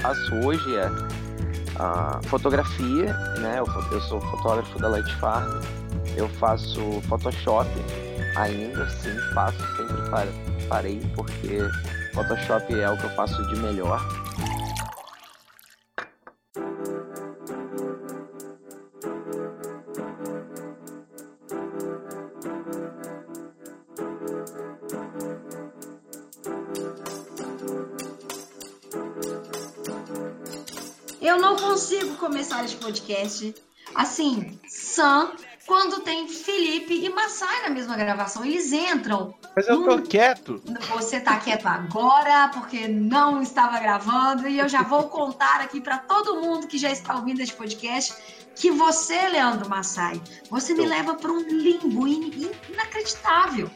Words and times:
faço 0.00 0.34
hoje 0.36 0.76
é 0.76 0.90
a 1.78 2.20
fotografia, 2.24 3.12
né? 3.38 3.58
Eu, 3.58 3.66
eu 3.92 4.00
sou 4.02 4.20
fotógrafo 4.20 4.78
da 4.78 4.88
Light 4.88 5.12
Farm, 5.16 5.60
eu 6.16 6.28
faço 6.28 6.80
Photoshop 7.08 7.68
ainda, 8.36 8.88
sim, 8.88 9.16
faço, 9.34 9.58
sempre 9.76 9.96
parei, 10.68 11.00
porque 11.14 11.58
Photoshop 12.14 12.78
é 12.78 12.90
o 12.90 12.96
que 12.96 13.04
eu 13.04 13.10
faço 13.10 13.42
de 13.48 13.56
melhor. 13.60 14.00
Começar 32.20 32.62
esse 32.64 32.76
podcast 32.76 33.54
assim, 33.94 34.60
sã, 34.68 35.32
quando 35.66 36.02
tem 36.02 36.28
Felipe 36.28 36.94
e 36.94 37.08
Massai 37.08 37.62
na 37.62 37.70
mesma 37.70 37.96
gravação. 37.96 38.44
Eles 38.44 38.72
entram. 38.72 39.34
Mas 39.56 39.66
eu 39.66 39.82
tô 39.84 40.02
quieto. 40.02 40.62
Você 40.90 41.18
tá 41.18 41.38
quieto 41.38 41.66
agora, 41.66 42.48
porque 42.48 42.86
não 42.86 43.42
estava 43.42 43.80
gravando, 43.80 44.46
e 44.46 44.58
eu 44.58 44.68
já 44.68 44.82
vou 44.82 45.04
contar 45.04 45.60
aqui 45.60 45.80
para 45.80 45.98
todo 45.98 46.40
mundo 46.40 46.66
que 46.66 46.78
já 46.78 46.90
está 46.90 47.16
ouvindo 47.16 47.40
esse 47.40 47.54
podcast 47.54 48.14
que 48.54 48.70
você, 48.70 49.28
Leandro 49.28 49.68
Massai, 49.68 50.20
você 50.50 50.74
me 50.74 50.84
leva 50.84 51.14
para 51.14 51.32
um 51.32 51.40
limbo 51.40 52.06
in 52.06 52.52
inacreditável. 52.68 53.70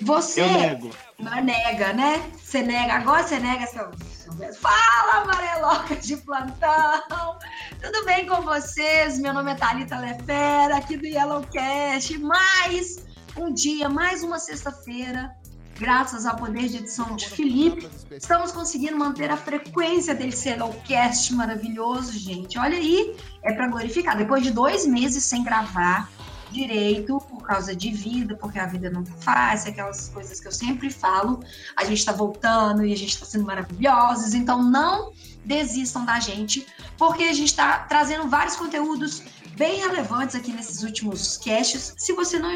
Você. 0.00 0.40
Eu 0.40 0.52
nego. 0.52 0.90
Não 1.18 1.44
nega, 1.44 1.92
né? 1.92 2.30
Você 2.42 2.62
nega 2.62 2.94
agora, 2.94 3.22
você 3.22 3.38
nega 3.38 3.66
seu 3.66 3.90
Fala, 4.30 5.22
amareloca 5.22 5.96
de 5.96 6.16
plantão! 6.18 7.36
Tudo 7.82 8.04
bem 8.04 8.26
com 8.28 8.42
vocês? 8.42 9.18
Meu 9.18 9.34
nome 9.34 9.50
é 9.50 9.54
Thalita 9.56 9.98
Lefera, 9.98 10.76
aqui 10.76 10.96
do 10.96 11.04
Yellowcast. 11.04 12.16
Mais 12.18 13.04
um 13.36 13.52
dia, 13.52 13.88
mais 13.88 14.22
uma 14.22 14.38
sexta-feira, 14.38 15.34
graças 15.76 16.26
ao 16.26 16.36
poder 16.36 16.68
de 16.68 16.76
edição 16.76 17.16
de 17.16 17.28
Felipe, 17.28 17.88
estamos 18.12 18.52
conseguindo 18.52 18.96
manter 18.96 19.32
a 19.32 19.36
frequência 19.36 20.14
desse 20.14 20.48
Yellowcast 20.48 21.34
maravilhoso, 21.34 22.12
gente. 22.12 22.56
Olha 22.56 22.76
aí, 22.76 23.16
é 23.42 23.52
para 23.52 23.66
glorificar. 23.66 24.16
Depois 24.16 24.44
de 24.44 24.52
dois 24.52 24.86
meses 24.86 25.24
sem 25.24 25.42
gravar, 25.42 26.08
direito 26.52 27.18
causa 27.50 27.74
de 27.74 27.90
vida, 27.90 28.36
porque 28.36 28.60
a 28.60 28.66
vida 28.66 28.88
não 28.88 29.02
tá 29.02 29.12
fácil, 29.20 29.70
aquelas 29.70 30.08
coisas 30.08 30.38
que 30.38 30.46
eu 30.46 30.52
sempre 30.52 30.88
falo. 30.88 31.42
A 31.76 31.84
gente 31.84 31.98
está 31.98 32.12
voltando 32.12 32.84
e 32.84 32.92
a 32.92 32.96
gente 32.96 33.14
está 33.14 33.26
sendo 33.26 33.44
maravilhosos, 33.44 34.34
então 34.34 34.62
não 34.62 35.12
desistam 35.44 36.04
da 36.04 36.20
gente, 36.20 36.64
porque 36.96 37.24
a 37.24 37.32
gente 37.32 37.48
está 37.48 37.80
trazendo 37.80 38.28
vários 38.28 38.54
conteúdos 38.54 39.24
bem 39.56 39.80
relevantes 39.80 40.36
aqui 40.36 40.52
nesses 40.52 40.84
últimos 40.84 41.38
casts. 41.38 41.92
Se 41.98 42.12
você 42.12 42.38
não 42.38 42.54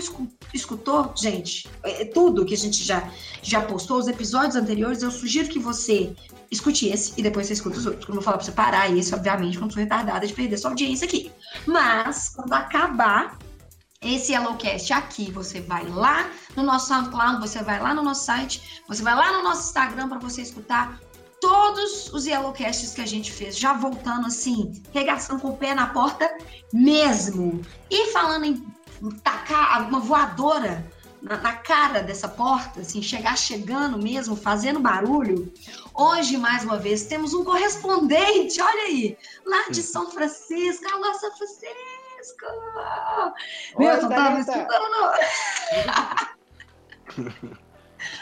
escutou, 0.53 1.13
gente, 1.17 1.69
é 1.83 2.05
tudo 2.05 2.45
que 2.45 2.55
a 2.55 2.57
gente 2.57 2.85
já, 2.85 3.11
já 3.43 3.61
postou, 3.63 3.99
os 3.99 4.07
episódios 4.07 4.55
anteriores, 4.55 5.03
eu 5.03 5.11
sugiro 5.11 5.49
que 5.49 5.59
você 5.59 6.15
escute 6.53 6.87
esse 6.89 7.15
e 7.17 7.23
depois 7.23 7.49
você 7.49 7.55
escuta 7.55 7.79
os 7.79 7.87
outros. 7.87 8.09
Eu 8.09 8.15
vou 8.15 8.23
falar 8.23 8.37
pra 8.37 8.47
você 8.47 8.53
parar 8.53 8.97
esse, 8.97 9.13
obviamente, 9.13 9.59
quando 9.59 9.73
sou 9.73 9.83
retardada 9.83 10.25
de 10.25 10.33
perder 10.33 10.57
sua 10.57 10.71
audiência 10.71 11.05
aqui. 11.05 11.33
Mas, 11.67 12.29
quando 12.29 12.53
acabar, 12.53 13.37
esse 14.05 14.33
Yellowcast 14.33 14.93
aqui, 14.93 15.31
você 15.31 15.61
vai 15.61 15.87
lá 15.89 16.31
no 16.55 16.63
nosso 16.63 16.89
SoundCloud, 16.89 17.41
você 17.41 17.63
vai 17.63 17.81
lá 17.81 17.95
no 17.95 18.03
nosso 18.03 18.25
site, 18.25 18.83
você 18.87 19.03
vai 19.03 19.15
lá 19.15 19.33
no 19.33 19.43
nosso 19.43 19.69
Instagram 19.69 20.09
para 20.09 20.19
você 20.19 20.43
escutar 20.43 21.01
todos 21.41 22.13
os 22.13 22.27
Yellowcasts 22.27 22.95
que 22.95 23.01
a 23.01 23.07
gente 23.07 23.33
fez, 23.33 23.57
já 23.57 23.73
voltando 23.73 24.27
assim, 24.27 24.83
regaçando 24.93 25.41
com 25.41 25.49
o 25.49 25.57
pé 25.57 25.75
na 25.75 25.89
porta 25.89 26.37
mesmo. 26.73 27.61
E 27.91 28.13
falando 28.13 28.45
em 28.45 28.67
tacar 29.23 29.89
uma 29.89 30.01
voadora 30.01 30.91
na, 31.21 31.37
na, 31.39 31.53
cara 31.55 32.03
dessa 32.03 32.29
porta, 32.29 32.81
assim, 32.81 33.03
chegar 33.03 33.37
chegando 33.37 33.99
mesmo, 33.99 34.37
fazendo 34.37 34.81
barulho. 34.81 35.53
Hoje, 35.95 36.37
mais 36.37 36.65
uma 36.65 36.79
vez, 36.79 37.05
temos 37.05 37.33
um 37.35 37.45
correspondente, 37.45 38.61
olha 38.61 38.83
aí, 38.85 39.17
lá 39.45 39.69
de 39.71 39.83
São 39.83 40.11
Francisco, 40.11 40.87
alô 40.93 41.13
São 41.15 41.35
Francisco! 41.37 41.94
Tava 44.09 44.41
escutando. 44.41 44.95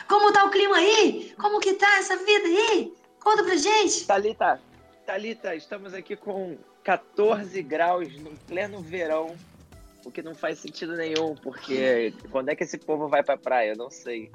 Como 0.08 0.32
tá 0.32 0.44
o 0.44 0.50
clima 0.50 0.76
aí? 0.76 1.34
Como 1.38 1.60
que 1.60 1.74
tá 1.74 1.98
essa 1.98 2.16
vida 2.16 2.46
aí? 2.46 2.94
Conta 3.20 3.42
pra 3.42 3.56
gente. 3.56 4.06
Thalita, 4.06 4.60
Thalita, 5.06 5.54
estamos 5.54 5.94
aqui 5.94 6.16
com 6.16 6.56
14 6.84 7.62
graus 7.62 8.16
no 8.18 8.30
pleno 8.46 8.80
verão, 8.80 9.36
o 10.04 10.10
que 10.10 10.22
não 10.22 10.34
faz 10.34 10.58
sentido 10.58 10.96
nenhum, 10.96 11.34
porque 11.36 12.12
quando 12.30 12.48
é 12.48 12.56
que 12.56 12.64
esse 12.64 12.78
povo 12.78 13.08
vai 13.08 13.22
pra 13.22 13.36
praia? 13.36 13.70
Eu 13.70 13.76
não 13.76 13.90
sei. 13.90 14.30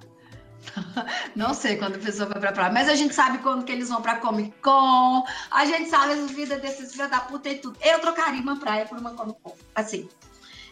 Não 1.36 1.54
sei 1.54 1.78
quando 1.78 1.96
a 1.96 2.00
pessoa 2.00 2.28
vai 2.30 2.40
pra 2.40 2.52
praia, 2.52 2.72
mas 2.72 2.90
a 2.90 2.96
gente 2.96 3.14
sabe 3.14 3.38
quando 3.40 3.64
que 3.64 3.72
eles 3.72 3.90
vão 3.90 4.02
pra 4.02 4.18
Comic 4.18 4.54
Con, 4.62 5.24
a 5.52 5.66
gente 5.66 5.90
sabe 5.90 6.14
as 6.14 6.32
vidas 6.32 6.62
desses 6.62 6.92
filhos 6.92 7.10
da 7.10 7.20
puta 7.20 7.50
e 7.50 7.58
tudo. 7.58 7.78
Eu 7.82 8.00
trocaria 8.00 8.42
uma 8.42 8.60
praia 8.60 8.86
por 8.86 8.98
uma 8.98 9.12
Comic 9.12 9.40
Con, 9.42 9.56
assim. 9.76 10.08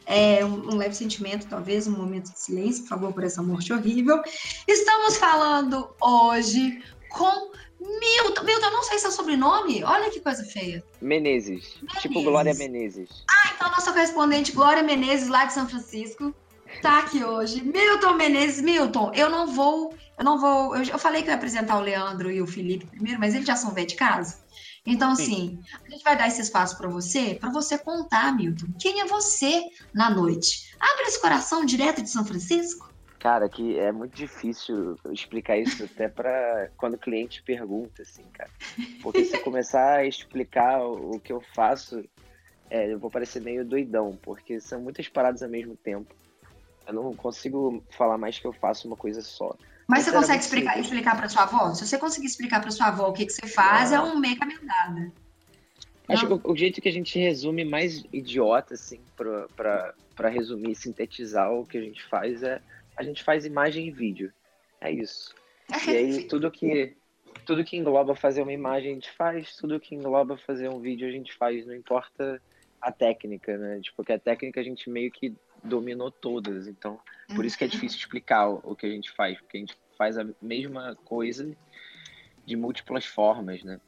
É 0.07 0.45
um, 0.45 0.69
um, 0.69 0.75
leve 0.75 0.93
sentimento, 0.93 1.47
talvez, 1.47 1.87
um 1.87 1.91
momento 1.91 2.31
de 2.31 2.39
silêncio, 2.39 2.83
por 2.83 2.89
favor, 2.89 3.13
por 3.13 3.23
essa 3.23 3.41
morte 3.41 3.73
horrível. 3.73 4.21
Estamos 4.67 5.17
falando 5.17 5.89
hoje 5.99 6.83
com 7.09 7.51
Milton. 7.79 8.43
Milton, 8.43 8.65
eu 8.67 8.71
não 8.71 8.83
sei 8.83 8.99
seu 8.99 9.11
sobrenome. 9.11 9.83
Olha 9.83 10.11
que 10.11 10.19
coisa 10.19 10.43
feia. 10.43 10.83
Menezes. 11.01 11.69
Tipo 11.69 11.85
Menezes. 11.85 12.01
Tipo 12.03 12.21
Glória 12.21 12.53
Menezes. 12.53 13.09
Ah, 13.27 13.51
então 13.55 13.71
nossa 13.71 13.91
correspondente 13.91 14.51
Glória 14.51 14.83
Menezes, 14.83 15.27
lá 15.27 15.45
de 15.45 15.53
São 15.53 15.67
Francisco 15.67 16.35
tá 16.81 16.99
aqui 16.99 17.23
hoje. 17.23 17.61
Milton 17.61 18.13
Menezes, 18.13 18.61
Milton, 18.61 19.11
eu 19.13 19.29
não 19.29 19.47
vou, 19.47 19.93
eu 20.17 20.23
não 20.23 20.39
vou, 20.39 20.75
eu, 20.75 20.83
eu 20.83 20.99
falei 20.99 21.21
que 21.21 21.29
eu 21.29 21.31
ia 21.31 21.37
apresentar 21.37 21.77
o 21.77 21.81
Leandro 21.81 22.31
e 22.31 22.41
o 22.41 22.47
Felipe 22.47 22.85
primeiro, 22.85 23.19
mas 23.19 23.33
eles 23.33 23.47
já 23.47 23.55
são 23.55 23.71
velho 23.71 23.87
de 23.87 23.95
casa. 23.95 24.43
Então, 24.85 25.11
assim, 25.11 25.59
a 25.83 25.89
gente 25.89 26.03
vai 26.03 26.15
dar 26.15 26.27
esse 26.27 26.41
espaço 26.41 26.77
para 26.77 26.87
você, 26.87 27.33
para 27.33 27.49
você 27.49 27.75
contar, 27.75 28.35
Milton, 28.35 28.67
quem 28.79 29.01
é 29.01 29.05
você 29.05 29.63
na 29.91 30.11
noite. 30.11 30.75
Abre 30.79 31.05
esse 31.05 31.19
coração 31.19 31.65
direto 31.65 32.03
de 32.03 32.09
São 32.09 32.23
Francisco. 32.23 32.93
Cara, 33.17 33.49
que 33.49 33.79
é 33.79 33.91
muito 33.91 34.15
difícil 34.15 34.95
explicar 35.11 35.57
isso 35.57 35.83
até 35.83 36.07
para 36.07 36.69
quando 36.77 36.93
o 36.93 36.99
cliente 36.99 37.41
pergunta, 37.41 38.03
assim, 38.03 38.21
cara. 38.31 38.51
Porque 39.01 39.25
se 39.25 39.39
começar 39.39 39.95
a 39.95 40.05
explicar 40.05 40.79
o 40.85 41.19
que 41.19 41.33
eu 41.33 41.41
faço, 41.55 42.03
é, 42.69 42.93
eu 42.93 42.99
vou 42.99 43.09
parecer 43.09 43.41
meio 43.41 43.65
doidão, 43.65 44.15
porque 44.21 44.59
são 44.59 44.79
muitas 44.79 45.07
paradas 45.07 45.41
ao 45.41 45.49
mesmo 45.49 45.75
tempo. 45.75 46.13
Eu 46.87 46.93
não 46.93 47.13
consigo 47.13 47.83
falar 47.89 48.17
mais 48.17 48.37
que 48.37 48.45
eu 48.45 48.53
faço 48.53 48.87
uma 48.87 48.95
coisa 48.95 49.21
só. 49.21 49.55
Mas 49.87 50.03
você 50.03 50.11
consegue 50.11 50.39
explicar, 50.39 50.79
explicar 50.79 51.15
para 51.15 51.29
sua 51.29 51.43
avó? 51.43 51.73
Se 51.73 51.85
você 51.85 51.97
conseguir 51.97 52.27
explicar 52.27 52.59
para 52.59 52.71
sua 52.71 52.87
avó 52.87 53.09
o 53.09 53.13
que, 53.13 53.25
que 53.25 53.33
você 53.33 53.47
faz, 53.47 53.91
é 53.91 53.99
um 53.99 54.17
meio 54.17 54.37
caminho 54.37 54.61
dado. 54.65 55.11
Acho 56.07 56.27
que 56.27 56.33
o, 56.33 56.41
o, 56.51 56.55
jeito 56.55 56.81
que 56.81 56.89
a 56.89 56.91
gente 56.91 57.17
resume 57.17 57.65
mais 57.65 58.03
idiota, 58.13 58.75
assim, 58.75 58.99
para 59.15 60.29
resumir, 60.29 60.75
sintetizar 60.75 61.51
o 61.51 61.65
que 61.65 61.77
a 61.77 61.81
gente 61.81 62.03
faz 62.03 62.43
é 62.43 62.61
a 62.95 63.03
gente 63.03 63.23
faz 63.23 63.45
imagem 63.45 63.87
e 63.87 63.91
vídeo. 63.91 64.31
É 64.79 64.91
isso. 64.91 65.33
e 65.87 65.91
aí 65.91 66.23
tudo 66.27 66.49
que 66.51 66.95
tudo 67.45 67.63
que 67.63 67.75
engloba 67.75 68.15
fazer 68.15 68.41
uma 68.41 68.53
imagem 68.53 68.91
a 68.91 68.93
gente 68.93 69.11
faz, 69.11 69.55
tudo 69.55 69.79
que 69.79 69.93
engloba 69.93 70.37
fazer 70.37 70.69
um 70.69 70.79
vídeo 70.79 71.07
a 71.07 71.11
gente 71.11 71.33
faz, 71.33 71.65
não 71.65 71.75
importa 71.75 72.41
a 72.81 72.91
técnica, 72.91 73.57
né? 73.57 73.79
Tipo, 73.81 73.97
porque 73.97 74.13
a 74.13 74.19
técnica 74.19 74.61
a 74.61 74.63
gente 74.63 74.89
meio 74.89 75.11
que 75.11 75.35
dominou 75.65 76.11
todas. 76.11 76.67
Então, 76.67 76.99
por 77.35 77.45
isso 77.45 77.57
que 77.57 77.63
é 77.63 77.67
uhum. 77.67 77.71
difícil 77.71 77.99
explicar 77.99 78.47
o, 78.47 78.61
o 78.63 78.75
que 78.75 78.85
a 78.85 78.89
gente 78.89 79.11
faz, 79.11 79.37
porque 79.39 79.57
a 79.57 79.59
gente 79.59 79.77
faz 79.97 80.17
a 80.17 80.25
mesma 80.41 80.95
coisa 81.03 81.55
de 82.45 82.55
múltiplas 82.55 83.05
formas, 83.05 83.63
né? 83.63 83.79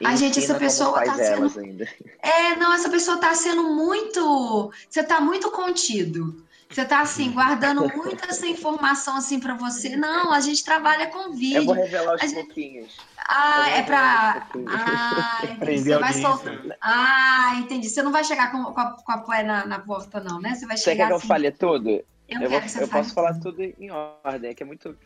E 0.00 0.06
a 0.06 0.16
gente, 0.16 0.38
essa 0.38 0.54
pessoa 0.54 1.04
tá 1.04 1.14
sendo. 1.14 1.58
Ainda. 1.58 1.88
É, 2.22 2.56
não, 2.56 2.72
essa 2.72 2.88
pessoa 2.88 3.18
tá 3.18 3.34
sendo 3.34 3.64
muito. 3.74 4.72
Você 4.88 5.02
tá 5.02 5.20
muito 5.20 5.50
contido. 5.50 6.46
Você 6.68 6.84
tá 6.84 7.00
assim, 7.00 7.32
guardando 7.32 7.82
muita 7.94 8.30
essa 8.30 8.46
informação 8.46 9.16
assim 9.16 9.38
para 9.38 9.54
você. 9.54 9.96
Não, 9.96 10.32
a 10.32 10.40
gente 10.40 10.64
trabalha 10.64 11.08
com 11.08 11.32
vídeo. 11.32 11.58
Eu 11.58 11.64
vou 11.64 11.74
revelar 11.74 12.14
os 12.14 12.32
pouquinhos. 12.32 12.96
Ah, 13.28 13.70
é 13.70 13.82
para. 13.82 14.48
Ah, 14.68 15.40
entendi. 15.50 15.82
Você 15.82 15.98
vai 15.98 16.12
soltar. 16.12 16.60
Ah, 16.80 17.54
entendi. 17.58 17.88
Você 17.88 18.02
não 18.02 18.12
vai 18.12 18.24
chegar 18.24 18.50
com, 18.50 18.64
com 18.64 18.80
a, 18.80 18.90
com 18.92 19.12
a 19.12 19.18
poé 19.18 19.42
na, 19.42 19.66
na 19.66 19.78
porta, 19.78 20.20
não, 20.20 20.40
né? 20.40 20.54
Você 20.54 20.66
vai 20.66 20.76
chegar. 20.76 20.78
Você 20.78 20.96
quer 20.96 21.06
que 21.08 21.12
assim... 21.12 21.24
eu 21.24 21.28
fale 21.28 21.52
tudo? 21.52 21.90
Eu, 22.28 22.40
eu, 22.40 22.50
vou, 22.50 22.60
eu 22.80 22.88
posso 22.88 23.14
falar 23.14 23.38
tudo 23.40 23.62
em 23.62 23.90
ordem, 23.90 24.50
é 24.50 24.54
que 24.54 24.62
é 24.62 24.66
muito. 24.66 24.96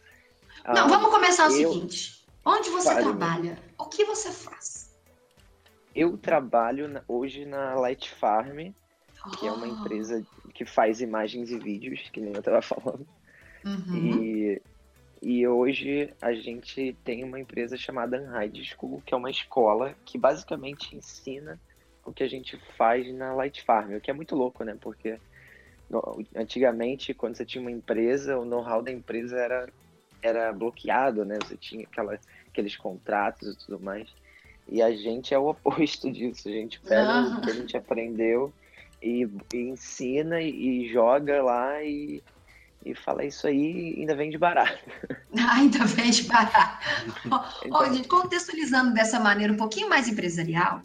Não, 0.64 0.84
ah, 0.84 0.88
vamos 0.88 1.10
começar 1.10 1.48
o 1.48 1.52
eu... 1.52 1.72
seguinte. 1.72 2.26
Onde 2.44 2.70
você 2.70 2.90
Fale, 2.90 3.02
trabalha? 3.02 3.58
O 3.76 3.86
que 3.86 4.04
você 4.04 4.30
faz? 4.30 4.94
Eu 5.92 6.16
trabalho 6.16 7.02
hoje 7.08 7.44
na 7.44 7.74
Light 7.74 8.08
Farm, 8.14 8.72
que 9.36 9.46
é 9.48 9.50
uma 9.50 9.66
ah. 9.66 9.69
empresa 9.69 10.24
que 10.54 10.64
faz 10.64 11.00
imagens 11.00 11.50
e 11.50 11.58
vídeos, 11.58 12.08
que 12.12 12.20
nem 12.20 12.32
eu 12.32 12.38
estava 12.38 12.62
falando. 12.62 13.06
Uhum. 13.64 14.22
E 14.22 14.62
E 15.22 15.46
hoje 15.46 16.12
a 16.20 16.32
gente 16.32 16.96
tem 17.02 17.24
uma 17.24 17.40
empresa 17.40 17.76
chamada 17.76 18.20
Unhide 18.20 18.64
School, 18.64 19.02
que 19.04 19.14
é 19.14 19.16
uma 19.16 19.30
escola 19.30 19.94
que 20.04 20.18
basicamente 20.18 20.94
ensina 20.94 21.58
o 22.04 22.12
que 22.12 22.22
a 22.22 22.28
gente 22.28 22.56
faz 22.76 23.12
na 23.14 23.34
Light 23.34 23.62
Farm, 23.64 23.94
o 23.94 24.00
que 24.00 24.10
é 24.10 24.14
muito 24.14 24.36
louco, 24.36 24.62
né? 24.62 24.76
Porque 24.80 25.18
antigamente, 26.34 27.14
quando 27.14 27.36
você 27.36 27.44
tinha 27.44 27.60
uma 27.60 27.70
empresa, 27.70 28.38
o 28.38 28.44
know-how 28.44 28.82
da 28.82 28.92
empresa 28.92 29.36
era, 29.36 29.68
era 30.22 30.52
bloqueado, 30.52 31.24
né? 31.24 31.38
Você 31.42 31.56
tinha 31.56 31.84
aquela, 31.84 32.19
aqueles 32.48 32.76
contratos 32.76 33.48
e 33.48 33.58
tudo 33.58 33.80
mais. 33.80 34.08
E 34.69 34.82
a 34.82 34.94
gente 34.94 35.32
é 35.32 35.38
o 35.38 35.48
oposto 35.50 36.10
disso. 36.10 36.48
A 36.48 36.52
gente 36.52 36.80
pega 36.80 37.38
o 37.38 37.40
que 37.40 37.50
a 37.50 37.54
gente 37.54 37.76
aprendeu 37.76 38.52
e, 39.02 39.28
e 39.52 39.56
ensina 39.56 40.40
e, 40.40 40.84
e, 40.84 40.92
joga 40.92 41.42
lá 41.42 41.82
e, 41.82 42.22
e 42.86 42.94
fala 42.94 43.24
isso 43.24 43.46
aí 43.48 43.96
ainda 43.98 44.14
vende 44.14 44.38
barato. 44.38 44.78
Ah, 45.38 45.56
ainda 45.56 45.84
vende 45.84 46.22
barato. 46.22 46.78
então... 47.62 47.92
gente, 47.92 48.08
contextualizando 48.08 48.94
dessa 48.94 49.20
maneira 49.20 49.52
um 49.52 49.56
pouquinho 49.56 49.86
mais 49.86 50.08
empresarial, 50.08 50.80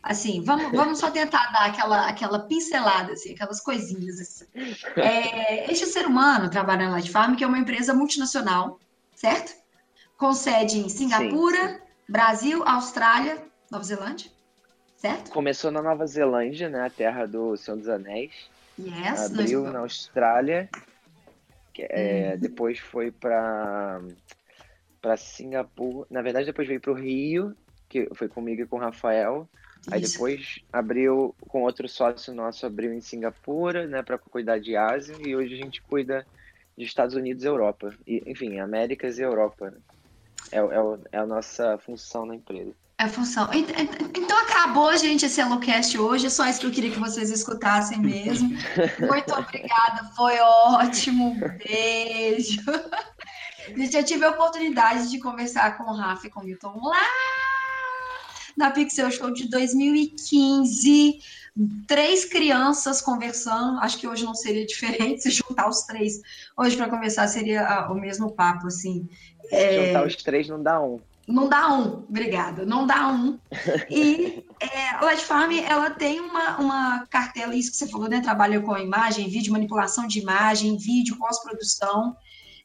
assim, 0.00 0.44
vamos, 0.44 0.70
vamos 0.70 1.00
só 1.00 1.10
tentar 1.10 1.50
dar 1.50 1.66
aquela, 1.66 2.06
aquela 2.06 2.38
pincelada, 2.38 3.14
assim, 3.14 3.32
aquelas 3.32 3.60
coisinhas. 3.60 4.20
Assim. 4.20 4.44
É, 4.94 5.68
este 5.72 5.86
ser 5.86 6.06
humano 6.06 6.48
trabalha 6.48 6.86
na 6.86 6.92
Light 6.92 7.10
Farm, 7.10 7.34
que 7.34 7.42
é 7.42 7.46
uma 7.48 7.58
empresa 7.58 7.92
multinacional, 7.92 8.78
certo? 9.16 9.56
Com 10.16 10.32
sede 10.32 10.78
em 10.78 10.88
Singapura, 10.88 11.68
sim, 11.68 11.74
sim. 11.74 11.80
Brasil, 12.08 12.62
Austrália, 12.64 13.42
Nova 13.68 13.82
Zelândia, 13.82 14.30
certo? 14.96 15.32
Começou 15.32 15.72
na 15.72 15.82
Nova 15.82 16.06
Zelândia, 16.06 16.68
né? 16.68 16.86
A 16.86 16.90
terra 16.90 17.26
do 17.26 17.56
Senhor 17.56 17.76
dos 17.76 17.88
Anéis. 17.88 18.32
Yes, 18.78 19.32
Abriu 19.32 19.64
nós... 19.64 19.72
na 19.72 19.78
Austrália. 19.80 20.70
É, 21.82 22.34
hum. 22.34 22.38
Depois 22.38 22.78
foi 22.78 23.10
para 23.10 24.00
para 25.00 25.16
Singapura. 25.16 26.06
Na 26.10 26.22
verdade, 26.22 26.46
depois 26.46 26.66
veio 26.66 26.80
para 26.80 26.90
o 26.90 26.94
Rio, 26.94 27.56
que 27.88 28.08
foi 28.14 28.28
comigo 28.28 28.62
e 28.62 28.66
com 28.66 28.76
o 28.76 28.80
Rafael. 28.80 29.48
Isso. 29.80 29.94
Aí 29.94 30.00
depois 30.00 30.60
abriu 30.72 31.34
com 31.48 31.62
outro 31.62 31.88
sócio 31.88 32.34
nosso, 32.34 32.66
abriu 32.66 32.92
em 32.92 33.00
Singapura, 33.00 33.86
né, 33.86 34.02
para 34.02 34.18
cuidar 34.18 34.58
de 34.58 34.76
Ásia. 34.76 35.16
E 35.24 35.36
hoje 35.36 35.54
a 35.54 35.58
gente 35.58 35.80
cuida 35.82 36.26
de 36.76 36.84
Estados 36.84 37.14
Unidos 37.14 37.44
e 37.44 37.46
Europa. 37.46 37.94
E, 38.06 38.22
enfim, 38.26 38.58
Américas 38.58 39.18
e 39.18 39.22
Europa. 39.22 39.70
Né? 39.70 39.78
É, 40.50 40.58
é, 40.58 40.98
é 41.12 41.18
a 41.18 41.26
nossa 41.26 41.78
função 41.78 42.26
na 42.26 42.34
empresa. 42.34 42.74
É 42.98 43.08
função. 43.08 43.48
Então 43.52 44.38
acabou, 44.38 44.96
gente, 44.96 45.26
esse 45.26 45.40
HelloCast 45.40 45.98
hoje. 45.98 46.26
É 46.26 46.30
só 46.30 46.46
isso 46.46 46.60
que 46.60 46.66
eu 46.66 46.70
queria 46.70 46.90
que 46.90 46.98
vocês 46.98 47.30
escutassem 47.30 47.98
mesmo. 47.98 48.48
Muito 48.98 49.34
obrigada, 49.34 50.10
foi 50.16 50.38
ótimo. 50.38 51.36
Beijo. 51.58 52.62
Já 53.90 54.02
tive 54.02 54.24
a 54.24 54.30
oportunidade 54.30 55.10
de 55.10 55.18
conversar 55.18 55.76
com 55.76 55.84
o 55.84 55.94
Rafa 55.94 56.26
e 56.26 56.30
com 56.30 56.40
o 56.40 56.44
Milton 56.44 56.80
lá 56.82 57.06
na 58.56 58.70
Pixel 58.70 59.10
Show 59.10 59.30
de 59.30 59.50
2015 59.50 61.18
três 61.86 62.24
crianças 62.24 63.00
conversando. 63.00 63.78
Acho 63.80 63.98
que 63.98 64.08
hoje 64.08 64.24
não 64.24 64.34
seria 64.34 64.64
diferente 64.64 65.22
se 65.22 65.30
juntar 65.30 65.68
os 65.68 65.82
três. 65.82 66.20
Hoje, 66.56 66.76
para 66.76 66.88
conversar, 66.88 67.28
seria 67.28 67.66
ah, 67.66 67.92
o 67.92 67.94
mesmo 67.94 68.32
papo, 68.32 68.66
assim. 68.66 69.08
É... 69.50 69.88
Juntar 69.88 70.06
os 70.06 70.16
três 70.16 70.48
não 70.48 70.62
dá 70.62 70.80
um. 70.80 71.00
Não 71.26 71.48
dá 71.48 71.72
um, 71.72 72.04
obrigada. 72.08 72.64
Não 72.64 72.86
dá 72.86 73.08
um. 73.08 73.38
E 73.90 74.44
é, 74.60 74.88
a 74.90 75.04
Light 75.04 75.24
Farm, 75.24 75.52
ela 75.52 75.90
tem 75.90 76.20
uma, 76.20 76.58
uma 76.58 77.06
cartela, 77.06 77.54
isso 77.54 77.70
que 77.70 77.76
você 77.76 77.88
falou, 77.88 78.08
né? 78.08 78.20
Trabalha 78.20 78.60
com 78.60 78.76
imagem, 78.76 79.28
vídeo, 79.28 79.52
manipulação 79.52 80.06
de 80.06 80.20
imagem, 80.20 80.76
vídeo, 80.76 81.16
pós-produção. 81.18 82.16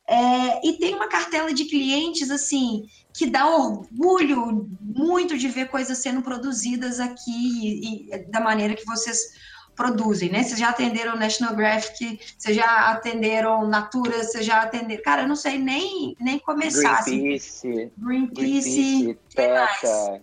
É, 0.07 0.67
e 0.67 0.73
tem 0.73 0.93
uma 0.93 1.07
cartela 1.07 1.53
de 1.53 1.65
clientes, 1.65 2.29
assim, 2.29 2.85
que 3.13 3.27
dá 3.27 3.47
orgulho 3.47 4.69
muito 4.81 5.37
de 5.37 5.47
ver 5.47 5.69
coisas 5.69 5.97
sendo 5.97 6.21
produzidas 6.21 6.99
aqui 6.99 7.31
e, 7.31 8.13
e 8.13 8.17
da 8.29 8.39
maneira 8.39 8.75
que 8.75 8.85
vocês 8.85 9.33
produzem, 9.81 10.29
né? 10.29 10.43
Vocês 10.43 10.59
já 10.59 10.69
atenderam 10.69 11.15
National 11.15 11.55
Graphic, 11.55 12.19
vocês 12.37 12.55
já 12.55 12.91
atenderam 12.91 13.67
Natura, 13.67 14.23
vocês 14.23 14.45
já 14.45 14.61
atenderam. 14.61 15.01
Cara, 15.01 15.23
eu 15.23 15.27
não 15.27 15.35
sei 15.35 15.57
nem, 15.57 16.15
nem 16.19 16.37
começar. 16.37 17.03
Greenpeace. 17.03 17.67
Assim. 17.67 17.91
Greenpeace. 17.97 19.17
Greenpeace. 19.33 20.21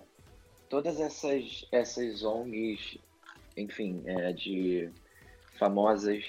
Todas 0.69 1.00
essas, 1.00 1.66
essas 1.72 2.22
ONGs, 2.22 2.99
enfim, 3.56 4.02
é, 4.06 4.32
de 4.32 4.90
famosas, 5.58 6.25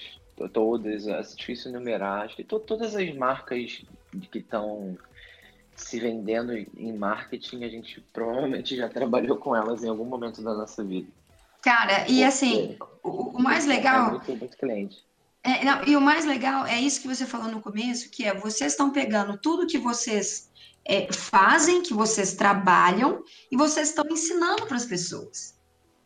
todas, 0.53 1.07
é 1.07 1.21
difícil 1.21 1.69
enumerar, 1.69 2.23
acho 2.23 2.37
que 2.37 2.43
to, 2.43 2.59
todas 2.59 2.95
as 2.95 3.13
marcas 3.13 3.83
que 4.31 4.39
estão 4.39 4.97
se 5.75 5.99
vendendo 5.99 6.53
em 6.53 6.93
marketing, 6.93 7.63
a 7.63 7.69
gente 7.69 8.01
provavelmente 8.11 8.75
já 8.75 8.87
trabalhou 8.89 9.37
com 9.37 9.55
elas 9.55 9.83
em 9.83 9.89
algum 9.89 10.05
momento 10.05 10.41
da 10.41 10.53
nossa 10.53 10.83
vida. 10.83 11.18
Cara, 11.61 12.07
e 12.07 12.23
assim, 12.23 12.77
o, 13.03 13.37
o 13.37 13.41
mais 13.41 13.65
legal. 13.65 14.07
É 14.07 14.11
muito, 14.11 14.35
muito 14.35 14.57
cliente. 14.57 14.97
É, 15.43 15.63
não, 15.63 15.83
e 15.85 15.95
o 15.95 16.01
mais 16.01 16.25
legal 16.25 16.65
é 16.65 16.79
isso 16.79 17.01
que 17.01 17.07
você 17.07 17.25
falou 17.25 17.47
no 17.47 17.61
começo, 17.61 18.09
que 18.09 18.25
é 18.25 18.33
vocês 18.33 18.73
estão 18.73 18.91
pegando 18.91 19.37
tudo 19.37 19.67
que 19.67 19.77
vocês 19.77 20.49
é, 20.83 21.11
fazem, 21.11 21.81
que 21.81 21.93
vocês 21.93 22.33
trabalham, 22.33 23.23
e 23.49 23.55
vocês 23.55 23.89
estão 23.89 24.05
ensinando 24.09 24.65
para 24.65 24.75
as 24.75 24.85
pessoas. 24.85 25.57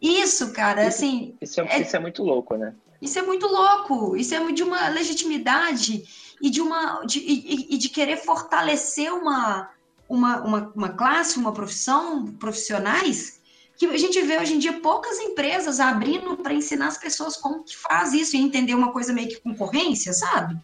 Isso, 0.01 0.51
cara, 0.53 0.87
assim. 0.87 1.35
Isso 1.41 1.61
é, 1.61 1.77
é, 1.77 1.81
isso 1.81 1.95
é 1.95 1.99
muito 1.99 2.23
louco, 2.23 2.55
né? 2.57 2.75
Isso 3.01 3.17
é 3.17 3.21
muito 3.21 3.47
louco. 3.47 4.15
Isso 4.15 4.35
é 4.35 4.51
de 4.51 4.63
uma 4.63 4.89
legitimidade 4.89 6.03
e 6.41 6.49
de 6.49 6.61
uma 6.61 7.03
de, 7.05 7.19
e, 7.19 7.73
e 7.73 7.77
de 7.77 7.89
querer 7.89 8.17
fortalecer 8.17 9.13
uma, 9.13 9.69
uma, 10.07 10.41
uma, 10.41 10.73
uma 10.75 10.89
classe, 10.89 11.37
uma 11.37 11.53
profissão, 11.53 12.27
profissionais 12.33 13.41
que 13.77 13.85
a 13.85 13.97
gente 13.97 14.21
vê 14.21 14.37
hoje 14.37 14.53
em 14.53 14.59
dia 14.59 14.79
poucas 14.79 15.17
empresas 15.19 15.79
abrindo 15.79 16.37
para 16.37 16.53
ensinar 16.53 16.87
as 16.87 16.97
pessoas 16.97 17.35
como 17.37 17.63
que 17.63 17.75
faz 17.75 18.13
isso 18.13 18.35
e 18.35 18.39
entender 18.39 18.75
uma 18.75 18.91
coisa 18.91 19.11
meio 19.13 19.27
que 19.27 19.41
concorrência, 19.41 20.13
sabe? 20.13 20.57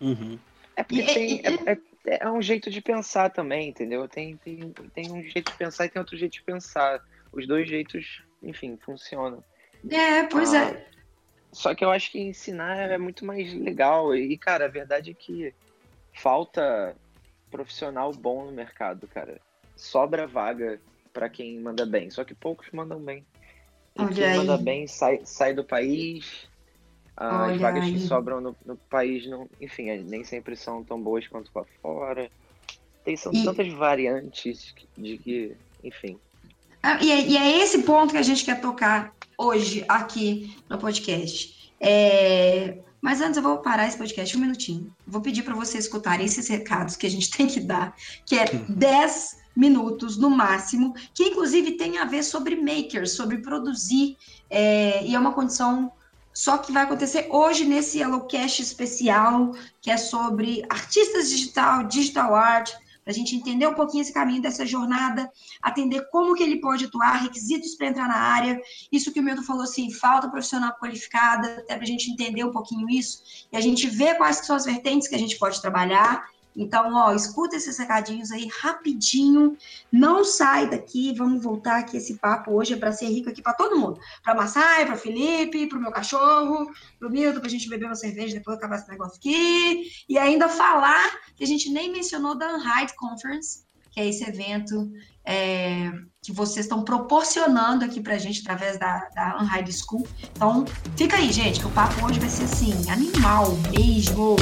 Uhum. 0.00 0.38
É 0.76 0.82
porque 0.82 1.02
e, 1.02 1.06
tem, 1.06 1.40
e, 1.40 1.46
é, 1.46 1.72
é, 1.72 1.78
é, 2.24 2.30
um 2.30 2.40
jeito 2.40 2.70
de 2.70 2.80
pensar 2.80 3.30
também, 3.30 3.70
entendeu? 3.70 4.06
Tem, 4.08 4.36
tem, 4.36 4.72
tem 4.94 5.10
um 5.10 5.22
jeito 5.22 5.50
de 5.50 5.58
pensar 5.58 5.86
e 5.86 5.88
tem 5.88 6.00
outro 6.00 6.16
jeito 6.16 6.32
de 6.32 6.42
pensar. 6.42 7.02
Os 7.32 7.46
dois 7.46 7.68
jeitos, 7.68 8.22
enfim, 8.42 8.76
funcionam. 8.76 9.42
É, 9.90 10.22
pois 10.24 10.54
é. 10.54 10.58
ah, 10.58 10.70
é. 10.70 10.86
Só 11.52 11.74
que 11.74 11.84
eu 11.84 11.90
acho 11.90 12.12
que 12.12 12.20
ensinar 12.20 12.90
é 12.90 12.98
muito 12.98 13.24
mais 13.24 13.52
legal. 13.54 14.14
E, 14.14 14.36
cara, 14.36 14.66
a 14.66 14.68
verdade 14.68 15.10
é 15.10 15.14
que 15.14 15.54
falta 16.12 16.94
profissional 17.50 18.12
bom 18.12 18.44
no 18.44 18.52
mercado, 18.52 19.08
cara. 19.08 19.40
Sobra 19.74 20.26
vaga 20.26 20.80
para 21.16 21.30
quem 21.30 21.58
manda 21.58 21.86
bem, 21.86 22.10
só 22.10 22.24
que 22.24 22.34
poucos 22.34 22.68
mandam 22.70 23.00
bem. 23.00 23.24
E 23.98 24.02
Olha 24.02 24.14
quem 24.14 24.24
aí. 24.24 24.36
manda 24.36 24.58
bem 24.58 24.86
sai, 24.86 25.20
sai 25.24 25.54
do 25.54 25.64
país, 25.64 26.46
as 27.16 27.48
Olha 27.48 27.58
vagas 27.58 27.84
aí. 27.84 27.94
que 27.94 28.00
sobram 28.00 28.38
no, 28.38 28.54
no, 28.66 28.76
país, 28.76 29.26
não, 29.26 29.48
enfim, 29.58 29.90
nem 30.02 30.22
sempre 30.24 30.54
são 30.54 30.84
tão 30.84 31.00
boas 31.00 31.26
quanto 31.26 31.50
lá 31.54 31.64
fora. 31.80 32.30
Tem, 33.02 33.16
são 33.16 33.32
e... 33.32 33.44
tantas 33.44 33.72
variantes 33.72 34.74
de 34.94 35.16
que, 35.16 35.56
enfim. 35.82 36.18
Ah, 36.82 37.02
e, 37.02 37.10
é, 37.10 37.20
e, 37.22 37.36
é, 37.38 37.62
esse 37.62 37.82
ponto 37.82 38.12
que 38.12 38.18
a 38.18 38.22
gente 38.22 38.44
quer 38.44 38.60
tocar 38.60 39.14
hoje 39.38 39.86
aqui 39.88 40.54
no 40.68 40.76
podcast. 40.76 41.72
É... 41.80 42.76
Mas 43.00 43.22
antes 43.22 43.38
eu 43.38 43.42
vou 43.42 43.58
parar 43.58 43.88
esse 43.88 43.96
podcast 43.96 44.36
um 44.36 44.40
minutinho. 44.40 44.94
Vou 45.06 45.22
pedir 45.22 45.42
para 45.42 45.54
você 45.54 45.78
escutarem 45.78 46.26
esses 46.26 46.46
recados 46.46 46.94
que 46.94 47.06
a 47.06 47.10
gente 47.10 47.30
tem 47.34 47.46
que 47.46 47.60
dar, 47.60 47.96
que 48.26 48.38
é 48.38 48.44
10 48.68 49.45
minutos 49.56 50.16
no 50.16 50.28
máximo, 50.28 50.94
que 51.14 51.24
inclusive 51.24 51.72
tem 51.72 51.98
a 51.98 52.04
ver 52.04 52.22
sobre 52.22 52.56
makers, 52.56 53.12
sobre 53.12 53.38
produzir, 53.38 54.16
é, 54.50 55.04
e 55.04 55.14
é 55.14 55.18
uma 55.18 55.32
condição 55.32 55.90
só 56.32 56.58
que 56.58 56.70
vai 56.70 56.82
acontecer 56.82 57.28
hoje 57.30 57.64
nesse 57.64 57.98
Yellowcast 57.98 58.60
especial, 58.60 59.52
que 59.80 59.90
é 59.90 59.96
sobre 59.96 60.62
artistas 60.68 61.30
digital, 61.30 61.84
digital 61.84 62.34
art, 62.34 62.72
para 63.02 63.12
a 63.12 63.14
gente 63.14 63.36
entender 63.36 63.66
um 63.68 63.72
pouquinho 63.72 64.02
esse 64.02 64.12
caminho 64.12 64.42
dessa 64.42 64.66
jornada, 64.66 65.30
atender 65.62 66.06
como 66.10 66.34
que 66.34 66.42
ele 66.42 66.60
pode 66.60 66.84
atuar, 66.84 67.22
requisitos 67.22 67.76
para 67.76 67.86
entrar 67.86 68.08
na 68.08 68.18
área, 68.18 68.60
isso 68.92 69.12
que 69.12 69.20
o 69.20 69.22
Milton 69.22 69.44
falou 69.44 69.62
assim, 69.62 69.90
falta 69.92 70.28
profissional 70.28 70.74
qualificada, 70.78 71.58
até 71.60 71.74
para 71.74 71.84
a 71.84 71.86
gente 71.86 72.10
entender 72.10 72.44
um 72.44 72.50
pouquinho 72.50 72.90
isso, 72.90 73.22
e 73.50 73.56
a 73.56 73.60
gente 73.60 73.88
ver 73.88 74.16
quais 74.16 74.38
são 74.38 74.56
as 74.56 74.64
vertentes 74.64 75.06
que 75.06 75.14
a 75.14 75.18
gente 75.18 75.38
pode 75.38 75.62
trabalhar, 75.62 76.28
então, 76.56 76.94
ó, 76.94 77.12
escuta 77.12 77.56
esses 77.56 77.76
recadinhos 77.76 78.32
aí 78.32 78.48
rapidinho. 78.60 79.56
Não 79.92 80.24
sai 80.24 80.68
daqui. 80.68 81.14
Vamos 81.14 81.42
voltar 81.42 81.78
aqui 81.78 81.98
esse 81.98 82.14
papo 82.14 82.52
hoje 82.52 82.72
é 82.72 82.76
para 82.76 82.92
ser 82.92 83.06
rico 83.06 83.28
aqui 83.28 83.42
para 83.42 83.52
todo 83.52 83.78
mundo. 83.78 84.00
Para 84.22 84.34
Massai, 84.34 84.86
para 84.86 84.96
Felipe, 84.96 85.66
para 85.66 85.78
o 85.78 85.80
meu 85.80 85.92
cachorro, 85.92 86.70
para 86.98 87.08
o 87.08 87.10
Milton, 87.10 87.40
para 87.40 87.48
a 87.48 87.50
gente 87.50 87.68
beber 87.68 87.84
uma 87.84 87.94
cerveja 87.94 88.38
depois 88.38 88.56
acabar 88.56 88.76
esse 88.76 88.88
negócio 88.88 89.18
aqui. 89.18 89.84
E 90.08 90.18
ainda 90.18 90.48
falar 90.48 91.20
que 91.36 91.44
a 91.44 91.46
gente 91.46 91.70
nem 91.70 91.92
mencionou 91.92 92.36
da 92.36 92.54
Unhide 92.54 92.94
Conference, 92.96 93.64
que 93.90 94.00
é 94.00 94.08
esse 94.08 94.24
evento 94.24 94.90
é, 95.24 95.92
que 96.22 96.32
vocês 96.32 96.64
estão 96.64 96.82
proporcionando 96.82 97.84
aqui 97.84 98.00
para 98.00 98.14
a 98.14 98.18
gente 98.18 98.40
através 98.40 98.78
da, 98.78 99.08
da 99.14 99.38
Unhide 99.42 99.72
School. 99.72 100.06
Então, 100.32 100.64
fica 100.96 101.16
aí, 101.16 101.30
gente, 101.30 101.60
que 101.60 101.66
o 101.66 101.70
papo 101.70 102.06
hoje 102.06 102.18
vai 102.18 102.30
ser 102.30 102.44
assim, 102.44 102.72
animal. 102.90 103.50
Beijo! 103.70 104.36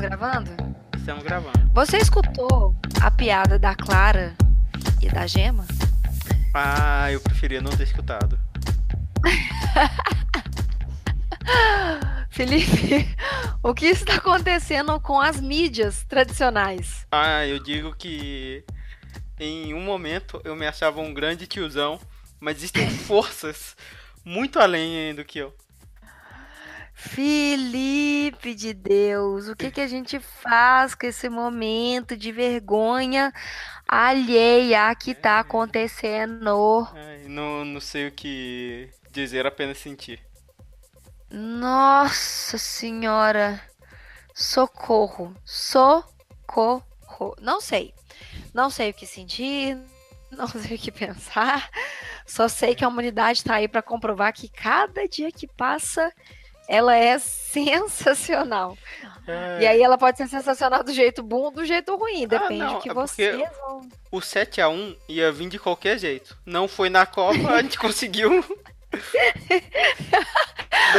Gravando? 0.00 0.50
Estamos 0.96 1.22
gravando. 1.22 1.70
Você 1.74 1.98
escutou 1.98 2.74
a 3.02 3.10
piada 3.10 3.58
da 3.58 3.74
Clara 3.74 4.34
e 5.02 5.10
da 5.10 5.26
Gema? 5.26 5.66
Ah, 6.54 7.12
eu 7.12 7.20
preferia 7.20 7.60
não 7.60 7.70
ter 7.70 7.84
escutado. 7.84 8.38
Felipe, 12.30 13.06
o 13.62 13.74
que 13.74 13.86
está 13.86 14.14
acontecendo 14.14 14.98
com 15.00 15.20
as 15.20 15.40
mídias 15.40 16.04
tradicionais? 16.08 17.06
Ah, 17.12 17.46
eu 17.46 17.62
digo 17.62 17.94
que 17.94 18.64
em 19.38 19.74
um 19.74 19.82
momento 19.82 20.40
eu 20.44 20.56
me 20.56 20.66
achava 20.66 21.00
um 21.00 21.12
grande 21.12 21.46
tiozão, 21.46 22.00
mas 22.40 22.56
existem 22.56 22.88
forças 23.04 23.76
muito 24.24 24.58
além 24.58 25.14
do 25.14 25.24
que 25.24 25.38
eu. 25.38 25.54
Felipe 27.00 28.54
de 28.54 28.74
Deus, 28.74 29.48
o 29.48 29.56
que, 29.56 29.70
que 29.70 29.80
a 29.80 29.86
gente 29.86 30.20
faz 30.20 30.94
com 30.94 31.06
esse 31.06 31.30
momento 31.30 32.14
de 32.14 32.30
vergonha 32.30 33.32
alheia 33.88 34.94
que 34.94 35.14
tá 35.14 35.40
acontecendo? 35.40 36.86
Ai, 36.94 37.24
não, 37.26 37.64
não 37.64 37.80
sei 37.80 38.08
o 38.08 38.12
que 38.12 38.90
dizer, 39.10 39.46
apenas 39.46 39.78
sentir. 39.78 40.20
Nossa 41.30 42.58
Senhora, 42.58 43.58
socorro, 44.34 45.34
socorro. 45.42 46.84
Não 47.40 47.62
sei, 47.62 47.94
não 48.52 48.68
sei 48.68 48.90
o 48.90 48.94
que 48.94 49.06
sentir, 49.06 49.78
não 50.30 50.46
sei 50.46 50.76
o 50.76 50.78
que 50.78 50.92
pensar. 50.92 51.70
Só 52.26 52.46
sei 52.46 52.74
que 52.74 52.84
a 52.84 52.88
humanidade 52.88 53.42
tá 53.42 53.54
aí 53.54 53.66
para 53.66 53.80
comprovar 53.80 54.34
que 54.34 54.50
cada 54.50 55.08
dia 55.08 55.32
que 55.32 55.46
passa 55.46 56.12
ela 56.70 56.94
é 56.96 57.18
sensacional. 57.18 58.78
É. 59.26 59.62
E 59.62 59.66
aí 59.66 59.82
ela 59.82 59.98
pode 59.98 60.16
ser 60.16 60.28
sensacional 60.28 60.84
do 60.84 60.92
jeito 60.92 61.20
bom 61.20 61.40
ou 61.40 61.50
do 61.50 61.66
jeito 61.66 61.96
ruim, 61.96 62.28
depende 62.28 62.62
ah, 62.62 62.66
não, 62.66 62.74
do 62.74 62.80
que 62.80 62.90
é 62.90 62.94
vocês 62.94 63.50
vão. 63.58 63.88
O 64.08 64.20
7 64.20 64.60
a 64.60 64.68
1 64.68 64.96
ia 65.08 65.32
vir 65.32 65.48
de 65.48 65.58
qualquer 65.58 65.98
jeito. 65.98 66.38
Não 66.46 66.68
foi 66.68 66.88
na 66.88 67.04
Copa, 67.04 67.50
a 67.50 67.60
gente 67.60 67.76
conseguiu. 67.76 68.44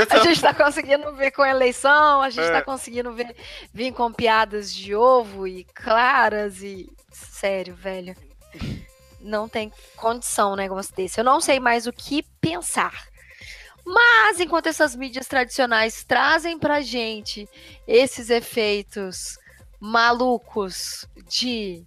a 0.09 0.19
gente 0.19 0.41
tá 0.41 0.53
conseguindo 0.53 1.13
ver 1.15 1.31
com 1.31 1.45
eleição, 1.45 2.21
a 2.21 2.29
gente 2.29 2.47
é. 2.47 2.51
tá 2.51 2.61
conseguindo 2.61 3.13
ver 3.13 3.33
vir 3.73 3.93
com 3.93 4.11
piadas 4.11 4.75
de 4.75 4.93
ovo 4.93 5.47
e 5.47 5.63
claras 5.73 6.61
e. 6.61 6.91
Sério, 7.13 7.75
velho. 7.75 8.13
Não 9.21 9.47
tem 9.47 9.71
condição 9.95 10.51
um 10.51 10.57
negócio 10.57 10.93
desse. 10.93 11.17
Eu 11.17 11.23
não 11.23 11.39
sei 11.39 11.61
mais 11.61 11.87
o 11.87 11.93
que 11.93 12.23
pensar. 12.41 13.10
Mas 13.93 14.39
enquanto 14.39 14.67
essas 14.67 14.95
mídias 14.95 15.27
tradicionais 15.27 16.01
trazem 16.05 16.57
pra 16.57 16.79
gente 16.79 17.47
esses 17.85 18.29
efeitos 18.29 19.37
malucos 19.81 21.05
de 21.27 21.83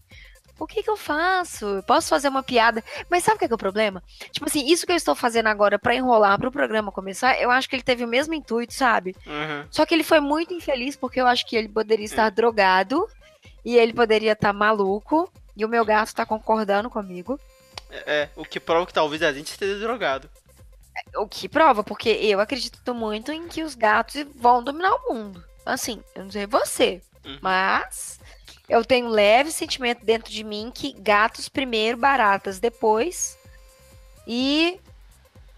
o 0.59 0.67
que, 0.67 0.83
que 0.83 0.91
eu 0.91 0.99
faço? 0.99 1.65
Eu 1.65 1.83
posso 1.83 2.09
fazer 2.09 2.29
uma 2.29 2.43
piada, 2.43 2.85
mas 3.09 3.25
sabe 3.25 3.37
o 3.37 3.39
que 3.39 3.47
é, 3.47 3.49
que 3.49 3.55
é 3.55 3.57
o 3.57 3.59
problema? 3.59 4.03
Tipo 4.31 4.47
assim, 4.47 4.67
isso 4.67 4.85
que 4.85 4.93
eu 4.93 4.97
estou 4.97 5.15
fazendo 5.15 5.47
agora 5.47 5.79
para 5.79 5.95
enrolar 5.95 6.39
para 6.39 6.49
o 6.49 6.53
programa 6.53 6.93
começar, 6.93 7.41
eu 7.41 7.51
acho 7.51 7.69
que 7.69 7.75
ele 7.75 7.83
teve 7.83 8.05
o 8.05 8.09
mesmo 8.09 8.35
intuito, 8.35 8.75
sabe? 8.75 9.17
Uhum. 9.27 9.67
Só 9.71 9.87
que 9.87 9.95
ele 9.95 10.05
foi 10.05 10.21
muito 10.21 10.53
infeliz 10.53 10.97
porque 10.97 11.21
eu 11.21 11.27
acho 11.27 11.47
que 11.47 11.57
ele 11.57 11.69
poderia 11.69 12.05
estar 12.05 12.29
uhum. 12.29 12.35
drogado 12.35 13.09
e 13.65 13.79
ele 13.79 13.95
poderia 13.95 14.33
estar 14.33 14.53
maluco 14.53 15.33
e 15.57 15.65
o 15.65 15.69
meu 15.69 15.87
gato 15.87 16.09
está 16.09 16.27
concordando 16.27 16.91
comigo. 16.91 17.41
É, 17.91 18.15
é, 18.15 18.31
o 18.37 18.45
que 18.45 18.61
prova 18.61 18.87
que 18.87 18.93
talvez 18.93 19.23
a 19.23 19.33
gente 19.33 19.49
esteja 19.49 19.79
drogado. 19.79 20.29
O 21.17 21.27
que 21.27 21.49
prova, 21.49 21.83
porque 21.83 22.09
eu 22.09 22.41
acredito 22.41 22.95
muito 22.95 23.33
em 23.33 23.49
que 23.49 23.63
os 23.63 23.75
gatos 23.75 24.25
vão 24.35 24.63
dominar 24.63 24.95
o 24.95 25.15
mundo. 25.15 25.45
Assim, 25.65 26.03
eu 26.15 26.25
não 26.25 26.31
sei 26.31 26.47
você, 26.47 27.03
uhum. 27.25 27.39
mas 27.41 28.21
eu 28.69 28.85
tenho 28.85 29.07
um 29.07 29.11
leve 29.11 29.51
sentimento 29.51 30.05
dentro 30.05 30.33
de 30.33 30.45
mim 30.45 30.71
que 30.73 30.93
gatos 30.93 31.49
primeiro, 31.49 31.99
baratas 31.99 32.59
depois. 32.59 33.39
E 34.27 34.81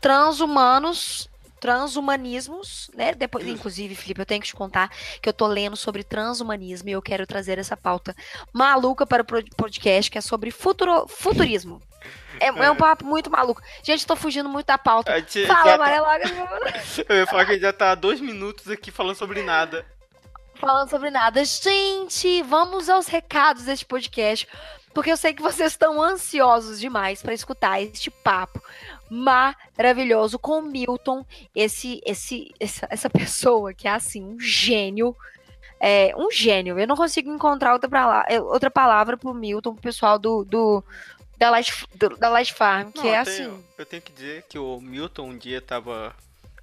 transhumanos, 0.00 1.28
transhumanismos, 1.60 2.90
né? 2.94 3.14
Depois, 3.14 3.46
inclusive, 3.46 3.94
Felipe, 3.94 4.20
eu 4.20 4.26
tenho 4.26 4.40
que 4.40 4.48
te 4.48 4.54
contar 4.54 4.90
que 5.20 5.28
eu 5.28 5.32
tô 5.32 5.46
lendo 5.46 5.76
sobre 5.76 6.04
transhumanismo 6.04 6.88
e 6.88 6.92
eu 6.92 7.02
quero 7.02 7.26
trazer 7.26 7.58
essa 7.58 7.76
pauta 7.76 8.14
maluca 8.52 9.06
para 9.06 9.22
o 9.22 9.56
podcast 9.56 10.10
que 10.10 10.18
é 10.18 10.20
sobre 10.20 10.50
futuro, 10.50 11.06
futurismo. 11.08 11.80
É, 12.40 12.46
é, 12.46 12.70
um 12.70 12.76
papo 12.76 13.04
muito 13.04 13.30
maluco. 13.30 13.62
Gente, 13.82 14.06
tô 14.06 14.16
fugindo 14.16 14.48
muito 14.48 14.66
da 14.66 14.78
pauta. 14.78 15.12
Fala, 15.46 15.74
Amarela. 15.74 16.18
Tá... 16.18 17.04
Eu 17.08 17.16
ia 17.16 17.26
falar 17.26 17.44
que 17.44 17.50
a 17.52 17.54
gente 17.54 17.62
já 17.62 17.72
tá 17.72 17.92
há 17.92 17.94
dois 17.94 18.20
minutos 18.20 18.70
aqui 18.70 18.90
falando 18.90 19.16
sobre 19.16 19.42
nada. 19.42 19.86
Falando 20.56 20.88
sobre 20.88 21.10
nada. 21.10 21.44
Gente, 21.44 22.42
vamos 22.42 22.88
aos 22.88 23.06
recados 23.06 23.64
deste 23.64 23.84
podcast. 23.84 24.48
Porque 24.94 25.12
eu 25.12 25.16
sei 25.18 25.34
que 25.34 25.42
vocês 25.42 25.72
estão 25.72 26.02
ansiosos 26.02 26.80
demais 26.80 27.20
para 27.20 27.34
escutar 27.34 27.82
este 27.82 28.10
papo 28.10 28.62
maravilhoso 29.10 30.38
com 30.38 30.60
o 30.60 30.62
Milton, 30.62 31.22
esse, 31.54 32.00
esse, 32.04 32.50
essa, 32.58 32.86
essa 32.90 33.10
pessoa 33.10 33.74
que 33.74 33.86
é 33.86 33.90
assim, 33.90 34.24
um 34.24 34.40
gênio. 34.40 35.14
É, 35.78 36.14
um 36.16 36.30
gênio. 36.30 36.78
Eu 36.78 36.86
não 36.86 36.96
consigo 36.96 37.30
encontrar 37.30 37.74
outra, 37.74 37.90
pra, 37.90 38.24
outra 38.44 38.70
palavra 38.70 39.18
pro 39.18 39.34
Milton, 39.34 39.74
pro 39.74 39.82
pessoal 39.82 40.18
do, 40.18 40.42
do, 40.44 40.82
da 41.36 41.50
Light, 41.50 41.86
da 42.18 42.28
Light 42.28 42.52
Farm, 42.52 42.90
que 42.90 42.98
Não, 42.98 43.06
é 43.06 43.16
eu 43.16 43.20
assim. 43.20 43.36
Tenho, 43.36 43.64
eu 43.78 43.86
tenho 43.86 44.02
que 44.02 44.12
dizer 44.12 44.44
que 44.48 44.58
o 44.58 44.80
Milton 44.80 45.30
um 45.30 45.38
dia 45.38 45.60
tava 45.60 46.14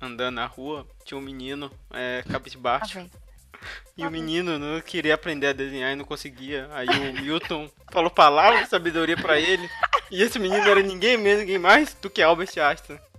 andando 0.02 0.36
na 0.36 0.46
rua, 0.46 0.86
tinha 1.06 1.18
um 1.18 1.22
menino 1.22 1.72
é, 1.92 2.24
cabisbaixo. 2.30 3.00
Ah, 3.00 3.06
e 3.96 4.06
o 4.06 4.12
menino 4.12 4.60
não 4.60 4.82
queria 4.82 5.14
aprender 5.14 5.48
a 5.48 5.54
desenhar 5.54 5.94
e 5.94 5.96
não 5.96 6.06
conseguia. 6.06 6.70
Aí 6.74 6.88
o 6.88 7.22
Milton 7.22 7.70
falou 7.92 8.10
palavras 8.10 8.64
de 8.64 8.70
sabedoria 8.70 9.16
para 9.16 9.40
ele. 9.40 9.70
E 10.12 10.22
esse 10.22 10.38
menino 10.40 10.68
era 10.68 10.82
ninguém 10.82 11.18
menos, 11.18 11.42
ninguém 11.42 11.60
mais 11.60 11.94
do 11.94 12.10
que 12.10 12.22
Albert 12.22 12.58
Einstein. 12.58 13.00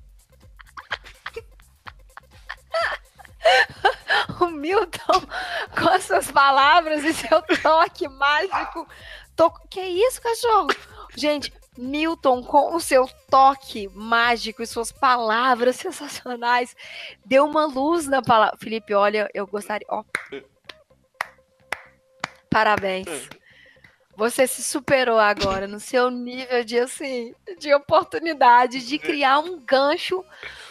O 4.40 4.46
Milton, 4.46 5.22
com 5.78 5.88
as 5.88 6.04
suas 6.04 6.30
palavras 6.30 7.04
e 7.04 7.12
seu 7.12 7.42
toque 7.62 8.08
mágico. 8.08 8.88
To... 9.36 9.50
Que 9.68 9.80
isso, 9.80 10.20
cachorro? 10.20 10.68
Gente, 11.16 11.52
Milton, 11.76 12.42
com 12.42 12.74
o 12.74 12.80
seu 12.80 13.08
toque 13.30 13.88
mágico 13.88 14.62
e 14.62 14.66
suas 14.66 14.92
palavras 14.92 15.76
sensacionais, 15.76 16.76
deu 17.24 17.44
uma 17.44 17.66
luz 17.66 18.06
na 18.06 18.22
palavra. 18.22 18.56
Felipe, 18.58 18.94
olha, 18.94 19.28
eu 19.34 19.46
gostaria. 19.46 19.86
Parabéns. 22.50 23.28
Você 24.16 24.46
se 24.46 24.62
superou 24.62 25.18
agora 25.18 25.66
no 25.66 25.80
seu 25.80 26.08
nível 26.08 26.62
de 26.62 26.78
assim, 26.78 27.34
de 27.58 27.74
oportunidade 27.74 28.86
de 28.86 28.96
criar 28.96 29.40
um 29.40 29.58
gancho 29.58 30.24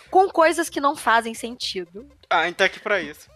com 0.10 0.30
coisas 0.30 0.70
que 0.70 0.80
não 0.80 0.96
fazem 0.96 1.34
sentido. 1.34 2.10
Ah, 2.30 2.46
gente 2.46 2.56
tá 2.56 2.66
aqui 2.66 2.80
pra 2.80 3.02
isso. 3.02 3.33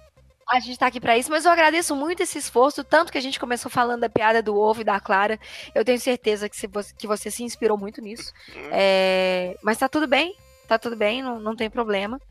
A 0.49 0.59
gente 0.61 0.79
tá 0.79 0.87
aqui 0.87 0.99
para 0.99 1.17
isso, 1.17 1.29
mas 1.29 1.43
eu 1.43 1.51
agradeço 1.51 1.93
muito 1.93 2.23
esse 2.23 2.37
esforço, 2.37 2.83
tanto 2.83 3.11
que 3.11 3.17
a 3.17 3.21
gente 3.21 3.39
começou 3.39 3.69
falando 3.69 4.01
da 4.01 4.09
piada 4.09 4.41
do 4.41 4.57
ovo 4.57 4.79
e 4.79 4.83
da 4.83 4.99
Clara. 4.99 5.37
Eu 5.75 5.83
tenho 5.83 5.99
certeza 5.99 6.47
que, 6.47 6.67
você, 6.67 6.93
que 6.97 7.05
você 7.05 7.29
se 7.29 7.43
inspirou 7.43 7.77
muito 7.77 8.01
nisso. 8.01 8.31
É, 8.71 9.57
mas 9.61 9.77
tá 9.77 9.89
tudo 9.89 10.07
bem, 10.07 10.35
tá 10.65 10.79
tudo 10.79 10.95
bem, 10.95 11.21
não, 11.21 11.39
não 11.39 11.55
tem 11.55 11.69
problema. 11.69 12.21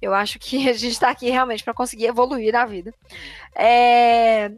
Eu 0.00 0.14
acho 0.14 0.38
que 0.38 0.68
a 0.70 0.72
gente 0.72 0.98
tá 1.00 1.10
aqui 1.10 1.28
realmente 1.30 1.64
para 1.64 1.74
conseguir 1.74 2.06
evoluir 2.06 2.52
na 2.52 2.64
vida. 2.64 2.94
É... 3.54 4.52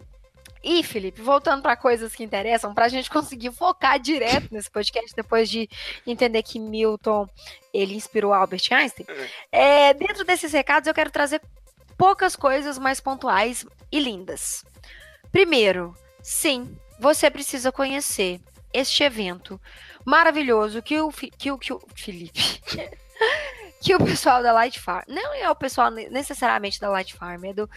E, 0.63 0.83
Felipe, 0.83 1.23
voltando 1.23 1.63
para 1.63 1.77
coisas 1.77 2.13
que 2.13 2.25
interessam, 2.25 2.75
para 2.75 2.87
a 2.87 2.89
gente 2.89 3.09
conseguir 3.09 3.53
focar 3.53 4.01
direto 4.01 4.49
nesse 4.51 4.69
podcast, 4.69 5.15
depois 5.15 5.49
de 5.49 5.69
entender 6.05 6.43
que 6.43 6.59
Milton 6.59 7.29
ele 7.73 7.95
inspirou 7.95 8.33
Albert 8.33 8.63
Einstein, 8.73 9.07
é, 9.53 9.95
dentro 9.95 10.25
desses 10.25 10.53
recados 10.53 10.89
eu 10.89 10.95
quero 10.95 11.11
trazer 11.11 11.41
poucas 11.97 12.37
coisas 12.37 12.79
mais 12.79 13.01
pontuais 13.01 13.65
e 13.91 13.99
lindas. 13.99 14.65
Primeiro, 15.33 15.95
sim, 16.23 16.79
você 16.99 17.31
precisa 17.31 17.73
conhecer 17.73 18.41
este 18.73 19.03
evento 19.03 19.61
maravilhoso 20.05 20.83
que 20.83 21.01
o, 21.01 21.11
que 21.11 21.51
o, 21.51 21.59
que 21.59 21.73
o 21.73 21.81
Felipe. 21.95 22.61
que 23.81 23.95
o 23.95 24.05
pessoal 24.05 24.43
da 24.43 24.53
Light 24.53 24.81
Farm. 24.81 25.05
Não 25.09 25.35
é 25.35 25.51
o 25.51 25.55
pessoal 25.55 25.91
necessariamente 25.91 26.81
da 26.81 26.91
Light 26.91 27.15
Farm, 27.15 27.45
é 27.45 27.53
do 27.53 27.69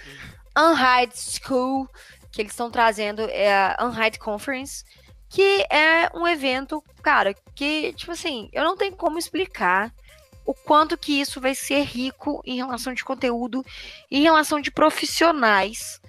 Unhide 0.58 1.14
School, 1.16 1.88
que 2.32 2.42
eles 2.42 2.52
estão 2.52 2.70
trazendo 2.70 3.22
é 3.22 3.76
a 3.78 3.86
Unhide 3.86 4.20
Conference, 4.20 4.84
que 5.30 5.66
é 5.70 6.10
um 6.16 6.28
evento, 6.28 6.84
cara, 7.04 7.34
que, 7.54 7.94
tipo 7.94 8.12
assim, 8.12 8.50
eu 8.52 8.64
não 8.64 8.76
tenho 8.76 8.96
como 8.96 9.20
explicar 9.20 9.94
o 10.50 10.54
quanto 10.56 10.98
que 10.98 11.22
isso 11.22 11.40
vai 11.40 11.54
ser 11.54 11.84
rico 11.84 12.42
em 12.44 12.56
relação 12.56 12.92
de 12.92 13.06
conteúdo, 13.06 13.64
em 14.10 14.24
relação 14.24 14.60
de 14.60 14.72
profissionais. 14.72 16.02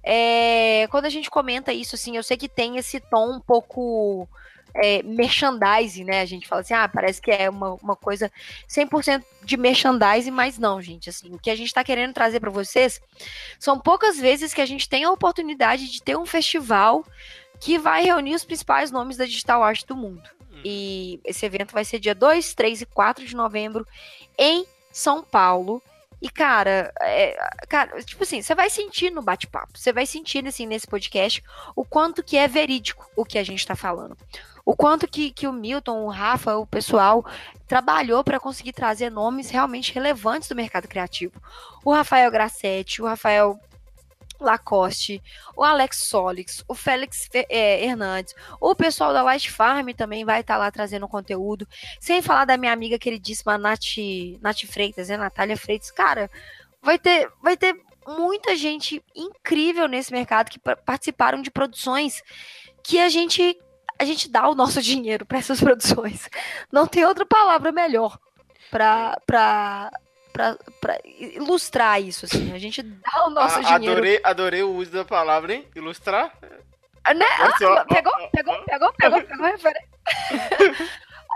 É, 0.00 0.86
quando 0.92 1.06
a 1.06 1.08
gente 1.08 1.28
comenta 1.28 1.72
isso, 1.72 1.96
assim, 1.96 2.16
eu 2.16 2.22
sei 2.22 2.36
que 2.36 2.48
tem 2.48 2.76
esse 2.76 3.00
tom 3.00 3.32
um 3.34 3.40
pouco 3.40 4.28
é, 4.76 5.02
merchandising, 5.02 6.04
né? 6.04 6.20
A 6.20 6.24
gente 6.24 6.46
fala 6.46 6.60
assim, 6.60 6.72
ah, 6.72 6.88
parece 6.88 7.20
que 7.20 7.32
é 7.32 7.50
uma, 7.50 7.74
uma 7.82 7.96
coisa 7.96 8.30
100% 8.68 9.24
de 9.42 9.56
merchandising, 9.56 10.30
mas 10.30 10.56
não, 10.56 10.80
gente. 10.80 11.10
Assim, 11.10 11.34
o 11.34 11.38
que 11.40 11.50
a 11.50 11.56
gente 11.56 11.66
está 11.66 11.82
querendo 11.82 12.14
trazer 12.14 12.38
para 12.38 12.48
vocês 12.48 13.00
são 13.58 13.76
poucas 13.76 14.16
vezes 14.20 14.54
que 14.54 14.60
a 14.60 14.66
gente 14.66 14.88
tem 14.88 15.02
a 15.02 15.10
oportunidade 15.10 15.90
de 15.90 16.00
ter 16.00 16.16
um 16.16 16.26
festival 16.26 17.04
que 17.58 17.76
vai 17.76 18.04
reunir 18.04 18.36
os 18.36 18.44
principais 18.44 18.92
nomes 18.92 19.16
da 19.16 19.24
digital 19.24 19.64
art 19.64 19.84
do 19.84 19.96
mundo. 19.96 20.30
Hum. 20.60 20.62
E 20.64 21.20
esse 21.24 21.44
evento 21.44 21.72
vai 21.72 21.84
ser 21.84 21.98
dia 21.98 22.14
2, 22.14 22.54
3 22.54 22.82
e 22.82 22.86
4 22.86 23.24
de 23.24 23.34
novembro 23.34 23.86
em 24.38 24.66
São 24.92 25.22
Paulo. 25.22 25.82
E, 26.22 26.28
cara, 26.28 26.92
é, 27.00 27.34
cara, 27.66 28.02
tipo 28.02 28.22
assim, 28.22 28.42
você 28.42 28.54
vai 28.54 28.68
sentir 28.68 29.10
no 29.10 29.22
bate-papo, 29.22 29.78
você 29.78 29.90
vai 29.90 30.04
sentir 30.04 30.46
assim, 30.46 30.66
nesse 30.66 30.86
podcast 30.86 31.42
o 31.74 31.82
quanto 31.82 32.22
que 32.22 32.36
é 32.36 32.46
verídico 32.46 33.10
o 33.16 33.24
que 33.24 33.38
a 33.38 33.42
gente 33.42 33.60
está 33.60 33.74
falando. 33.74 34.16
O 34.64 34.76
quanto 34.76 35.08
que, 35.08 35.30
que 35.30 35.46
o 35.46 35.52
Milton, 35.52 36.04
o 36.04 36.10
Rafa, 36.10 36.56
o 36.56 36.66
pessoal 36.66 37.24
trabalhou 37.66 38.22
para 38.22 38.38
conseguir 38.38 38.72
trazer 38.72 39.10
nomes 39.10 39.48
realmente 39.48 39.94
relevantes 39.94 40.48
do 40.48 40.54
mercado 40.54 40.86
criativo. 40.86 41.32
O 41.82 41.92
Rafael 41.92 42.30
Grassetti, 42.30 43.00
o 43.00 43.06
Rafael 43.06 43.58
Lacoste, 44.40 45.22
o 45.56 45.62
Alex 45.62 46.04
Solix, 46.04 46.64
o 46.66 46.74
Félix 46.74 47.28
é, 47.32 47.84
Hernandes, 47.84 48.34
o 48.60 48.74
pessoal 48.74 49.12
da 49.12 49.22
Light 49.22 49.50
Farm 49.50 49.88
também 49.90 50.24
vai 50.24 50.40
estar 50.40 50.54
tá 50.54 50.58
lá 50.58 50.70
trazendo 50.70 51.08
conteúdo. 51.08 51.66
Sem 52.00 52.22
falar 52.22 52.44
da 52.44 52.56
minha 52.56 52.72
amiga 52.72 52.98
queridíssima 52.98 53.58
Nath, 53.58 53.96
Nath 54.40 54.64
Freitas, 54.66 55.08
né? 55.08 55.16
Natália 55.16 55.56
Freitas. 55.56 55.90
Cara, 55.90 56.30
vai 56.82 56.98
ter, 56.98 57.30
vai 57.42 57.56
ter 57.56 57.76
muita 58.06 58.56
gente 58.56 59.02
incrível 59.14 59.86
nesse 59.86 60.12
mercado 60.12 60.50
que 60.50 60.58
participaram 60.58 61.42
de 61.42 61.50
produções 61.50 62.22
que 62.82 62.98
a 62.98 63.08
gente 63.08 63.56
a 63.98 64.04
gente 64.04 64.30
dá 64.30 64.48
o 64.48 64.54
nosso 64.54 64.80
dinheiro 64.82 65.26
para 65.26 65.38
essas 65.38 65.60
produções. 65.60 66.28
Não 66.72 66.86
tem 66.86 67.04
outra 67.04 67.26
palavra 67.26 67.70
melhor 67.70 68.18
para 68.70 69.90
para 70.32 70.56
ilustrar 71.04 72.00
isso, 72.00 72.24
assim. 72.24 72.52
A 72.52 72.58
gente 72.58 72.82
dá 72.82 73.26
o 73.26 73.30
nosso 73.30 73.58
a, 73.58 73.62
dinheiro. 73.62 73.92
Adorei, 73.92 74.20
adorei 74.22 74.62
o 74.62 74.74
uso 74.74 74.90
da 74.90 75.04
palavra, 75.04 75.54
hein? 75.54 75.68
Ilustrar. 75.74 76.32
Ah, 77.04 77.14
né? 77.14 77.26
Ah, 77.38 77.84
pegou, 77.84 78.28
pegou, 78.30 78.64
pegou, 78.64 78.92
pegou, 78.92 79.22
pegou, 79.22 79.72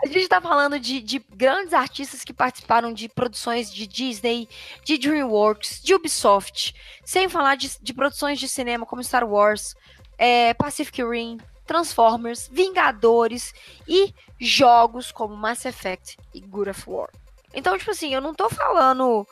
A 0.02 0.06
gente 0.06 0.28
tá 0.28 0.40
falando 0.40 0.78
de, 0.78 1.00
de 1.00 1.18
grandes 1.18 1.72
artistas 1.72 2.22
que 2.22 2.32
participaram 2.32 2.92
de 2.92 3.08
produções 3.08 3.72
de 3.72 3.86
Disney, 3.86 4.48
de 4.84 4.98
DreamWorks, 4.98 5.80
de 5.82 5.94
Ubisoft, 5.94 6.74
sem 7.04 7.28
falar 7.28 7.56
de, 7.56 7.70
de 7.80 7.94
produções 7.94 8.38
de 8.38 8.48
cinema 8.48 8.84
como 8.84 9.02
Star 9.02 9.24
Wars, 9.26 9.74
é, 10.18 10.52
Pacific 10.54 11.02
Rim, 11.02 11.38
Transformers, 11.66 12.48
Vingadores 12.52 13.54
e 13.88 14.12
jogos 14.38 15.10
como 15.10 15.36
Mass 15.36 15.64
Effect 15.64 16.18
e 16.34 16.40
God 16.40 16.68
of 16.68 16.82
War. 16.86 17.08
Então, 17.54 17.78
tipo 17.78 17.90
assim, 17.90 18.12
eu 18.14 18.20
não 18.20 18.34
tô 18.34 18.48
falando 18.48 19.26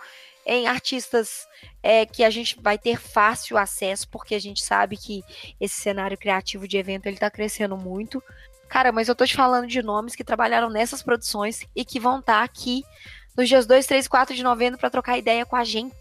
em 0.45 0.67
artistas 0.67 1.47
é, 1.83 2.05
que 2.05 2.25
a 2.25 2.31
gente 2.31 2.61
vai 2.61 2.77
ter 2.77 2.99
fácil 2.99 3.57
acesso, 3.57 4.09
porque 4.09 4.35
a 4.35 4.41
gente 4.41 4.63
sabe 4.63 4.97
que 4.97 5.23
esse 5.61 5.81
cenário 5.81 6.19
criativo 6.19 6.67
de 6.67 6.77
evento 6.77 7.07
ele 7.07 7.17
tá 7.17 7.31
crescendo 7.31 7.77
muito. 7.77 8.23
Cara, 8.69 8.91
mas 8.91 9.09
eu 9.09 9.15
tô 9.15 9.27
te 9.27 9.37
falando 9.37 9.67
de 9.67 9.83
nomes 9.83 10.17
que 10.17 10.25
trabalharam 10.25 10.71
nessas 10.71 11.03
produções 11.03 11.61
e 11.77 11.85
que 11.85 12.01
vão 12.01 12.21
estar 12.21 12.39
tá 12.39 12.43
aqui 12.43 12.85
nos 13.37 13.49
dias 13.49 13.67
2, 13.67 13.87
3, 13.87 14.09
4 14.09 14.35
de 14.35 14.43
novembro 14.43 14.79
para 14.79 14.91
trocar 14.91 15.19
ideia 15.19 15.45
com 15.45 15.57
a 15.57 15.65
gente. 15.65 15.95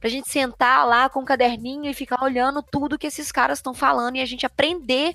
Pra 0.00 0.08
gente 0.08 0.28
sentar 0.28 0.86
lá 0.86 1.08
com 1.08 1.20
um 1.20 1.24
caderninho 1.24 1.90
e 1.90 1.94
ficar 1.94 2.22
olhando 2.22 2.62
tudo 2.62 2.98
que 2.98 3.06
esses 3.06 3.32
caras 3.32 3.58
estão 3.58 3.74
falando 3.74 4.16
e 4.16 4.20
a 4.20 4.26
gente 4.26 4.46
aprender 4.46 5.14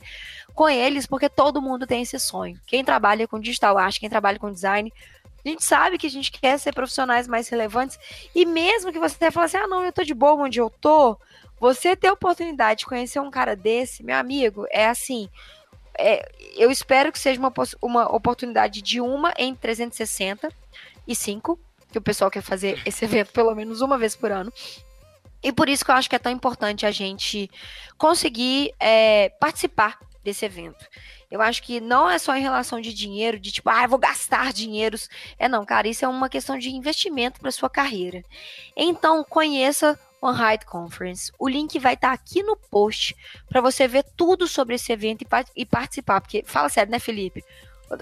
com 0.53 0.67
eles, 0.67 1.07
porque 1.07 1.29
todo 1.29 1.61
mundo 1.61 1.87
tem 1.87 2.01
esse 2.01 2.19
sonho. 2.19 2.59
Quem 2.67 2.83
trabalha 2.83 3.27
com 3.27 3.39
digital 3.39 3.77
arte, 3.77 3.99
quem 3.99 4.09
trabalha 4.09 4.37
com 4.37 4.51
design, 4.51 4.91
a 5.45 5.49
gente 5.49 5.63
sabe 5.63 5.97
que 5.97 6.07
a 6.07 6.09
gente 6.09 6.31
quer 6.31 6.57
ser 6.57 6.73
profissionais 6.73 7.27
mais 7.27 7.49
relevantes. 7.49 7.99
E 8.33 8.45
mesmo 8.45 8.91
que 8.91 8.99
você 8.99 9.29
fale 9.29 9.45
assim, 9.45 9.57
ah, 9.57 9.67
não, 9.67 9.83
eu 9.83 9.91
tô 9.91 10.03
de 10.03 10.13
boa 10.13 10.43
onde 10.43 10.59
eu 10.59 10.69
tô, 10.69 11.17
você 11.59 11.95
ter 11.95 12.07
a 12.07 12.13
oportunidade 12.13 12.79
de 12.79 12.85
conhecer 12.85 13.19
um 13.19 13.31
cara 13.31 13.55
desse, 13.55 14.03
meu 14.03 14.17
amigo, 14.17 14.65
é 14.69 14.87
assim. 14.87 15.29
É, 15.97 16.27
eu 16.55 16.71
espero 16.71 17.11
que 17.11 17.19
seja 17.19 17.39
uma, 17.39 17.53
uma 17.81 18.15
oportunidade 18.15 18.81
de 18.81 18.99
uma 18.99 19.33
em 19.37 19.53
365, 19.53 21.59
que 21.91 21.97
o 21.97 22.01
pessoal 22.01 22.31
quer 22.31 22.41
fazer 22.41 22.81
esse 22.85 23.03
evento 23.05 23.31
pelo 23.31 23.53
menos 23.53 23.81
uma 23.81 23.97
vez 23.97 24.15
por 24.15 24.31
ano. 24.31 24.51
E 25.43 25.51
por 25.51 25.67
isso 25.67 25.83
que 25.83 25.91
eu 25.91 25.95
acho 25.95 26.09
que 26.09 26.15
é 26.15 26.19
tão 26.19 26.31
importante 26.31 26.85
a 26.85 26.91
gente 26.91 27.51
conseguir 27.97 28.73
é, 28.79 29.29
participar 29.39 29.99
desse 30.23 30.45
evento. 30.45 30.85
Eu 31.33 31.41
acho 31.41 31.63
que 31.63 31.81
não 31.81 32.07
é 32.07 32.19
só 32.19 32.35
em 32.35 32.43
relação 32.43 32.79
de 32.79 32.93
dinheiro, 32.93 33.39
de 33.39 33.51
tipo, 33.51 33.67
ah, 33.67 33.87
vou 33.87 33.97
gastar 33.97 34.53
dinheiros. 34.53 35.09
É 35.39 35.49
não, 35.49 35.65
cara, 35.65 35.87
isso 35.87 36.05
é 36.05 36.07
uma 36.07 36.29
questão 36.29 36.59
de 36.59 36.69
investimento 36.69 37.39
para 37.39 37.51
sua 37.51 37.71
carreira. 37.71 38.23
Então, 38.77 39.23
conheça 39.23 39.99
o 40.21 40.29
Height 40.29 40.63
Conference. 40.63 41.31
O 41.39 41.49
link 41.49 41.79
vai 41.79 41.95
estar 41.95 42.09
tá 42.09 42.13
aqui 42.13 42.43
no 42.43 42.55
post 42.55 43.15
para 43.49 43.61
você 43.61 43.87
ver 43.87 44.03
tudo 44.15 44.45
sobre 44.45 44.75
esse 44.75 44.93
evento 44.93 45.23
e, 45.23 45.27
e, 45.55 45.65
participar. 45.65 46.21
Porque, 46.21 46.43
fala 46.45 46.69
sério, 46.69 46.91
né, 46.91 46.99
Felipe? 46.99 47.43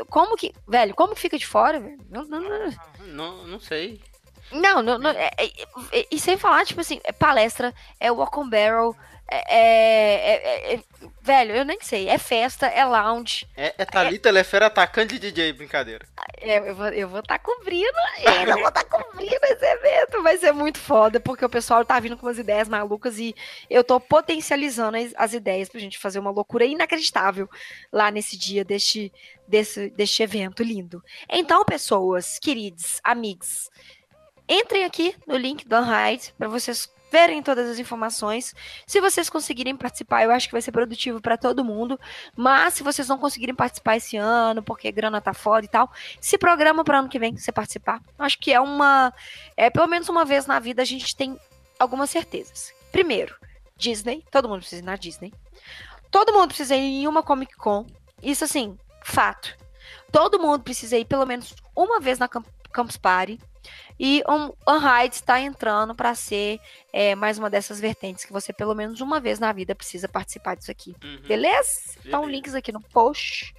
Como 0.09 0.35
que, 0.35 0.53
velho, 0.67 0.93
como 0.93 1.15
que 1.15 1.21
fica 1.21 1.39
de 1.39 1.47
fora? 1.47 1.79
Não, 2.09 2.25
não, 2.25 2.41
não. 2.41 2.73
não, 3.07 3.47
não 3.47 3.59
sei. 3.61 4.01
Não, 4.51 4.81
não, 4.81 4.97
não 4.97 5.11
é, 5.11 5.31
é, 5.37 5.45
é, 5.93 6.07
e 6.11 6.19
sem 6.19 6.37
falar, 6.37 6.65
tipo 6.65 6.81
assim, 6.81 6.99
é 7.05 7.13
palestra, 7.13 7.73
é 7.97 8.11
walk 8.11 8.37
on 8.37 8.49
barrel, 8.49 8.93
é, 9.33 9.45
é, 9.47 10.33
é, 10.33 10.73
é, 10.75 10.79
velho, 11.21 11.55
eu 11.55 11.63
nem 11.63 11.79
sei. 11.79 12.09
É 12.09 12.17
festa, 12.17 12.67
é 12.67 12.83
lounge. 12.83 13.47
É, 13.55 13.73
é 13.77 13.85
Thalita 13.85 14.27
é... 14.27 14.31
Lefera 14.33 14.65
atacante 14.65 15.17
de 15.17 15.31
DJ, 15.31 15.53
brincadeira. 15.53 16.05
É, 16.37 16.57
eu 16.57 16.75
vou 16.75 16.87
estar 16.87 16.97
eu 16.97 17.07
vou 17.07 17.23
tá 17.23 17.39
cobrindo, 17.39 17.87
eu 18.19 18.57
vou 18.57 18.67
estar 18.67 18.83
tá 18.83 18.83
cobrindo 18.83 19.39
esse 19.43 19.65
evento. 19.65 20.21
Vai 20.21 20.37
ser 20.37 20.51
muito 20.51 20.79
foda, 20.79 21.17
porque 21.17 21.45
o 21.45 21.49
pessoal 21.49 21.85
tá 21.85 21.97
vindo 21.97 22.17
com 22.17 22.25
umas 22.25 22.37
ideias 22.37 22.67
malucas 22.67 23.17
e 23.17 23.33
eu 23.69 23.85
tô 23.85 24.01
potencializando 24.01 24.97
as, 24.97 25.13
as 25.15 25.33
ideias 25.33 25.69
pra 25.69 25.79
gente 25.79 25.97
fazer 25.97 26.19
uma 26.19 26.31
loucura 26.31 26.65
inacreditável 26.65 27.49
lá 27.89 28.11
nesse 28.11 28.37
dia 28.37 28.65
deste, 28.65 29.13
desse, 29.47 29.89
deste 29.91 30.21
evento 30.21 30.61
lindo. 30.61 31.01
Então, 31.29 31.63
pessoas, 31.63 32.37
queridos, 32.37 32.99
amigos, 33.01 33.69
entrem 34.49 34.83
aqui 34.83 35.15
no 35.25 35.37
link 35.37 35.65
do 35.65 35.77
Unhide 35.77 36.33
para 36.37 36.49
vocês 36.49 36.89
verem 37.11 37.43
todas 37.43 37.69
as 37.69 37.77
informações. 37.77 38.55
Se 38.87 39.01
vocês 39.01 39.29
conseguirem 39.29 39.75
participar, 39.75 40.23
eu 40.23 40.31
acho 40.31 40.47
que 40.47 40.53
vai 40.53 40.61
ser 40.61 40.71
produtivo 40.71 41.19
para 41.19 41.37
todo 41.37 41.63
mundo. 41.63 41.99
Mas 42.35 42.75
se 42.75 42.83
vocês 42.83 43.07
não 43.07 43.17
conseguirem 43.17 43.53
participar 43.53 43.97
esse 43.97 44.15
ano, 44.15 44.63
porque 44.63 44.89
grana 44.91 45.19
tá 45.19 45.33
fora 45.33 45.65
e 45.65 45.67
tal, 45.67 45.91
se 46.21 46.37
programa 46.37 46.83
para 46.85 46.99
ano 46.99 47.09
que 47.09 47.19
vem 47.19 47.35
você 47.35 47.51
participar. 47.51 48.01
Acho 48.17 48.39
que 48.39 48.53
é 48.53 48.61
uma. 48.61 49.13
É, 49.57 49.69
pelo 49.69 49.87
menos 49.87 50.07
uma 50.07 50.23
vez 50.23 50.45
na 50.45 50.57
vida 50.59 50.81
a 50.81 50.85
gente 50.85 51.15
tem 51.15 51.37
algumas 51.77 52.09
certezas. 52.09 52.73
Primeiro, 52.91 53.35
Disney. 53.75 54.23
Todo 54.31 54.47
mundo 54.47 54.59
precisa 54.59 54.81
ir 54.81 54.85
na 54.85 54.95
Disney. 54.95 55.33
Todo 56.09 56.31
mundo 56.31 56.47
precisa 56.47 56.75
ir 56.75 57.03
em 57.03 57.07
uma 57.07 57.21
Comic 57.21 57.55
Con. 57.57 57.85
Isso, 58.23 58.45
assim, 58.45 58.77
fato. 59.03 59.57
Todo 60.11 60.39
mundo 60.39 60.63
precisa 60.63 60.97
ir 60.97 61.05
pelo 61.05 61.25
menos 61.25 61.55
uma 61.75 61.99
vez 61.99 62.19
na 62.19 62.27
Campus 62.27 62.97
Party. 62.97 63.39
E 63.99 64.23
um, 64.27 64.51
Unhide 64.67 65.15
está 65.15 65.39
entrando 65.39 65.93
para 65.93 66.15
ser 66.15 66.59
é, 66.91 67.13
mais 67.15 67.37
uma 67.37 67.49
dessas 67.49 67.79
vertentes 67.79 68.25
que 68.25 68.33
você, 68.33 68.51
pelo 68.51 68.73
menos 68.73 69.01
uma 69.01 69.19
vez 69.19 69.39
na 69.39 69.51
vida, 69.51 69.75
precisa 69.75 70.07
participar 70.07 70.55
disso 70.55 70.71
aqui. 70.71 70.95
Uhum. 71.03 71.21
Beleza? 71.27 71.95
Então, 72.05 72.27
links 72.27 72.55
aqui 72.55 72.71
no 72.71 72.81
post 72.81 73.53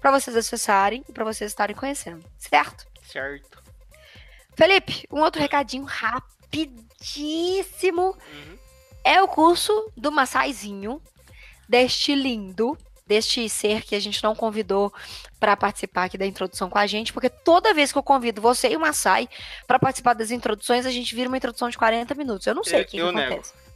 para 0.00 0.10
vocês 0.10 0.36
acessarem 0.36 1.04
e 1.08 1.12
para 1.12 1.24
vocês 1.24 1.50
estarem 1.50 1.74
conhecendo. 1.74 2.24
Certo? 2.38 2.86
Certo. 3.02 3.62
Felipe, 4.54 5.06
um 5.10 5.20
outro 5.20 5.40
recadinho 5.40 5.84
rapidíssimo. 5.84 6.72
Uhum. 8.32 8.58
É 9.04 9.22
o 9.22 9.28
curso 9.28 9.90
do 9.96 10.12
Massaizinho, 10.12 11.00
deste 11.68 12.14
lindo 12.14 12.76
deste 13.08 13.48
ser 13.48 13.82
que 13.82 13.94
a 13.94 14.00
gente 14.00 14.22
não 14.22 14.34
convidou 14.34 14.92
para 15.40 15.56
participar 15.56 16.04
aqui 16.04 16.18
da 16.18 16.26
introdução 16.26 16.68
com 16.68 16.78
a 16.78 16.86
gente, 16.86 17.12
porque 17.12 17.30
toda 17.30 17.72
vez 17.72 17.90
que 17.90 17.98
eu 17.98 18.02
convido 18.02 18.42
você 18.42 18.68
e 18.68 18.76
o 18.76 18.80
Massai 18.80 19.28
para 19.66 19.78
participar 19.78 20.12
das 20.12 20.30
introduções, 20.30 20.84
a 20.84 20.90
gente 20.90 21.14
vira 21.14 21.28
uma 21.28 21.36
introdução 21.36 21.70
de 21.70 21.78
40 21.78 22.14
minutos. 22.14 22.46
Eu 22.46 22.54
não 22.54 22.62
sei 22.62 22.82
o 22.82 22.84
que, 22.84 22.98
que 22.98 23.00
acontece. 23.00 23.30
Nego. 23.30 23.68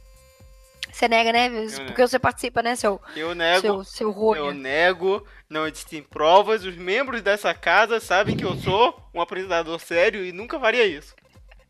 Você 0.91 1.07
nega, 1.07 1.33
né? 1.33 1.49
Porque 1.49 1.81
nego. 1.81 2.07
você 2.07 2.19
participa, 2.19 2.61
né, 2.61 2.75
seu. 2.75 3.01
Eu 3.15 3.33
nego. 3.33 3.83
Seu, 3.83 4.13
seu. 4.13 4.35
Eu 4.35 4.53
nego. 4.53 5.25
Não 5.49 5.65
existem 5.65 6.03
provas. 6.03 6.63
Os 6.63 6.75
membros 6.75 7.23
dessa 7.23 7.53
casa 7.53 7.99
sabem 7.99 8.37
que 8.37 8.45
eu 8.45 8.55
sou 8.57 8.95
um 9.11 9.19
apresentador 9.19 9.79
sério 9.79 10.23
e 10.23 10.31
nunca 10.31 10.59
faria 10.59 10.85
isso. 10.85 11.15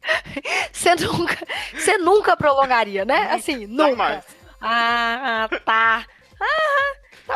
você 0.73 0.95
nunca. 0.95 1.37
Você 1.73 1.97
nunca 1.97 2.35
prolongaria, 2.35 3.05
né? 3.05 3.31
Assim, 3.31 3.65
nunca. 3.65 3.91
Jamais. 3.91 4.25
Ah, 4.59 5.49
tá. 5.63 6.05
Ah, 6.41 6.93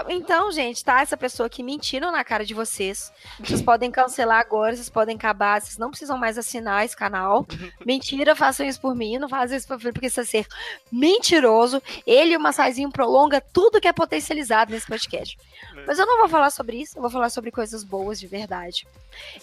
então, 0.10 0.52
gente, 0.52 0.84
tá 0.84 1.02
essa 1.02 1.16
pessoa 1.16 1.48
aqui 1.48 1.64
mentindo 1.64 2.12
na 2.12 2.24
cara 2.24 2.46
de 2.46 2.54
vocês. 2.54 3.12
Vocês 3.40 3.62
podem 3.62 3.90
cancelar 3.90 4.40
agora, 4.40 4.76
vocês 4.76 4.90
podem 4.90 5.16
acabar, 5.16 5.62
vocês 5.62 5.78
não 5.78 5.90
precisam 5.90 6.18
mais 6.18 6.38
assinar 6.38 6.86
esse 6.86 6.96
canal. 6.96 7.46
Mentira, 7.86 8.36
façam 8.36 8.66
isso 8.66 8.82
por 8.82 8.96
mim, 8.96 9.18
não 9.18 9.30
façam 9.30 9.56
isso 9.56 9.68
por 9.68 9.78
mim, 9.78 9.92
porque 9.94 10.08
isso 10.08 10.20
é 10.20 10.26
ser 10.26 10.48
mentiroso. 10.92 11.82
Ele 12.06 12.34
e 12.34 12.38
o 12.38 12.40
Massaizinho 12.40 12.92
prolonga 12.92 13.40
tudo 13.42 13.80
que 13.80 13.88
é 13.88 13.94
potencializado 13.94 14.72
nesse 14.72 14.88
podcast. 14.88 15.38
É. 15.76 15.86
Mas 15.86 16.00
eu 16.00 16.06
não 16.06 16.18
vou 16.18 16.28
falar 16.28 16.50
sobre 16.50 16.82
isso, 16.82 16.98
eu 16.98 17.02
vou 17.02 17.12
falar 17.12 17.30
sobre 17.30 17.52
coisas 17.52 17.84
boas 17.84 18.20
de 18.20 18.28
verdade. 18.28 18.86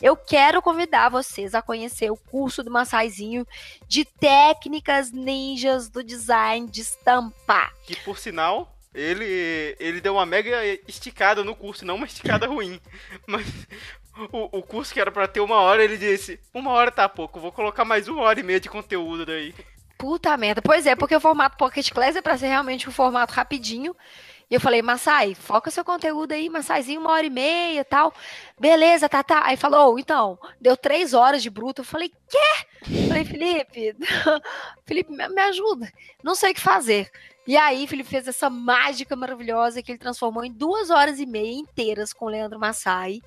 Eu 0.00 0.16
quero 0.16 0.60
convidar 0.60 1.08
vocês 1.08 1.54
a 1.54 1.62
conhecer 1.62 2.10
o 2.10 2.16
curso 2.16 2.62
do 2.62 2.70
Massaizinho 2.70 3.46
de 3.88 4.04
técnicas 4.04 5.10
ninjas 5.10 5.88
do 5.88 6.04
design 6.04 6.68
de 6.68 6.82
estampa. 6.82 7.70
Que 7.84 7.96
por 7.96 8.18
sinal, 8.18 8.73
ele, 8.94 9.76
ele 9.80 10.00
deu 10.00 10.14
uma 10.14 10.24
mega 10.24 10.64
esticada 10.86 11.42
no 11.42 11.54
curso, 11.54 11.84
não 11.84 11.96
uma 11.96 12.06
esticada 12.06 12.46
ruim. 12.46 12.80
Mas 13.26 13.44
o, 14.32 14.58
o 14.58 14.62
curso 14.62 14.94
que 14.94 15.00
era 15.00 15.10
para 15.10 15.26
ter 15.26 15.40
uma 15.40 15.60
hora, 15.60 15.82
ele 15.82 15.96
disse: 15.96 16.38
Uma 16.52 16.70
hora 16.70 16.90
tá 16.90 17.08
pouco, 17.08 17.40
vou 17.40 17.52
colocar 17.52 17.84
mais 17.84 18.06
uma 18.06 18.22
hora 18.22 18.38
e 18.38 18.42
meia 18.42 18.60
de 18.60 18.68
conteúdo 18.68 19.26
daí. 19.26 19.54
Puta 19.98 20.36
merda. 20.36 20.62
Pois 20.62 20.86
é, 20.86 20.94
porque 20.94 21.16
o 21.16 21.20
formato 21.20 21.56
Pocket 21.56 21.90
Class 21.90 22.16
é 22.16 22.22
pra 22.22 22.36
ser 22.38 22.48
realmente 22.48 22.88
um 22.88 22.92
formato 22.92 23.32
rapidinho. 23.32 23.96
E 24.50 24.54
eu 24.54 24.60
falei, 24.60 24.82
Massai, 24.82 25.34
foca 25.34 25.70
seu 25.70 25.84
conteúdo 25.84 26.32
aí, 26.32 26.48
Massaizinho, 26.48 27.00
uma 27.00 27.12
hora 27.12 27.26
e 27.26 27.30
meia 27.30 27.80
e 27.80 27.84
tal. 27.84 28.12
Beleza, 28.58 29.08
tá, 29.08 29.22
tá. 29.22 29.42
Aí 29.44 29.56
falou, 29.56 29.94
oh, 29.94 29.98
então, 29.98 30.38
deu 30.60 30.76
três 30.76 31.14
horas 31.14 31.42
de 31.42 31.50
bruto. 31.50 31.80
Eu 31.80 31.84
falei, 31.84 32.12
quê? 32.28 32.66
Eu 32.90 33.08
falei, 33.08 33.24
Felipe, 33.24 33.96
Felipe, 34.84 35.12
me 35.12 35.40
ajuda. 35.42 35.90
Não 36.22 36.34
sei 36.34 36.52
o 36.52 36.54
que 36.54 36.60
fazer. 36.60 37.10
E 37.46 37.58
aí, 37.58 37.86
Felipe 37.86 38.08
fez 38.08 38.26
essa 38.26 38.48
mágica 38.48 39.14
maravilhosa 39.14 39.82
que 39.82 39.92
ele 39.92 39.98
transformou 39.98 40.44
em 40.44 40.52
duas 40.52 40.88
horas 40.88 41.18
e 41.18 41.26
meia 41.26 41.52
inteiras 41.52 42.12
com 42.12 42.24
o 42.24 42.28
Leandro 42.30 42.58
Massai, 42.58 43.20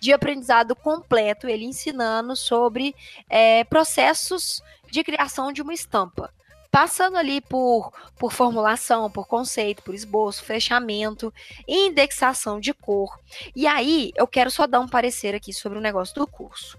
de 0.00 0.12
aprendizado 0.12 0.74
completo, 0.74 1.48
ele 1.48 1.64
ensinando 1.64 2.34
sobre 2.34 2.96
é, 3.28 3.62
processos 3.64 4.60
de 4.90 5.04
criação 5.04 5.52
de 5.52 5.62
uma 5.62 5.72
estampa. 5.72 6.32
Passando 6.70 7.16
ali 7.16 7.40
por, 7.40 7.92
por 8.16 8.32
formulação, 8.32 9.10
por 9.10 9.26
conceito, 9.26 9.82
por 9.82 9.94
esboço, 9.94 10.44
fechamento, 10.44 11.34
indexação 11.66 12.60
de 12.60 12.72
cor. 12.72 13.18
E 13.56 13.66
aí, 13.66 14.12
eu 14.14 14.26
quero 14.26 14.50
só 14.50 14.66
dar 14.66 14.80
um 14.80 14.88
parecer 14.88 15.34
aqui 15.34 15.52
sobre 15.52 15.78
o 15.78 15.82
negócio 15.82 16.14
do 16.14 16.26
curso. 16.26 16.78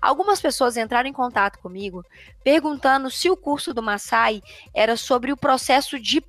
Algumas 0.00 0.40
pessoas 0.40 0.76
entraram 0.76 1.08
em 1.08 1.12
contato 1.12 1.58
comigo 1.58 2.04
perguntando 2.42 3.10
se 3.10 3.28
o 3.30 3.36
curso 3.36 3.74
do 3.74 3.82
Massai 3.82 4.42
era 4.74 4.96
sobre 4.96 5.30
o 5.32 5.36
processo 5.36 5.98
de 5.98 6.20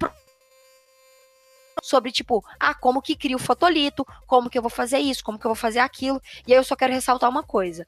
sobre 1.81 2.11
tipo, 2.11 2.43
ah, 2.59 2.73
como 2.73 3.01
que 3.01 3.15
cria 3.15 3.35
o 3.35 3.39
fotolito, 3.39 4.05
como 4.27 4.49
que 4.49 4.57
eu 4.57 4.61
vou 4.61 4.71
fazer 4.71 4.99
isso, 4.99 5.23
como 5.23 5.39
que 5.39 5.45
eu 5.45 5.49
vou 5.49 5.55
fazer 5.55 5.79
aquilo. 5.79 6.21
E 6.47 6.53
aí 6.53 6.59
eu 6.59 6.63
só 6.63 6.75
quero 6.75 6.93
ressaltar 6.93 7.29
uma 7.29 7.43
coisa. 7.43 7.85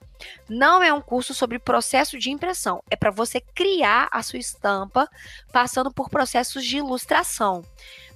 Não 0.50 0.82
é 0.82 0.94
um 0.94 1.02
curso 1.02 1.34
sobre 1.34 1.60
processo 1.60 2.18
de 2.18 2.32
impressão, 2.32 2.84
é 2.90 2.96
para 2.96 3.12
você 3.12 3.40
criar 3.40 4.10
a 4.12 4.22
sua 4.22 4.40
estampa 4.40 5.10
passando 5.52 5.92
por 5.92 6.10
processos 6.10 6.66
de 6.66 6.78
ilustração. 6.78 7.64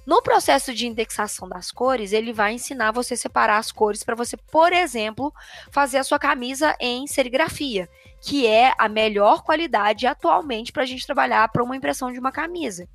No 0.06 0.22
processo 0.22 0.72
de 0.72 0.86
indexação 0.86 1.48
das 1.48 1.72
cores, 1.72 2.12
ele 2.12 2.32
vai 2.32 2.52
ensinar 2.52 2.92
você 2.92 3.14
a 3.14 3.16
separar 3.16 3.58
as 3.58 3.72
cores 3.72 4.04
para 4.04 4.14
você, 4.14 4.36
por 4.36 4.72
exemplo, 4.72 5.34
fazer 5.72 5.98
a 5.98 6.04
sua 6.04 6.16
camisa 6.16 6.76
em 6.78 7.08
serigrafia, 7.08 7.88
que 8.20 8.46
é 8.46 8.72
a 8.78 8.88
melhor 8.88 9.42
qualidade 9.42 10.06
atualmente 10.06 10.72
para 10.72 10.82
a 10.82 10.86
gente 10.86 11.06
trabalhar 11.06 11.48
para 11.48 11.62
uma 11.62 11.76
impressão 11.76 12.12
de 12.12 12.18
uma 12.18 12.32
camisa. 12.32 12.88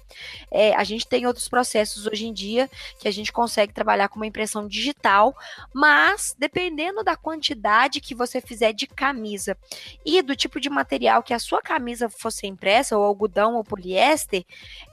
É, 0.49 0.75
a 0.75 0.83
gente 0.83 1.07
tem 1.07 1.25
outros 1.25 1.47
processos 1.47 2.05
hoje 2.05 2.27
em 2.27 2.33
dia 2.33 2.69
que 2.99 3.07
a 3.07 3.11
gente 3.11 3.31
consegue 3.31 3.73
trabalhar 3.73 4.09
com 4.09 4.17
uma 4.17 4.27
impressão 4.27 4.67
digital, 4.67 5.35
mas 5.73 6.35
dependendo 6.37 7.03
da 7.03 7.15
quantidade 7.15 8.01
que 8.01 8.15
você 8.15 8.41
fizer 8.41 8.73
de 8.73 8.87
camisa 8.87 9.57
e 10.05 10.21
do 10.21 10.35
tipo 10.35 10.59
de 10.59 10.69
material 10.69 11.23
que 11.23 11.33
a 11.33 11.39
sua 11.39 11.61
camisa 11.61 12.09
fosse 12.09 12.47
impressa, 12.47 12.97
ou 12.97 13.03
algodão 13.03 13.55
ou 13.55 13.63
poliéster, 13.63 14.43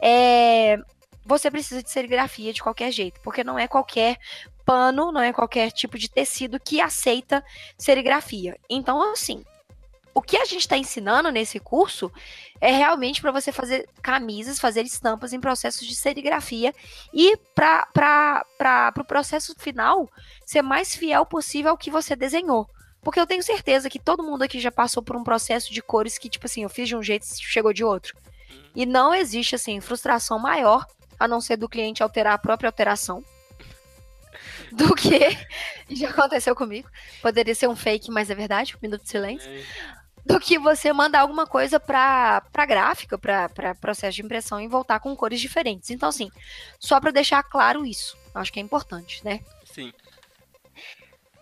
é, 0.00 0.78
você 1.24 1.50
precisa 1.50 1.82
de 1.82 1.90
serigrafia 1.90 2.52
de 2.52 2.62
qualquer 2.62 2.90
jeito, 2.90 3.20
porque 3.20 3.44
não 3.44 3.58
é 3.58 3.68
qualquer 3.68 4.18
pano, 4.64 5.10
não 5.10 5.20
é 5.20 5.32
qualquer 5.32 5.70
tipo 5.72 5.98
de 5.98 6.10
tecido 6.10 6.60
que 6.60 6.80
aceita 6.80 7.44
serigrafia. 7.76 8.56
Então, 8.68 9.12
assim, 9.12 9.44
o 10.18 10.22
que 10.22 10.36
a 10.36 10.44
gente 10.44 10.62
está 10.62 10.76
ensinando 10.76 11.30
nesse 11.30 11.60
curso 11.60 12.10
é 12.60 12.72
realmente 12.72 13.20
para 13.20 13.30
você 13.30 13.52
fazer 13.52 13.88
camisas, 14.02 14.58
fazer 14.58 14.82
estampas 14.82 15.32
em 15.32 15.38
processos 15.38 15.86
de 15.86 15.94
serigrafia 15.94 16.74
e 17.14 17.36
para 17.54 18.44
o 18.44 18.92
pro 18.92 19.04
processo 19.04 19.54
final 19.56 20.10
ser 20.44 20.60
mais 20.60 20.92
fiel 20.92 21.24
possível 21.24 21.70
ao 21.70 21.78
que 21.78 21.88
você 21.88 22.16
desenhou. 22.16 22.68
Porque 23.00 23.20
eu 23.20 23.28
tenho 23.28 23.44
certeza 23.44 23.88
que 23.88 24.00
todo 24.00 24.24
mundo 24.24 24.42
aqui 24.42 24.58
já 24.58 24.72
passou 24.72 25.04
por 25.04 25.14
um 25.14 25.22
processo 25.22 25.72
de 25.72 25.80
cores 25.80 26.18
que, 26.18 26.28
tipo 26.28 26.46
assim, 26.46 26.64
eu 26.64 26.68
fiz 26.68 26.88
de 26.88 26.96
um 26.96 27.02
jeito 27.02 27.24
e 27.24 27.44
chegou 27.44 27.72
de 27.72 27.84
outro. 27.84 28.16
E 28.74 28.84
não 28.84 29.14
existe, 29.14 29.54
assim, 29.54 29.80
frustração 29.80 30.36
maior 30.36 30.84
a 31.16 31.28
não 31.28 31.40
ser 31.40 31.56
do 31.56 31.68
cliente 31.68 32.02
alterar 32.02 32.34
a 32.34 32.38
própria 32.38 32.66
alteração. 32.66 33.24
Do 34.72 34.94
que 34.96 35.20
já 35.94 36.10
aconteceu 36.10 36.56
comigo. 36.56 36.88
Poderia 37.22 37.54
ser 37.54 37.68
um 37.68 37.76
fake, 37.76 38.10
mas 38.10 38.30
é 38.30 38.34
verdade, 38.34 38.74
um 38.74 38.80
minuto 38.82 39.04
de 39.04 39.10
silêncio. 39.10 39.48
Do 40.28 40.38
que 40.38 40.58
você 40.58 40.92
mandar 40.92 41.20
alguma 41.20 41.46
coisa 41.46 41.80
para 41.80 42.42
gráfica, 42.66 43.18
para 43.18 43.74
processo 43.74 44.16
de 44.16 44.22
impressão 44.22 44.60
e 44.60 44.68
voltar 44.68 45.00
com 45.00 45.16
cores 45.16 45.40
diferentes. 45.40 45.90
Então, 45.90 46.10
assim, 46.10 46.30
só 46.78 47.00
para 47.00 47.10
deixar 47.10 47.42
claro 47.42 47.84
isso, 47.84 48.16
acho 48.34 48.52
que 48.52 48.60
é 48.60 48.62
importante, 48.62 49.24
né? 49.24 49.40
Sim. 49.64 49.90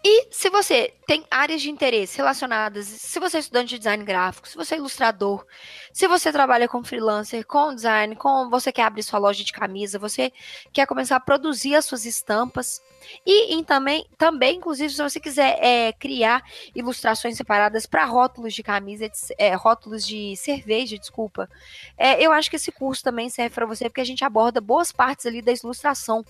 E 0.08 0.28
se 0.30 0.48
você 0.48 0.94
tem 1.04 1.26
áreas 1.28 1.60
de 1.60 1.68
interesse 1.68 2.16
relacionadas, 2.16 2.86
se 2.86 3.18
você 3.18 3.38
é 3.38 3.40
estudante 3.40 3.70
de 3.70 3.78
design 3.78 4.04
gráfico, 4.04 4.46
se 4.46 4.54
você 4.54 4.76
é 4.76 4.78
ilustrador, 4.78 5.44
se 5.92 6.06
você 6.06 6.30
trabalha 6.30 6.68
com 6.68 6.84
freelancer, 6.84 7.44
com 7.44 7.74
design, 7.74 8.14
com 8.14 8.48
você 8.48 8.70
quer 8.70 8.82
abrir 8.82 9.02
sua 9.02 9.18
loja 9.18 9.42
de 9.42 9.52
camisa, 9.52 9.98
você 9.98 10.32
quer 10.72 10.86
começar 10.86 11.16
a 11.16 11.20
produzir 11.20 11.74
as 11.74 11.86
suas 11.86 12.04
estampas, 12.04 12.80
e 13.24 13.54
em 13.54 13.64
também, 13.64 14.06
também, 14.16 14.58
inclusive, 14.58 14.92
se 14.92 15.02
você 15.02 15.18
quiser 15.18 15.58
é, 15.60 15.92
criar 15.92 16.40
ilustrações 16.72 17.36
separadas 17.36 17.84
para 17.84 18.04
rótulos 18.04 18.54
de 18.54 18.62
camisa, 18.62 19.10
é, 19.36 19.54
rótulos 19.54 20.06
de 20.06 20.36
cerveja, 20.36 20.96
desculpa, 20.96 21.50
é, 21.98 22.24
eu 22.24 22.30
acho 22.30 22.48
que 22.48 22.54
esse 22.54 22.70
curso 22.70 23.02
também 23.02 23.28
serve 23.28 23.54
para 23.54 23.66
você, 23.66 23.88
porque 23.88 24.00
a 24.00 24.06
gente 24.06 24.24
aborda 24.24 24.60
boas 24.60 24.92
partes 24.92 25.26
ali 25.26 25.42
da 25.42 25.52
ilustração 25.52 26.24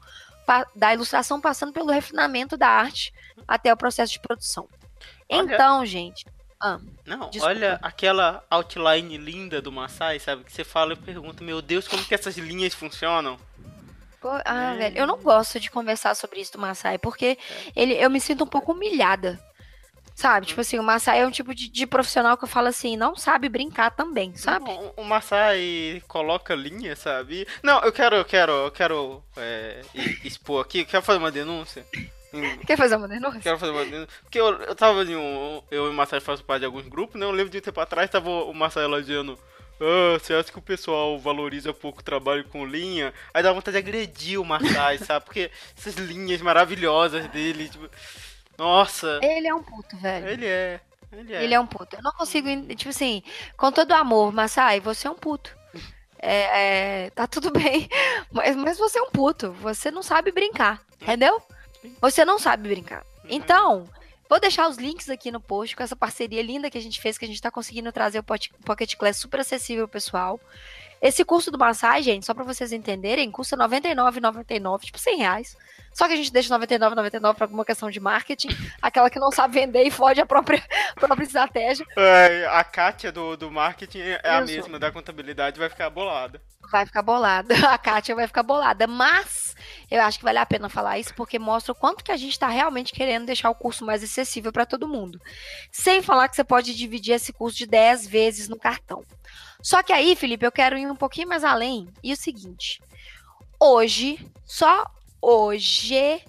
da 0.74 0.94
ilustração 0.94 1.40
passando 1.40 1.72
pelo 1.72 1.90
refinamento 1.90 2.56
da 2.56 2.68
arte 2.68 3.12
até 3.46 3.72
o 3.72 3.76
processo 3.76 4.12
de 4.12 4.20
produção. 4.20 4.68
Olha, 5.30 5.54
então, 5.54 5.84
gente. 5.84 6.24
Ah, 6.60 6.78
não, 7.04 7.28
desculpa. 7.28 7.46
olha 7.46 7.78
aquela 7.82 8.42
outline 8.50 9.18
linda 9.18 9.60
do 9.60 9.70
Massai, 9.70 10.18
sabe? 10.18 10.44
Que 10.44 10.52
você 10.52 10.64
fala 10.64 10.94
e 10.94 10.96
pergunta, 10.96 11.44
meu 11.44 11.60
Deus, 11.60 11.86
como 11.86 12.04
que 12.04 12.14
essas 12.14 12.36
linhas 12.38 12.72
funcionam? 12.72 13.38
Pô, 14.20 14.30
ah, 14.44 14.74
é. 14.74 14.76
velho, 14.76 14.98
eu 14.98 15.06
não 15.06 15.18
gosto 15.18 15.60
de 15.60 15.70
conversar 15.70 16.14
sobre 16.16 16.40
isso 16.40 16.52
do 16.52 16.58
Massai, 16.58 16.98
porque 16.98 17.26
é. 17.26 17.72
ele, 17.76 17.94
eu 17.94 18.08
me 18.08 18.20
sinto 18.20 18.44
um 18.44 18.46
pouco 18.46 18.72
humilhada. 18.72 19.38
Sabe? 20.16 20.46
Tipo 20.46 20.62
assim, 20.62 20.78
o 20.78 20.82
Massai 20.82 21.20
é 21.20 21.26
um 21.26 21.30
tipo 21.30 21.54
de, 21.54 21.68
de, 21.68 21.86
profissional 21.86 22.38
que 22.38 22.44
eu 22.44 22.48
falo 22.48 22.68
assim, 22.68 22.96
não 22.96 23.14
sabe 23.14 23.50
brincar 23.50 23.90
também, 23.90 24.34
sabe? 24.34 24.64
Não, 24.64 24.94
o 24.96 25.04
Massai 25.04 26.02
coloca 26.08 26.54
linha, 26.54 26.96
sabe? 26.96 27.46
Não, 27.62 27.82
eu 27.82 27.92
quero, 27.92 28.16
eu 28.16 28.24
quero, 28.24 28.52
eu 28.52 28.70
quero 28.70 29.22
é, 29.36 29.82
expor 30.24 30.62
aqui, 30.62 30.80
eu 30.80 30.86
quero 30.86 31.02
fazer 31.02 31.18
uma 31.18 31.30
denúncia. 31.30 31.86
Quer 32.66 32.76
fazer 32.76 32.96
uma 32.96 33.08
denúncia? 33.08 33.40
Quero 33.40 33.58
fazer 33.58 33.72
uma 33.72 33.84
denúncia. 33.84 34.08
Porque 34.22 34.38
eu, 34.38 34.52
eu 34.62 34.74
tava 34.74 35.04
em 35.04 35.16
um. 35.16 35.62
Eu 35.70 35.86
e 35.86 35.90
o 35.90 35.92
Massai 35.92 36.20
fazem 36.20 36.44
parte 36.44 36.60
de 36.60 36.66
alguns 36.66 36.86
grupos, 36.86 37.18
né? 37.18 37.24
Eu 37.24 37.30
lembro 37.30 37.50
de 37.50 37.58
um 37.58 37.62
tempo 37.62 37.80
atrás, 37.80 38.10
tava 38.10 38.28
o 38.28 38.52
Massai 38.52 38.84
elogiando. 38.84 39.38
Ah, 39.80 40.18
você 40.18 40.34
acha 40.34 40.52
que 40.52 40.58
o 40.58 40.62
pessoal 40.62 41.18
valoriza 41.18 41.72
pouco 41.72 42.00
o 42.00 42.04
trabalho 42.04 42.44
com 42.44 42.66
linha? 42.66 43.14
Aí 43.32 43.42
dá 43.42 43.52
vontade 43.52 43.72
de 43.72 43.78
agredir 43.78 44.40
o 44.40 44.44
Massai, 44.44 44.98
sabe? 44.98 45.24
Porque 45.24 45.50
essas 45.76 45.94
linhas 45.94 46.42
maravilhosas 46.42 47.26
dele, 47.28 47.68
tipo. 47.68 47.88
Nossa. 48.58 49.20
Ele 49.22 49.46
é 49.46 49.54
um 49.54 49.62
puto, 49.62 49.96
velho. 49.96 50.28
Ele 50.28 50.46
é. 50.46 50.80
Ele 51.12 51.34
é. 51.34 51.44
Ele 51.44 51.54
é 51.54 51.60
um 51.60 51.66
puto. 51.66 51.96
Eu 51.96 52.02
não 52.02 52.12
consigo, 52.12 52.48
tipo 52.74 52.90
assim, 52.90 53.22
com 53.56 53.70
todo 53.70 53.92
amor, 53.92 54.32
Massai, 54.32 54.80
você 54.80 55.06
é 55.06 55.10
um 55.10 55.14
puto. 55.14 55.56
É, 56.18 57.04
é, 57.04 57.10
tá 57.10 57.26
tudo 57.26 57.50
bem, 57.52 57.88
mas, 58.32 58.56
mas 58.56 58.78
você 58.78 58.98
é 58.98 59.02
um 59.02 59.10
puto. 59.10 59.52
Você 59.52 59.90
não 59.90 60.02
sabe 60.02 60.32
brincar, 60.32 60.80
entendeu? 61.00 61.40
Você 62.00 62.24
não 62.24 62.38
sabe 62.38 62.68
brincar. 62.68 63.04
Uhum. 63.24 63.30
Então, 63.30 63.84
vou 64.28 64.40
deixar 64.40 64.68
os 64.68 64.76
links 64.76 65.08
aqui 65.08 65.30
no 65.30 65.40
post 65.40 65.76
com 65.76 65.82
essa 65.82 65.94
parceria 65.94 66.42
linda 66.42 66.70
que 66.70 66.78
a 66.78 66.82
gente 66.82 67.00
fez, 67.00 67.16
que 67.16 67.24
a 67.24 67.28
gente 67.28 67.40
tá 67.40 67.50
conseguindo 67.50 67.92
trazer 67.92 68.18
o 68.18 68.24
Pocket 68.24 68.96
Class 68.96 69.18
super 69.18 69.40
acessível, 69.40 69.86
pessoal. 69.86 70.40
Esse 71.00 71.24
curso 71.24 71.50
do 71.50 71.58
massagem, 71.58 72.14
gente, 72.14 72.26
só 72.26 72.32
para 72.32 72.44
vocês 72.44 72.72
entenderem, 72.72 73.30
custa 73.30 73.54
R$ 73.54 73.62
99,99, 73.62 74.80
tipo 74.80 74.98
100 74.98 75.18
reais. 75.18 75.56
Só 75.96 76.06
que 76.06 76.12
a 76.12 76.16
gente 76.16 76.30
deixa 76.30 76.54
R$ 76.54 76.66
99,99 76.66 77.34
para 77.34 77.44
alguma 77.46 77.64
questão 77.64 77.90
de 77.90 77.98
marketing, 77.98 78.48
aquela 78.82 79.08
que 79.08 79.18
não 79.18 79.32
sabe 79.32 79.54
vender 79.54 79.82
e 79.82 79.90
fode 79.90 80.20
a 80.20 80.26
própria, 80.26 80.62
própria 80.94 81.24
estratégia. 81.24 81.86
É, 81.96 82.46
a 82.50 82.62
Kátia 82.62 83.10
do, 83.10 83.34
do 83.34 83.50
marketing 83.50 84.00
é 84.00 84.20
a 84.28 84.42
mesma, 84.42 84.78
da 84.78 84.92
contabilidade 84.92 85.58
vai 85.58 85.70
ficar 85.70 85.88
bolada. 85.88 86.38
Vai 86.70 86.84
ficar 86.84 87.00
bolada. 87.00 87.54
A 87.72 87.78
Kátia 87.78 88.14
vai 88.14 88.26
ficar 88.26 88.42
bolada. 88.42 88.86
Mas 88.86 89.54
eu 89.90 90.02
acho 90.02 90.18
que 90.18 90.24
vale 90.24 90.38
a 90.38 90.44
pena 90.44 90.68
falar 90.68 90.98
isso 90.98 91.14
porque 91.14 91.38
mostra 91.38 91.72
o 91.72 91.76
quanto 91.76 92.04
que 92.04 92.12
a 92.12 92.16
gente 92.16 92.32
está 92.32 92.48
realmente 92.48 92.92
querendo 92.92 93.24
deixar 93.24 93.48
o 93.48 93.54
curso 93.54 93.86
mais 93.86 94.02
acessível 94.02 94.52
para 94.52 94.66
todo 94.66 94.88
mundo. 94.88 95.18
Sem 95.70 96.02
falar 96.02 96.28
que 96.28 96.36
você 96.36 96.44
pode 96.44 96.74
dividir 96.74 97.14
esse 97.14 97.32
curso 97.32 97.56
de 97.56 97.66
10 97.66 98.06
vezes 98.06 98.48
no 98.48 98.58
cartão. 98.58 99.02
Só 99.62 99.82
que 99.82 99.92
aí, 99.92 100.14
Felipe, 100.14 100.44
eu 100.44 100.52
quero 100.52 100.76
ir 100.76 100.90
um 100.90 100.96
pouquinho 100.96 101.28
mais 101.28 101.44
além. 101.44 101.88
E 102.02 102.12
o 102.12 102.16
seguinte: 102.16 102.82
hoje, 103.58 104.18
só 104.44 104.90
hoje, 105.20 106.22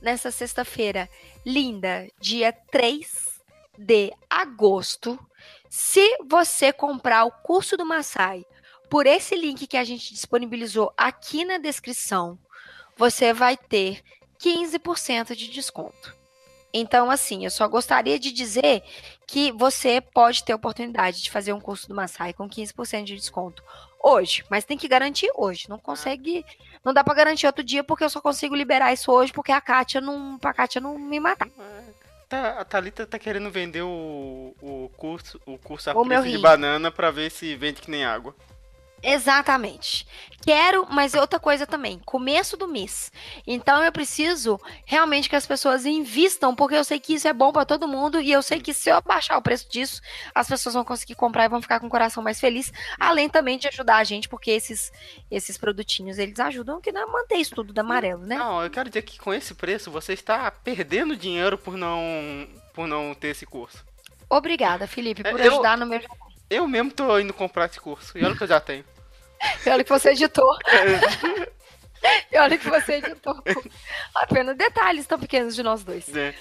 nessa 0.00 0.30
sexta-feira 0.30 1.08
linda, 1.44 2.08
dia 2.20 2.52
3 2.52 3.40
de 3.78 4.12
agosto, 4.28 5.18
se 5.68 6.18
você 6.28 6.72
comprar 6.72 7.24
o 7.24 7.30
curso 7.30 7.76
do 7.76 7.86
Maasai 7.86 8.44
por 8.88 9.06
esse 9.06 9.36
link 9.36 9.66
que 9.66 9.76
a 9.76 9.84
gente 9.84 10.12
disponibilizou 10.12 10.92
aqui 10.96 11.44
na 11.44 11.58
descrição, 11.58 12.38
você 12.96 13.32
vai 13.32 13.56
ter 13.56 14.02
15% 14.40 15.34
de 15.34 15.48
desconto. 15.48 16.16
Então, 16.72 17.10
assim, 17.10 17.44
eu 17.44 17.50
só 17.50 17.66
gostaria 17.66 18.18
de 18.18 18.30
dizer 18.30 18.82
que 19.26 19.52
você 19.52 20.00
pode 20.00 20.44
ter 20.44 20.52
a 20.52 20.56
oportunidade 20.56 21.22
de 21.22 21.30
fazer 21.30 21.52
um 21.52 21.60
curso 21.60 21.88
do 21.88 21.94
Maasai 21.94 22.32
com 22.32 22.48
15% 22.48 23.04
de 23.04 23.16
desconto 23.16 23.62
hoje, 24.02 24.44
mas 24.48 24.64
tem 24.64 24.78
que 24.78 24.88
garantir 24.88 25.30
hoje. 25.34 25.68
Não 25.68 25.78
consegue, 25.78 26.44
não 26.84 26.92
dá 26.92 27.02
para 27.02 27.14
garantir 27.14 27.46
outro 27.46 27.64
dia 27.64 27.82
porque 27.82 28.04
eu 28.04 28.10
só 28.10 28.20
consigo 28.20 28.54
liberar 28.54 28.92
isso 28.92 29.10
hoje 29.10 29.32
porque 29.32 29.52
a 29.52 29.60
Kátia 29.60 30.00
não, 30.00 30.38
pra 30.38 30.54
Kátia 30.54 30.80
não 30.80 30.98
me 30.98 31.18
matar. 31.18 31.48
Tá, 32.28 32.60
a 32.60 32.64
Thalita 32.64 33.06
tá 33.06 33.18
querendo 33.18 33.50
vender 33.50 33.82
o, 33.82 34.54
o 34.60 34.90
curso, 34.96 35.40
o 35.46 35.56
curso 35.56 35.90
a 35.90 35.94
de 36.22 36.38
banana 36.38 36.90
para 36.90 37.10
ver 37.10 37.30
se 37.30 37.56
vende 37.56 37.80
que 37.80 37.90
nem 37.90 38.04
água. 38.04 38.34
Exatamente. 39.02 40.06
Quero, 40.40 40.86
mas 40.88 41.14
outra 41.14 41.38
coisa 41.38 41.66
também, 41.66 41.98
começo 42.06 42.56
do 42.56 42.66
mês. 42.66 43.12
Então 43.46 43.82
eu 43.84 43.92
preciso 43.92 44.58
realmente 44.86 45.28
que 45.28 45.36
as 45.36 45.46
pessoas 45.46 45.84
invistam, 45.84 46.54
porque 46.54 46.74
eu 46.74 46.84
sei 46.84 46.98
que 46.98 47.12
isso 47.12 47.28
é 47.28 47.32
bom 47.32 47.52
para 47.52 47.66
todo 47.66 47.88
mundo 47.88 48.20
e 48.20 48.32
eu 48.32 48.40
sei 48.40 48.60
que 48.60 48.72
se 48.72 48.88
eu 48.88 49.02
baixar 49.02 49.36
o 49.36 49.42
preço 49.42 49.68
disso, 49.68 50.00
as 50.34 50.48
pessoas 50.48 50.74
vão 50.74 50.84
conseguir 50.84 51.16
comprar 51.16 51.44
e 51.44 51.48
vão 51.48 51.60
ficar 51.60 51.80
com 51.80 51.86
o 51.86 51.90
coração 51.90 52.22
mais 52.22 52.40
feliz, 52.40 52.72
além 52.98 53.28
também 53.28 53.58
de 53.58 53.68
ajudar 53.68 53.96
a 53.96 54.04
gente, 54.04 54.28
porque 54.28 54.50
esses 54.50 54.90
esses 55.30 55.58
produtinhos, 55.58 56.18
eles 56.18 56.40
ajudam 56.40 56.80
que 56.80 56.92
não 56.92 57.12
manter 57.12 57.36
isso 57.36 57.54
tudo 57.54 57.72
da 57.72 57.82
amarelo, 57.82 58.24
né? 58.24 58.38
Não, 58.38 58.62
eu 58.62 58.70
quero 58.70 58.88
dizer 58.88 59.02
que 59.02 59.18
com 59.18 59.34
esse 59.34 59.54
preço 59.54 59.90
você 59.90 60.12
está 60.12 60.50
perdendo 60.50 61.16
dinheiro 61.16 61.58
por 61.58 61.76
não 61.76 62.48
por 62.72 62.86
não 62.86 63.12
ter 63.14 63.28
esse 63.28 63.44
curso. 63.44 63.84
Obrigada, 64.30 64.86
Felipe, 64.86 65.22
por 65.22 65.40
eu... 65.40 65.52
ajudar 65.52 65.76
no 65.76 65.84
meu 65.84 66.00
eu 66.50 66.66
mesmo 66.66 66.90
tô 66.90 67.18
indo 67.18 67.32
comprar 67.32 67.66
esse 67.66 67.80
curso. 67.80 68.16
E 68.16 68.24
olha 68.24 68.34
o 68.34 68.36
que 68.36 68.42
eu 68.44 68.48
já 68.48 68.60
tenho. 68.60 68.84
e 69.64 69.70
olha 69.70 69.84
que 69.84 69.90
você 69.90 70.10
editou. 70.10 70.56
e 72.32 72.38
olha 72.38 72.58
que 72.58 72.68
você 72.68 72.94
editou. 72.94 73.42
Apenas 74.14 74.56
detalhes 74.56 75.06
tão 75.06 75.18
pequenos 75.18 75.54
de 75.54 75.62
nós 75.62 75.82
dois. 75.82 76.14
É. 76.16 76.34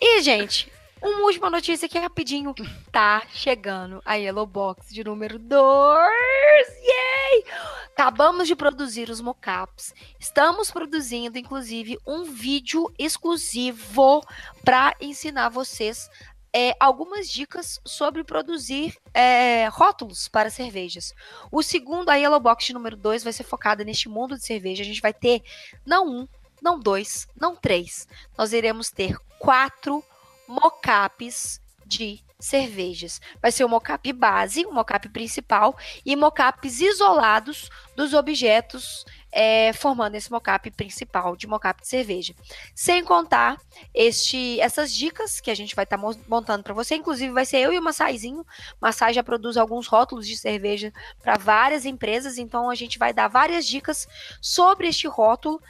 E, 0.00 0.20
gente, 0.22 0.72
uma 1.02 1.24
última 1.24 1.50
notícia 1.50 1.86
aqui 1.86 1.98
rapidinho. 1.98 2.54
Tá 2.92 3.22
chegando 3.32 4.00
a 4.04 4.14
Yellow 4.14 4.46
Box 4.46 4.94
de 4.94 5.02
número 5.02 5.36
2. 5.36 5.58
Yay! 6.80 7.44
Acabamos 7.92 8.46
de 8.46 8.54
produzir 8.54 9.10
os 9.10 9.20
mockups. 9.20 9.92
Estamos 10.20 10.70
produzindo, 10.70 11.36
inclusive, 11.36 11.98
um 12.06 12.22
vídeo 12.24 12.88
exclusivo 12.96 14.24
para 14.64 14.94
ensinar 15.00 15.48
vocês 15.48 16.08
é, 16.52 16.76
algumas 16.78 17.28
dicas 17.28 17.80
sobre 17.84 18.22
produzir 18.22 18.96
é, 19.14 19.66
rótulos 19.68 20.28
para 20.28 20.50
cervejas. 20.50 21.14
O 21.50 21.62
segundo, 21.62 22.10
a 22.10 22.16
Yellow 22.16 22.40
Box 22.40 22.72
número 22.72 22.96
2, 22.96 23.24
vai 23.24 23.32
ser 23.32 23.44
focada 23.44 23.82
neste 23.84 24.08
mundo 24.08 24.36
de 24.36 24.44
cerveja. 24.44 24.82
A 24.82 24.86
gente 24.86 25.00
vai 25.00 25.14
ter 25.14 25.42
não 25.84 26.06
um, 26.06 26.28
não 26.60 26.78
dois, 26.78 27.26
não 27.40 27.56
três. 27.56 28.06
Nós 28.36 28.52
iremos 28.52 28.90
ter 28.90 29.16
quatro 29.38 30.04
mockups 30.46 31.60
de 31.86 32.22
cervejas. 32.38 33.20
Vai 33.40 33.52
ser 33.52 33.64
o 33.64 33.68
mockup 33.68 34.12
base, 34.12 34.66
o 34.66 34.72
mockup 34.72 35.08
principal 35.08 35.76
e 36.04 36.14
mockups 36.16 36.80
isolados 36.80 37.70
dos 37.96 38.12
objetos 38.12 39.06
é, 39.32 39.72
formando 39.72 40.14
esse 40.14 40.30
mockup 40.30 40.70
principal 40.72 41.34
de 41.34 41.46
mockup 41.46 41.80
de 41.80 41.88
cerveja. 41.88 42.34
Sem 42.74 43.02
contar 43.02 43.58
este, 43.94 44.60
essas 44.60 44.92
dicas 44.92 45.40
que 45.40 45.50
a 45.50 45.54
gente 45.54 45.74
vai 45.74 45.84
estar 45.84 45.96
tá 45.96 46.14
montando 46.28 46.62
para 46.62 46.74
você. 46.74 46.94
Inclusive, 46.94 47.32
vai 47.32 47.46
ser 47.46 47.58
eu 47.58 47.72
e 47.72 47.78
o 47.78 47.82
Massaizinho. 47.82 48.46
Massai 48.78 49.14
já 49.14 49.22
produz 49.22 49.56
alguns 49.56 49.86
rótulos 49.86 50.28
de 50.28 50.36
cerveja 50.36 50.92
para 51.22 51.38
várias 51.38 51.86
empresas, 51.86 52.36
então 52.36 52.68
a 52.68 52.74
gente 52.74 52.98
vai 52.98 53.12
dar 53.12 53.28
várias 53.28 53.66
dicas 53.66 54.06
sobre 54.40 54.88
este 54.88 55.08
rótulo. 55.08 55.60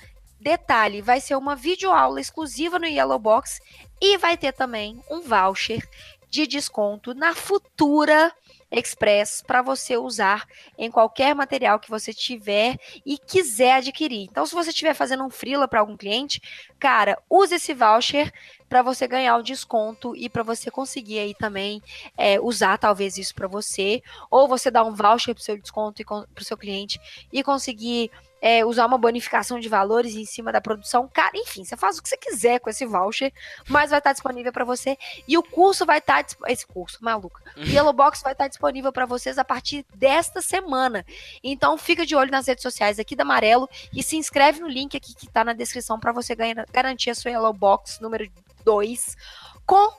Detalhe, 0.41 1.01
vai 1.01 1.21
ser 1.21 1.37
uma 1.37 1.55
videoaula 1.55 2.21
exclusiva 2.21 2.77
no 2.77 2.87
Yellow 2.87 3.19
Box 3.19 3.61
e 4.01 4.19
vai 4.19 4.37
ter 4.37 4.53
também 4.53 5.01
um 5.09 5.21
voucher 5.21 5.89
de 6.29 6.49
desconto 6.49 7.15
na 7.15 7.33
futura 7.33 8.35
Express 8.73 9.43
para 9.47 9.61
você 9.61 9.97
usar 9.97 10.47
em 10.79 10.91
qualquer 10.91 11.35
material 11.35 11.79
que 11.79 11.91
você 11.91 12.13
tiver 12.13 12.79
e 13.05 13.19
quiser 13.19 13.75
adquirir. 13.75 14.27
Então, 14.31 14.47
se 14.47 14.55
você 14.55 14.71
estiver 14.71 14.95
fazendo 14.95 15.25
um 15.25 15.31
freela 15.31 15.69
para 15.69 15.81
algum 15.81 15.97
cliente, 15.97 16.41
cara, 16.79 17.19
use 17.29 17.55
esse 17.55 17.75
voucher 17.75 18.33
para 18.69 18.81
você 18.81 19.07
ganhar 19.07 19.37
o 19.37 19.43
desconto 19.43 20.17
e 20.17 20.31
para 20.31 20.43
você 20.43 20.71
conseguir 20.71 21.19
aí 21.19 21.35
também 21.35 21.83
é, 22.17 22.41
usar 22.41 22.79
talvez 22.79 23.19
isso 23.19 23.35
para 23.35 23.47
você, 23.47 24.03
ou 24.31 24.49
você 24.49 24.71
dar 24.71 24.85
um 24.85 24.95
voucher 24.95 25.35
para 25.35 25.43
o 25.43 25.45
seu 25.45 25.59
desconto 25.59 26.01
e 26.01 26.05
para 26.05 26.41
o 26.41 26.45
seu 26.45 26.57
cliente 26.57 26.99
e 27.31 27.43
conseguir 27.43 28.11
é, 28.43 28.65
usar 28.65 28.87
uma 28.87 28.99
bonificação 28.99 29.61
de 29.61 29.69
valores 29.69 30.17
em 30.17 30.25
cima 30.25 30.51
da 30.51 30.61
produção. 30.61 31.09
Cara, 31.09 31.31
enfim, 31.37 31.65
você 31.65 31.77
faz 31.77 31.97
o 31.97 32.03
que 32.03 32.09
você 32.09 32.17
quiser 32.17 32.59
com 32.59 32.69
esse 32.69 32.85
voucher, 32.85 33.33
mas 33.69 33.91
vai 33.91 34.01
estar 34.01 34.13
disponível 34.13 34.53
para 34.53 34.65
você. 34.65 34.99
E 35.29 35.39
o 35.39 35.43
curso 35.45 35.87
vai 35.87 35.99
estar. 35.99 36.27
Esse 36.49 36.67
curso, 36.67 36.99
maluca. 37.01 37.41
O 37.57 37.61
Yellow 37.61 37.93
Box 37.93 38.21
vai 38.21 38.33
estar 38.33 38.49
disponível 38.49 38.93
para 38.93 39.07
vocês 39.07 39.39
a 39.39 39.45
partir 39.45 39.87
desta 39.95 40.43
semana. 40.43 41.07
Então 41.43 41.79
fica 41.79 42.05
de 42.05 42.17
olho 42.17 42.33
nas 42.33 42.49
redes 42.49 42.63
sociais 42.63 42.99
aqui 42.99 43.15
da 43.15 43.23
Amarelo 43.23 43.69
e 43.95 44.03
se 44.03 44.17
inscreve 44.17 44.59
no 44.59 44.69
link 44.69 44.97
aqui 44.97 45.15
que 45.15 45.27
está 45.27 45.45
na 45.45 45.53
descrição 45.53 46.01
para 46.01 46.11
você 46.11 46.35
ganhar, 46.35 46.67
garantir 46.73 47.11
a 47.11 47.15
sua 47.15 47.31
Yellow 47.31 47.53
Box 47.53 48.01
número 48.01 48.29
2 48.65 49.17
com 49.65 49.93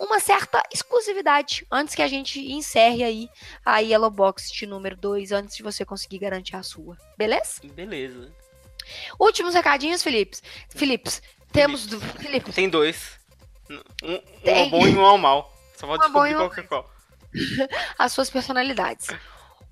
uma 0.00 0.18
certa 0.18 0.62
exclusividade 0.72 1.66
antes 1.70 1.94
que 1.94 2.02
a 2.02 2.08
gente 2.08 2.40
encerre 2.52 3.04
aí 3.04 3.28
a 3.64 3.78
Yellow 3.80 4.10
Box 4.10 4.50
de 4.50 4.66
número 4.66 4.96
2, 4.96 5.30
antes 5.30 5.54
de 5.54 5.62
você 5.62 5.84
conseguir 5.84 6.18
garantir 6.18 6.56
a 6.56 6.62
sua. 6.62 6.96
Beleza? 7.18 7.60
Beleza. 7.74 8.32
Últimos 9.18 9.54
recadinhos, 9.54 10.02
Filipes. 10.02 10.42
Filipes, 10.70 11.22
temos 11.52 11.86
do. 11.86 12.00
Filipes. 12.00 12.54
Tem 12.54 12.68
dois. 12.68 13.20
Um, 13.68 13.80
um 14.02 14.18
Tem. 14.42 14.64
ao 14.64 14.70
bom 14.70 14.86
e 14.86 14.96
um 14.96 15.04
ao 15.04 15.18
mal. 15.18 15.54
Só 15.76 15.86
vou 15.86 15.98
descobrir 15.98 16.34
qual 16.34 16.50
que 16.50 16.60
é 16.60 16.62
qual. 16.62 16.90
As 17.98 18.12
suas 18.12 18.30
personalidades. 18.30 19.08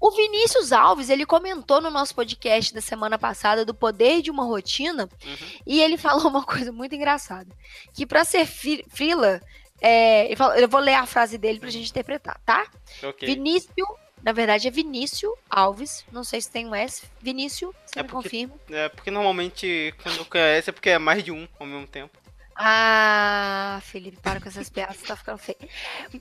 O 0.00 0.12
Vinícius 0.12 0.70
Alves, 0.70 1.10
ele 1.10 1.26
comentou 1.26 1.80
no 1.80 1.90
nosso 1.90 2.14
podcast 2.14 2.72
da 2.72 2.80
semana 2.80 3.18
passada 3.18 3.64
do 3.64 3.74
poder 3.74 4.22
de 4.22 4.30
uma 4.30 4.44
rotina 4.44 5.08
uhum. 5.24 5.36
e 5.66 5.80
ele 5.80 5.96
falou 5.98 6.28
uma 6.28 6.44
coisa 6.44 6.70
muito 6.70 6.94
engraçada, 6.94 7.48
que 7.92 8.06
para 8.06 8.24
ser 8.24 8.46
frila, 8.46 9.40
é, 9.80 10.32
eu 10.32 10.68
vou 10.68 10.80
ler 10.80 10.94
a 10.94 11.06
frase 11.06 11.38
dele 11.38 11.60
pra 11.60 11.70
gente 11.70 11.90
interpretar, 11.90 12.40
tá? 12.44 12.66
Okay. 13.02 13.34
Vinícius, 13.34 13.88
na 14.22 14.32
verdade 14.32 14.66
é 14.68 14.70
Vinícius 14.70 15.32
Alves, 15.48 16.04
não 16.10 16.24
sei 16.24 16.40
se 16.40 16.50
tem 16.50 16.66
um 16.66 16.74
S. 16.74 17.04
Vinícius, 17.20 17.74
você 17.86 18.00
é 18.00 18.02
me 18.02 18.08
porque, 18.08 18.28
confirma? 18.28 18.54
É 18.70 18.88
porque 18.88 19.10
normalmente 19.10 19.94
quando 20.02 20.24
conhece 20.24 20.70
é 20.70 20.72
porque 20.72 20.90
é 20.90 20.98
mais 20.98 21.22
de 21.22 21.30
um 21.30 21.46
ao 21.58 21.66
mesmo 21.66 21.86
tempo. 21.86 22.18
Ah, 22.60 23.78
Felipe, 23.84 24.16
para 24.20 24.40
com 24.40 24.48
essas 24.48 24.68
piadas, 24.68 25.00
tá 25.02 25.14
ficando 25.14 25.38
feio. 25.38 25.58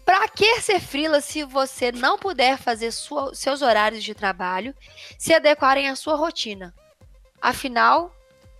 Pra 0.06 0.28
que 0.28 0.62
ser 0.62 0.80
frila 0.80 1.20
se 1.20 1.44
você 1.44 1.92
não 1.92 2.20
puder 2.20 2.60
fazer 2.60 2.92
sua, 2.92 3.34
seus 3.34 3.64
horários 3.64 4.04
de 4.04 4.14
trabalho 4.14 4.76
se 5.18 5.34
adequarem 5.34 5.90
à 5.90 5.96
sua 5.96 6.16
rotina? 6.16 6.76
Afinal, 7.42 8.16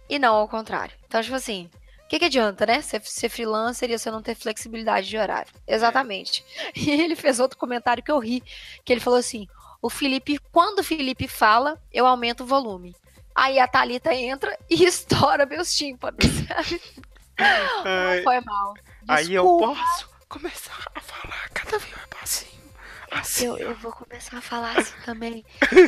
e 0.10 0.18
não 0.18 0.34
ao 0.34 0.48
contrário. 0.48 0.96
Então, 1.06 1.22
tipo 1.22 1.36
assim, 1.36 1.70
o 2.08 2.10
que, 2.10 2.20
que 2.20 2.26
adianta, 2.26 2.66
né? 2.66 2.82
Ser, 2.82 3.02
ser 3.04 3.28
freelancer 3.28 3.92
e 3.92 4.00
você 4.00 4.10
não 4.10 4.22
ter 4.22 4.34
flexibilidade 4.34 5.10
de 5.10 5.18
horário. 5.18 5.54
Exatamente. 5.68 6.44
E 6.74 6.90
ele 6.90 7.18
fez 7.18 7.38
outro 7.38 7.58
comentário 7.58 8.02
que 8.02 8.10
eu 8.10 8.18
ri, 8.18 8.42
que 8.86 8.94
ele 8.94 9.02
falou 9.02 9.20
assim: 9.20 9.46
o 9.82 9.90
Felipe, 9.90 10.40
quando 10.52 10.80
o 10.80 10.84
Felipe 10.84 11.28
fala, 11.28 11.78
eu 11.92 12.08
aumento 12.08 12.44
o 12.44 12.48
volume. 12.48 12.96
Aí 13.36 13.60
a 13.60 13.68
Thalita 13.68 14.14
entra 14.14 14.58
e 14.70 14.86
estoura 14.86 15.46
meus 15.46 15.76
tímpanos. 15.76 16.24
Ai, 17.38 18.24
foi 18.24 18.40
mal. 18.40 18.74
Desculpa. 18.74 19.14
Aí 19.14 19.34
eu 19.34 19.44
posso 19.44 20.10
começar 20.30 20.90
a 20.96 21.02
falar 21.02 21.50
cada 21.50 21.78
vez 21.78 21.94
mais 21.94 22.08
baixinho. 22.22 23.58
Eu, 23.58 23.58
eu 23.58 23.76
vou 23.76 23.92
começar 23.92 24.38
a 24.38 24.42
falar 24.42 24.78
assim 24.78 24.96
também. 25.04 25.44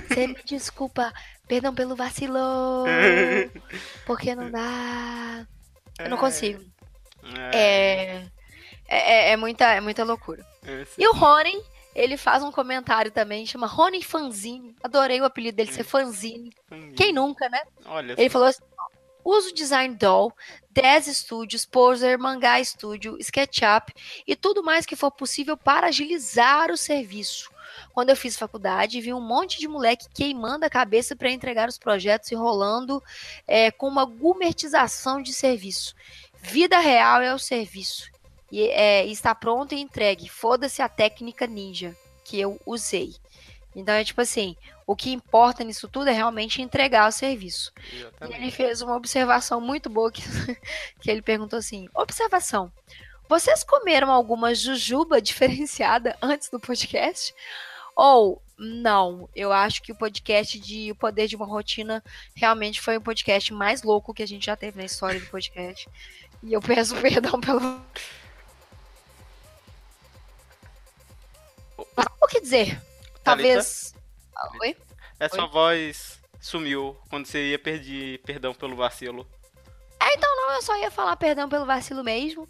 Você 0.08 0.27
me 0.27 0.43
desculpa, 0.43 1.13
perdão 1.47 1.73
pelo 1.73 1.95
vacilo. 1.95 2.86
Porque 4.05 4.36
não 4.36 4.51
dá. 4.51 5.47
Eu 5.99 6.09
não 6.09 6.17
consigo. 6.17 6.63
É. 7.53 8.25
É, 8.88 9.29
é, 9.29 9.31
é 9.31 9.38
muita, 9.38 9.65
é 9.65 9.79
muita 9.81 10.03
loucura. 10.03 10.45
É, 10.65 10.85
E 10.97 11.07
o 11.07 11.13
Rony, 11.13 11.62
ele 11.95 12.17
faz 12.17 12.43
um 12.43 12.51
comentário 12.51 13.12
também, 13.12 13.45
chama 13.45 13.67
Rony 13.67 14.01
Fanzine. 14.01 14.75
Adorei 14.83 15.21
o 15.21 15.25
apelido 15.25 15.57
dele 15.57 15.71
ser 15.71 15.83
Fanzine. 15.83 16.51
Quem 16.95 17.13
nunca, 17.13 17.47
né? 17.49 17.62
Olha 17.85 18.13
Ele 18.13 18.29
só. 18.29 18.33
falou 18.33 18.47
assim: 18.47 18.62
uso 19.23 19.53
Design 19.53 19.95
Doll, 19.95 20.33
10 20.71 21.05
Studios, 21.17 21.65
Poser, 21.65 22.17
Mangá 22.17 22.63
Studio, 22.63 23.17
SketchUp 23.19 23.93
e 24.25 24.35
tudo 24.35 24.63
mais 24.63 24.85
que 24.85 24.95
for 24.95 25.12
possível 25.12 25.55
para 25.55 25.88
agilizar 25.88 26.71
o 26.71 26.77
serviço. 26.77 27.51
Quando 27.93 28.10
eu 28.10 28.15
fiz 28.15 28.38
faculdade, 28.38 29.02
vi 29.02 29.13
um 29.13 29.21
monte 29.21 29.60
de 29.60 29.67
moleque 29.67 30.08
queimando 30.13 30.65
a 30.65 30.69
cabeça 30.69 31.15
para 31.15 31.32
entregar 31.32 31.67
os 31.67 31.78
projetos 31.78 32.32
e 32.32 32.36
rolando 32.36 33.04
é, 33.47 33.71
com 33.71 33.88
uma 33.88 34.06
gourmetização 34.06 35.21
de 35.21 35.34
serviço. 35.34 35.95
Vida 36.41 36.80
real 36.80 37.21
é 37.21 37.34
o 37.34 37.39
serviço. 37.39 38.10
E 38.52 38.62
é, 38.69 39.06
está 39.06 39.36
pronto 39.36 39.75
e 39.75 39.80
entregue. 39.80 40.30
Foda-se 40.30 40.82
a 40.82 40.89
técnica 40.89 41.45
ninja 41.45 41.95
que 42.23 42.39
eu 42.39 42.60
usei. 42.65 43.15
Então 43.75 43.93
é 43.93 44.04
tipo 44.04 44.21
assim, 44.21 44.56
o 44.86 44.95
que 44.95 45.12
importa 45.12 45.63
nisso 45.63 45.88
tudo 45.88 46.10
é 46.10 46.13
realmente 46.13 46.62
entregar 46.62 47.08
o 47.08 47.12
serviço. 47.12 47.71
E 48.28 48.34
ele 48.34 48.52
fez 48.52 48.82
uma 48.82 48.95
observação 48.95 49.62
muito 49.62 49.89
boa 49.89 50.12
que, 50.12 50.21
que 50.99 51.12
ele 51.12 51.21
perguntou 51.21 51.60
assim: 51.60 51.88
observação. 51.93 52.71
Vocês 53.28 53.63
comeram 53.63 54.10
alguma 54.10 54.56
jujuba 54.56 55.21
diferenciada 55.21 56.17
antes 56.21 56.49
do 56.49 56.60
podcast? 56.60 57.34
Ou 58.01 58.41
não? 58.57 59.27
Eu 59.35 59.51
acho 59.51 59.81
que 59.81 59.91
o 59.91 59.95
podcast 59.95 60.57
de 60.57 60.89
O 60.89 60.95
Poder 60.95 61.27
de 61.27 61.35
uma 61.35 61.45
Rotina 61.45 62.01
realmente 62.33 62.79
foi 62.79 62.95
o 62.95 63.01
podcast 63.01 63.53
mais 63.53 63.83
louco 63.83 64.13
que 64.13 64.23
a 64.23 64.25
gente 64.25 64.45
já 64.45 64.55
teve 64.55 64.77
na 64.77 64.85
história 64.85 65.19
do 65.19 65.25
podcast. 65.25 65.85
E 66.41 66.53
eu 66.53 66.62
peço 66.62 66.95
perdão 67.03 67.41
pelo. 67.41 67.81
O 72.21 72.27
que 72.27 72.39
dizer? 72.39 72.81
Talvez. 73.21 73.93
Oi? 74.62 74.77
É 75.19 75.27
sua 75.27 75.47
voz 75.47 76.21
sumiu 76.39 76.97
quando 77.09 77.25
você 77.25 77.49
ia 77.49 77.59
pedir 77.59 78.19
perdão 78.19 78.53
pelo 78.53 78.77
vacilo. 78.77 79.27
Não, 80.49 80.55
eu 80.55 80.62
só 80.63 80.75
ia 80.77 80.89
falar 80.89 81.15
perdão 81.15 81.47
pelo 81.47 81.63
vacilo 81.63 82.03
mesmo. 82.03 82.49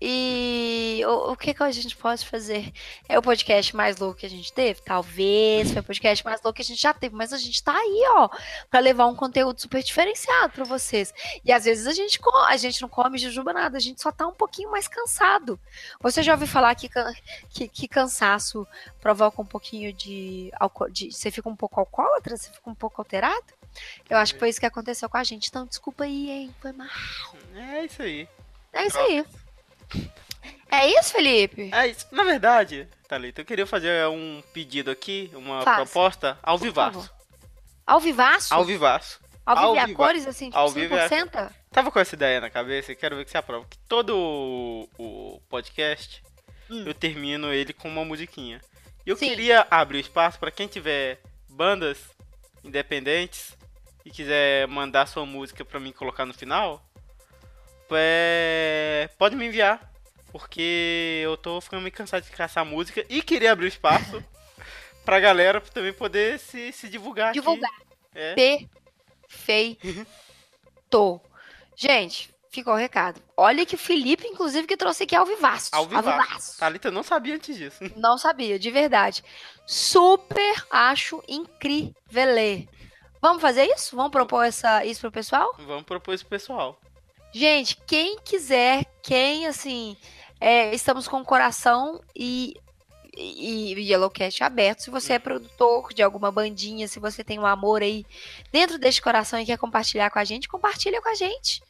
E 0.00 1.02
o, 1.06 1.32
o 1.32 1.36
que, 1.36 1.52
que 1.52 1.62
a 1.62 1.70
gente 1.70 1.94
pode 1.96 2.24
fazer? 2.24 2.72
É 3.08 3.18
o 3.18 3.22
podcast 3.22 3.76
mais 3.76 3.98
louco 3.98 4.20
que 4.20 4.26
a 4.26 4.30
gente 4.30 4.52
teve? 4.52 4.80
Talvez 4.80 5.72
foi 5.72 5.82
o 5.82 5.84
podcast 5.84 6.24
mais 6.24 6.40
louco 6.42 6.56
que 6.56 6.62
a 6.62 6.64
gente 6.64 6.80
já 6.80 6.94
teve, 6.94 7.14
mas 7.14 7.32
a 7.32 7.38
gente 7.38 7.62
tá 7.62 7.74
aí, 7.76 8.02
ó, 8.08 8.28
pra 8.70 8.80
levar 8.80 9.06
um 9.06 9.14
conteúdo 9.14 9.60
super 9.60 9.82
diferenciado 9.82 10.54
pra 10.54 10.64
vocês. 10.64 11.12
E 11.44 11.52
às 11.52 11.64
vezes 11.64 11.86
a 11.86 11.92
gente, 11.92 12.18
a 12.48 12.56
gente 12.56 12.80
não 12.80 12.88
come 12.88 13.18
jujuba 13.18 13.52
nada, 13.52 13.76
a 13.76 13.80
gente 13.80 14.00
só 14.00 14.10
tá 14.10 14.26
um 14.26 14.32
pouquinho 14.34 14.70
mais 14.70 14.88
cansado. 14.88 15.60
Você 16.00 16.22
já 16.22 16.32
ouviu 16.32 16.48
falar 16.48 16.74
que, 16.74 16.88
que, 17.50 17.68
que 17.68 17.88
cansaço 17.88 18.66
provoca 19.00 19.42
um 19.42 19.46
pouquinho 19.46 19.92
de, 19.92 20.50
de. 20.90 21.12
Você 21.12 21.30
fica 21.30 21.48
um 21.48 21.56
pouco 21.56 21.78
alcoólatra? 21.78 22.36
Você 22.36 22.50
fica 22.50 22.70
um 22.70 22.74
pouco 22.74 23.00
alterado? 23.00 23.60
Eu 24.08 24.16
acho 24.18 24.34
que 24.34 24.40
foi 24.40 24.48
isso 24.48 24.60
que 24.60 24.66
aconteceu 24.66 25.08
com 25.08 25.16
a 25.16 25.24
gente. 25.24 25.48
Então, 25.48 25.66
desculpa 25.66 26.04
aí, 26.04 26.30
hein? 26.30 26.54
Foi 26.60 26.72
mal. 26.72 26.88
É 27.54 27.84
isso 27.84 28.02
aí. 28.02 28.28
É 28.72 28.86
isso 28.86 28.98
aí. 28.98 29.24
É 30.70 30.86
isso, 30.86 31.12
Felipe? 31.12 31.68
É 31.72 31.88
isso. 31.88 32.06
Na 32.12 32.22
verdade, 32.24 32.88
Thalita, 33.08 33.40
eu 33.40 33.44
queria 33.44 33.66
fazer 33.66 34.06
um 34.08 34.42
pedido 34.52 34.90
aqui, 34.90 35.30
uma 35.34 35.62
Faça. 35.62 35.76
proposta 35.82 36.38
ao 36.42 36.56
vivaço. 36.58 37.10
Ao 37.86 37.98
vivaço? 38.00 38.54
Ao 38.54 38.64
vivaço. 38.64 39.20
Ao 39.44 39.74
vivo 39.74 39.74
e 39.74 39.78
a 39.92 39.94
cores, 39.96 40.26
assim, 40.28 40.46
tipo 40.46 40.58
ao 40.58 40.68
vivo 40.70 40.94
e 40.94 41.00
a- 41.00 41.08
100%? 41.08 41.52
Tava 41.72 41.90
com 41.90 41.98
essa 41.98 42.14
ideia 42.14 42.40
na 42.40 42.48
cabeça 42.50 42.92
e 42.92 42.96
quero 42.96 43.16
ver 43.16 43.24
que 43.24 43.30
você 43.32 43.38
aprova. 43.38 43.66
Que 43.68 43.78
todo 43.88 44.16
o, 44.16 44.88
o 44.98 45.40
podcast, 45.48 46.22
Hum. 46.70 46.84
eu 46.86 46.94
termino 46.94 47.52
ele 47.52 47.72
com 47.72 47.88
uma 47.88 48.04
musiquinha. 48.04 48.60
E 49.04 49.10
eu 49.10 49.16
Sim. 49.16 49.28
queria 49.30 49.66
abrir 49.70 49.98
o 49.98 50.00
espaço 50.00 50.38
para 50.38 50.52
quem 50.52 50.68
tiver 50.68 51.20
bandas 51.48 51.98
independentes 52.62 53.56
e 54.04 54.10
quiser 54.10 54.68
mandar 54.68 55.06
sua 55.06 55.26
música 55.26 55.64
pra 55.64 55.80
mim 55.80 55.90
colocar 55.90 56.24
no 56.24 56.34
final, 56.34 56.80
é, 57.96 59.08
pode 59.18 59.36
me 59.36 59.46
enviar. 59.46 59.90
Porque 60.32 61.20
eu 61.24 61.36
tô 61.36 61.60
ficando 61.60 61.82
meio 61.82 61.92
cansado 61.92 62.22
de 62.22 62.30
caçar 62.30 62.64
música 62.64 63.04
e 63.08 63.20
queria 63.20 63.50
abrir 63.50 63.64
o 63.64 63.68
espaço 63.68 64.22
pra 65.04 65.18
galera 65.18 65.60
também 65.60 65.92
poder 65.92 66.38
se, 66.38 66.72
se 66.72 66.88
divulgar. 66.88 67.32
Divulgar. 67.32 67.70
É. 68.14 68.68
Perfeito. 69.28 69.88
Gente, 71.74 72.32
ficou 72.50 72.74
o 72.74 72.76
recado. 72.76 73.20
Olha 73.36 73.64
que 73.64 73.74
o 73.74 73.78
Felipe, 73.78 74.26
inclusive, 74.26 74.66
que 74.66 74.76
trouxe 74.76 75.04
aqui 75.04 75.16
ao 75.16 75.24
vivaço. 75.24 75.70
Ao 75.72 75.86
vivaço. 75.86 76.10
vivaço. 76.10 76.58
Thalita 76.58 76.88
eu 76.88 76.92
não 76.92 77.02
sabia 77.02 77.34
antes 77.34 77.56
disso. 77.56 77.78
Não 77.96 78.18
sabia, 78.18 78.58
de 78.58 78.70
verdade. 78.70 79.24
Super 79.66 80.66
acho 80.70 81.22
incrível. 81.28 81.94
Vamos 83.22 83.42
fazer 83.42 83.64
isso? 83.64 83.94
Vamos 83.94 84.10
propor 84.10 84.44
essa, 84.44 84.84
isso 84.84 85.00
pro 85.00 85.12
pessoal? 85.12 85.54
Vamos 85.58 85.84
propor 85.84 86.14
isso 86.14 86.24
pro 86.24 86.38
pessoal. 86.38 86.79
Gente, 87.32 87.76
quem 87.86 88.18
quiser, 88.18 88.84
quem 89.02 89.46
assim, 89.46 89.96
é, 90.40 90.74
estamos 90.74 91.06
com 91.06 91.20
o 91.20 91.24
coração 91.24 92.00
e, 92.14 92.54
e, 93.16 93.74
e 93.74 93.90
Yellowcast 93.90 94.42
aberto. 94.42 94.82
Se 94.82 94.90
você 94.90 95.14
é 95.14 95.18
produtor 95.18 95.92
de 95.92 96.02
alguma 96.02 96.32
bandinha, 96.32 96.88
se 96.88 96.98
você 96.98 97.22
tem 97.22 97.38
um 97.38 97.46
amor 97.46 97.82
aí 97.82 98.04
dentro 98.50 98.78
deste 98.78 99.00
coração 99.00 99.38
e 99.38 99.46
quer 99.46 99.58
compartilhar 99.58 100.10
com 100.10 100.18
a 100.18 100.24
gente, 100.24 100.48
compartilha 100.48 101.00
com 101.00 101.08
a 101.08 101.14
gente. 101.14 101.62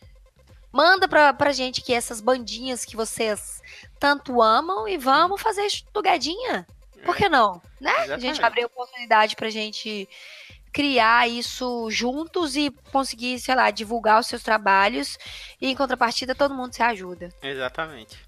Manda 0.73 1.09
pra, 1.09 1.35
pra 1.35 1.53
gente 1.53 1.83
que 1.83 1.93
essas 1.93 2.21
bandinhas 2.21 2.85
que 2.85 2.97
vocês 2.97 3.61
tanto 3.99 4.41
amam 4.41 4.89
e 4.89 4.97
vamos 4.97 5.43
fazer 5.43 5.67
estugadinha. 5.67 6.67
Por 7.05 7.17
que 7.17 7.29
não? 7.29 7.61
Né? 7.81 7.91
A 7.91 7.97
gente 8.01 8.11
Exatamente. 8.13 8.45
abrir 8.45 8.65
oportunidade 8.67 9.35
pra 9.35 9.51
gente 9.51 10.09
criar 10.73 11.29
isso 11.29 11.89
juntos 11.91 12.57
e 12.57 12.71
conseguir, 12.93 13.39
sei 13.41 13.55
lá, 13.55 13.71
divulgar 13.71 14.21
os 14.21 14.27
seus 14.27 14.43
trabalhos 14.43 15.19
e 15.61 15.69
em 15.69 15.75
contrapartida 15.77 16.35
todo 16.35 16.55
mundo 16.55 16.75
se 16.75 16.83
ajuda. 16.83 17.29
Exatamente. 17.43 18.19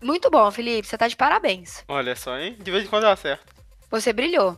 Muito 0.00 0.30
bom, 0.30 0.50
Felipe, 0.50 0.86
você 0.86 0.96
tá 0.96 1.08
de 1.08 1.16
parabéns. 1.16 1.82
Olha 1.88 2.14
só, 2.14 2.38
hein? 2.38 2.56
De 2.60 2.70
vez 2.70 2.84
em 2.84 2.86
quando 2.86 3.04
eu 3.04 3.10
acerto. 3.10 3.44
Você 3.90 4.12
brilhou. 4.12 4.56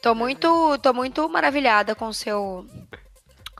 Tô 0.00 0.14
muito, 0.14 0.78
tô 0.78 0.94
muito 0.94 1.28
maravilhada 1.28 1.94
com 1.94 2.06
o 2.08 2.14
seu 2.14 2.64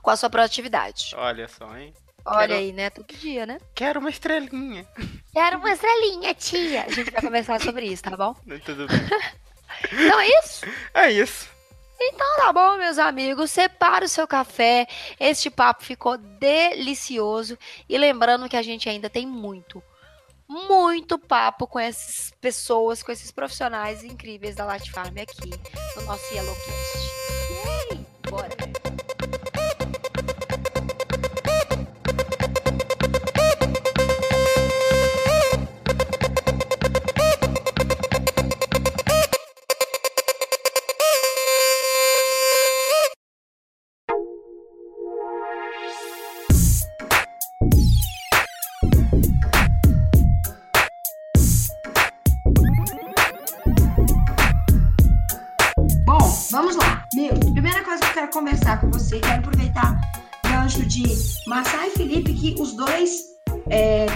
com 0.01 0.09
a 0.09 0.15
sua 0.15 0.29
proatividade. 0.29 1.13
Olha 1.17 1.47
só, 1.47 1.75
hein? 1.77 1.93
Olha 2.25 2.47
Quero- 2.47 2.53
aí, 2.59 2.71
né? 2.73 2.89
Todo 2.89 3.05
dia, 3.13 3.45
né? 3.45 3.59
Quero 3.75 3.99
uma 3.99 4.09
estrelinha. 4.09 4.87
Quero 5.33 5.57
uma 5.57 5.71
estrelinha, 5.71 6.33
tia. 6.33 6.83
A 6.85 6.89
gente 6.89 7.11
vai 7.11 7.21
conversar 7.21 7.59
sobre 7.61 7.85
isso, 7.85 8.03
tá 8.03 8.15
bom? 8.15 8.33
Tudo 8.65 8.87
bem. 8.87 8.97
Então 9.93 10.19
é 10.19 10.27
isso. 10.39 10.65
É 10.93 11.11
isso. 11.11 11.49
Então 11.99 12.37
tá 12.37 12.53
bom, 12.53 12.77
meus 12.77 12.97
amigos. 12.97 13.51
Separa 13.51 14.05
o 14.05 14.09
seu 14.09 14.27
café. 14.27 14.87
Este 15.19 15.49
papo 15.49 15.83
ficou 15.83 16.17
delicioso. 16.17 17.57
E 17.87 17.97
lembrando 17.97 18.47
que 18.47 18.55
a 18.55 18.61
gente 18.61 18.87
ainda 18.87 19.09
tem 19.09 19.27
muito, 19.27 19.83
muito 20.47 21.19
papo 21.19 21.67
com 21.67 21.79
essas 21.79 22.31
pessoas, 22.39 23.03
com 23.03 23.11
esses 23.11 23.31
profissionais 23.31 24.03
incríveis 24.03 24.55
da 24.55 24.65
Latifarm 24.65 25.13
aqui 25.17 25.49
no 25.95 26.01
nosso 26.03 26.33
Yellowcast. 26.33 26.97
Yay! 27.91 28.05
Bora! 28.29 28.78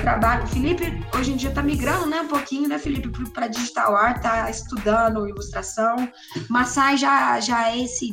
Trabalham. 0.03 0.45
Felipe 0.47 0.83
hoje 1.17 1.31
em 1.31 1.37
dia 1.37 1.49
está 1.49 1.63
migrando, 1.63 2.07
né, 2.07 2.21
um 2.21 2.27
pouquinho, 2.27 2.67
né, 2.67 2.77
Felipe, 2.77 3.09
para 3.31 3.47
digital 3.47 3.95
art, 3.95 4.21
tá 4.21 4.49
estudando 4.49 5.27
ilustração. 5.27 5.95
Massai 6.49 6.97
já, 6.97 7.39
já 7.39 7.71
é 7.71 7.79
esse 7.79 8.11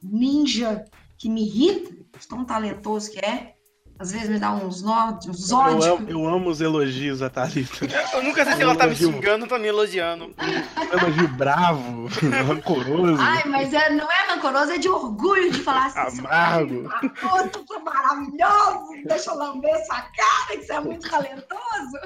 ninja 0.00 0.84
que 1.18 1.28
me 1.28 1.44
irrita, 1.44 1.92
tão 2.28 2.44
talentoso 2.44 3.10
que 3.10 3.18
é. 3.18 3.53
Às 3.96 4.10
vezes 4.10 4.28
me 4.28 4.38
dá 4.38 4.52
uns 4.52 4.82
nó, 4.82 5.18
uns 5.28 5.52
ódios. 5.52 5.86
Eu, 5.86 5.94
amo, 5.94 6.10
eu 6.10 6.28
amo 6.28 6.50
os 6.50 6.60
elogios 6.60 7.22
a 7.22 7.30
Thalita. 7.30 7.86
Eu 8.12 8.22
nunca 8.24 8.44
sei 8.44 8.54
se 8.54 8.62
ela 8.62 8.74
tá 8.74 8.86
me 8.86 8.96
xingando 8.96 9.44
ou 9.44 9.48
tá 9.48 9.58
me 9.58 9.68
elogiando. 9.68 10.34
Um 10.36 10.98
elogio 10.98 11.28
bravo, 11.28 12.08
rancoroso. 12.46 13.20
Ai, 13.20 13.44
mas 13.46 13.72
é, 13.72 13.90
não 13.90 14.10
é 14.10 14.32
rancoroso, 14.32 14.72
é 14.72 14.78
de 14.78 14.88
orgulho 14.88 15.50
de 15.50 15.60
falar 15.60 15.86
assim. 15.86 16.20
Amargo. 16.20 16.88
Tu 17.52 17.74
é 17.74 17.78
maravilhoso, 17.78 18.86
deixa 19.06 19.30
eu 19.30 19.36
lamber 19.36 19.74
essa 19.74 19.94
cara, 19.94 20.58
que 20.58 20.62
você 20.64 20.72
é 20.72 20.80
muito 20.80 21.08
talentoso. 21.08 21.98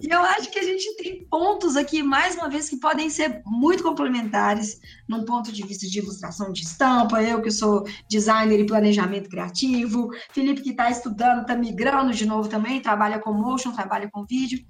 E 0.00 0.10
eu 0.10 0.20
acho 0.20 0.50
que 0.50 0.58
a 0.58 0.64
gente 0.64 0.96
tem 0.96 1.24
pontos 1.30 1.76
aqui, 1.76 2.02
mais 2.02 2.34
uma 2.34 2.48
vez, 2.48 2.68
que 2.68 2.76
podem 2.76 3.08
ser 3.08 3.42
muito 3.46 3.82
complementares 3.82 4.80
num 5.08 5.24
ponto 5.24 5.50
de 5.50 5.66
vista 5.66 5.86
de 5.86 5.98
ilustração 5.98 6.52
de 6.52 6.62
estampa, 6.62 7.22
eu 7.22 7.40
que 7.40 7.50
sou 7.50 7.84
designer 8.08 8.60
e 8.60 8.66
planejamento 8.66 9.30
criativo, 9.30 10.10
Felipe 10.32 10.60
que 10.60 10.70
está 10.70 10.90
estudando, 10.90 11.40
está 11.40 11.56
migrando 11.56 12.12
de 12.12 12.26
novo 12.26 12.48
também, 12.48 12.80
trabalha 12.80 13.18
com 13.18 13.32
motion, 13.32 13.72
trabalha 13.72 14.08
com 14.12 14.26
vídeo, 14.26 14.60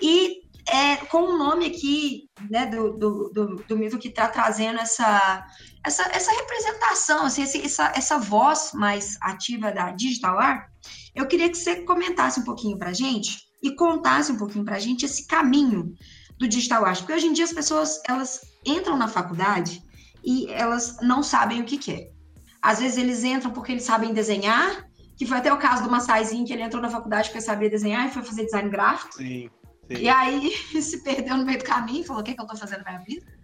e 0.00 0.42
é, 0.70 0.96
com 0.96 1.22
o 1.22 1.38
nome 1.38 1.66
aqui 1.66 2.28
né, 2.50 2.66
do, 2.66 2.92
do, 2.92 3.30
do, 3.30 3.56
do 3.56 3.98
que 3.98 4.08
está 4.08 4.28
trazendo 4.28 4.78
essa, 4.78 5.46
essa, 5.84 6.02
essa 6.12 6.30
representação, 6.32 7.24
assim, 7.24 7.42
essa, 7.42 7.92
essa 7.96 8.18
voz 8.18 8.72
mais 8.74 9.16
ativa 9.22 9.72
da 9.72 9.90
Digital 9.92 10.38
Art, 10.38 10.68
eu 11.14 11.26
queria 11.26 11.48
que 11.48 11.56
você 11.56 11.76
comentasse 11.82 12.38
um 12.38 12.44
pouquinho 12.44 12.78
para 12.78 12.92
gente 12.92 13.38
e 13.62 13.74
contasse 13.74 14.30
um 14.30 14.36
pouquinho 14.36 14.64
para 14.64 14.78
gente 14.78 15.06
esse 15.06 15.26
caminho 15.26 15.94
do 16.38 16.48
Digital 16.48 16.84
Art, 16.84 17.00
porque 17.00 17.12
hoje 17.12 17.26
em 17.26 17.32
dia 17.32 17.44
as 17.44 17.52
pessoas 17.52 18.00
elas 18.06 18.40
entram 18.64 18.96
na 18.96 19.08
faculdade 19.08 19.82
e 20.24 20.46
elas 20.50 20.98
não 21.02 21.22
sabem 21.22 21.60
o 21.60 21.64
que 21.64 21.78
quer. 21.78 22.10
Às 22.62 22.80
vezes 22.80 22.98
eles 22.98 23.24
entram 23.24 23.50
porque 23.50 23.72
eles 23.72 23.84
sabem 23.84 24.12
desenhar, 24.12 24.88
que 25.16 25.26
foi 25.26 25.38
até 25.38 25.52
o 25.52 25.58
caso 25.58 25.82
do 25.82 25.90
Massaizinho, 25.90 26.46
que 26.46 26.52
ele 26.52 26.62
entrou 26.62 26.82
na 26.82 26.90
faculdade 26.90 27.28
porque 27.28 27.40
sabia 27.40 27.70
desenhar 27.70 28.06
e 28.06 28.10
foi 28.10 28.22
fazer 28.22 28.44
design 28.44 28.68
gráfico. 28.68 29.14
Sim, 29.14 29.50
sim. 29.88 30.02
E 30.02 30.08
aí 30.08 30.50
se 30.80 31.02
perdeu 31.02 31.36
no 31.36 31.44
meio 31.44 31.58
do 31.58 31.64
caminho 31.64 32.02
e 32.02 32.06
falou: 32.06 32.22
o 32.22 32.24
que, 32.24 32.32
é 32.32 32.34
que 32.34 32.40
eu 32.40 32.46
tô 32.46 32.56
fazendo 32.56 32.84
na 32.84 32.92
minha 32.92 33.04
vida? 33.04 33.38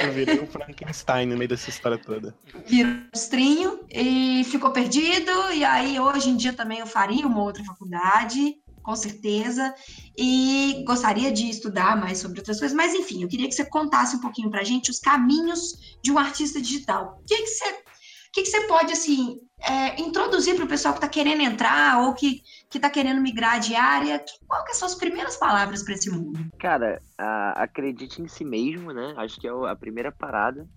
Eu 0.00 0.12
virei 0.12 0.40
um 0.40 0.46
Frankenstein 0.46 1.26
no 1.26 1.36
meio 1.36 1.48
dessa 1.48 1.70
história 1.70 1.96
toda. 1.98 2.34
Virou 2.66 2.92
monstrinho 3.14 3.80
e 3.90 4.44
ficou 4.44 4.70
perdido. 4.72 5.30
E 5.52 5.64
aí, 5.64 5.98
hoje 5.98 6.30
em 6.30 6.36
dia, 6.36 6.52
também 6.52 6.80
eu 6.80 6.86
faria 6.86 7.26
uma 7.26 7.42
outra 7.42 7.62
faculdade, 7.64 8.56
com 8.88 8.96
certeza. 8.96 9.74
E 10.16 10.82
gostaria 10.86 11.30
de 11.30 11.50
estudar 11.50 11.94
mais 11.94 12.16
sobre 12.16 12.40
outras 12.40 12.58
coisas. 12.58 12.74
Mas, 12.74 12.94
enfim, 12.94 13.22
eu 13.22 13.28
queria 13.28 13.46
que 13.46 13.54
você 13.54 13.66
contasse 13.66 14.16
um 14.16 14.20
pouquinho 14.20 14.50
pra 14.50 14.64
gente 14.64 14.90
os 14.90 14.98
caminhos 14.98 15.98
de 16.02 16.10
um 16.10 16.16
artista 16.16 16.58
digital. 16.58 17.18
O 17.20 17.26
que, 17.26 17.36
que 17.36 17.46
você. 17.46 17.68
O 17.68 18.30
que, 18.32 18.42
que 18.42 18.48
você 18.48 18.66
pode, 18.66 18.92
assim, 18.92 19.40
é, 19.60 20.00
introduzir 20.00 20.54
para 20.54 20.64
o 20.64 20.68
pessoal 20.68 20.94
que 20.94 20.98
está 20.98 21.08
querendo 21.08 21.42
entrar 21.42 22.02
ou 22.02 22.14
que 22.14 22.42
está 22.72 22.88
querendo 22.88 23.20
migrar 23.20 23.58
de 23.58 23.74
área? 23.74 24.22
Qual 24.46 24.64
que 24.64 24.74
são 24.74 24.86
as 24.86 24.94
primeiras 24.94 25.36
palavras 25.36 25.82
para 25.82 25.94
esse 25.94 26.10
mundo? 26.10 26.38
Cara, 26.58 26.98
a, 27.18 27.62
acredite 27.62 28.22
em 28.22 28.28
si 28.28 28.44
mesmo, 28.44 28.92
né? 28.92 29.14
Acho 29.16 29.40
que 29.40 29.48
é 29.48 29.50
a 29.50 29.76
primeira 29.76 30.12
parada, 30.12 30.68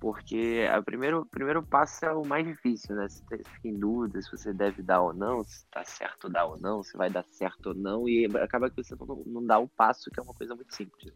porque 0.00 0.66
o 0.78 0.82
primeiro, 0.82 1.26
primeiro 1.26 1.62
passo 1.62 2.06
é 2.06 2.12
o 2.12 2.24
mais 2.24 2.46
difícil, 2.46 2.96
né? 2.96 3.06
Você 3.06 3.22
fica 3.36 3.68
em 3.68 3.78
dúvida 3.78 4.20
se 4.22 4.30
você 4.30 4.52
deve 4.52 4.82
dar 4.82 5.02
ou 5.02 5.12
não, 5.12 5.44
se 5.44 5.58
está 5.58 5.84
certo 5.84 6.28
dar 6.30 6.46
ou 6.46 6.58
não, 6.58 6.82
se 6.82 6.96
vai 6.96 7.10
dar 7.10 7.22
certo 7.24 7.66
ou 7.66 7.74
não, 7.74 8.08
e 8.08 8.24
acaba 8.38 8.70
que 8.70 8.82
você 8.82 8.96
não, 8.98 9.22
não 9.26 9.44
dá 9.44 9.58
o 9.58 9.64
um 9.64 9.68
passo, 9.68 10.10
que 10.10 10.18
é 10.18 10.22
uma 10.22 10.32
coisa 10.32 10.54
muito 10.54 10.74
simples. 10.74 11.12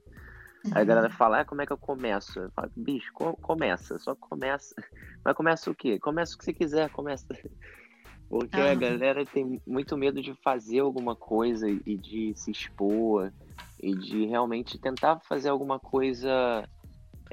Aí 0.72 0.82
a 0.82 0.85
galera 0.85 1.11
fala, 1.11 1.41
ah, 1.41 1.45
como 1.45 1.62
é 1.62 1.66
que 1.66 1.72
eu 1.72 1.78
começo? 1.78 2.39
Eu 2.39 2.51
falo, 2.55 2.70
bicho, 2.76 3.11
co 3.14 3.37
começa, 3.39 3.99
só 3.99 4.14
começa. 4.14 4.74
Mas 5.24 5.35
começa 5.35 5.70
o 5.70 5.74
quê? 5.74 5.99
Começa 5.99 6.35
o 6.35 6.39
que 6.39 6.45
você 6.45 6.53
quiser, 6.53 6.91
começa. 6.91 7.26
Porque 8.28 8.61
a 8.61 8.74
galera 8.74 9.24
tem 9.24 9.62
muito 9.66 9.97
medo 9.97 10.20
de 10.20 10.35
fazer 10.43 10.80
alguma 10.80 11.16
coisa 11.16 11.68
e 11.70 11.97
de 11.97 12.35
se 12.35 12.51
expor 12.51 13.32
e 13.78 13.95
de 13.95 14.26
realmente 14.26 14.78
tentar 14.78 15.20
fazer 15.20 15.51
alguma 15.51 15.78
coisa 15.78 16.66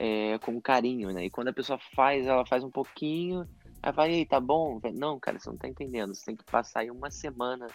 é, 0.03 0.39
com 0.39 0.59
carinho, 0.59 1.13
né? 1.13 1.25
E 1.25 1.29
quando 1.29 1.49
a 1.49 1.53
pessoa 1.53 1.77
faz, 1.95 2.25
ela 2.25 2.43
faz 2.43 2.63
um 2.63 2.71
pouquinho, 2.71 3.47
aí 3.83 3.91
vai, 3.91 4.11
ei, 4.11 4.25
tá 4.25 4.39
bom? 4.39 4.81
Não, 4.95 5.19
cara, 5.19 5.37
você 5.37 5.47
não 5.47 5.57
tá 5.57 5.67
entendendo. 5.67 6.15
Você 6.15 6.25
tem 6.25 6.35
que 6.35 6.43
passar 6.43 6.79
aí 6.79 6.89
uma 6.89 7.11
semana 7.11 7.67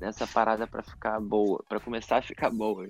nessa 0.00 0.26
parada 0.26 0.66
para 0.66 0.82
ficar 0.82 1.20
boa, 1.20 1.62
para 1.68 1.78
começar 1.78 2.16
a 2.16 2.22
ficar 2.22 2.48
boa. 2.48 2.88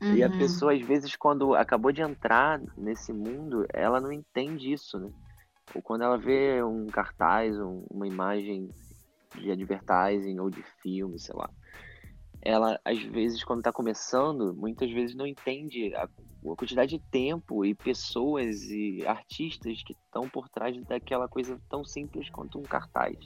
Uhum. 0.00 0.14
E 0.14 0.22
a 0.22 0.28
uhum. 0.28 0.38
pessoa, 0.38 0.72
às 0.72 0.80
vezes, 0.80 1.16
quando 1.16 1.56
acabou 1.56 1.90
de 1.90 2.02
entrar 2.02 2.60
nesse 2.78 3.12
mundo, 3.12 3.66
ela 3.72 4.00
não 4.00 4.12
entende 4.12 4.72
isso, 4.72 4.96
né? 4.96 5.10
Ou 5.74 5.82
quando 5.82 6.02
ela 6.02 6.16
vê 6.16 6.62
um 6.62 6.86
cartaz, 6.86 7.58
um, 7.58 7.84
uma 7.90 8.06
imagem 8.06 8.70
de 9.34 9.50
advertising 9.50 10.38
ou 10.38 10.50
de 10.50 10.62
filme, 10.80 11.18
sei 11.18 11.34
lá. 11.34 11.50
Ela, 12.40 12.80
às 12.84 13.02
vezes, 13.02 13.42
quando 13.42 13.58
está 13.58 13.72
começando, 13.72 14.54
muitas 14.54 14.88
vezes 14.92 15.16
não 15.16 15.26
entende 15.26 15.92
a, 15.96 16.08
a, 16.44 16.56
quantidade 16.56 16.98
de 16.98 17.04
tempo 17.10 17.64
e 17.64 17.74
pessoas 17.74 18.62
e 18.70 19.04
artistas 19.06 19.82
que 19.82 19.92
estão 19.92 20.28
por 20.28 20.48
trás 20.48 20.76
daquela 20.84 21.28
coisa 21.28 21.60
tão 21.68 21.84
simples 21.84 22.30
quanto 22.30 22.58
um 22.58 22.62
cartaz. 22.62 23.16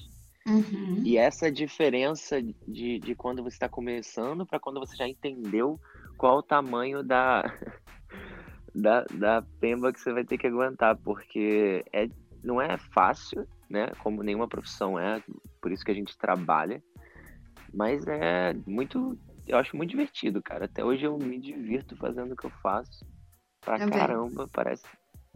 Uhum. 0.47 1.03
E 1.05 1.17
essa 1.17 1.51
diferença 1.51 2.43
de, 2.43 2.99
de 2.99 3.15
quando 3.15 3.43
você 3.43 3.57
está 3.57 3.69
começando 3.69 4.45
para 4.45 4.61
quando 4.61 4.79
você 4.79 4.95
já 4.95 5.09
entendeu 5.09 5.81
qual 6.19 6.39
o 6.39 6.43
tamanho 6.43 7.03
da, 7.03 7.43
da, 8.75 9.05
da 9.05 9.43
pemba 9.61 9.93
que 9.93 10.01
você 10.01 10.13
vai 10.13 10.25
ter 10.25 10.37
que 10.37 10.47
aguentar, 10.47 10.97
porque 10.97 11.85
é, 11.93 12.09
não 12.43 12.61
é 12.61 12.77
fácil, 12.77 13.47
né? 13.71 13.89
Como 14.03 14.23
nenhuma 14.23 14.47
profissão 14.47 14.99
é, 14.99 15.23
por 15.63 15.73
isso 15.73 15.85
que 15.85 15.91
a 15.91 15.95
gente 15.95 16.17
trabalha, 16.19 16.83
mas 17.73 18.07
é 18.07 18.55
muito, 18.67 19.19
eu 19.47 19.59
acho 19.59 19.77
muito 19.77 19.91
divertido, 19.91 20.43
cara. 20.43 20.65
Até 20.67 20.85
hoje 20.85 21.05
eu 21.05 21.17
me 21.19 21.39
divirto 21.39 21.97
fazendo 21.97 22.33
o 22.33 22.37
que 22.37 22.47
eu 22.47 22.53
faço. 22.63 23.05
Pra 23.61 23.79
caramba, 23.89 24.49
parece. 24.53 24.87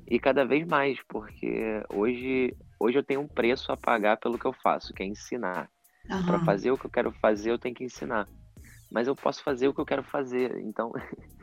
E 0.06 0.18
cada 0.18 0.44
vez 0.44 0.66
mais, 0.66 0.98
porque 1.08 1.82
hoje, 1.88 2.54
hoje 2.78 2.98
eu 2.98 3.04
tenho 3.04 3.20
um 3.20 3.28
preço 3.28 3.72
a 3.72 3.76
pagar 3.76 4.16
pelo 4.18 4.38
que 4.38 4.46
eu 4.46 4.52
faço, 4.52 4.92
que 4.92 5.02
é 5.02 5.06
ensinar. 5.06 5.70
Uhum. 6.10 6.24
Para 6.24 6.38
fazer 6.40 6.70
o 6.70 6.78
que 6.78 6.86
eu 6.86 6.90
quero 6.90 7.12
fazer, 7.12 7.50
eu 7.50 7.58
tenho 7.58 7.74
que 7.74 7.84
ensinar 7.84 8.28
mas 8.90 9.06
eu 9.06 9.14
posso 9.14 9.42
fazer 9.42 9.68
o 9.68 9.74
que 9.74 9.80
eu 9.80 9.86
quero 9.86 10.02
fazer. 10.02 10.58
Então, 10.60 10.92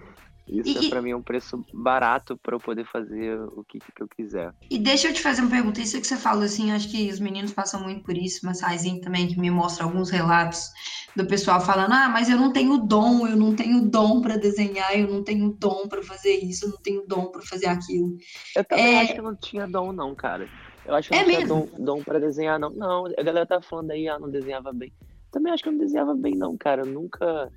isso 0.47 0.83
e, 0.83 0.87
é 0.87 0.89
para 0.89 1.01
mim 1.01 1.13
um 1.13 1.21
preço 1.21 1.65
barato 1.73 2.37
para 2.37 2.55
eu 2.55 2.59
poder 2.59 2.85
fazer 2.85 3.39
o 3.39 3.63
que, 3.63 3.79
que 3.79 4.01
eu 4.01 4.07
quiser. 4.07 4.53
E 4.69 4.77
deixa 4.77 5.07
eu 5.07 5.13
te 5.13 5.21
fazer 5.21 5.41
uma 5.41 5.49
pergunta. 5.49 5.81
Isso 5.81 5.99
que 5.99 6.05
você 6.05 6.15
falou, 6.15 6.43
assim, 6.43 6.71
acho 6.71 6.89
que 6.89 7.09
os 7.09 7.19
meninos 7.19 7.51
passam 7.51 7.81
muito 7.81 8.03
por 8.03 8.15
isso, 8.15 8.45
mas 8.45 8.61
Raizinho 8.61 9.01
também 9.01 9.27
que 9.27 9.39
me 9.39 9.49
mostra 9.49 9.83
alguns 9.83 10.09
relatos 10.09 10.69
do 11.15 11.25
pessoal 11.25 11.59
falando: 11.59 11.93
ah, 11.93 12.09
mas 12.09 12.29
eu 12.29 12.37
não 12.37 12.53
tenho 12.53 12.77
dom, 12.77 13.27
eu 13.27 13.35
não 13.35 13.55
tenho 13.55 13.81
dom 13.81 14.21
para 14.21 14.37
desenhar, 14.37 14.97
eu 14.97 15.07
não 15.07 15.23
tenho 15.23 15.49
dom 15.51 15.87
para 15.87 16.03
fazer 16.03 16.35
isso, 16.35 16.65
eu 16.65 16.69
não 16.69 16.77
tenho 16.77 17.05
dom 17.07 17.31
para 17.31 17.41
fazer 17.41 17.67
aquilo. 17.67 18.15
Eu 18.55 18.63
também 18.63 18.95
é... 18.95 19.01
acho 19.01 19.13
que 19.13 19.19
eu 19.19 19.23
não 19.23 19.35
tinha 19.35 19.67
dom, 19.67 19.91
não, 19.91 20.13
cara. 20.13 20.47
Eu 20.85 20.93
acho 20.93 21.09
que 21.09 21.15
eu 21.15 21.19
é 21.19 21.21
não 21.21 21.27
mesmo? 21.27 21.45
tinha 21.45 21.77
dom, 21.77 21.83
dom 21.83 22.03
para 22.03 22.19
desenhar, 22.19 22.59
não. 22.59 22.69
Não, 22.69 23.05
a 23.07 23.23
galera 23.23 23.45
tá 23.45 23.61
falando 23.61 23.91
aí, 23.91 24.07
ah, 24.07 24.19
não 24.19 24.29
desenhava 24.29 24.71
bem 24.71 24.93
também 25.35 25.51
acho 25.51 25.63
que 25.63 25.67
eu 25.67 25.73
não 25.73 25.79
desenhava 25.79 26.15
bem, 26.15 26.33
não, 26.33 26.55
cara. 26.55 26.83
Eu 26.83 26.85
nunca, 26.85 27.51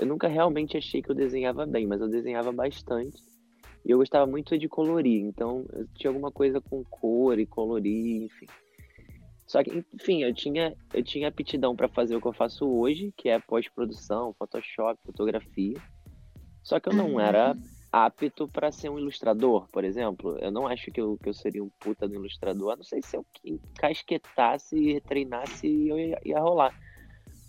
eu 0.00 0.06
nunca 0.06 0.26
realmente 0.28 0.78
achei 0.78 1.02
que 1.02 1.10
eu 1.10 1.14
desenhava 1.14 1.66
bem, 1.66 1.86
mas 1.86 2.00
eu 2.00 2.08
desenhava 2.08 2.50
bastante. 2.50 3.22
E 3.84 3.90
eu 3.90 3.98
gostava 3.98 4.26
muito 4.26 4.58
de 4.58 4.66
colorir, 4.66 5.20
então 5.20 5.66
eu 5.74 5.86
tinha 5.94 6.10
alguma 6.10 6.32
coisa 6.32 6.58
com 6.58 6.82
cor 6.84 7.38
e 7.38 7.44
colorir, 7.44 8.22
enfim. 8.22 8.46
Só 9.46 9.62
que, 9.62 9.84
enfim, 9.92 10.22
eu 10.22 10.32
tinha, 10.32 10.74
eu 10.94 11.02
tinha 11.02 11.28
aptidão 11.28 11.76
para 11.76 11.86
fazer 11.86 12.16
o 12.16 12.20
que 12.20 12.28
eu 12.28 12.32
faço 12.32 12.66
hoje, 12.66 13.12
que 13.14 13.28
é 13.28 13.38
pós-produção, 13.38 14.34
Photoshop, 14.38 14.98
fotografia. 15.04 15.76
Só 16.62 16.80
que 16.80 16.88
eu 16.88 16.94
não 16.94 17.14
uhum. 17.14 17.20
era 17.20 17.54
apto 17.92 18.48
para 18.48 18.72
ser 18.72 18.88
um 18.88 18.98
ilustrador, 18.98 19.68
por 19.70 19.84
exemplo. 19.84 20.38
Eu 20.38 20.50
não 20.50 20.66
acho 20.66 20.90
que 20.90 21.00
eu, 21.00 21.18
que 21.22 21.28
eu 21.28 21.34
seria 21.34 21.62
um 21.62 21.70
puta 21.78 22.08
do 22.08 22.14
ilustrador. 22.14 22.74
não 22.76 22.84
sei 22.84 23.02
se 23.02 23.16
eu 23.16 23.26
casquetasse 23.76 24.76
e 24.76 25.00
treinasse 25.00 25.88
eu 25.88 25.98
ia, 25.98 26.18
ia 26.24 26.40
rolar. 26.40 26.74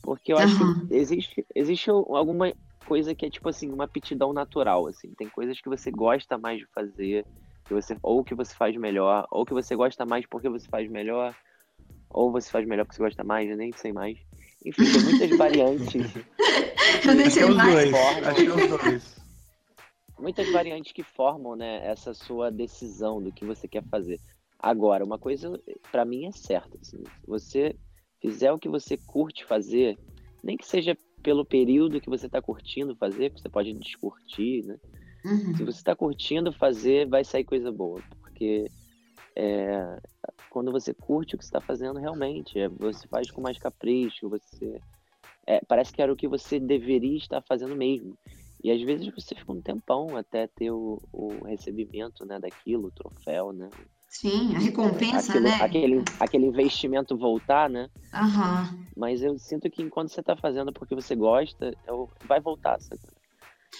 Porque 0.02 0.34
eu 0.34 0.38
acho 0.38 0.58
que 0.58 0.96
existe, 0.96 1.46
existe 1.54 1.90
alguma 1.90 2.52
coisa 2.86 3.14
que 3.14 3.26
é 3.26 3.30
tipo 3.30 3.48
assim, 3.50 3.72
uma 3.72 3.86
aptidão 3.86 4.34
natural, 4.34 4.88
assim. 4.88 5.14
Tem 5.14 5.30
coisas 5.30 5.60
que 5.62 5.70
você 5.70 5.92
gosta 5.92 6.38
mais 6.38 6.60
de 6.60 6.66
fazer, 6.74 7.26
que 7.66 7.74
você 7.74 7.96
ou 8.02 8.24
que 8.24 8.34
você 8.34 8.54
faz 8.54 8.76
melhor, 8.76 9.28
ou 9.30 9.46
que 9.46 9.54
você 9.54 9.76
gosta 9.76 10.06
mais 10.06 10.26
porque 10.26 10.50
você 10.50 10.68
faz 10.68 10.90
melhor, 10.90 11.36
ou 12.10 12.32
você 12.32 12.50
faz 12.50 12.68
melhor 12.68 12.86
porque 12.86 12.98
você 12.98 13.04
gosta 13.04 13.24
mais, 13.24 13.50
eu 13.50 13.58
nem 13.58 13.72
sei 13.72 13.94
mais. 13.94 14.18
Enfim, 14.66 14.92
tem 14.92 15.02
muitas 15.02 15.30
variantes. 15.38 16.16
eu 17.08 17.16
nem 17.16 17.30
sei 17.30 17.46
mais. 17.46 17.72
dois. 17.72 17.92
Muitas 20.20 20.50
variantes 20.50 20.92
que 20.92 21.02
formam, 21.02 21.56
né, 21.56 21.84
essa 21.84 22.14
sua 22.14 22.52
decisão 22.52 23.22
do 23.22 23.32
que 23.32 23.44
você 23.44 23.68
quer 23.68 23.84
fazer. 23.90 24.20
Agora, 24.60 25.04
uma 25.04 25.18
coisa 25.18 25.60
para 25.92 26.06
mim 26.06 26.28
é 26.28 26.32
certa, 26.32 26.78
assim, 26.80 27.04
você 27.28 27.76
fizer 28.22 28.52
o 28.52 28.60
que 28.60 28.70
você 28.70 28.98
curte 28.98 29.44
fazer, 29.44 29.98
nem 30.44 30.56
que 30.56 30.66
seja 30.66 30.96
pelo 31.24 31.46
período 31.46 32.02
que 32.02 32.10
você 32.10 32.26
está 32.26 32.42
curtindo 32.42 32.96
fazer, 32.96 33.32
você 33.32 33.50
pode 33.50 33.74
descurtir, 33.74 34.66
né? 34.66 34.78
Uhum. 35.24 35.56
Se 35.56 35.64
você 35.64 35.78
está 35.78 35.96
curtindo 35.96 36.52
fazer, 36.52 37.08
vai 37.08 37.24
sair 37.24 37.44
coisa 37.44 37.72
boa, 37.72 38.02
porque 38.22 38.66
é, 39.36 40.00
quando 40.50 40.72
você 40.72 40.94
curte 40.94 41.36
o 41.36 41.38
que 41.38 41.44
você 41.44 41.50
está 41.50 41.62
fazendo 41.62 42.00
realmente, 42.00 42.60
é, 42.60 42.68
você 42.68 43.08
faz 43.08 43.30
com 43.30 43.42
mais 43.42 43.58
capricho, 43.58 44.30
você 44.30 44.80
é, 45.46 45.62
parece 45.68 45.94
que 45.94 46.02
era 46.02 46.12
o 46.12 46.16
que 46.16 46.28
você 46.28 46.60
deveria 46.60 47.18
estar 47.18 47.42
fazendo 47.42 47.76
mesmo. 47.76 48.18
E 48.64 48.72
às 48.72 48.82
vezes 48.82 49.08
você 49.14 49.36
fica 49.36 49.52
um 49.52 49.62
tempão 49.62 50.16
até 50.16 50.48
ter 50.48 50.72
o, 50.72 51.02
o 51.12 51.44
recebimento 51.46 52.26
né, 52.26 52.40
daquilo, 52.40 52.88
o 52.88 52.92
troféu, 52.92 53.52
né? 53.52 53.70
Sim, 54.08 54.54
a 54.56 54.60
recompensa, 54.60 55.18
aquilo, 55.18 55.46
né? 55.46 55.58
Aquele, 55.62 56.06
aquele 56.20 56.46
investimento 56.46 57.18
voltar, 57.18 57.70
né? 57.70 57.90
Uhum. 58.14 58.86
Mas 58.96 59.24
eu 59.24 59.38
sinto 59.40 59.70
que 59.70 59.82
enquanto 59.82 60.10
você 60.10 60.20
está 60.20 60.36
fazendo 60.36 60.72
porque 60.74 60.94
você 60.94 61.16
gosta, 61.16 61.76
vai 62.24 62.40
voltar, 62.40 62.80
sabe? 62.80 63.02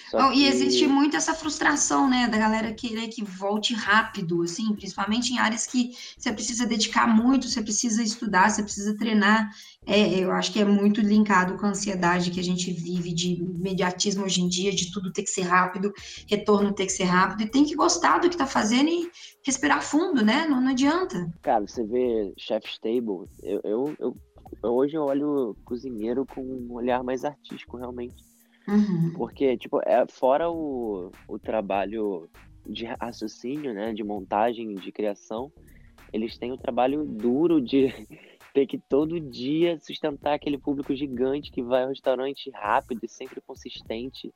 Que... 0.10 0.18
E 0.36 0.48
existe 0.48 0.88
muito 0.88 1.16
essa 1.16 1.34
frustração, 1.34 2.10
né, 2.10 2.28
da 2.28 2.38
galera 2.38 2.74
querer 2.74 3.08
que 3.10 3.24
volte 3.24 3.74
rápido, 3.74 4.42
assim, 4.42 4.74
principalmente 4.74 5.34
em 5.34 5.40
áreas 5.40 5.68
que 5.68 5.92
você 6.18 6.32
precisa 6.32 6.66
dedicar 6.66 7.08
muito, 7.08 7.48
você 7.48 7.62
precisa 7.62 8.02
estudar, 8.02 8.50
você 8.50 8.64
precisa 8.64 8.96
treinar. 8.98 9.50
É, 9.86 10.20
eu 10.20 10.32
acho 10.32 10.52
que 10.54 10.60
é 10.60 10.66
muito 10.66 11.02
linkado 11.02 11.58
com 11.58 11.66
a 11.66 11.70
ansiedade 11.70 12.32
que 12.32 12.40
a 12.40 12.44
gente 12.44 12.72
vive 12.72 13.14
de 13.14 13.34
imediatismo 13.34 14.24
hoje 14.24 14.42
em 14.42 14.48
dia, 14.48 14.72
de 14.72 14.92
tudo 14.92 15.12
ter 15.12 15.24
que 15.24 15.30
ser 15.30 15.42
rápido, 15.42 15.92
retorno 16.28 16.74
ter 16.74 16.86
que 16.86 16.92
ser 16.92 17.06
rápido, 17.06 17.44
e 17.44 17.50
tem 17.50 17.66
que 17.66 17.76
gostar 17.76 18.20
do 18.20 18.30
que 18.30 18.38
tá 18.38 18.48
fazendo 18.48 18.90
e 18.90 19.10
respirar 19.44 19.82
fundo, 19.82 20.24
né? 20.24 20.46
Não, 20.48 20.62
não 20.62 20.72
adianta. 20.72 21.30
Cara, 21.42 21.68
você 21.68 21.84
vê 21.84 22.34
Chef's 22.38 22.78
Table, 22.80 23.28
eu, 23.44 23.62
eu, 23.64 23.98
eu 24.00 24.18
hoje 24.64 24.96
eu 24.96 25.04
olho 25.04 25.56
cozinheiro 25.66 26.26
com 26.26 26.42
um 26.42 26.74
olhar 26.74 27.04
mais 27.04 27.26
artístico, 27.26 27.78
realmente 27.78 28.31
Uhum. 28.68 29.14
Porque, 29.14 29.58
tipo, 29.58 29.82
é, 29.86 30.06
fora 30.08 30.50
o, 30.50 31.12
o 31.28 31.40
trabalho 31.40 32.30
de 32.66 32.86
raciocínio, 32.86 33.74
né, 33.74 33.94
de 33.94 34.04
montagem, 34.04 34.76
de 34.76 34.92
criação, 34.92 35.52
eles 36.14 36.38
têm 36.38 36.52
o 36.52 36.58
trabalho 36.58 37.04
duro 37.06 37.62
de 37.62 37.88
ter 38.54 38.68
que 38.68 38.78
todo 38.78 39.20
dia 39.20 39.80
sustentar 39.80 40.34
aquele 40.34 40.58
público 40.58 40.96
gigante 40.96 41.52
que 41.52 41.64
vai 41.64 41.84
ao 41.84 41.90
restaurante 41.90 42.50
rápido 42.52 43.04
e 43.04 43.08
sempre 43.08 43.42
consistente. 43.42 44.32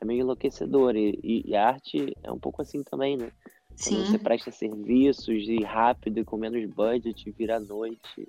É 0.00 0.04
meio 0.04 0.20
enlouquecedor. 0.20 0.96
E, 0.96 1.42
e, 1.44 1.54
a 1.54 1.68
arte 1.68 2.16
é 2.22 2.32
um 2.32 2.38
pouco 2.38 2.62
assim 2.62 2.82
também, 2.82 3.16
né? 3.16 3.30
Sim. 3.76 3.96
Quando 3.96 4.06
você 4.06 4.18
presta 4.18 4.50
serviços 4.50 5.48
e 5.48 5.62
rápido 5.62 6.18
e 6.18 6.24
com 6.24 6.36
menos 6.36 6.64
budget, 6.70 7.30
vira 7.32 7.56
à 7.56 7.60
noite 7.60 8.26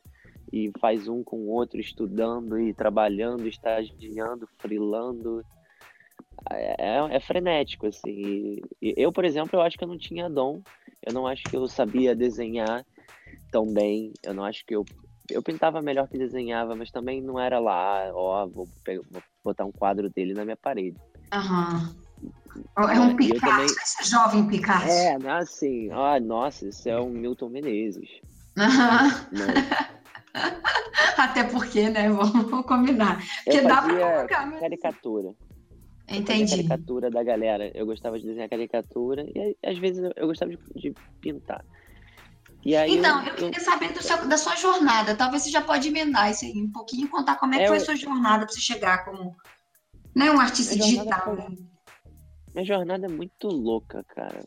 e 0.52 0.72
faz 0.80 1.08
um 1.08 1.24
com 1.24 1.38
o 1.38 1.50
outro 1.50 1.80
estudando 1.80 2.60
e 2.60 2.74
trabalhando, 2.74 3.48
estagiando, 3.48 4.48
frilando. 4.58 5.46
É, 6.50 6.76
é, 6.78 7.16
é 7.16 7.20
frenético, 7.20 7.88
assim. 7.88 8.62
E 8.82 8.94
eu, 8.98 9.12
por 9.12 9.24
exemplo, 9.24 9.58
eu 9.58 9.62
acho 9.62 9.78
que 9.78 9.84
eu 9.84 9.88
não 9.88 9.98
tinha 9.98 10.30
dom. 10.30 10.62
Eu 11.02 11.14
não 11.14 11.26
acho 11.26 11.48
que 11.50 11.56
eu 11.56 11.68
sabia 11.68 12.16
desenhar 12.16 12.86
tão 13.50 13.66
bem. 13.66 14.14
Eu 14.24 14.34
não 14.34 14.44
acho 14.44 14.66
que 14.66 14.76
eu. 14.76 14.86
Eu 15.30 15.42
pintava 15.42 15.82
melhor 15.82 16.08
que 16.10 16.18
desenhava, 16.18 16.76
mas 16.76 16.92
também 16.92 17.22
não 17.22 17.40
era 17.40 17.58
lá, 17.58 18.12
ó, 18.14 18.46
vou, 18.48 18.68
pegar, 18.84 19.02
vou 19.10 19.24
botar 19.46 19.64
um 19.64 19.72
quadro 19.72 20.10
dele 20.10 20.34
na 20.34 20.44
minha 20.44 20.58
parede. 20.58 20.98
Aham. 21.32 21.96
Uhum. 22.78 22.90
É 22.90 23.00
um 23.00 23.16
Picasso, 23.16 23.46
também... 23.46 23.66
esse 23.68 24.10
jovem 24.10 24.48
Picasso. 24.48 24.90
É, 24.90 25.16
assim, 25.32 25.90
ah, 25.92 26.20
nossa, 26.20 26.68
esse 26.68 26.90
é 26.90 27.00
um 27.00 27.10
Milton 27.10 27.50
Menezes. 27.50 28.10
Aham. 28.58 29.06
Uhum. 29.32 30.01
Até 31.18 31.44
porque, 31.44 31.90
né? 31.90 32.10
Vamos 32.10 32.66
combinar. 32.66 33.22
Porque 33.44 33.60
eu 33.60 33.64
dá 33.64 33.82
pra 33.82 34.16
colocar 34.16 34.46
mesmo. 34.46 34.60
caricatura. 34.60 35.36
Entendi. 36.08 36.52
caricatura 36.52 37.10
da 37.10 37.24
galera. 37.24 37.72
Eu 37.74 37.86
gostava 37.86 38.20
de 38.20 38.26
desenhar 38.26 38.50
caricatura 38.50 39.24
e 39.24 39.56
às 39.64 39.78
vezes 39.78 40.04
eu 40.16 40.28
gostava 40.28 40.52
de, 40.52 40.60
de 40.76 40.94
pintar. 41.22 41.64
E 42.64 42.76
aí 42.76 42.98
então, 42.98 43.22
eu, 43.24 43.30
eu 43.30 43.36
queria 43.36 43.60
saber 43.60 43.96
seu, 44.02 44.28
da 44.28 44.38
sua 44.38 44.56
jornada. 44.56 45.16
Talvez 45.16 45.44
você 45.44 45.50
já 45.50 45.62
pode 45.62 45.88
emendar 45.88 46.30
isso 46.30 46.46
aí 46.46 46.54
um 46.62 46.72
pouquinho, 46.72 47.10
contar 47.10 47.38
como 47.38 47.56
é 47.56 47.60
que 47.60 47.64
é, 47.64 47.68
foi 47.68 47.78
a 47.78 47.80
sua 47.80 47.96
jornada 47.96 48.46
para 48.46 48.54
você 48.54 48.62
chegar 48.62 49.04
como 49.06 49.36
né, 50.16 50.30
um 50.32 50.40
artista 50.40 50.76
digital. 50.76 51.36
Foi... 51.36 51.58
Minha 52.54 52.66
jornada 52.66 53.06
é 53.06 53.10
muito 53.10 53.48
louca, 53.48 54.04
cara. 54.04 54.44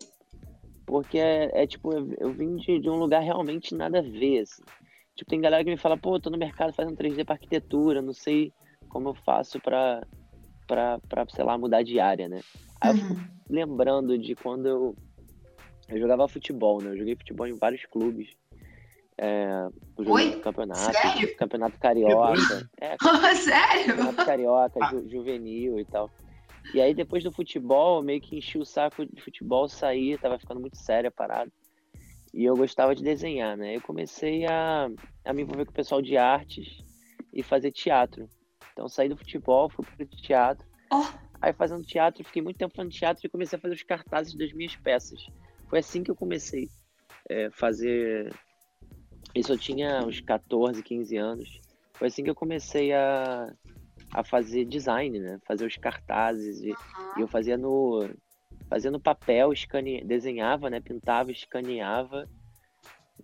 Porque 0.87 1.19
é, 1.19 1.63
é 1.63 1.67
tipo, 1.67 1.93
eu, 1.93 2.15
eu 2.19 2.33
vim 2.33 2.57
de, 2.57 2.79
de, 2.79 2.91
um 2.91 2.97
lugar 2.97 3.23
realmente 3.23 3.75
nada 3.75 3.99
a 3.99 4.03
ver, 4.03 4.41
assim. 4.41 4.63
Tipo, 5.15 5.31
tem 5.31 5.41
galera 5.41 5.63
que 5.65 5.71
me 5.71 5.77
fala, 5.77 5.97
pô, 5.97 6.19
tô 6.19 6.29
no 6.31 6.39
mercado 6.39 6.73
fazendo 6.73 6.97
3D 6.97 7.25
pra 7.25 7.35
arquitetura, 7.35 8.03
não 8.03 8.13
sei 8.13 8.53
como 8.89 9.11
eu 9.11 9.15
faço 9.15 9.61
pra, 9.61 10.03
pra, 10.67 10.99
pra 11.09 11.27
sei 11.29 11.45
lá, 11.45 11.57
mudar 11.57 11.83
de 11.83 12.01
área, 12.01 12.29
né? 12.29 12.41
Aí 12.81 12.91
uhum. 12.91 12.97
eu 12.99 13.07
fico 13.07 13.21
lembrando 13.49 14.19
de 14.19 14.35
quando 14.35 14.67
eu, 14.67 14.97
eu 15.89 15.99
jogava 15.99 16.29
futebol, 16.29 16.83
né? 16.83 16.91
Eu 16.91 16.99
joguei 16.99 17.15
futebol 17.15 17.47
em 17.47 17.57
vários 17.57 17.85
clubes. 17.87 18.35
É, 19.17 19.69
Oi? 19.97 20.33
campeonato, 20.41 20.93
Sério? 20.93 21.37
campeonato 21.37 21.79
carioca. 21.79 22.69
É, 22.81 22.97
Sério? 23.37 23.87
Campeonato 23.87 24.25
carioca, 24.25 24.81
ah. 24.83 24.91
ju, 24.91 25.09
juvenil 25.09 25.79
e 25.79 25.85
tal. 25.85 26.11
E 26.73 26.81
aí 26.81 26.93
depois 26.95 27.23
do 27.23 27.31
futebol, 27.31 27.99
eu 27.99 28.03
meio 28.03 28.21
que 28.21 28.37
enchi 28.37 28.59
o 28.59 28.65
saco 28.65 29.07
de 29.07 29.23
futebol, 29.23 29.69
saí, 29.69 30.19
tava 30.19 30.39
ficando 30.39 30.61
muito 30.61 30.77
sério 30.77 31.09
a 31.09 31.13
parada. 31.13 31.51
E 32.35 32.45
eu 32.45 32.57
gostava 32.57 32.97
de 32.97 33.03
desenhar, 33.05 33.57
né? 33.57 33.77
Eu 33.77 33.81
comecei 33.81 34.45
a, 34.45 34.91
a 35.25 35.33
me 35.33 35.43
envolver 35.43 35.67
com 35.67 35.71
o 35.71 35.75
pessoal 35.75 36.03
de 36.03 36.17
artes 36.17 36.83
e 37.33 37.45
fazer 37.45 37.71
teatro. 37.71 38.29
Então 38.73 38.89
saí 38.89 39.09
do 39.09 39.17
futebol, 39.17 39.71
fui 39.71 39.85
pro 39.85 40.21
teatro. 40.21 40.67
Oh. 40.93 41.05
Aí 41.41 41.53
fazendo 41.53 41.85
teatro, 41.85 42.25
fiquei 42.25 42.43
muito 42.43 42.57
tempo 42.57 42.75
fazendo 42.75 42.91
teatro 42.91 43.25
e 43.25 43.31
comecei 43.31 43.57
a 43.57 43.63
fazer 43.63 43.75
os 43.75 43.83
cartazes 43.85 44.35
das 44.35 44.53
minhas 44.53 44.75
peças. 44.75 45.25
Foi 45.69 45.79
assim 45.79 46.03
que 46.03 46.11
eu 46.11 46.17
comecei 46.17 46.69
a 47.31 47.33
é, 47.33 47.51
fazer. 47.53 48.35
Isso 49.33 49.53
eu 49.53 49.59
tinha 49.59 50.05
uns 50.05 50.21
14, 50.21 50.83
15 50.83 51.17
anos. 51.17 51.61
Foi 51.93 52.09
assim 52.09 52.25
que 52.25 52.31
eu 52.31 52.35
comecei 52.35 52.93
a, 52.93 53.47
a 54.13 54.25
fazer 54.25 54.65
design, 54.65 55.21
né? 55.21 55.39
Fazer 55.47 55.67
os 55.67 55.77
cartazes. 55.77 56.61
E, 56.63 56.71
uhum. 56.71 57.19
e 57.19 57.21
eu 57.21 57.29
fazia 57.29 57.57
no, 57.57 58.11
fazendo 58.69 59.01
papel, 59.01 59.53
escane... 59.53 60.05
desenhava, 60.05 60.71
né? 60.71 60.81
Pintava, 60.81 61.31
escaneava, 61.31 62.29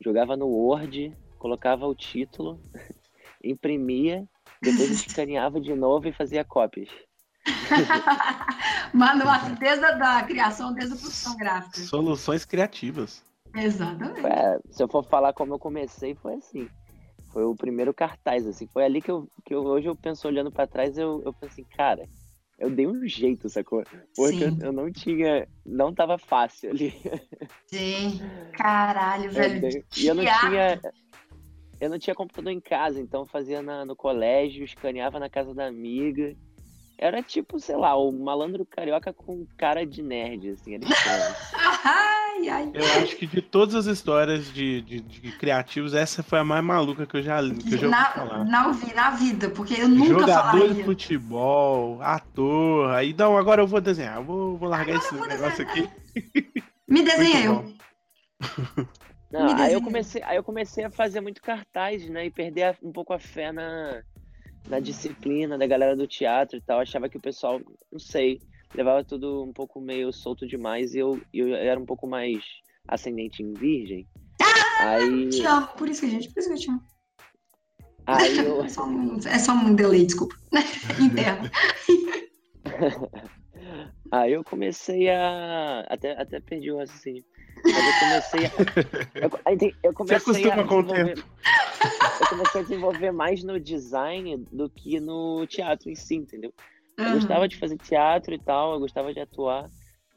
jogava 0.01 0.37
no 0.37 0.47
Word, 0.47 1.17
colocava 1.39 1.87
o 1.87 1.95
título, 1.95 2.61
imprimia, 3.43 4.27
depois 4.63 4.91
escaneava 5.07 5.61
de 5.61 5.75
novo 5.75 6.09
e 6.09 6.13
fazia 6.13 6.45
cópias. 6.45 6.89
Manual, 8.93 9.55
desde 9.59 9.85
a 9.85 9.93
da 9.93 10.23
criação, 10.25 10.73
desde 10.73 10.95
a 10.95 10.99
produção 10.99 11.37
gráfica. 11.37 11.79
Soluções 11.79 12.45
criativas. 12.45 13.25
Exatamente. 13.55 14.27
É, 14.27 14.59
se 14.71 14.83
eu 14.83 14.89
for 14.89 15.05
falar 15.05 15.33
como 15.33 15.55
eu 15.55 15.59
comecei, 15.59 16.15
foi 16.15 16.35
assim. 16.35 16.69
Foi 17.33 17.45
o 17.45 17.55
primeiro 17.55 17.95
cartaz, 17.95 18.47
assim. 18.47 18.67
Foi 18.67 18.85
ali 18.85 19.01
que 19.01 19.11
eu, 19.11 19.29
que 19.45 19.55
eu 19.55 19.63
hoje 19.63 19.89
eu 19.89 19.97
penso 19.97 20.27
olhando 20.27 20.51
para 20.51 20.67
trás, 20.67 20.99
eu, 20.99 21.23
eu 21.25 21.33
pensei, 21.33 21.65
cara, 21.77 22.05
eu 22.61 22.71
dei 22.71 22.87
um 22.87 23.07
jeito, 23.09 23.49
sacou? 23.49 23.83
Porque 24.15 24.45
eu, 24.45 24.67
eu, 24.67 24.73
não 24.73 24.93
tinha. 24.93 25.49
Não 25.65 25.95
tava 25.95 26.19
fácil 26.19 26.71
ali. 26.71 26.95
Sim. 27.67 28.21
Caralho, 28.53 29.31
velho. 29.31 29.61
Dei, 29.63 29.85
e 29.97 30.07
eu 30.07 30.15
não 30.15 30.23
tinha. 30.23 30.81
Eu 31.81 31.89
não 31.89 31.99
tinha 31.99 32.15
computador 32.15 32.53
em 32.53 32.61
casa, 32.61 33.01
então 33.01 33.25
fazia 33.25 33.63
na, 33.63 33.87
no 33.87 33.97
colégio, 33.97 34.63
escaneava 34.63 35.19
na 35.19 35.31
casa 35.31 35.55
da 35.55 35.67
amiga. 35.67 36.37
Era 37.03 37.23
tipo, 37.23 37.59
sei 37.59 37.77
lá, 37.77 37.97
o 37.97 38.13
malandro 38.13 38.67
carioca 38.67 39.11
com 39.11 39.47
cara 39.57 39.87
de 39.87 40.03
nerd, 40.03 40.51
assim, 40.51 40.79
ai, 41.83 42.47
ai. 42.47 42.71
Eu 42.75 42.85
acho 43.03 43.17
que 43.17 43.27
de 43.27 43.41
todas 43.41 43.75
as 43.75 43.87
histórias 43.87 44.53
de, 44.53 44.83
de, 44.83 45.01
de, 45.01 45.33
criativos, 45.33 45.95
essa 45.95 46.23
foi 46.23 46.41
a 46.41 46.45
mais 46.45 46.63
maluca 46.63 47.07
que 47.07 47.17
eu 47.17 47.23
já 47.23 47.41
li. 47.41 47.55
Que 47.55 47.73
eu 47.73 47.79
já 47.79 47.89
na, 47.89 48.05
falar. 48.05 48.45
Na, 48.45 48.71
na 48.95 49.11
vida, 49.13 49.49
porque 49.49 49.81
eu 49.81 49.89
nunca 49.89 50.09
Jogador 50.09 50.51
falaria. 50.51 50.75
de 50.75 50.85
futebol, 50.85 52.03
ator. 52.03 52.91
Aí, 52.91 53.15
não, 53.15 53.39
agora 53.39 53.63
eu 53.63 53.67
vou 53.67 53.81
desenhar. 53.81 54.17
Eu 54.17 54.25
vou, 54.25 54.59
vou 54.59 54.69
largar 54.69 54.97
agora 54.97 55.07
esse 55.07 55.15
negócio 55.15 55.65
desenhar. 55.65 55.89
aqui. 56.15 56.63
Me 56.87 57.03
desenha 57.03 57.47
eu. 57.47 57.75
Não, 59.31 59.57
aí 59.57 59.73
eu 59.73 59.81
comecei, 59.81 60.23
aí 60.23 60.37
eu 60.37 60.45
comecei 60.45 60.85
a 60.85 60.91
fazer 60.91 61.23
muito 61.23 61.41
cartaz, 61.41 62.07
né? 62.11 62.27
E 62.27 62.31
perder 62.31 62.77
um 62.83 62.93
pouco 62.93 63.15
a 63.15 63.19
fé 63.19 63.53
na, 63.53 64.03
na 64.69 64.81
disciplina 64.81 65.59
da 65.59 65.67
galera 65.67 65.97
do 65.97 66.07
teatro 66.07 66.59
e 66.59 66.61
tal. 66.61 66.81
Achava 66.81 67.09
que 67.09 67.17
o 67.17 67.21
pessoal, 67.21 67.61
não 67.91 67.99
sei, 67.99 68.41
levava 68.75 69.05
tudo 69.05 69.45
um 69.45 69.53
pouco 69.53 69.81
meio 69.81 70.13
solto 70.13 70.47
demais 70.47 70.95
e 70.95 70.99
eu, 70.99 71.21
eu 71.33 71.55
era 71.55 71.79
um 71.79 71.87
pouco 71.87 72.07
mais 72.07 72.43
ascendente 72.87 73.43
em 73.43 73.53
virgem. 73.53 74.07
Ah, 74.43 74.97
aí... 74.97 75.29
Te 75.29 75.45
amo, 75.45 75.69
por 75.77 75.89
isso 75.89 76.01
que 76.01 76.07
a 76.07 76.11
gente, 76.11 76.33
por 76.33 76.41
isso 76.41 76.49
que 76.49 76.55
eu 76.55 76.61
te 76.61 76.71
amo. 76.71 76.83
Aí 78.07 78.39
eu... 78.39 78.63
é, 78.65 78.69
só 78.69 78.85
um, 78.87 79.17
é 79.19 79.39
só 79.39 79.53
um 79.53 79.75
delay, 79.75 80.07
desculpa. 80.07 80.35
Interno. 81.01 81.51
aí 84.11 84.33
eu 84.33 84.43
comecei 84.45 85.11
a. 85.11 85.81
Até, 85.89 86.21
até 86.21 86.41
perdi 86.41 86.71
o 86.71 86.79
raciocínio. 86.79 87.25
Mas 87.65 87.87
eu 87.87 87.95
comecei 87.95 88.47
a. 88.47 88.51
Eu, 89.21 89.31
eu 89.83 89.93
comecei 89.93 90.17
a 90.17 90.55
desenvolver, 90.55 91.25
eu 92.21 92.27
comecei 92.27 92.61
a 92.61 92.65
desenvolver 92.65 93.11
mais 93.11 93.43
no 93.43 93.61
design 93.61 94.47
do 94.51 94.71
que 94.71 94.99
no 94.99 95.47
teatro 95.47 95.91
em 95.91 95.95
si, 95.95 96.17
entendeu? 96.17 96.55
Eu 96.97 97.05
uhum. 97.05 97.13
gostava 97.15 97.49
de 97.49 97.59
fazer 97.59 97.77
teatro 97.77 98.35
e 98.35 98.39
tal, 98.39 98.75
eu 98.75 98.81
gostava 98.81 99.13
de 99.13 99.21
atuar, 99.21 99.69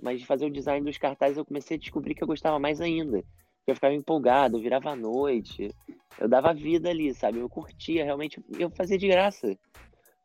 mas 0.02 0.20
de 0.20 0.26
fazer 0.26 0.46
o 0.46 0.52
design 0.52 0.86
dos 0.86 0.98
cartazes 0.98 1.38
eu 1.38 1.46
comecei 1.46 1.76
a 1.76 1.80
descobrir 1.80 2.16
que 2.16 2.24
eu 2.24 2.28
gostava 2.28 2.60
mais 2.60 2.80
ainda. 2.80 3.24
eu 3.68 3.76
ficava 3.76 3.94
empolgado, 3.94 4.58
eu 4.58 4.62
virava 4.62 4.92
à 4.92 4.96
noite, 4.96 5.74
eu 6.20 6.28
dava 6.28 6.54
vida 6.54 6.90
ali, 6.90 7.14
sabe? 7.14 7.40
Eu 7.40 7.50
curtia 7.50 8.04
realmente, 8.04 8.42
eu 8.58 8.70
fazia 8.70 8.98
de 8.98 9.08
graça. 9.08 9.58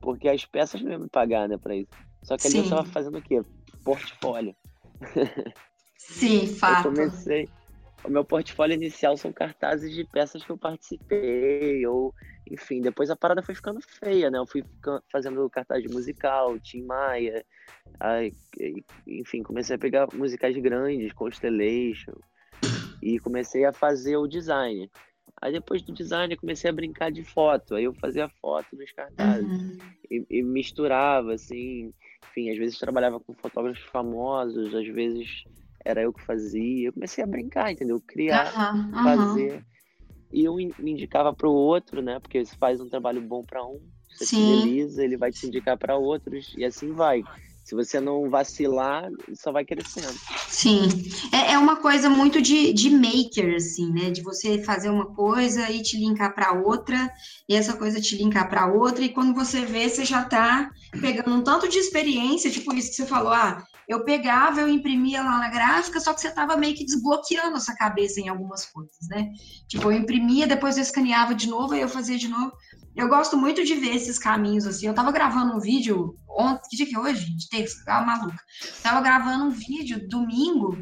Porque 0.01 0.29
as 0.29 0.45
peças 0.45 0.81
não 0.81 0.93
iam 0.93 1.01
me 1.01 1.09
pagar, 1.09 1.49
né, 1.49 1.59
pra 1.59 1.75
isso. 1.75 1.91
Só 2.23 2.37
que 2.37 2.47
ali 2.47 2.59
Sim. 2.59 2.64
eu 2.64 2.71
tava 2.71 2.85
fazendo 2.85 3.19
o 3.19 3.23
quê? 3.23 3.43
Portfólio. 3.85 4.55
Sim, 5.99 6.46
fato. 6.46 6.88
Eu 6.88 6.94
comecei. 6.94 7.49
O 8.05 8.09
meu 8.09 8.24
portfólio 8.24 8.74
inicial 8.74 9.16
são 9.16 9.32
cartazes 9.32 9.92
de 9.92 10.05
peças 10.05 10.44
que 10.44 10.51
eu 10.51 10.57
participei, 10.57 11.84
ou, 11.84 12.14
enfim, 12.49 12.80
depois 12.80 13.11
a 13.11 13.16
parada 13.16 13.42
foi 13.42 13.57
ficando 13.57 13.80
feia, 13.82 14.30
né? 14.30 14.38
Eu 14.38 14.46
fui 14.46 14.64
fazendo 15.11 15.51
cartaz 15.51 15.82
de 15.82 15.92
musical, 15.92 16.59
Tim 16.61 16.84
Maia, 16.84 17.44
aí, 17.99 18.32
enfim, 19.05 19.42
comecei 19.42 19.74
a 19.74 19.78
pegar 19.78 20.07
musicais 20.14 20.57
grandes, 20.57 21.12
Constellation, 21.12 22.14
e 23.03 23.18
comecei 23.18 23.64
a 23.64 23.72
fazer 23.72 24.16
o 24.16 24.28
design. 24.28 24.88
Aí 25.40 25.53
depois 25.53 25.82
do 25.82 25.92
design 25.92 26.32
eu 26.32 26.40
comecei 26.40 26.70
a 26.70 26.72
brincar 26.72 27.11
de 27.11 27.24
foto. 27.24 27.74
Aí 27.74 27.84
eu 27.84 27.94
fazia 27.94 28.28
foto 28.40 28.76
nos 28.76 28.90
cartazes 28.92 29.49
uhum. 29.49 29.78
e, 30.11 30.26
e, 30.30 30.42
misturava, 30.42 31.34
assim. 31.34 31.92
Enfim, 32.30 32.51
às 32.51 32.59
vezes 32.59 32.78
trabalhava 32.78 33.20
com 33.20 33.34
fotógrafos 33.34 33.82
famosos, 33.84 34.74
às 34.74 34.86
vezes 34.86 35.44
era 35.85 36.03
eu 36.03 36.12
que 36.12 36.22
fazia. 36.22 36.89
Eu 36.89 36.93
comecei 36.93 37.22
a 37.22 37.26
brincar, 37.26 37.72
entendeu? 37.72 38.01
Criar, 38.07 38.74
uhum. 38.74 38.81
Uhum. 38.81 39.03
fazer. 39.03 39.64
E 40.33 40.49
um 40.49 40.57
me 40.57 40.93
indicava 40.93 41.33
para 41.33 41.49
o 41.49 41.55
outro, 41.55 42.03
né? 42.03 42.18
Porque 42.20 42.45
se 42.45 42.57
faz 42.57 42.81
um 42.81 42.89
trabalho 42.89 43.20
bom 43.20 43.43
para 43.45 43.64
um, 43.64 43.81
você 44.12 44.26
Sim. 44.26 44.41
fideliza, 44.41 45.05
ele 45.05 45.16
vai 45.16 45.31
te 45.31 45.47
indicar 45.47 45.79
para 45.79 45.97
outros 45.97 46.53
e 46.57 46.64
assim 46.64 46.93
vai 46.93 47.24
se 47.68 47.74
você 47.74 48.01
não 48.01 48.31
vacilar, 48.31 49.11
só 49.35 49.53
vai 49.53 49.62
crescendo. 49.62 50.18
Sim, 50.49 50.89
é, 51.31 51.53
é 51.53 51.59
uma 51.59 51.76
coisa 51.76 52.09
muito 52.09 52.41
de, 52.41 52.72
de 52.72 52.89
maker, 52.89 53.57
assim, 53.57 53.93
né? 53.93 54.11
De 54.11 54.22
você 54.22 54.62
fazer 54.62 54.89
uma 54.89 55.14
coisa 55.14 55.70
e 55.70 55.83
te 55.83 55.99
linkar 55.99 56.35
para 56.35 56.55
outra, 56.55 56.97
e 57.47 57.55
essa 57.55 57.76
coisa 57.76 58.01
te 58.01 58.16
linkar 58.16 58.49
para 58.49 58.72
outra, 58.72 59.05
e 59.05 59.11
quando 59.11 59.35
você 59.35 59.66
vê, 59.66 59.87
você 59.87 60.03
já 60.03 60.22
está 60.22 60.70
pegando 60.99 61.31
um 61.35 61.43
tanto 61.43 61.68
de 61.68 61.76
experiência, 61.76 62.51
tipo 62.51 62.72
isso 62.72 62.89
que 62.89 62.97
você 62.97 63.07
falou, 63.07 63.35
ah, 63.35 63.62
eu 63.89 64.05
pegava, 64.05 64.61
eu 64.61 64.68
imprimia 64.68 65.22
lá 65.22 65.39
na 65.39 65.49
gráfica, 65.49 65.99
só 65.99 66.12
que 66.12 66.20
você 66.20 66.28
estava 66.28 66.59
meio 66.59 66.76
que 66.76 66.84
desbloqueando 66.84 67.57
essa 67.57 67.74
cabeça 67.74 68.20
em 68.20 68.28
algumas 68.28 68.66
coisas, 68.66 69.09
né? 69.09 69.32
Tipo, 69.66 69.91
eu 69.91 69.97
imprimia, 69.97 70.47
depois 70.47 70.76
eu 70.76 70.82
escaneava 70.82 71.34
de 71.34 71.49
novo, 71.49 71.72
aí 71.72 71.80
eu 71.80 71.89
fazia 71.89 72.18
de 72.18 72.28
novo. 72.28 72.53
Eu 72.95 73.09
gosto 73.09 73.34
muito 73.34 73.64
de 73.64 73.74
ver 73.74 73.97
esses 73.97 74.18
caminhos, 74.18 74.66
assim. 74.66 74.86
Eu 74.86 74.95
tava 74.95 75.11
gravando 75.11 75.57
um 75.57 75.61
vídeo 75.61 76.14
ontem, 76.28 76.68
que 76.68 76.76
dia 76.76 76.86
que 76.86 76.97
é 76.97 76.99
hoje, 76.99 77.24
gente? 77.24 77.49
Terça, 77.49 77.82
ah, 77.86 78.05
maluca. 78.05 78.39
Tava 78.82 79.01
gravando 79.01 79.47
um 79.47 79.51
vídeo 79.51 80.07
domingo 80.07 80.76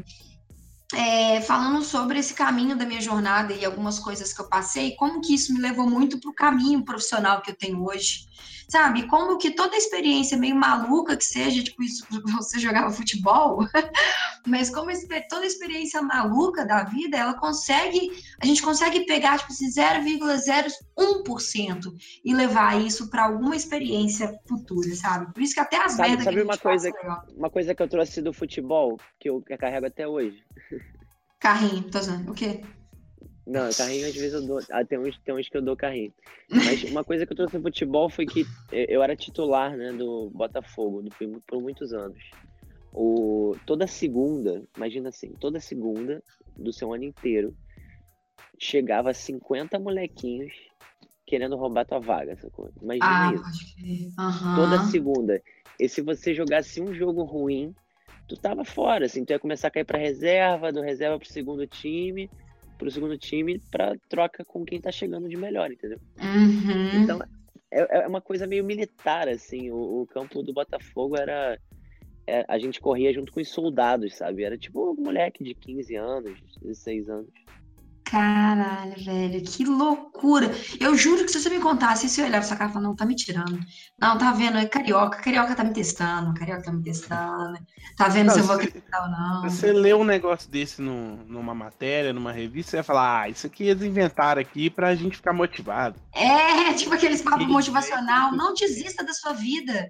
é, 0.93 1.39
falando 1.39 1.83
sobre 1.83 2.19
esse 2.19 2.33
caminho 2.33 2.75
da 2.75 2.85
minha 2.85 2.99
jornada 2.99 3.53
e 3.53 3.63
algumas 3.63 3.99
coisas 3.99 4.33
que 4.33 4.41
eu 4.41 4.49
passei, 4.49 4.95
como 4.95 5.21
que 5.21 5.33
isso 5.33 5.53
me 5.53 5.61
levou 5.61 5.89
muito 5.89 6.19
para 6.19 6.29
o 6.29 6.35
caminho 6.35 6.83
profissional 6.83 7.41
que 7.41 7.51
eu 7.51 7.55
tenho 7.55 7.81
hoje 7.85 8.27
sabe? 8.67 9.07
Como 9.07 9.37
que 9.37 9.51
toda 9.51 9.77
experiência 9.77 10.37
meio 10.37 10.55
maluca 10.55 11.15
que 11.15 11.23
seja, 11.23 11.63
tipo, 11.63 11.83
isso, 11.83 12.05
você 12.37 12.59
jogava 12.59 12.91
futebol, 12.91 13.59
mas 14.45 14.69
como 14.69 14.91
toda 15.29 15.45
experiência 15.45 16.01
maluca 16.01 16.65
da 16.65 16.83
vida, 16.83 17.15
ela 17.17 17.33
consegue, 17.33 18.11
a 18.41 18.45
gente 18.45 18.61
consegue 18.61 19.05
pegar, 19.05 19.39
tipo 19.39 19.51
assim, 19.51 19.69
0,01% 19.69 21.93
e 22.23 22.33
levar 22.33 22.81
isso 22.81 23.09
para 23.09 23.25
alguma 23.25 23.53
experiência 23.55 24.33
futura, 24.47 24.95
sabe? 24.95 25.33
Por 25.33 25.41
isso 25.41 25.53
que 25.53 25.59
até 25.59 25.77
as 25.77 25.91
sabe, 25.93 26.09
merdas 26.09 26.25
sabe 26.25 26.41
uma 26.41 26.57
coisa, 26.57 26.91
uma 27.35 27.49
coisa 27.49 27.73
que 27.73 27.81
eu 27.81 27.87
trouxe 27.87 28.21
do 28.21 28.33
futebol, 28.33 28.99
que 29.19 29.29
eu 29.29 29.41
carrego 29.59 29.85
até 29.85 30.05
hoje? 30.07 30.43
Carrinho, 31.39 31.83
tô 31.83 31.99
usando. 31.99 32.31
O 32.31 32.33
quê? 32.33 32.63
Não, 33.47 33.71
carrinho 33.71 34.05
às 34.05 34.13
vezes 34.13 34.33
eu 34.33 34.45
dou. 34.45 34.59
Ah, 34.69 34.83
tem 34.83 34.99
uns, 34.99 35.17
tem 35.19 35.33
uns 35.33 35.47
que 35.47 35.55
eu 35.55 35.61
dou 35.61 35.77
carrinho. 35.77 36.13
Mas 36.51 36.83
uma 36.83 37.03
coisa 37.03 37.25
que 37.25 37.31
eu 37.31 37.37
trouxe 37.37 37.55
no 37.55 37.63
futebol 37.63 38.09
foi 38.09 38.25
que 38.25 38.45
eu 38.71 39.01
era 39.01 39.15
titular 39.15 39.75
né, 39.77 39.93
do 39.93 40.29
Botafogo 40.31 41.01
por 41.47 41.61
muitos 41.61 41.93
anos. 41.93 42.21
O, 42.91 43.55
toda 43.65 43.87
segunda, 43.87 44.63
imagina 44.75 45.09
assim, 45.09 45.29
toda 45.39 45.61
segunda 45.61 46.21
do 46.57 46.73
seu 46.73 46.93
ano 46.93 47.05
inteiro, 47.05 47.55
chegava 48.59 49.13
50 49.13 49.79
molequinhos 49.79 50.51
querendo 51.25 51.55
roubar 51.55 51.85
tua 51.85 51.99
vaga, 51.99 52.35
coisa. 52.51 52.73
Imagina 52.81 53.07
ah, 53.07 53.33
isso. 53.33 53.75
Uhum. 54.19 54.55
Toda 54.55 54.79
segunda. 54.79 55.41
E 55.79 55.87
se 55.87 56.01
você 56.01 56.33
jogasse 56.33 56.81
um 56.81 56.93
jogo 56.93 57.23
ruim, 57.23 57.73
tu 58.27 58.35
tava 58.35 58.65
fora, 58.65 59.05
assim, 59.05 59.23
tu 59.23 59.31
ia 59.31 59.39
começar 59.39 59.67
a 59.69 59.71
cair 59.71 59.85
pra 59.85 59.97
reserva, 59.97 60.71
do 60.71 60.81
reserva 60.81 61.19
pro 61.19 61.27
segundo 61.27 61.65
time 61.67 62.29
pro 62.77 62.91
segundo 62.91 63.17
time 63.17 63.59
para 63.71 63.95
troca 64.09 64.45
com 64.45 64.63
quem 64.63 64.79
tá 64.79 64.91
chegando 64.91 65.27
de 65.27 65.35
melhor, 65.35 65.71
entendeu? 65.71 65.99
Uhum. 66.21 67.01
Então 67.03 67.19
é, 67.71 67.99
é, 67.99 68.07
uma 68.07 68.21
coisa 68.21 68.47
meio 68.47 68.63
militar, 68.63 69.27
assim. 69.27 69.69
O, 69.71 70.01
o 70.01 70.07
campo 70.07 70.41
do 70.41 70.53
Botafogo 70.53 71.17
era. 71.17 71.59
É, 72.25 72.43
a 72.47 72.59
gente 72.59 72.81
corria 72.81 73.13
junto 73.13 73.31
com 73.31 73.39
os 73.39 73.49
soldados, 73.49 74.15
sabe? 74.15 74.43
Era 74.43 74.57
tipo 74.57 74.91
um 74.91 75.01
moleque 75.01 75.43
de 75.43 75.53
15 75.53 75.95
anos, 75.95 76.37
16 76.61 77.09
anos. 77.09 77.29
Caralho, 78.09 78.95
velho, 79.03 79.43
que 79.43 79.65
loucura. 79.65 80.49
Eu 80.79 80.95
juro 80.95 81.25
que 81.25 81.31
se 81.31 81.41
você 81.41 81.49
me 81.49 81.59
contasse, 81.59 82.07
se 82.07 82.21
eu 82.21 82.25
olhar 82.25 82.39
pra 82.39 82.47
sua 82.47 82.55
cara 82.55 82.69
e 82.69 82.73
falar, 82.73 82.85
não, 82.85 82.95
tá 82.95 83.05
me 83.05 83.15
tirando. 83.15 83.59
Não, 83.99 84.17
tá 84.17 84.31
vendo, 84.31 84.57
é 84.57 84.65
carioca, 84.65 85.21
carioca 85.21 85.53
tá 85.53 85.63
me 85.63 85.73
testando, 85.73 86.33
carioca 86.33 86.63
tá 86.63 86.71
me 86.71 86.81
testando. 86.81 87.59
Tá 87.97 88.07
vendo 88.07 88.27
não, 88.27 88.33
se 88.33 88.39
eu 88.39 88.45
vou 88.45 88.55
acreditar 88.55 89.03
ou 89.03 89.09
não. 89.09 89.41
Você 89.43 89.73
lê 89.73 89.93
um 89.93 90.05
negócio 90.05 90.49
desse 90.49 90.81
no, 90.81 91.17
numa 91.25 91.53
matéria, 91.53 92.13
numa 92.13 92.31
revista, 92.31 92.71
você 92.71 92.77
vai 92.77 92.83
falar, 92.83 93.21
ah, 93.21 93.29
isso 93.29 93.45
aqui 93.45 93.65
eles 93.67 93.83
inventaram 93.83 94.41
aqui 94.41 94.69
pra 94.69 94.95
gente 94.95 95.17
ficar 95.17 95.33
motivado. 95.33 95.99
É, 96.15 96.73
tipo 96.73 96.93
aqueles 96.93 97.21
papos 97.21 97.47
motivacional, 97.47 98.31
não 98.31 98.53
desista 98.53 99.03
da 99.03 99.13
sua 99.13 99.33
vida 99.33 99.89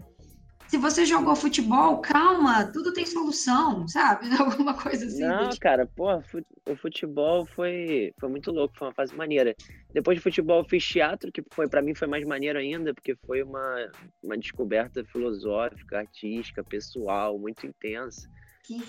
se 0.67 0.77
você 0.77 1.05
jogou 1.05 1.35
futebol, 1.35 1.99
calma, 2.01 2.65
tudo 2.71 2.93
tem 2.93 3.05
solução, 3.05 3.87
sabe? 3.87 4.27
Alguma 4.37 4.73
coisa 4.73 5.05
assim. 5.05 5.23
Não, 5.23 5.49
tipo... 5.49 5.61
cara, 5.61 5.85
pô, 5.85 6.15
o 6.15 6.75
futebol 6.75 7.45
foi, 7.45 8.13
foi 8.19 8.29
muito 8.29 8.51
louco, 8.51 8.77
foi 8.77 8.87
uma 8.87 8.93
fase 8.93 9.15
maneira. 9.15 9.55
Depois 9.93 10.17
de 10.17 10.23
futebol, 10.23 10.59
eu 10.59 10.69
fiz 10.69 10.85
teatro, 10.85 11.31
que 11.31 11.41
foi 11.51 11.67
para 11.67 11.81
mim 11.81 11.95
foi 11.95 12.07
mais 12.07 12.25
maneiro 12.25 12.59
ainda, 12.59 12.93
porque 12.93 13.15
foi 13.25 13.41
uma, 13.41 13.89
uma 14.21 14.37
descoberta 14.37 15.03
filosófica, 15.05 15.99
artística, 15.99 16.63
pessoal, 16.63 17.39
muito 17.39 17.65
intensa. 17.65 18.29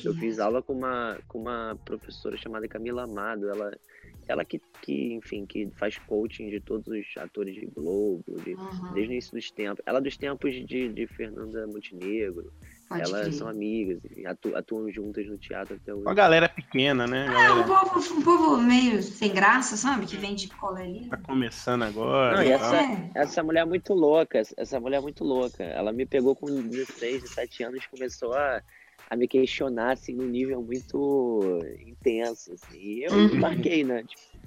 Eu 0.05 0.13
fiz 0.15 0.41
aula 0.41 0.61
com 0.61 0.73
uma, 0.73 1.19
com 1.29 1.39
uma 1.39 1.79
professora 1.85 2.37
chamada 2.37 2.67
Camila 2.67 3.05
Amado. 3.05 3.49
Ela, 3.49 3.71
ela 4.29 4.45
que, 4.45 4.61
que, 4.83 5.15
enfim, 5.15 5.47
que 5.47 5.71
faz 5.77 5.97
coaching 5.99 6.51
de 6.51 6.61
todos 6.61 6.87
os 6.87 7.17
atores 7.17 7.55
de 7.55 7.67
Globo, 7.67 8.25
de, 8.45 8.55
uhum. 8.55 8.93
desde 8.93 9.11
o 9.11 9.13
início 9.13 9.33
dos 9.33 9.51
tempos. 9.51 9.83
Ela 9.87 9.99
é 9.99 10.03
dos 10.03 10.17
tempos 10.17 10.55
de, 10.55 10.89
de 10.91 11.07
Fernanda 11.07 11.67
Montenegro. 11.67 12.53
Pode 12.89 13.03
Elas 13.03 13.35
são 13.35 13.49
amigas, 13.49 14.01
atu, 14.27 14.57
atuam 14.57 14.91
juntas 14.91 15.27
no 15.27 15.37
teatro 15.37 15.77
até 15.77 15.93
hoje. 15.93 16.03
Uma 16.03 16.15
galera 16.15 16.49
pequena, 16.49 17.07
né? 17.07 17.27
É, 17.27 17.53
um 17.53 17.65
povo, 17.65 18.15
um 18.15 18.23
povo 18.23 18.57
meio 18.59 19.03
sem 19.03 19.33
graça, 19.33 19.77
sabe? 19.77 20.07
Que 20.07 20.17
vem 20.17 20.35
de 20.35 20.49
coleria. 20.49 21.09
Tá 21.11 21.19
começando 21.19 21.83
agora. 21.83 22.37
Não, 22.37 22.43
e 22.43 22.51
essa, 22.51 22.77
é. 22.77 23.11
essa 23.15 23.43
mulher 23.43 23.61
é 23.61 23.65
muito 23.67 23.93
louca, 23.93 24.43
essa 24.57 24.81
mulher 24.81 24.99
é 24.99 25.01
muito 25.01 25.23
louca. 25.23 25.63
Ela 25.63 25.93
me 25.93 26.07
pegou 26.07 26.35
com 26.35 26.47
16, 26.47 27.23
17 27.23 27.65
anos 27.65 27.85
e 27.85 27.89
começou 27.91 28.33
a 28.33 28.63
a 29.09 29.17
me 29.17 29.27
questionar 29.27 29.93
assim 29.93 30.15
num 30.15 30.29
nível 30.29 30.63
muito 30.63 31.61
intenso 31.87 32.53
assim. 32.53 32.79
E 32.79 33.05
eu 33.05 33.13
uhum. 33.13 33.41
marquei, 33.41 33.85
né? 33.85 34.05
Tipo, 34.05 34.39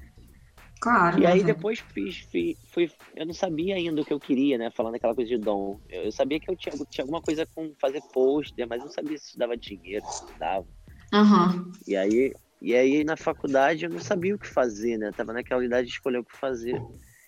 Claro. 0.81 1.21
E 1.21 1.27
aí 1.27 1.43
depois 1.43 1.79
fiz, 1.93 2.17
fiz, 2.31 2.57
fui, 2.71 2.91
eu 3.15 3.23
não 3.23 3.35
sabia 3.35 3.75
ainda 3.75 4.01
o 4.01 4.05
que 4.05 4.11
eu 4.11 4.19
queria, 4.19 4.57
né? 4.57 4.71
Falando 4.71 4.95
aquela 4.95 5.13
coisa 5.13 5.29
de 5.29 5.37
dom. 5.37 5.79
Eu, 5.87 6.05
eu 6.05 6.11
sabia 6.11 6.39
que 6.39 6.49
eu 6.49 6.55
tinha, 6.55 6.73
tinha 6.89 7.03
alguma 7.03 7.21
coisa 7.21 7.45
com 7.45 7.71
fazer 7.79 8.01
pôster, 8.11 8.67
mas 8.67 8.81
não 8.81 8.89
sabia 8.89 9.15
se 9.19 9.29
isso 9.29 9.37
dava 9.37 9.55
dinheiro, 9.55 10.03
se 10.07 10.25
dava. 10.39 10.65
Uhum. 11.13 11.71
E 11.87 11.95
aí, 11.95 12.33
e 12.59 12.73
aí 12.73 13.03
na 13.03 13.15
faculdade 13.15 13.85
eu 13.85 13.91
não 13.91 13.99
sabia 13.99 14.33
o 14.33 14.39
que 14.39 14.47
fazer, 14.47 14.97
né? 14.97 15.11
Tava 15.11 15.33
naquela 15.33 15.63
idade 15.63 15.87
de 15.87 15.93
escolher 15.93 16.17
o 16.17 16.25
que 16.25 16.35
fazer. 16.35 16.81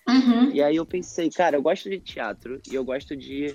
Uhum. 0.08 0.50
E 0.52 0.60
aí 0.60 0.74
eu 0.74 0.84
pensei, 0.84 1.30
cara, 1.30 1.56
eu 1.56 1.62
gosto 1.62 1.88
de 1.88 2.00
teatro 2.00 2.60
e 2.68 2.74
eu 2.74 2.84
gosto 2.84 3.16
de, 3.16 3.54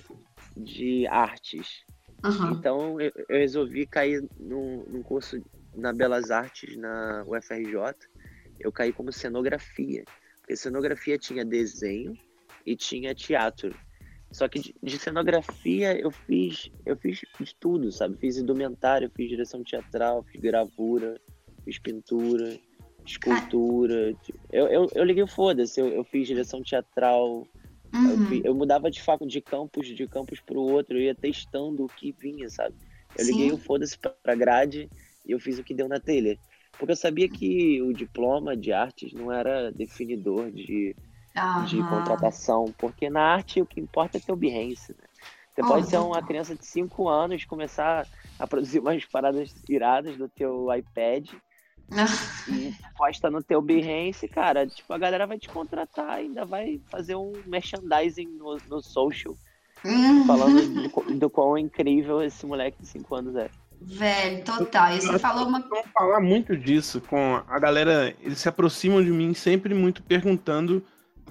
de 0.56 1.06
artes. 1.08 1.84
Uhum. 2.24 2.52
Então 2.52 3.00
eu, 3.00 3.12
eu, 3.28 3.38
resolvi 3.38 3.86
cair 3.86 4.22
num, 4.38 4.84
num, 4.86 5.02
curso 5.02 5.42
na 5.74 5.92
Belas 5.92 6.30
Artes 6.30 6.76
na 6.76 7.24
UFRJ. 7.26 7.94
Eu 8.58 8.70
caí 8.70 8.92
como 8.92 9.10
cenografia, 9.12 10.04
porque 10.40 10.54
cenografia 10.54 11.16
tinha 11.16 11.44
desenho 11.44 12.16
e 12.66 12.76
tinha 12.76 13.14
teatro. 13.14 13.74
Só 14.30 14.46
que 14.48 14.60
de, 14.60 14.74
de 14.82 14.98
cenografia 14.98 15.98
eu 15.98 16.10
fiz 16.10 16.70
eu 16.84 16.96
fiz 16.96 17.22
de 17.40 17.54
tudo, 17.56 17.90
sabe? 17.90 18.16
Fiz 18.18 18.36
indumentário, 18.36 19.10
fiz 19.16 19.28
direção 19.28 19.64
teatral, 19.64 20.22
fiz 20.22 20.40
gravura, 20.40 21.18
fiz 21.64 21.78
pintura, 21.78 22.58
escultura. 23.04 24.14
Eu, 24.52 24.66
eu, 24.68 24.88
eu 24.94 25.04
liguei 25.04 25.22
o 25.22 25.26
foda-se, 25.26 25.80
eu, 25.80 25.88
eu 25.88 26.04
fiz 26.04 26.26
direção 26.26 26.62
teatral, 26.62 27.46
Uhum. 27.92 28.26
Eu, 28.30 28.42
eu, 28.44 28.54
mudava 28.54 28.90
de 28.90 29.02
faco 29.02 29.26
de 29.26 29.40
campus 29.40 29.86
de 29.86 30.06
campus 30.06 30.40
para 30.40 30.58
o 30.58 30.62
outro, 30.62 30.96
eu 30.96 31.02
ia 31.02 31.14
testando 31.14 31.84
o 31.84 31.88
que 31.88 32.12
vinha, 32.12 32.48
sabe? 32.48 32.74
Eu 33.16 33.24
Sim. 33.24 33.32
liguei 33.32 33.52
o 33.52 33.58
foda-se 33.58 33.98
pra 33.98 34.34
grade 34.34 34.88
e 35.26 35.32
eu 35.32 35.40
fiz 35.40 35.58
o 35.58 35.64
que 35.64 35.74
deu 35.74 35.88
na 35.88 36.00
telha. 36.00 36.38
Porque 36.78 36.92
eu 36.92 36.96
sabia 36.96 37.28
que 37.28 37.82
o 37.82 37.92
diploma 37.92 38.56
de 38.56 38.72
artes 38.72 39.12
não 39.12 39.30
era 39.30 39.70
definidor 39.72 40.50
de, 40.50 40.96
de 41.68 41.82
contratação, 41.84 42.72
porque 42.78 43.10
na 43.10 43.22
arte 43.22 43.60
o 43.60 43.66
que 43.66 43.80
importa 43.80 44.18
é 44.18 44.20
ter 44.20 44.32
o 44.32 44.36
Behance, 44.36 44.92
né? 44.92 45.04
Você 45.52 45.64
pode 45.64 45.86
ser 45.86 45.98
uma 45.98 46.22
criança 46.22 46.54
de 46.54 46.64
5 46.64 47.08
anos, 47.08 47.44
começar 47.44 48.06
a 48.38 48.46
produzir 48.46 48.78
umas 48.80 49.04
paradas 49.04 49.52
iradas 49.68 50.16
do 50.16 50.28
teu 50.28 50.72
iPad 50.74 51.28
e 52.48 52.74
posta 52.96 53.30
no 53.30 53.42
teu 53.42 53.60
Behance, 53.60 54.28
cara, 54.28 54.66
tipo, 54.66 54.92
a 54.92 54.98
galera 54.98 55.26
vai 55.26 55.38
te 55.38 55.48
contratar, 55.48 56.10
ainda 56.10 56.44
vai 56.44 56.80
fazer 56.88 57.16
um 57.16 57.32
merchandising 57.46 58.28
no, 58.38 58.58
no 58.68 58.82
social, 58.82 59.36
uhum. 59.84 60.24
falando 60.26 60.88
do, 60.88 61.18
do 61.18 61.30
quão 61.30 61.58
incrível 61.58 62.22
esse 62.22 62.46
moleque 62.46 62.80
de 62.80 62.86
5 62.86 63.14
anos 63.14 63.36
é. 63.36 63.50
Velho, 63.82 64.44
total. 64.44 64.94
E 64.94 65.00
você 65.00 65.18
falou 65.18 65.48
uma. 65.48 65.60
Vamos 65.60 65.86
falar 65.94 66.20
muito 66.20 66.54
disso 66.54 67.00
com 67.00 67.42
a 67.48 67.58
galera. 67.58 68.14
Eles 68.20 68.38
se 68.38 68.48
aproximam 68.48 69.02
de 69.02 69.10
mim 69.10 69.32
sempre 69.32 69.72
muito 69.72 70.02
perguntando 70.02 70.84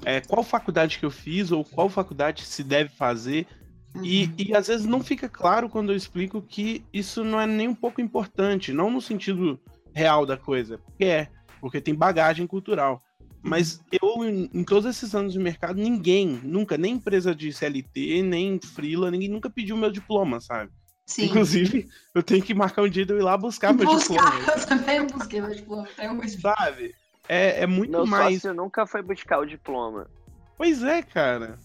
é, 0.04 0.20
qual 0.20 0.44
faculdade 0.44 0.98
que 0.98 1.06
eu 1.06 1.12
fiz 1.12 1.52
ou 1.52 1.64
qual 1.64 1.90
faculdade 1.90 2.44
se 2.44 2.64
deve 2.64 2.90
fazer. 2.90 3.46
Uhum. 3.94 4.04
E, 4.04 4.32
e 4.38 4.56
às 4.56 4.68
vezes 4.68 4.88
não 4.88 5.04
fica 5.04 5.30
claro 5.30 5.70
quando 5.70 5.92
eu 5.92 5.96
explico 5.96 6.42
que 6.42 6.84
isso 6.92 7.24
não 7.24 7.40
é 7.40 7.46
nem 7.46 7.68
um 7.68 7.76
pouco 7.76 8.02
importante, 8.02 8.74
não 8.74 8.90
no 8.90 9.02
sentido 9.02 9.60
real 9.94 10.26
da 10.26 10.38
coisa, 10.38 10.78
porque 10.78 11.06
é, 11.06 11.30
porque 11.60 11.82
tem 11.82 11.94
bagagem 11.94 12.48
cultural. 12.48 13.04
Mas 13.42 13.82
eu, 13.92 14.26
em, 14.26 14.64
todos 14.64 14.86
esses 14.90 15.16
anos 15.16 15.32
de 15.32 15.40
mercado, 15.40 15.80
ninguém, 15.80 16.42
nunca, 16.44 16.78
nem 16.78 16.96
empresa 16.96 17.34
de 17.34 17.54
CLT, 17.54 18.22
nem 18.24 18.60
Freela, 18.60 19.10
ninguém 19.10 19.30
nunca 19.30 19.50
pediu 19.50 19.78
meu 19.78 19.90
diploma, 19.90 20.42
sabe? 20.42 20.72
Sim. 21.06 21.26
Inclusive, 21.26 21.88
eu 22.14 22.22
tenho 22.22 22.44
que 22.44 22.54
marcar 22.54 22.84
um 22.84 22.90
dia 22.90 23.06
de 23.06 23.14
eu 23.14 23.18
ir 23.18 23.24
lá 23.24 23.38
buscar 23.38 23.74
meu 23.74 23.86
buscar, 23.86 24.14
diploma. 24.14 24.46
Eu 24.54 24.66
também 24.68 25.08
busquei 25.08 25.42
meu 25.42 25.56
diploma 25.56 25.84
até 25.84 26.12
hoje. 26.12 26.40
Sabe? 26.40 26.96
É, 27.28 27.64
é 27.64 27.68
muito 27.68 27.92
meu 27.92 28.06
mais. 28.06 28.30
Meu 28.30 28.40
sócio 28.42 28.54
nunca 28.54 28.86
foi 28.86 29.02
buscar 29.02 29.40
o 29.40 29.46
diploma. 29.46 30.08
Pois 30.56 30.84
é, 30.84 31.02
cara. 31.02 31.58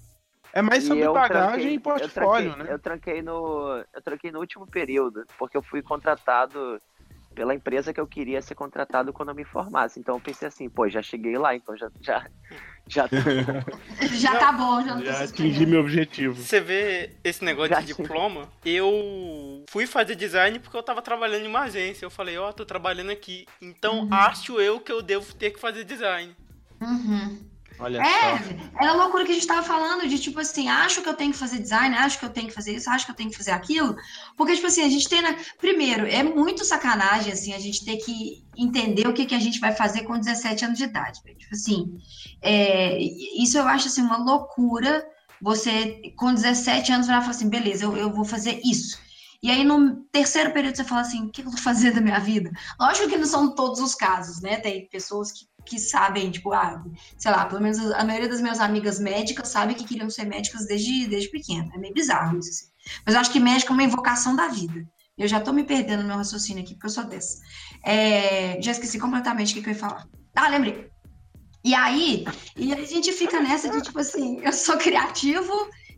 É 0.54 0.62
mais 0.62 0.84
sobre 0.84 1.06
bagagem 1.08 1.50
tranquei, 1.50 1.74
e 1.74 1.78
portfólio, 1.80 2.50
eu 2.50 2.54
tranquei, 2.54 2.64
né? 2.64 2.72
Eu 2.72 2.78
tranquei, 2.78 3.22
no, 3.22 3.84
eu 3.92 4.02
tranquei 4.02 4.30
no 4.30 4.38
último 4.38 4.66
período, 4.66 5.26
porque 5.36 5.56
eu 5.56 5.62
fui 5.62 5.82
contratado 5.82 6.80
pela 7.34 7.54
empresa 7.54 7.92
que 7.92 8.00
eu 8.00 8.06
queria 8.06 8.40
ser 8.40 8.54
contratado 8.54 9.12
quando 9.12 9.30
eu 9.30 9.34
me 9.34 9.44
formasse. 9.44 9.98
Então 9.98 10.14
eu 10.14 10.20
pensei 10.20 10.48
assim, 10.48 10.68
pô, 10.68 10.88
já 10.88 11.02
cheguei 11.02 11.36
lá, 11.36 11.54
então 11.54 11.76
já 11.76 11.90
já 12.00 12.26
já, 12.86 13.08
tá 13.08 13.16
já 14.12 14.36
tá 14.38 14.52
bom, 14.52 14.82
já, 14.84 15.00
já 15.00 15.24
atingi 15.24 15.66
meu 15.66 15.80
objetivo. 15.80 16.34
Você 16.34 16.60
vê 16.60 17.10
esse 17.24 17.44
negócio 17.44 17.74
já 17.74 17.80
de 17.80 17.88
diploma? 17.88 18.48
Eu 18.64 19.64
fui 19.68 19.86
fazer 19.86 20.14
design 20.14 20.58
porque 20.58 20.76
eu 20.76 20.82
tava 20.82 21.02
trabalhando 21.02 21.44
em 21.44 21.48
uma 21.48 21.62
agência. 21.62 22.04
Eu 22.04 22.10
falei, 22.10 22.36
ó, 22.38 22.50
oh, 22.50 22.52
tô 22.52 22.64
trabalhando 22.64 23.10
aqui, 23.10 23.46
então 23.60 24.00
uhum. 24.00 24.14
acho 24.14 24.60
eu 24.60 24.80
que 24.80 24.92
eu 24.92 25.02
devo 25.02 25.34
ter 25.34 25.50
que 25.50 25.60
fazer 25.60 25.84
design. 25.84 26.34
Uhum. 26.80 27.53
Olha 27.78 28.00
é, 28.00 28.38
só. 28.38 28.84
é 28.84 28.86
a 28.86 28.92
loucura 28.94 29.24
que 29.24 29.32
a 29.32 29.34
gente 29.34 29.42
estava 29.42 29.62
falando, 29.62 30.08
de 30.08 30.18
tipo 30.18 30.38
assim, 30.38 30.68
acho 30.68 31.02
que 31.02 31.08
eu 31.08 31.14
tenho 31.14 31.32
que 31.32 31.38
fazer 31.38 31.58
design, 31.58 31.96
acho 31.96 32.18
que 32.18 32.24
eu 32.24 32.30
tenho 32.30 32.46
que 32.46 32.54
fazer 32.54 32.74
isso, 32.74 32.88
acho 32.88 33.04
que 33.04 33.10
eu 33.12 33.16
tenho 33.16 33.30
que 33.30 33.36
fazer 33.36 33.50
aquilo. 33.50 33.96
Porque, 34.36 34.54
tipo 34.54 34.66
assim, 34.66 34.82
a 34.82 34.88
gente 34.88 35.08
tem. 35.08 35.20
Na... 35.20 35.34
Primeiro, 35.58 36.06
é 36.06 36.22
muito 36.22 36.64
sacanagem, 36.64 37.32
assim, 37.32 37.52
a 37.52 37.58
gente 37.58 37.84
ter 37.84 37.96
que 37.96 38.44
entender 38.56 39.08
o 39.08 39.12
que, 39.12 39.26
que 39.26 39.34
a 39.34 39.40
gente 39.40 39.58
vai 39.58 39.72
fazer 39.72 40.02
com 40.02 40.18
17 40.18 40.64
anos 40.64 40.78
de 40.78 40.84
idade. 40.84 41.20
Tipo 41.22 41.54
assim, 41.54 41.98
é... 42.40 42.98
isso 43.42 43.58
eu 43.58 43.66
acho 43.66 43.88
assim, 43.88 44.02
uma 44.02 44.18
loucura. 44.18 45.04
Você, 45.42 46.00
com 46.16 46.32
17 46.32 46.92
anos, 46.92 47.06
vai 47.06 47.20
falar 47.20 47.30
assim, 47.30 47.48
beleza, 47.48 47.84
eu, 47.84 47.96
eu 47.96 48.10
vou 48.10 48.24
fazer 48.24 48.60
isso. 48.64 48.98
E 49.44 49.50
aí, 49.50 49.62
no 49.62 49.96
terceiro 50.10 50.54
período, 50.54 50.74
você 50.74 50.84
fala 50.84 51.02
assim: 51.02 51.26
o 51.26 51.30
que 51.30 51.42
eu 51.42 51.50
tô 51.50 51.58
fazendo 51.58 51.96
da 51.96 52.00
minha 52.00 52.18
vida? 52.18 52.50
Lógico 52.80 53.10
que 53.10 53.18
não 53.18 53.26
são 53.26 53.54
todos 53.54 53.78
os 53.78 53.94
casos, 53.94 54.40
né? 54.40 54.56
Tem 54.56 54.88
pessoas 54.88 55.30
que 55.30 55.44
que 55.66 55.78
sabem, 55.78 56.30
tipo, 56.30 56.52
ah, 56.52 56.84
sei 57.16 57.30
lá, 57.30 57.46
pelo 57.46 57.62
menos 57.62 57.78
a 57.78 58.04
maioria 58.04 58.28
das 58.28 58.42
minhas 58.42 58.60
amigas 58.60 58.98
médicas 58.98 59.48
sabe 59.48 59.74
que 59.74 59.84
queriam 59.84 60.10
ser 60.10 60.26
médicas 60.26 60.66
desde, 60.66 61.06
desde 61.06 61.30
pequena. 61.30 61.70
É 61.74 61.78
meio 61.78 61.94
bizarro 61.94 62.38
isso, 62.38 62.50
assim. 62.50 62.66
Mas 63.04 63.14
eu 63.14 63.20
acho 63.22 63.32
que 63.32 63.40
médico 63.40 63.72
é 63.72 63.74
uma 63.74 63.82
invocação 63.82 64.36
da 64.36 64.48
vida. 64.48 64.86
Eu 65.16 65.26
já 65.26 65.40
tô 65.40 65.54
me 65.54 65.64
perdendo 65.64 66.02
no 66.02 66.08
meu 66.08 66.18
raciocínio 66.18 66.62
aqui, 66.62 66.74
porque 66.74 66.86
eu 66.86 66.90
sou 66.90 67.04
dessa. 67.04 67.38
É, 67.82 68.60
já 68.60 68.72
esqueci 68.72 68.98
completamente 68.98 69.52
o 69.52 69.54
que, 69.54 69.62
que 69.62 69.70
eu 69.70 69.72
ia 69.72 69.78
falar. 69.78 70.06
Ah, 70.36 70.48
lembrei. 70.48 70.90
E 71.64 71.74
aí, 71.74 72.26
e 72.58 72.74
a 72.74 72.84
gente 72.84 73.10
fica 73.12 73.40
nessa 73.40 73.70
de, 73.70 73.80
tipo 73.80 73.98
assim, 73.98 74.38
eu 74.42 74.52
sou 74.52 74.76
criativo, 74.76 75.50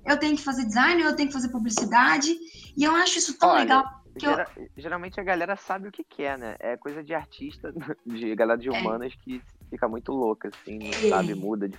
eu 0.07 0.16
tenho 0.16 0.36
que 0.36 0.42
fazer 0.42 0.64
design, 0.64 1.03
eu 1.03 1.16
tenho 1.16 1.28
que 1.28 1.34
fazer 1.34 1.49
publicidade, 1.49 2.36
e 2.76 2.84
eu 2.84 2.94
acho 2.94 3.18
isso 3.18 3.38
tão 3.38 3.50
Olha, 3.50 3.60
legal 3.60 4.06
Geral, 4.18 4.46
eu... 4.56 4.68
Geralmente 4.76 5.20
a 5.20 5.22
galera 5.22 5.56
sabe 5.56 5.88
o 5.88 5.92
que 5.92 6.02
quer, 6.02 6.38
né? 6.38 6.56
É 6.58 6.76
coisa 6.76 7.02
de 7.02 7.14
artista, 7.14 7.72
de 8.04 8.34
galera 8.34 8.58
de 8.58 8.68
é. 8.68 8.72
humanas 8.72 9.12
é. 9.12 9.16
que 9.22 9.42
fica 9.70 9.88
muito 9.88 10.12
louca, 10.12 10.48
assim, 10.48 10.78
não 10.78 11.10
sabe? 11.10 11.34
Muda 11.34 11.68
de 11.68 11.78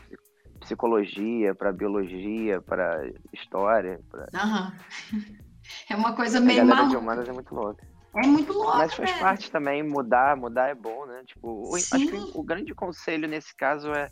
psicologia 0.59 1.53
para 1.55 1.71
biologia, 1.71 2.61
para 2.61 3.09
história. 3.33 3.99
Pra... 4.09 4.27
Uhum. 4.33 5.37
É 5.89 5.97
uma 5.97 6.15
coisa 6.15 6.39
meio. 6.39 6.61
A 6.61 6.65
galera 6.65 6.87
de 6.87 6.95
humanas 6.95 7.27
é 7.27 7.33
muito 7.33 7.53
louca. 7.53 7.85
É 8.15 8.25
muito 8.25 8.53
louco. 8.53 8.77
Mas 8.77 8.93
faz 8.93 9.11
parte 9.19 9.51
também, 9.51 9.83
mudar, 9.83 10.37
mudar 10.37 10.69
é 10.69 10.73
bom, 10.73 11.05
né? 11.05 11.23
Tipo, 11.25 11.69
o, 11.69 11.75
acho 11.75 11.89
que 11.89 12.31
o 12.33 12.41
grande 12.41 12.73
conselho 12.73 13.27
nesse 13.27 13.53
caso 13.53 13.91
é, 13.91 14.09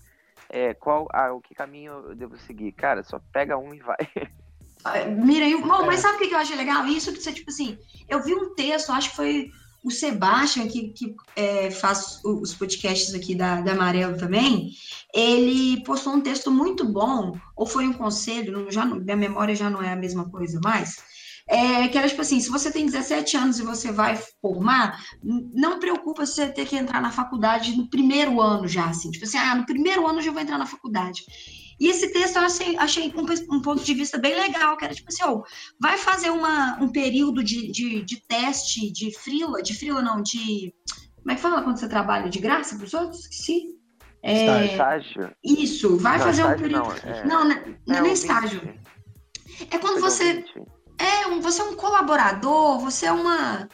é 0.49 0.73
qual, 0.73 1.07
ah, 1.13 1.31
o 1.31 1.39
que 1.39 1.55
caminho 1.55 1.93
eu 2.09 2.13
devo 2.15 2.36
seguir. 2.39 2.73
Cara, 2.73 3.03
só 3.03 3.21
pega 3.31 3.57
um 3.57 3.73
e 3.73 3.79
vai. 3.79 3.95
Mirei, 5.17 5.55
bom, 5.61 5.86
mas 5.86 5.99
é. 5.99 6.01
sabe 6.03 6.15
o 6.17 6.27
que 6.27 6.33
eu 6.33 6.38
achei 6.38 6.55
legal? 6.55 6.86
Isso 6.86 7.11
que 7.11 7.21
você, 7.21 7.33
tipo 7.33 7.49
assim, 7.49 7.77
eu 8.07 8.23
vi 8.23 8.33
um 8.33 8.53
texto, 8.53 8.91
acho 8.91 9.09
que 9.09 9.15
foi 9.15 9.51
o 9.83 9.91
Sebastian, 9.91 10.67
que, 10.67 10.89
que 10.89 11.15
é, 11.36 11.69
faz 11.69 12.19
os 12.23 12.55
podcasts 12.55 13.13
aqui 13.13 13.36
da, 13.36 13.61
da 13.61 13.73
Amarelo 13.73 14.17
também, 14.17 14.71
ele 15.13 15.83
postou 15.83 16.13
um 16.13 16.21
texto 16.21 16.49
muito 16.49 16.83
bom, 16.86 17.38
ou 17.55 17.67
foi 17.67 17.88
um 17.88 17.93
conselho, 17.93 18.71
já 18.71 18.83
minha 18.83 19.15
memória 19.15 19.55
já 19.55 19.69
não 19.69 19.83
é 19.83 19.93
a 19.93 19.95
mesma 19.95 20.27
coisa 20.27 20.59
mais, 20.63 20.97
é, 21.47 21.88
que 21.88 21.97
era 21.97 22.09
tipo 22.09 22.21
assim, 22.21 22.39
se 22.39 22.49
você 22.49 22.71
tem 22.71 22.88
17 22.88 23.38
anos 23.38 23.59
e 23.59 23.63
você 23.63 23.91
vai 23.91 24.19
formar, 24.41 24.99
não 25.23 25.79
preocupa 25.79 26.25
se 26.25 26.33
você 26.33 26.47
ter 26.47 26.65
que 26.65 26.75
entrar 26.75 26.99
na 26.99 27.11
faculdade 27.11 27.77
no 27.77 27.88
primeiro 27.88 28.41
ano 28.41 28.67
já, 28.67 28.86
assim, 28.86 29.11
tipo 29.11 29.25
assim, 29.25 29.38
ah, 29.38 29.53
no 29.53 29.67
primeiro 29.67 30.07
ano 30.07 30.17
eu 30.17 30.23
já 30.23 30.31
vou 30.31 30.41
entrar 30.41 30.57
na 30.57 30.65
faculdade. 30.65 31.23
E 31.80 31.89
esse 31.89 32.11
texto 32.11 32.38
eu 32.38 32.43
achei, 32.43 32.78
achei 32.78 33.13
um, 33.15 33.55
um, 33.55 33.61
ponto 33.61 33.84
de 33.84 33.93
vista 33.93 34.17
bem 34.17 34.34
legal, 34.34 34.78
que 34.78 34.86
era 34.86 34.93
tipo 34.93 35.09
assim, 35.09 35.23
oh, 35.26 35.43
vai 35.80 35.97
fazer 35.97 36.30
uma, 36.30 36.82
um 36.82 36.89
período 36.89 37.43
de, 37.43 37.71
de, 37.71 38.01
de 38.03 38.21
teste 38.28 38.91
de 38.91 39.13
frila, 39.17 39.61
de 39.61 39.73
frila 39.78 40.01
não, 40.01 40.21
de... 40.21 40.73
Como 41.17 41.32
é 41.32 41.36
que 41.36 41.41
fala 41.41 41.63
quando 41.63 41.78
você 41.78 41.89
trabalha 41.89 42.30
de 42.30 42.39
graça 42.39 42.76
para 42.76 42.86
os 42.86 42.93
outros? 42.93 43.21
Esqueci. 43.21 43.76
É, 44.23 44.65
estágio. 44.65 45.36
Isso, 45.43 45.97
vai 45.97 46.17
não, 46.17 46.26
fazer 46.26 46.45
um 46.45 46.57
período... 46.57 46.88
Não, 46.88 46.91
é, 46.91 47.26
não, 47.26 47.47
não, 47.47 47.55
não 47.88 47.95
é, 47.95 47.99
é 47.99 48.01
nem 48.01 48.13
estágio. 48.13 48.61
É 49.69 49.78
quando 49.78 49.99
você... 49.99 50.45
É, 50.97 51.28
um, 51.28 51.41
você 51.41 51.61
é 51.61 51.65
um 51.65 51.76
colaborador, 51.76 52.80
você 52.80 53.07
é 53.07 53.11
uma... 53.11 53.67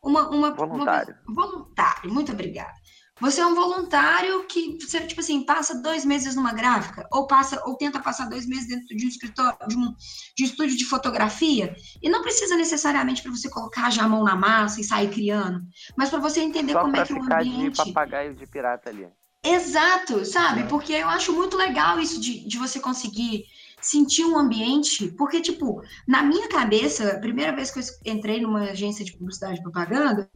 Uma, 0.00 0.30
uma, 0.30 0.54
voluntário. 0.54 1.16
Uma, 1.26 1.44
voluntário, 1.44 2.14
muito 2.14 2.30
obrigada. 2.30 2.77
Você 3.20 3.40
é 3.40 3.46
um 3.46 3.54
voluntário 3.54 4.44
que 4.46 4.78
você, 4.80 5.00
tipo 5.00 5.20
assim, 5.20 5.44
passa 5.44 5.80
dois 5.80 6.04
meses 6.04 6.36
numa 6.36 6.52
gráfica, 6.52 7.06
ou 7.12 7.26
passa, 7.26 7.60
ou 7.66 7.76
tenta 7.76 8.00
passar 8.00 8.28
dois 8.28 8.46
meses 8.46 8.68
dentro 8.68 8.96
de 8.96 9.04
um 9.04 9.08
escritório, 9.08 9.58
de 9.66 9.76
um, 9.76 9.94
de 10.36 10.44
um 10.44 10.46
estúdio 10.46 10.76
de 10.76 10.84
fotografia, 10.84 11.74
e 12.00 12.08
não 12.08 12.22
precisa 12.22 12.56
necessariamente 12.56 13.22
para 13.22 13.32
você 13.32 13.48
colocar 13.50 13.90
já 13.90 14.04
a 14.04 14.08
mão 14.08 14.22
na 14.22 14.36
massa 14.36 14.80
e 14.80 14.84
sair 14.84 15.10
criando, 15.10 15.60
mas 15.96 16.10
para 16.10 16.20
você 16.20 16.40
entender 16.40 16.72
Só 16.72 16.80
como 16.82 16.96
é 16.96 17.04
que 17.04 17.12
o 17.12 17.22
ambiente. 17.22 17.84
De 17.84 17.92
papagaio 17.92 18.34
de 18.34 18.46
pirata 18.46 18.90
ali. 18.90 19.08
Exato, 19.44 20.24
sabe? 20.24 20.64
Porque 20.64 20.92
eu 20.92 21.08
acho 21.08 21.32
muito 21.32 21.56
legal 21.56 21.98
isso 21.98 22.20
de, 22.20 22.46
de 22.46 22.58
você 22.58 22.80
conseguir 22.80 23.44
sentir 23.80 24.24
um 24.24 24.38
ambiente, 24.38 25.08
porque, 25.12 25.40
tipo, 25.40 25.82
na 26.06 26.22
minha 26.22 26.48
cabeça, 26.48 27.12
a 27.12 27.18
primeira 27.20 27.54
vez 27.54 27.70
que 27.70 27.78
eu 27.78 27.84
entrei 28.12 28.40
numa 28.40 28.62
agência 28.62 29.04
de 29.04 29.16
publicidade 29.16 29.58
e 29.58 29.62
propaganda, 29.62 30.28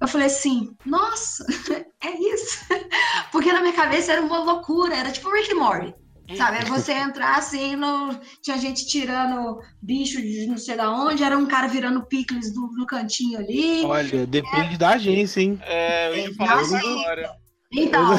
eu 0.00 0.08
falei 0.08 0.26
assim, 0.26 0.74
nossa, 0.84 1.44
é 2.02 2.10
isso. 2.10 2.58
Porque 3.30 3.52
na 3.52 3.60
minha 3.60 3.72
cabeça 3.74 4.12
era 4.12 4.22
uma 4.22 4.38
loucura, 4.38 4.96
era 4.96 5.10
tipo 5.10 5.30
Rick 5.30 5.52
and 5.52 5.58
Morty. 5.58 5.94
Sabe, 6.36 6.58
era 6.58 6.66
você 6.66 6.92
entrar 6.92 7.36
assim, 7.36 7.76
no... 7.76 8.18
tinha 8.42 8.56
gente 8.56 8.86
tirando 8.86 9.60
bicho 9.82 10.22
de 10.22 10.46
não 10.46 10.56
sei 10.56 10.76
da 10.76 10.90
onde, 10.90 11.22
era 11.22 11.36
um 11.36 11.44
cara 11.44 11.66
virando 11.66 12.06
picles 12.06 12.54
do, 12.54 12.68
no 12.72 12.86
cantinho 12.86 13.38
ali. 13.38 13.84
Olha, 13.84 14.26
depende 14.26 14.74
é... 14.74 14.78
da 14.78 14.90
agência, 14.90 15.40
hein? 15.40 15.60
É, 15.62 16.08
eu 16.08 16.16
ia 16.16 16.34
falar 16.34 16.62
isso 16.62 16.76
agora. 16.76 17.36
Então, 17.70 18.16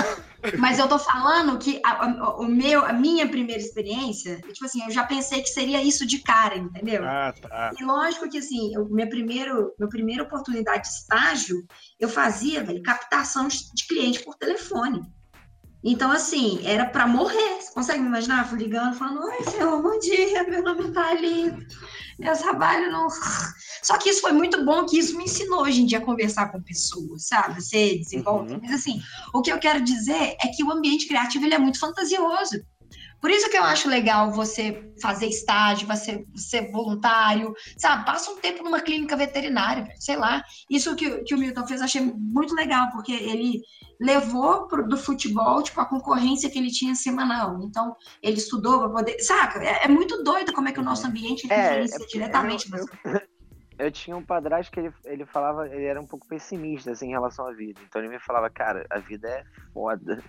mas 0.58 0.80
eu 0.80 0.88
tô 0.88 1.00
falando 1.00 1.58
que 1.58 1.80
a, 1.86 2.06
a, 2.06 2.38
o 2.38 2.46
meu, 2.46 2.86
a 2.86 2.94
minha 2.94 3.28
primeira 3.28 3.62
experiência, 3.62 4.42
tipo 4.42 4.66
assim, 4.66 4.84
eu 4.84 4.92
já 4.92 5.04
pensei 5.04 5.42
que 5.42 5.50
seria 5.50 5.82
isso 5.82 6.06
de 6.06 6.20
cara, 6.20 6.58
entendeu? 6.58 7.04
Ah, 7.04 7.34
tá. 7.40 7.72
E 7.80 7.84
lógico 7.84 8.30
que 8.30 8.38
assim, 8.38 8.74
eu, 8.74 8.88
minha, 8.90 9.08
primeiro, 9.08 9.74
minha 9.78 9.90
primeira 9.90 10.24
oportunidade 10.24 10.84
de 10.84 10.90
estágio, 10.90 11.66
eu 12.00 12.10
fazia, 12.10 12.64
velho, 12.64 12.84
captação 12.84 13.48
de, 13.48 13.60
de 13.74 13.88
cliente 13.88 14.24
por 14.24 14.36
telefone. 14.36 15.02
Então, 15.84 16.12
assim, 16.12 16.62
era 16.66 16.86
para 16.86 17.06
morrer. 17.06 17.60
Você 17.60 17.74
consegue 17.74 18.00
me 18.00 18.08
imaginar? 18.08 18.48
Fui 18.48 18.58
ligando, 18.58 18.96
falando: 18.96 19.22
Oi, 19.24 19.44
senhor, 19.44 19.82
bom 19.82 20.00
dia, 20.00 20.44
meu 20.44 20.64
nome 20.64 20.92
tá 20.92 21.10
ali. 21.10 21.52
Meu 22.18 22.38
trabalho 22.38 22.92
não. 22.92 23.08
Só 23.84 23.98
que 23.98 24.10
isso 24.10 24.22
foi 24.22 24.32
muito 24.32 24.64
bom, 24.64 24.86
que 24.86 24.98
isso 24.98 25.18
me 25.18 25.26
ensinou 25.26 25.64
hoje 25.64 25.82
em 25.82 25.86
dia 25.86 25.98
a 25.98 26.06
conversar 26.06 26.50
com 26.52 26.62
pessoas, 26.62 27.28
sabe? 27.28 27.62
Ser 27.62 27.98
desenvolto. 27.98 28.54
Uhum. 28.54 28.60
Mas, 28.62 28.72
assim, 28.76 29.02
o 29.34 29.42
que 29.42 29.52
eu 29.52 29.60
quero 29.60 29.84
dizer 29.84 30.38
é 30.42 30.48
que 30.48 30.64
o 30.64 30.72
ambiente 30.72 31.06
criativo 31.06 31.44
ele 31.46 31.56
é 31.56 31.60
muito 31.60 31.80
fantasioso. 31.80 32.64
Por 33.24 33.32
isso 33.32 33.50
que 33.50 33.58
eu 33.58 33.64
acho 33.64 33.88
legal 33.88 34.32
você 34.32 34.92
fazer 35.02 35.28
estágio, 35.28 35.88
você 35.88 36.26
ser 36.36 36.70
voluntário, 36.74 37.56
sabe? 37.78 38.06
Passa 38.06 38.30
um 38.30 38.36
tempo 38.36 38.62
numa 38.66 38.82
clínica 38.82 39.16
veterinária, 39.16 39.88
sei 39.98 40.18
lá. 40.18 40.44
Isso 40.70 40.94
que, 40.94 41.24
que 41.24 41.34
o 41.34 41.38
Milton 41.38 41.66
fez, 41.66 41.80
eu 41.80 41.86
achei 41.86 42.02
muito 42.02 42.54
legal, 42.54 42.92
porque 42.92 43.14
ele 43.14 43.62
levou 43.98 44.68
pro, 44.68 44.86
do 44.86 44.98
futebol, 44.98 45.64
tipo, 45.64 45.80
a 45.80 45.86
concorrência 45.86 46.50
que 46.50 46.60
ele 46.60 46.70
tinha 46.70 46.96
semanal. 46.96 47.64
Então, 47.64 47.96
ele 48.22 48.36
estudou 48.36 48.80
para 48.80 48.90
poder. 48.90 49.18
Saca? 49.22 49.64
É, 49.64 49.86
é, 49.86 49.88
muito 49.88 50.22
doido 50.22 50.52
como 50.52 50.68
é 50.68 50.74
que 50.74 50.82
o 50.82 50.84
nosso 50.84 51.08
ambiente 51.08 51.50
é, 51.50 51.86
influencia 51.86 52.04
é, 52.04 52.08
diretamente. 52.08 52.70
Eu, 52.74 52.86
eu, 53.10 53.22
eu, 53.80 53.90
tinha 53.90 54.18
um 54.18 54.26
padrasto 54.26 54.70
que 54.70 54.82
ele, 54.82 54.94
ele 55.06 55.26
falava, 55.26 55.66
ele 55.70 55.86
era 55.86 56.02
um 56.02 56.06
pouco 56.06 56.28
pessimista 56.28 56.92
assim, 56.92 57.08
em 57.08 57.12
relação 57.12 57.48
à 57.48 57.54
vida. 57.54 57.80
Então 57.88 58.02
ele 58.02 58.10
me 58.10 58.20
falava, 58.20 58.50
cara, 58.50 58.86
a 58.90 59.00
vida 59.00 59.30
é 59.30 59.46
foda 59.74 60.22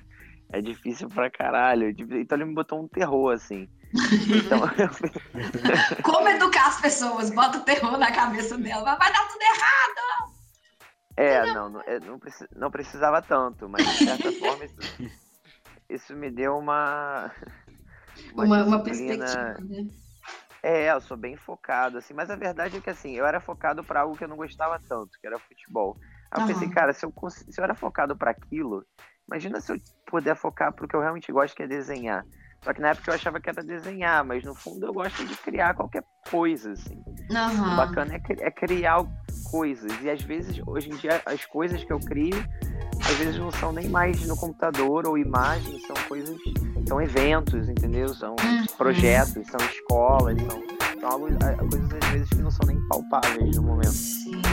é 0.55 0.61
difícil 0.61 1.09
pra 1.09 1.31
caralho. 1.31 1.91
Então 1.91 2.39
ele 2.39 2.45
me 2.45 2.55
botou 2.55 2.83
um 2.83 2.89
terror, 2.89 3.35
assim. 3.35 3.69
Então, 3.93 4.61
Como 6.03 6.29
educar 6.29 6.69
as 6.69 6.81
pessoas? 6.81 7.31
Bota 7.31 7.59
o 7.59 7.65
terror 7.65 7.97
na 7.99 8.13
cabeça 8.13 8.57
dela. 8.57 8.97
Vai 8.97 9.13
dar 9.13 9.29
tudo 9.29 9.43
errado! 9.43 10.35
É, 11.17 11.53
não, 11.53 11.69
não, 11.69 11.81
é, 11.83 12.01
não, 12.01 12.21
não 12.57 12.71
precisava 12.71 13.23
tanto, 13.23 13.69
mas 13.69 13.85
de 13.85 14.05
certa 14.05 14.33
forma 14.39 14.65
isso, 14.65 14.77
isso 15.89 16.17
me 16.17 16.31
deu 16.31 16.57
uma. 16.59 17.31
Uma, 18.33 18.45
uma, 18.45 18.65
uma 18.65 18.83
perspectiva, 18.83 19.59
né? 19.61 19.89
É, 20.63 20.91
eu 20.91 21.01
sou 21.01 21.17
bem 21.17 21.37
focado, 21.37 21.99
assim, 21.99 22.15
mas 22.15 22.31
a 22.31 22.37
verdade 22.37 22.79
é 22.79 22.81
que 22.81 22.89
assim, 22.89 23.13
eu 23.13 23.27
era 23.27 23.39
focado 23.39 23.85
para 23.85 24.01
algo 24.01 24.17
que 24.17 24.25
eu 24.25 24.29
não 24.29 24.37
gostava 24.37 24.81
tanto, 24.89 25.19
que 25.21 25.27
era 25.27 25.39
futebol. 25.39 25.97
Aí 26.31 26.41
eu 26.41 26.47
uhum. 26.47 26.53
pensei, 26.53 26.71
cara, 26.71 26.93
se 26.93 27.05
eu, 27.05 27.13
se 27.29 27.61
eu 27.61 27.65
era 27.65 27.75
focado 27.75 28.17
para 28.17 28.31
aquilo, 28.31 28.85
Imagina 29.29 29.61
se 29.61 29.73
eu 29.73 29.81
puder 30.07 30.37
focar 30.37 30.73
pro 30.73 30.87
que 30.87 30.95
eu 30.95 31.01
realmente 31.01 31.33
gosto, 31.33 31.55
que 31.55 31.63
é 31.63 31.67
desenhar. 31.67 32.25
Só 32.65 32.73
que 32.73 32.81
na 32.81 32.91
época 32.91 33.11
eu 33.11 33.15
achava 33.15 33.39
que 33.39 33.51
era 33.51 33.63
desenhar, 33.63 34.25
mas 34.25 34.43
no 34.43 34.55
fundo 34.55 34.87
eu 34.87 34.93
gosto 34.93 35.23
de 35.27 35.37
criar 35.37 35.75
qualquer 35.75 36.03
coisa, 36.31 36.73
assim. 36.73 36.95
Uhum. 37.31 37.73
O 37.73 37.77
bacana 37.77 38.15
é, 38.15 38.21
é, 38.41 38.51
criar 38.51 39.05
coisas. 39.51 39.93
E 40.03 40.09
às 40.09 40.23
vezes, 40.23 40.61
hoje 40.67 40.91
em 40.91 40.97
dia, 40.97 41.21
as 41.27 41.45
coisas 41.45 41.85
que 41.85 41.93
eu 41.93 42.01
crio, 42.01 42.43
às 43.01 43.17
vezes 43.17 43.39
não 43.39 43.51
são 43.51 43.71
nem 43.71 43.91
mais 43.91 44.27
no 44.27 44.35
computador 44.35 45.07
ou 45.07 45.19
imagens, 45.19 45.87
são 45.87 45.97
coisas, 46.09 46.39
são 46.89 47.03
eventos, 47.03 47.69
entendeu? 47.69 48.09
São 48.15 48.31
uhum. 48.31 48.65
projetos, 48.79 49.47
são 49.47 49.61
escolas, 49.67 50.41
são, 50.41 50.63
são 51.01 51.11
algo, 51.11 51.27
coisas 51.71 51.93
às 51.93 52.11
vezes 52.11 52.29
que 52.31 52.37
não 52.37 52.51
são 52.51 52.67
nem 52.67 52.89
palpáveis 52.89 53.57
no 53.57 53.63
momento. 53.63 53.93
Sim. 53.93 54.44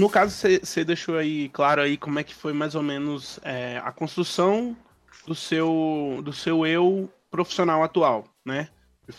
No 0.00 0.08
caso, 0.08 0.34
você 0.62 0.84
deixou 0.84 1.16
aí 1.16 1.48
claro 1.50 1.82
aí 1.82 1.96
como 1.96 2.18
é 2.18 2.24
que 2.24 2.34
foi 2.34 2.52
mais 2.52 2.74
ou 2.74 2.82
menos 2.82 3.38
é, 3.42 3.80
a 3.84 3.92
construção 3.92 4.76
do 5.26 5.34
seu, 5.34 6.20
do 6.24 6.32
seu 6.32 6.66
eu 6.66 7.12
profissional 7.30 7.82
atual, 7.82 8.24
né? 8.44 8.68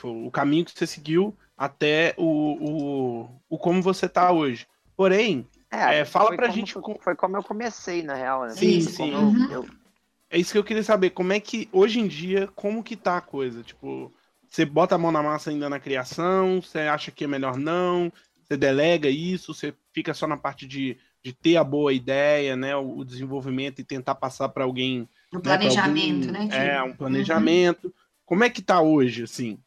O 0.03 0.31
caminho 0.31 0.65
que 0.65 0.71
você 0.71 0.87
seguiu 0.87 1.35
até 1.57 2.15
o, 2.17 2.25
o, 2.25 3.41
o 3.49 3.57
como 3.57 3.81
você 3.81 4.07
está 4.07 4.31
hoje. 4.31 4.65
Porém, 4.95 5.47
é, 5.69 5.99
é, 5.99 6.05
fala 6.05 6.35
pra 6.35 6.47
como, 6.47 6.53
gente. 6.53 6.73
Foi, 6.73 6.95
foi 6.99 7.15
como 7.15 7.37
eu 7.37 7.43
comecei, 7.43 8.01
na 8.01 8.15
real, 8.15 8.43
né? 8.43 8.49
Sim, 8.49 8.81
sim. 8.81 9.13
Eu, 9.13 9.51
eu... 9.51 9.65
É 10.29 10.37
isso 10.37 10.51
que 10.51 10.57
eu 10.57 10.63
queria 10.63 10.83
saber. 10.83 11.11
Como 11.11 11.33
é 11.33 11.39
que, 11.39 11.69
hoje 11.71 11.99
em 11.99 12.07
dia, 12.07 12.47
como 12.55 12.83
que 12.83 12.95
tá 12.95 13.17
a 13.17 13.21
coisa? 13.21 13.61
Tipo, 13.63 14.11
você 14.47 14.65
bota 14.65 14.95
a 14.95 14.97
mão 14.97 15.11
na 15.11 15.21
massa 15.21 15.49
ainda 15.49 15.69
na 15.69 15.79
criação? 15.79 16.61
Você 16.61 16.79
acha 16.79 17.11
que 17.11 17.25
é 17.25 17.27
melhor 17.27 17.57
não? 17.57 18.11
Você 18.51 18.57
delega 18.57 19.07
isso? 19.07 19.53
Você 19.53 19.73
fica 19.93 20.13
só 20.13 20.27
na 20.27 20.35
parte 20.35 20.67
de, 20.67 20.97
de 21.23 21.31
ter 21.31 21.55
a 21.55 21.63
boa 21.63 21.93
ideia, 21.93 22.53
né? 22.53 22.75
O, 22.75 22.97
o 22.97 23.05
desenvolvimento 23.05 23.79
e 23.79 23.83
tentar 23.85 24.13
passar 24.15 24.49
para 24.49 24.65
alguém. 24.65 25.07
O 25.31 25.37
né, 25.37 25.41
planejamento, 25.41 26.27
alguém, 26.27 26.47
né? 26.49 26.75
É, 26.75 26.83
um 26.83 26.93
planejamento. 26.93 27.85
Uhum. 27.85 27.93
Como 28.25 28.43
é 28.43 28.49
que 28.49 28.61
tá 28.61 28.81
hoje, 28.81 29.23
assim? 29.23 29.57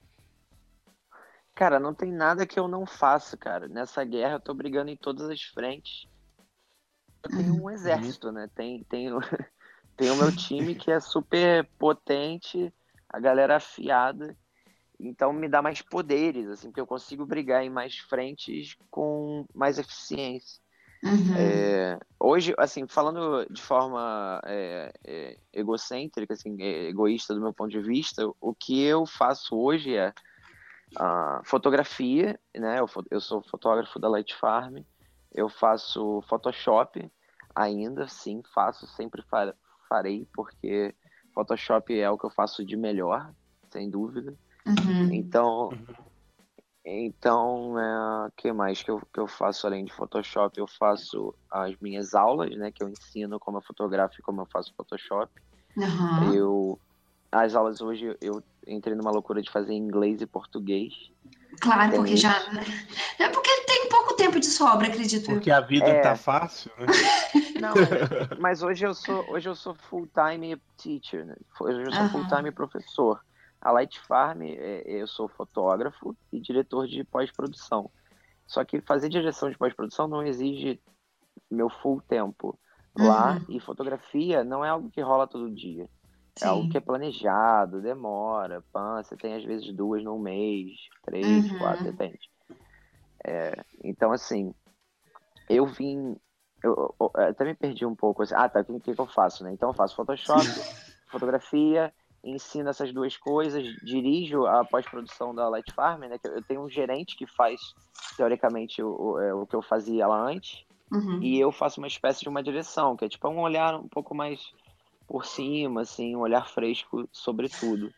Cara, 1.54 1.80
não 1.80 1.94
tem 1.94 2.12
nada 2.12 2.44
que 2.44 2.60
eu 2.60 2.68
não 2.68 2.84
faça, 2.84 3.38
cara. 3.38 3.68
Nessa 3.68 4.04
guerra 4.04 4.34
eu 4.34 4.40
tô 4.40 4.52
brigando 4.52 4.90
em 4.90 4.96
todas 4.96 5.30
as 5.30 5.40
frentes. 5.40 6.06
Eu 7.22 7.30
tenho 7.30 7.54
um 7.54 7.62
uhum. 7.62 7.70
exército, 7.70 8.30
né? 8.30 8.50
Tem, 8.54 8.84
tenho, 8.84 9.18
tenho 9.96 10.12
o 10.12 10.18
meu 10.18 10.36
time 10.36 10.74
que 10.74 10.90
é 10.90 11.00
super 11.00 11.66
potente, 11.78 12.70
a 13.08 13.18
galera 13.18 13.56
afiada. 13.56 14.36
Então 15.06 15.32
me 15.32 15.48
dá 15.48 15.60
mais 15.60 15.82
poderes, 15.82 16.48
assim, 16.48 16.68
porque 16.68 16.80
eu 16.80 16.86
consigo 16.86 17.26
brigar 17.26 17.62
em 17.64 17.70
mais 17.70 17.98
frentes 17.98 18.76
com 18.90 19.46
mais 19.54 19.78
eficiência. 19.78 20.62
Uhum. 21.04 21.36
É, 21.36 22.00
hoje, 22.18 22.54
assim, 22.56 22.86
falando 22.88 23.46
de 23.50 23.60
forma 23.60 24.40
é, 24.46 24.92
é, 25.04 25.36
egocêntrica, 25.52 26.32
assim, 26.32 26.56
é, 26.62 26.88
egoísta 26.88 27.34
do 27.34 27.42
meu 27.42 27.52
ponto 27.52 27.70
de 27.70 27.80
vista, 27.80 28.26
o 28.40 28.54
que 28.54 28.82
eu 28.82 29.04
faço 29.04 29.54
hoje 29.54 29.94
é 29.94 30.14
a 30.96 31.42
fotografia, 31.44 32.40
né? 32.56 32.80
Eu, 32.80 32.88
eu 33.10 33.20
sou 33.20 33.42
fotógrafo 33.42 33.98
da 33.98 34.08
Light 34.08 34.34
Farm, 34.34 34.78
eu 35.34 35.48
faço 35.48 36.22
Photoshop 36.22 37.10
ainda, 37.54 38.08
sim, 38.08 38.42
faço, 38.54 38.86
sempre 38.86 39.22
farei, 39.88 40.26
porque 40.32 40.94
Photoshop 41.34 41.98
é 41.98 42.08
o 42.10 42.16
que 42.16 42.24
eu 42.24 42.30
faço 42.30 42.64
de 42.64 42.76
melhor, 42.76 43.30
sem 43.70 43.90
dúvida. 43.90 44.34
Uhum. 44.66 45.12
Então, 45.12 45.70
então, 46.84 47.72
o 47.72 47.78
é, 47.78 48.30
que 48.36 48.52
mais 48.52 48.82
que 48.82 48.90
eu, 48.90 49.00
que 49.12 49.18
eu 49.18 49.26
faço 49.26 49.66
além 49.66 49.86
de 49.86 49.92
Photoshop? 49.92 50.58
Eu 50.58 50.66
faço 50.66 51.34
as 51.50 51.74
minhas 51.80 52.14
aulas, 52.14 52.54
né? 52.56 52.70
Que 52.70 52.82
eu 52.82 52.88
ensino 52.88 53.40
como 53.40 53.56
eu 53.56 53.62
fotografo 53.62 54.14
e 54.18 54.22
como 54.22 54.42
eu 54.42 54.46
faço 54.46 54.74
Photoshop. 54.76 55.32
Uhum. 55.76 56.34
Eu, 56.34 56.80
as 57.32 57.54
aulas 57.54 57.80
hoje 57.80 58.14
eu 58.20 58.42
entrei 58.66 58.94
numa 58.94 59.10
loucura 59.10 59.40
de 59.40 59.50
fazer 59.50 59.72
inglês 59.72 60.20
e 60.20 60.26
português. 60.26 60.92
Claro, 61.60 61.90
tem 61.90 62.00
porque 62.00 62.14
isso. 62.14 62.22
já. 62.22 62.52
Né? 62.52 62.62
É 63.18 63.28
porque 63.30 63.50
tem 63.62 63.88
pouco 63.88 64.14
tempo 64.14 64.38
de 64.38 64.46
sobra, 64.46 64.88
acredito 64.88 65.26
Porque 65.26 65.50
a 65.50 65.60
vida 65.60 65.86
é... 65.86 66.00
tá 66.00 66.16
fácil, 66.16 66.70
né? 66.78 66.86
Não, 67.60 67.72
mas 68.38 68.62
hoje 68.62 68.84
eu 68.84 68.92
sou, 68.92 69.24
hoje 69.30 69.48
eu 69.48 69.54
sou 69.54 69.74
full-time 69.74 70.60
teacher, 70.76 71.24
né? 71.24 71.34
Hoje 71.60 71.82
eu 71.82 71.92
sou 71.92 72.02
uhum. 72.02 72.08
full-time 72.10 72.50
professor. 72.50 73.20
A 73.64 73.72
Light 73.72 73.98
Farm, 74.00 74.42
é, 74.42 74.82
eu 74.86 75.06
sou 75.06 75.26
fotógrafo 75.26 76.14
e 76.30 76.38
diretor 76.38 76.86
de 76.86 77.02
pós-produção. 77.02 77.90
Só 78.46 78.62
que 78.64 78.80
fazer 78.82 79.08
direção 79.08 79.50
de 79.50 79.56
pós-produção 79.56 80.06
não 80.06 80.22
exige 80.22 80.80
meu 81.50 81.70
full 81.70 82.02
tempo 82.02 82.58
lá 82.96 83.36
uhum. 83.36 83.56
e 83.56 83.60
fotografia 83.60 84.44
não 84.44 84.64
é 84.64 84.68
algo 84.68 84.90
que 84.90 85.00
rola 85.00 85.26
todo 85.26 85.50
dia. 85.50 85.88
Sim. 86.36 86.44
É 86.44 86.48
algo 86.48 86.68
que 86.68 86.76
é 86.76 86.80
planejado, 86.80 87.80
demora, 87.80 88.62
pan, 88.72 89.02
você 89.02 89.16
tem 89.16 89.34
às 89.34 89.44
vezes 89.44 89.72
duas 89.74 90.02
no 90.04 90.18
mês, 90.18 90.72
três, 91.04 91.50
uhum. 91.50 91.58
quatro, 91.58 91.84
depende. 91.84 92.30
É, 93.24 93.64
então, 93.82 94.12
assim, 94.12 94.54
eu 95.48 95.64
vim. 95.66 96.16
Eu, 96.62 96.94
eu, 97.00 97.10
eu, 97.14 97.22
até 97.22 97.44
me 97.44 97.54
perdi 97.54 97.86
um 97.86 97.94
pouco. 97.94 98.22
Assim, 98.22 98.34
ah, 98.36 98.48
tá, 98.48 98.64
o 98.68 98.80
que, 98.80 98.94
que 98.94 99.00
eu 99.00 99.06
faço, 99.06 99.44
né? 99.44 99.52
Então 99.52 99.70
eu 99.70 99.74
faço 99.74 99.96
Photoshop, 99.96 100.44
fotografia, 101.10 101.92
ensino 102.24 102.70
essas 102.70 102.92
duas 102.92 103.16
coisas, 103.16 103.64
dirijo 103.82 104.46
a 104.46 104.64
pós-produção 104.64 105.34
da 105.34 105.48
Light 105.48 105.72
Farm, 105.72 106.00
né? 106.00 106.18
eu 106.24 106.42
tenho 106.42 106.62
um 106.62 106.68
gerente 106.68 107.16
que 107.16 107.26
faz, 107.26 107.60
teoricamente, 108.16 108.82
o, 108.82 108.88
o, 108.88 109.20
é, 109.20 109.34
o 109.34 109.46
que 109.46 109.54
eu 109.54 109.62
fazia 109.62 110.06
lá 110.06 110.28
antes, 110.28 110.64
uhum. 110.90 111.20
e 111.22 111.38
eu 111.38 111.52
faço 111.52 111.80
uma 111.80 111.86
espécie 111.86 112.20
de 112.20 112.28
uma 112.28 112.42
direção, 112.42 112.96
que 112.96 113.04
é 113.04 113.08
tipo 113.08 113.28
um 113.28 113.40
olhar 113.40 113.74
um 113.74 113.88
pouco 113.88 114.14
mais 114.14 114.40
por 115.06 115.24
cima, 115.24 115.82
assim, 115.82 116.16
um 116.16 116.20
olhar 116.20 116.48
fresco 116.48 117.06
sobre 117.12 117.48
tudo. 117.48 117.92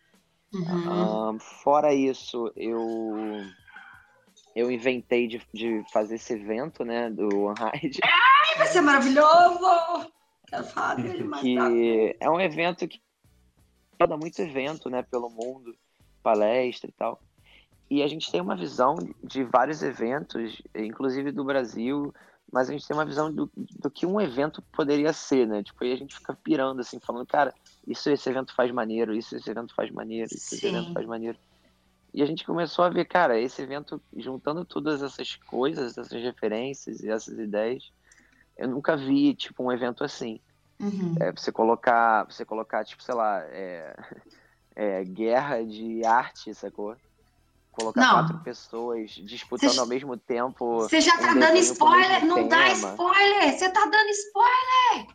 Uhum. 0.53 1.35
Uh, 1.35 1.39
fora 1.39 1.95
isso, 1.95 2.51
eu 2.57 3.45
eu 4.55 4.70
inventei 4.70 5.27
de, 5.29 5.43
de 5.53 5.85
fazer 5.93 6.14
esse 6.14 6.33
evento, 6.33 6.83
né, 6.83 7.11
do 7.11 7.29
One 7.43 7.59
Ride. 7.74 8.01
Ai, 8.03 8.59
vai 8.59 8.66
ser 8.66 8.81
maravilhoso! 8.81 10.11
Quero 10.49 10.64
falar 10.64 10.95
dele 10.95 11.29
que 11.41 12.16
é 12.18 12.31
um 12.31 12.41
evento 12.41 12.89
que 12.89 13.01
roda 14.01 14.16
muito 14.16 14.40
evento, 14.40 14.88
né, 14.90 15.03
pelo 15.03 15.30
mundo, 15.30 15.74
palestra 16.22 16.88
e 16.90 16.92
tal. 16.92 17.20
e 17.88 18.03
a 18.03 18.09
gente 18.09 18.30
tem 18.30 18.40
uma 18.40 18.57
visão 18.57 18.97
de 19.22 19.44
vários 19.44 19.82
eventos, 19.82 20.61
inclusive 20.74 21.30
do 21.30 21.44
Brasil, 21.44 22.12
mas 22.53 22.68
a 22.68 22.72
gente 22.72 22.86
tem 22.86 22.97
uma 22.97 23.05
visão 23.05 23.32
do, 23.32 23.51
do 23.55 23.90
que 23.90 24.07
um 24.07 24.20
evento 24.20 24.62
poderia 24.72 25.12
ser, 25.12 25.47
né? 25.47 25.62
Tipo, 25.62 25.84
aí 25.84 25.92
a 25.92 25.97
gente 25.97 26.14
fica 26.14 26.34
pirando, 26.34 26.80
assim, 26.80 26.99
falando, 27.01 27.26
cara, 27.26 27.53
isso 27.86 28.09
esse 28.11 28.28
evento 28.28 28.55
faz 28.55 28.70
maneiro, 28.70 29.14
isso 29.14 29.36
esse 29.36 29.51
evento 29.51 29.74
faz 29.74 29.90
maneiro, 29.90 30.26
isso 30.32 30.55
esse 30.55 30.66
evento 30.66 30.92
faz 30.92 31.07
maneiro. 31.07 31.38
E 32.14 32.22
a 32.22 32.26
gente 32.26 32.47
começou 32.47 32.84
a 32.84 32.88
ver, 32.88 33.05
cara, 33.05 33.38
esse 33.38 33.61
evento, 33.61 34.01
juntando 34.16 34.64
todas 34.64 35.03
essas 35.03 35.36
coisas, 35.36 35.99
essas 35.99 36.22
referências 36.22 37.01
e 37.01 37.11
essas 37.11 37.38
ideias, 37.38 37.92
eu 38.57 38.68
nunca 38.68 38.97
vi, 38.97 39.34
tipo, 39.34 39.62
um 39.62 39.72
evento 39.72 40.03
assim. 40.03 40.40
Uhum. 40.81 41.14
É, 41.20 41.33
você 41.33 41.51
colocar, 41.51 42.24
você 42.24 42.45
colocar, 42.45 42.85
tipo, 42.85 43.03
sei 43.03 43.14
lá, 43.14 43.41
é, 43.45 43.97
é, 44.77 45.05
guerra 45.05 45.64
de 45.64 46.05
arte, 46.05 46.55
sacou? 46.55 46.97
Colocar 47.72 48.01
não. 48.01 48.14
quatro 48.14 48.39
pessoas 48.39 49.11
disputando 49.11 49.74
Cê... 49.74 49.81
ao 49.81 49.87
mesmo 49.87 50.16
tempo. 50.16 50.81
Você 50.81 51.01
já 51.01 51.16
tá 51.18 51.33
um 51.33 51.39
dando 51.39 51.59
spoiler? 51.59 52.24
Não 52.24 52.37
tema. 52.37 52.49
dá 52.49 52.68
spoiler! 52.72 53.53
Você 53.53 53.68
tá 53.68 53.85
dando 53.85 54.09
spoiler! 54.09 55.07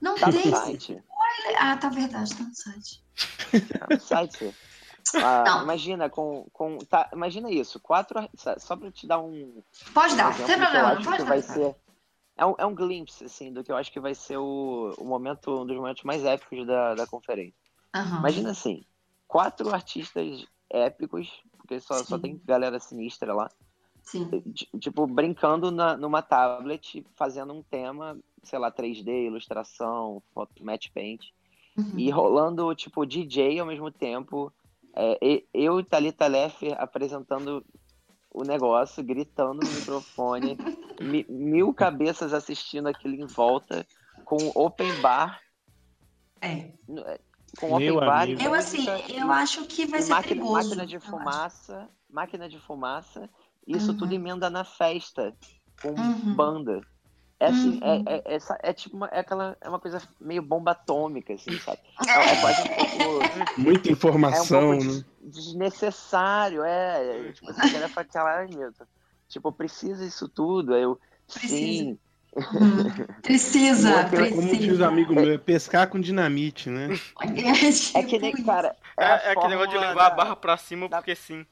Não 0.00 0.14
tá 0.16 0.30
tem 0.30 0.48
spoiler! 0.48 1.04
Ah, 1.58 1.76
tá 1.76 1.90
verdade, 1.90 2.34
tá 2.34 2.44
no 2.44 2.54
site. 2.54 3.04
Tá 3.78 3.86
no 3.90 4.00
site. 4.00 4.54
Ah, 5.16 5.60
imagina 5.62 6.08
com, 6.08 6.46
com 6.52 6.78
tá, 6.78 7.10
imagina 7.12 7.50
isso 7.50 7.80
quatro 7.80 8.20
só 8.58 8.76
para 8.76 8.90
te 8.90 9.06
dar 9.06 9.18
um 9.18 9.62
pode 9.92 10.16
dar 10.16 10.30
um 10.30 10.32
tem 10.32 10.56
problema 10.56 10.94
pode 11.02 11.18
dar. 11.18 11.24
vai 11.24 11.42
ser 11.42 11.74
é 12.42 12.46
um, 12.46 12.54
é 12.58 12.66
um 12.66 12.74
glimpse 12.74 13.24
assim 13.24 13.52
do 13.52 13.62
que 13.62 13.70
eu 13.70 13.76
acho 13.76 13.92
que 13.92 14.00
vai 14.00 14.14
ser 14.14 14.36
o, 14.36 14.94
o 14.98 15.04
momento 15.04 15.62
um 15.62 15.66
dos 15.66 15.76
momentos 15.76 16.02
mais 16.02 16.24
épicos 16.24 16.66
da, 16.66 16.94
da 16.94 17.06
conferência 17.06 17.54
uhum. 17.94 18.18
imagina 18.18 18.50
assim 18.50 18.84
quatro 19.28 19.72
artistas 19.72 20.44
épicos 20.68 21.30
porque 21.56 21.78
só, 21.78 22.02
só 22.02 22.18
tem 22.18 22.40
galera 22.44 22.80
sinistra 22.80 23.32
lá 23.32 23.50
Sim. 24.02 24.28
tipo 24.80 25.06
brincando 25.06 25.70
na, 25.70 25.96
numa 25.96 26.20
tablet 26.20 27.06
fazendo 27.14 27.52
um 27.52 27.62
tema 27.62 28.18
sei 28.42 28.58
lá 28.58 28.72
3D 28.72 29.26
ilustração 29.26 30.20
foto 30.34 30.64
match 30.64 30.88
paint 30.92 31.26
uhum. 31.78 31.96
e 31.96 32.10
rolando 32.10 32.74
tipo 32.74 33.06
DJ 33.06 33.60
ao 33.60 33.66
mesmo 33.66 33.90
tempo 33.92 34.52
é, 34.94 35.42
eu 35.54 35.80
e 35.80 35.84
Thalita 35.84 36.26
Leffer 36.26 36.74
apresentando 36.78 37.64
o 38.32 38.42
negócio, 38.44 39.04
gritando 39.04 39.62
no 39.62 39.70
microfone, 39.70 40.56
mi, 41.00 41.26
mil 41.28 41.72
cabeças 41.74 42.32
assistindo 42.32 42.88
aquilo 42.88 43.14
em 43.14 43.26
volta, 43.26 43.86
com 44.24 44.50
open 44.54 45.00
bar. 45.00 45.40
É. 46.40 46.70
é 47.04 47.20
com 47.58 47.76
Meu 47.78 47.96
open 47.96 48.06
bar. 48.06 48.28
Eu, 48.28 48.54
assim, 48.54 48.86
eu 49.08 49.30
acho 49.30 49.66
que 49.66 49.86
vai 49.86 50.00
ser 50.00 50.10
máquina, 50.10 50.28
perigoso. 50.28 50.68
Máquina 50.68 50.86
de 50.86 50.98
fumaça, 50.98 51.88
máquina 52.08 52.48
de 52.48 52.58
fumaça, 52.58 53.28
isso 53.66 53.92
uhum. 53.92 53.98
tudo 53.98 54.14
emenda 54.14 54.48
na 54.48 54.64
festa, 54.64 55.36
com 55.82 55.90
uhum. 55.90 56.34
banda. 56.34 56.80
É 57.42 57.46
assim, 57.46 57.80
é, 57.82 57.86
uhum. 57.88 58.04
é, 58.06 58.22
é, 58.24 58.36
é, 58.36 58.40
é, 58.70 58.72
tipo 58.72 58.96
uma, 58.96 59.08
é 59.08 59.18
aquela, 59.18 59.56
é 59.60 59.68
uma 59.68 59.80
coisa 59.80 60.00
meio 60.20 60.40
bomba 60.40 60.70
atômica, 60.70 61.34
assim, 61.34 61.58
sabe? 61.58 61.80
É, 62.06 62.32
é 62.32 62.40
quase 62.40 62.62
um 62.62 62.68
pouco. 62.68 63.60
Muita 63.60 63.90
informação, 63.90 64.60
é 64.60 64.76
um 64.76 64.78
pouco 64.78 64.94
né? 64.94 65.04
Desnecessário, 65.22 66.62
é. 66.62 67.32
Tipo, 67.32 67.52
você 67.52 67.60
quer 67.68 67.90
pra 67.90 68.02
aquela, 68.02 68.46
Milton. 68.46 68.84
Tipo, 69.28 69.50
precisa 69.50 70.04
isso 70.04 70.28
tudo. 70.28 70.72
Aí 70.72 70.82
eu, 70.82 71.00
precisa. 71.26 71.56
sim. 71.56 71.98
Hum, 72.36 73.10
precisa, 73.22 74.04
precisa. 74.04 74.36
Como 74.36 74.56
diz 74.56 74.78
o 74.78 74.84
amigo 74.84 75.12
meu, 75.12 75.32
é 75.32 75.38
pescar 75.38 75.88
com 75.88 76.00
dinamite, 76.00 76.70
né? 76.70 76.90
É 77.92 78.02
que 78.04 78.20
nem, 78.20 78.32
cara. 78.44 78.76
É, 78.96 79.04
é, 79.04 79.32
aquele 79.32 79.48
negócio 79.48 79.72
de 79.72 79.78
levar 79.78 79.94
da, 79.94 80.06
a 80.06 80.10
barra 80.10 80.36
pra 80.36 80.56
cima 80.56 80.88
da, 80.88 80.98
porque 80.98 81.16
sim. 81.16 81.44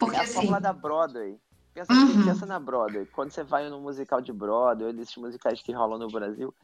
Porque 0.00 0.16
é 0.16 0.20
a 0.20 0.26
sim. 0.26 0.32
fórmula 0.32 0.58
da 0.58 0.72
Broadway. 0.72 1.36
Pensa, 1.74 1.92
uhum. 1.92 2.24
pensa 2.24 2.46
na 2.46 2.60
Broadway. 2.60 3.04
Quando 3.06 3.32
você 3.32 3.42
vai 3.42 3.68
no 3.68 3.80
musical 3.80 4.20
de 4.20 4.32
Broadway, 4.32 4.92
desses 4.92 5.16
musicais 5.16 5.60
que 5.60 5.72
rolam 5.72 5.98
no 5.98 6.08
Brasil, 6.08 6.54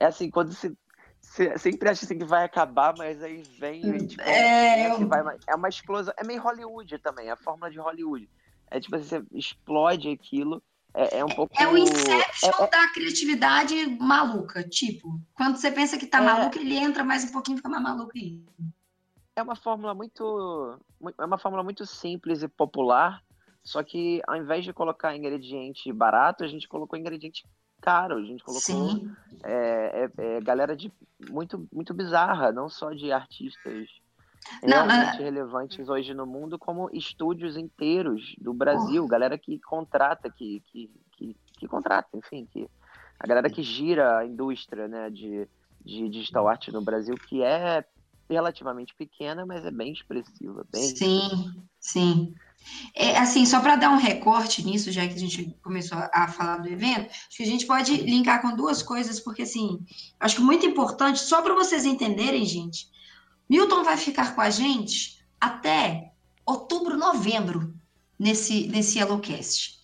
é 0.00 0.06
assim, 0.06 0.30
quando 0.30 0.50
você, 0.50 0.74
você 1.20 1.58
sempre 1.58 1.90
acha 1.90 2.06
assim 2.06 2.18
que 2.18 2.24
vai 2.24 2.42
acabar, 2.42 2.94
mas 2.96 3.22
aí 3.22 3.42
vem. 3.58 4.06
Tipo, 4.06 4.22
é... 4.22 4.86
Assim, 4.86 5.04
vai, 5.04 5.36
é 5.46 5.54
uma 5.54 5.68
explosão. 5.68 6.14
É 6.16 6.24
meio 6.24 6.40
Hollywood 6.40 6.98
também, 7.00 7.28
é 7.28 7.32
a 7.32 7.36
fórmula 7.36 7.70
de 7.70 7.78
Hollywood. 7.78 8.30
É 8.70 8.80
tipo 8.80 8.96
assim, 8.96 9.04
você 9.04 9.24
explode 9.32 10.08
aquilo. 10.08 10.62
É, 10.94 11.18
é 11.18 11.24
um 11.24 11.28
pouco. 11.28 11.52
É 11.60 11.68
o 11.68 11.76
inception 11.76 12.50
é, 12.50 12.64
é... 12.64 12.70
da 12.70 12.88
criatividade 12.94 13.86
maluca. 14.00 14.66
Tipo, 14.66 15.20
quando 15.34 15.56
você 15.56 15.70
pensa 15.70 15.98
que 15.98 16.06
tá 16.06 16.18
é... 16.18 16.22
maluco, 16.22 16.58
ele 16.58 16.76
entra 16.76 17.04
mais 17.04 17.24
um 17.24 17.32
pouquinho 17.32 17.56
e 17.56 17.58
fica 17.58 17.68
mais 17.68 17.82
maluco 17.82 18.12
aí. 18.14 18.42
É 19.36 19.42
uma 19.42 19.54
fórmula 19.54 19.92
muito. 19.92 20.80
É 21.18 21.24
uma 21.26 21.36
fórmula 21.36 21.62
muito 21.62 21.84
simples 21.84 22.42
e 22.42 22.48
popular 22.48 23.22
só 23.66 23.82
que 23.82 24.22
ao 24.28 24.36
invés 24.36 24.64
de 24.64 24.72
colocar 24.72 25.16
ingrediente 25.16 25.92
barato, 25.92 26.44
a 26.44 26.46
gente 26.46 26.68
colocou 26.68 26.96
ingrediente 26.96 27.44
caro. 27.80 28.16
A 28.16 28.22
gente 28.22 28.44
colocou 28.44 29.10
é, 29.42 30.04
é, 30.04 30.36
é, 30.36 30.40
galera 30.40 30.76
de 30.76 30.92
muito, 31.28 31.66
muito 31.72 31.92
bizarra, 31.92 32.52
não 32.52 32.68
só 32.68 32.92
de 32.92 33.10
artistas 33.10 33.88
não, 34.62 34.86
realmente 34.86 35.16
não. 35.16 35.24
relevantes 35.24 35.88
hoje 35.88 36.14
no 36.14 36.24
mundo, 36.24 36.56
como 36.56 36.88
estúdios 36.92 37.56
inteiros 37.56 38.36
do 38.38 38.54
Brasil, 38.54 39.02
oh. 39.02 39.08
galera 39.08 39.36
que 39.36 39.58
contrata, 39.58 40.30
que, 40.30 40.62
que, 40.66 40.88
que, 41.16 41.36
que, 41.58 41.66
contrata, 41.66 42.16
enfim, 42.16 42.46
que, 42.46 42.70
a 43.18 43.26
galera 43.26 43.50
que 43.50 43.64
gira 43.64 44.18
a 44.18 44.24
indústria 44.24 44.86
né, 44.86 45.10
de, 45.10 45.48
de 45.84 46.08
digital 46.08 46.46
art 46.46 46.68
no 46.68 46.82
Brasil, 46.82 47.16
que 47.16 47.42
é 47.42 47.84
relativamente 48.30 48.94
pequena, 48.94 49.44
mas 49.44 49.64
é 49.64 49.72
bem 49.72 49.92
expressiva. 49.92 50.64
Bem 50.70 50.82
sim, 50.82 51.18
expressiva. 51.18 51.54
sim. 51.80 52.34
É, 52.94 53.18
assim, 53.18 53.44
só 53.44 53.60
para 53.60 53.76
dar 53.76 53.90
um 53.90 53.98
recorte 53.98 54.64
nisso, 54.64 54.90
já 54.90 55.06
que 55.06 55.14
a 55.14 55.18
gente 55.18 55.56
começou 55.62 55.98
a 56.12 56.28
falar 56.28 56.58
do 56.58 56.68
evento, 56.68 57.10
acho 57.10 57.36
que 57.36 57.42
a 57.42 57.46
gente 57.46 57.66
pode 57.66 57.96
linkar 57.98 58.40
com 58.40 58.56
duas 58.56 58.82
coisas, 58.82 59.20
porque, 59.20 59.42
assim, 59.42 59.78
acho 60.18 60.36
que 60.36 60.42
muito 60.42 60.64
importante, 60.66 61.20
só 61.20 61.42
para 61.42 61.54
vocês 61.54 61.84
entenderem, 61.84 62.44
gente, 62.44 62.88
Milton 63.48 63.84
vai 63.84 63.96
ficar 63.96 64.34
com 64.34 64.40
a 64.40 64.50
gente 64.50 65.24
até 65.40 66.12
outubro, 66.44 66.96
novembro, 66.96 67.74
nesse, 68.18 68.66
nesse 68.68 68.98
Yellowcast. 68.98 69.75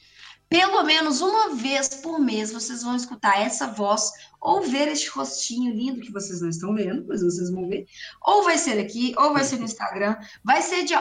Pelo 0.52 0.82
menos 0.82 1.22
uma 1.22 1.54
vez 1.54 1.88
por 1.88 2.20
mês 2.20 2.52
vocês 2.52 2.82
vão 2.82 2.94
escutar 2.94 3.40
essa 3.40 3.68
voz 3.68 4.12
ou 4.38 4.60
ver 4.60 4.86
este 4.88 5.08
rostinho 5.08 5.74
lindo 5.74 6.02
que 6.02 6.12
vocês 6.12 6.42
não 6.42 6.50
estão 6.50 6.74
vendo, 6.74 7.06
mas 7.08 7.22
vocês 7.22 7.50
vão 7.50 7.66
ver, 7.66 7.86
ou 8.20 8.42
vai 8.42 8.58
ser 8.58 8.78
aqui, 8.78 9.14
ou 9.16 9.32
vai 9.32 9.44
ser 9.44 9.56
no 9.56 9.64
Instagram, 9.64 10.14
vai 10.44 10.60
ser 10.60 10.84
de, 10.84 10.94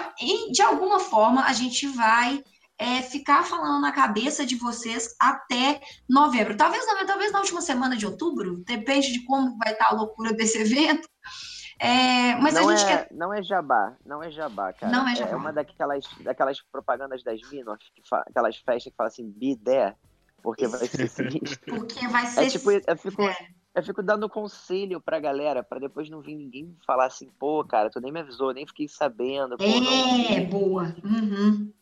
de 0.54 0.62
alguma 0.62 1.02
forma 1.02 1.44
a 1.44 1.52
gente 1.52 1.86
vai 1.88 2.42
é, 2.78 3.02
ficar 3.02 3.44
falando 3.44 3.82
na 3.82 3.92
cabeça 3.92 4.46
de 4.46 4.56
vocês 4.56 5.14
até 5.20 5.82
novembro. 6.10 6.56
Talvez, 6.56 6.86
talvez 7.06 7.34
na 7.34 7.40
última 7.40 7.60
semana 7.60 7.98
de 7.98 8.06
outubro, 8.06 8.64
depende 8.66 9.12
de 9.12 9.26
como 9.26 9.58
vai 9.58 9.74
estar 9.74 9.88
a 9.88 9.96
loucura 9.96 10.32
desse 10.32 10.60
evento. 10.64 11.10
É, 11.84 12.36
mas 12.36 12.54
não 12.54 12.70
a 12.70 12.76
gente 12.76 12.88
é, 12.88 12.98
quer... 12.98 13.08
Não 13.12 13.34
é 13.34 13.42
jabá, 13.42 13.96
não 14.06 14.22
é 14.22 14.30
jabá, 14.30 14.72
cara. 14.72 14.92
Não 14.92 15.08
é, 15.08 15.14
é 15.14 15.16
jabá. 15.16 15.32
É 15.32 15.36
uma 15.36 15.52
daquelas, 15.52 16.06
daquelas 16.24 16.62
propagandas 16.62 17.24
das 17.24 17.42
Minas, 17.50 17.80
aquelas 18.28 18.56
festas 18.58 18.92
que 18.92 18.96
falam 18.96 19.08
assim, 19.08 19.28
be 19.32 19.56
there, 19.56 19.96
porque 20.44 20.68
vai 20.68 20.88
ser 20.88 21.08
sinistro. 21.10 21.76
Porque 21.76 22.08
vai 22.08 22.24
é 22.24 22.28
ser. 22.28 22.44
É 22.44 22.50
tipo, 22.50 22.72
eu 22.72 22.98
fico, 22.98 23.24
é. 23.24 23.36
eu 23.74 23.82
fico 23.82 24.04
dando 24.04 24.30
conselho 24.30 25.02
pra 25.02 25.20
galera, 25.20 25.64
pra 25.64 25.80
depois 25.80 26.08
não 26.08 26.22
vir 26.22 26.36
ninguém 26.36 26.78
falar 26.86 27.08
assim, 27.08 27.32
pô, 27.40 27.66
cara, 27.66 27.90
tu 27.90 28.00
nem 28.00 28.12
me 28.12 28.20
avisou, 28.20 28.54
nem 28.54 28.68
fiquei 28.68 28.88
sabendo. 28.88 29.58
Pô, 29.58 29.64
é, 29.64 30.40
não... 30.40 30.46
boa. 30.46 30.96
Uhum. 31.04 31.74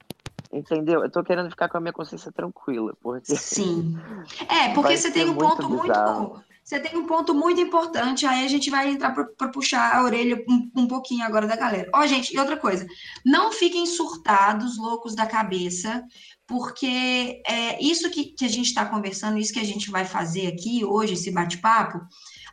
Entendeu? 0.52 1.04
Eu 1.04 1.12
tô 1.12 1.22
querendo 1.24 1.50
ficar 1.50 1.68
com 1.68 1.78
a 1.78 1.82
minha 1.82 1.94
consciência 1.94 2.32
tranquila, 2.32 2.94
porque. 3.02 3.36
Sim. 3.36 3.98
É, 4.50 4.74
porque 4.74 4.98
você 4.98 5.12
tem 5.12 5.30
um 5.30 5.36
ponto 5.36 5.70
muito. 5.70 6.42
Você 6.70 6.80
tem 6.80 6.96
um 6.96 7.08
ponto 7.08 7.34
muito 7.34 7.60
importante, 7.60 8.28
aí 8.28 8.46
a 8.46 8.48
gente 8.48 8.70
vai 8.70 8.92
entrar 8.92 9.10
para 9.12 9.48
puxar 9.48 9.92
a 9.92 10.04
orelha 10.04 10.46
um, 10.48 10.70
um, 10.76 10.88
pouquinho 10.88 11.26
agora 11.26 11.48
da 11.48 11.56
galera. 11.56 11.90
Ó, 11.96 12.06
gente, 12.06 12.32
e 12.32 12.38
outra 12.38 12.56
coisa, 12.56 12.86
não 13.26 13.52
fiquem 13.52 13.88
surtados, 13.88 14.78
loucos 14.78 15.16
da 15.16 15.26
cabeça, 15.26 16.04
porque 16.46 17.42
é, 17.48 17.84
isso 17.84 18.12
que, 18.12 18.26
que 18.26 18.46
a 18.46 18.48
gente 18.48 18.68
está 18.68 18.86
conversando, 18.86 19.40
isso 19.40 19.52
que 19.52 19.60
a 19.60 19.66
gente 19.66 19.90
vai 19.90 20.06
fazer 20.06 20.46
aqui 20.46 20.86
hoje, 20.86 21.14
esse 21.14 21.32
bate-papo, 21.32 22.02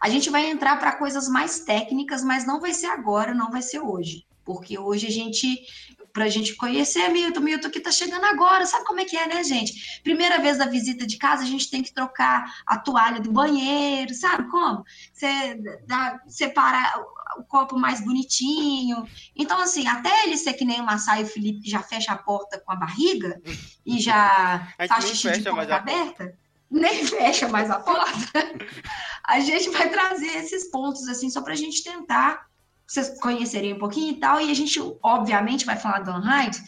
a 0.00 0.08
gente 0.08 0.30
vai 0.30 0.48
entrar 0.48 0.78
para 0.78 0.96
coisas 0.96 1.28
mais 1.28 1.60
técnicas, 1.60 2.24
mas 2.24 2.46
não 2.46 2.58
vai 2.58 2.72
ser 2.72 2.86
agora, 2.86 3.34
não 3.34 3.50
vai 3.50 3.60
ser 3.60 3.80
hoje. 3.80 4.24
Porque 4.46 4.78
hoje 4.78 5.08
a 5.08 5.10
gente 5.10 5.58
para 6.16 6.24
a 6.24 6.28
gente 6.30 6.56
conhecer 6.56 7.10
Milton. 7.10 7.40
Milton 7.40 7.68
que 7.68 7.76
está 7.76 7.90
chegando 7.90 8.24
agora, 8.24 8.64
sabe 8.64 8.86
como 8.86 9.00
é 9.00 9.04
que 9.04 9.18
é, 9.18 9.28
né, 9.28 9.44
gente? 9.44 10.00
Primeira 10.02 10.38
vez 10.38 10.56
da 10.56 10.64
visita 10.64 11.06
de 11.06 11.18
casa, 11.18 11.42
a 11.42 11.46
gente 11.46 11.70
tem 11.70 11.82
que 11.82 11.92
trocar 11.92 12.62
a 12.66 12.78
toalha 12.78 13.20
do 13.20 13.30
banheiro, 13.30 14.14
sabe 14.14 14.48
como? 14.50 14.82
Você 15.12 15.60
dá, 15.86 16.18
separa 16.26 17.04
o 17.36 17.44
copo 17.44 17.78
mais 17.78 18.00
bonitinho. 18.00 19.06
Então, 19.36 19.60
assim, 19.60 19.86
até 19.86 20.24
ele 20.24 20.38
ser 20.38 20.54
que 20.54 20.64
nem 20.64 20.80
o 20.80 20.86
Massai 20.86 21.20
e 21.20 21.24
o 21.24 21.26
Felipe, 21.26 21.60
que 21.60 21.70
já 21.70 21.82
fecha 21.82 22.12
a 22.12 22.16
porta 22.16 22.58
com 22.58 22.72
a 22.72 22.76
barriga 22.76 23.38
e 23.84 24.00
já 24.00 24.72
faz 24.88 25.04
xixi 25.08 25.32
de 25.32 25.50
porta 25.50 25.76
aberta, 25.76 26.34
nem 26.70 27.04
fecha 27.04 27.46
mais 27.46 27.70
a 27.70 27.78
porta, 27.78 28.56
a 29.22 29.38
gente 29.40 29.68
vai 29.68 29.90
trazer 29.90 30.34
esses 30.38 30.70
pontos, 30.70 31.06
assim, 31.08 31.28
só 31.28 31.42
para 31.42 31.52
a 31.52 31.56
gente 31.56 31.84
tentar 31.84 32.46
vocês 32.86 33.18
conhecerem 33.20 33.74
um 33.74 33.78
pouquinho 33.78 34.12
e 34.12 34.20
tal, 34.20 34.40
e 34.40 34.50
a 34.50 34.54
gente, 34.54 34.80
obviamente, 35.02 35.66
vai 35.66 35.76
falar 35.76 36.00
do 36.00 36.12
Unhide, 36.12 36.62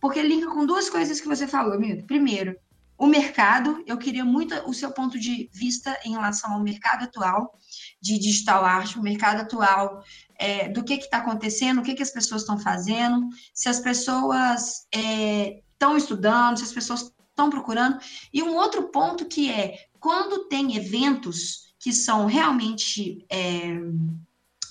porque 0.00 0.22
linka 0.22 0.50
com 0.50 0.66
duas 0.66 0.88
coisas 0.88 1.20
que 1.20 1.26
você 1.26 1.46
falou, 1.46 1.78
Milton. 1.78 2.06
Primeiro, 2.06 2.56
o 2.96 3.06
mercado, 3.06 3.82
eu 3.86 3.98
queria 3.98 4.24
muito 4.24 4.54
o 4.68 4.72
seu 4.72 4.90
ponto 4.92 5.18
de 5.18 5.50
vista 5.52 5.98
em 6.04 6.12
relação 6.12 6.52
ao 6.52 6.62
mercado 6.62 7.04
atual 7.04 7.58
de 8.00 8.18
digital 8.18 8.64
art, 8.64 8.96
o 8.96 9.02
mercado 9.02 9.40
atual, 9.40 10.02
é, 10.38 10.68
do 10.68 10.84
que 10.84 10.94
está 10.94 11.18
acontecendo, 11.18 11.80
o 11.80 11.82
que, 11.82 11.94
que 11.94 12.02
as 12.02 12.10
pessoas 12.10 12.42
estão 12.42 12.58
fazendo, 12.58 13.28
se 13.52 13.68
as 13.68 13.80
pessoas 13.80 14.86
estão 14.92 15.94
é, 15.94 15.96
estudando, 15.96 16.58
se 16.58 16.64
as 16.64 16.72
pessoas 16.72 17.12
estão 17.30 17.50
procurando. 17.50 17.98
E 18.32 18.42
um 18.42 18.54
outro 18.54 18.90
ponto 18.90 19.26
que 19.26 19.50
é 19.50 19.76
quando 19.98 20.48
tem 20.48 20.76
eventos 20.76 21.74
que 21.80 21.92
são 21.92 22.26
realmente 22.26 23.26
é, 23.28 23.76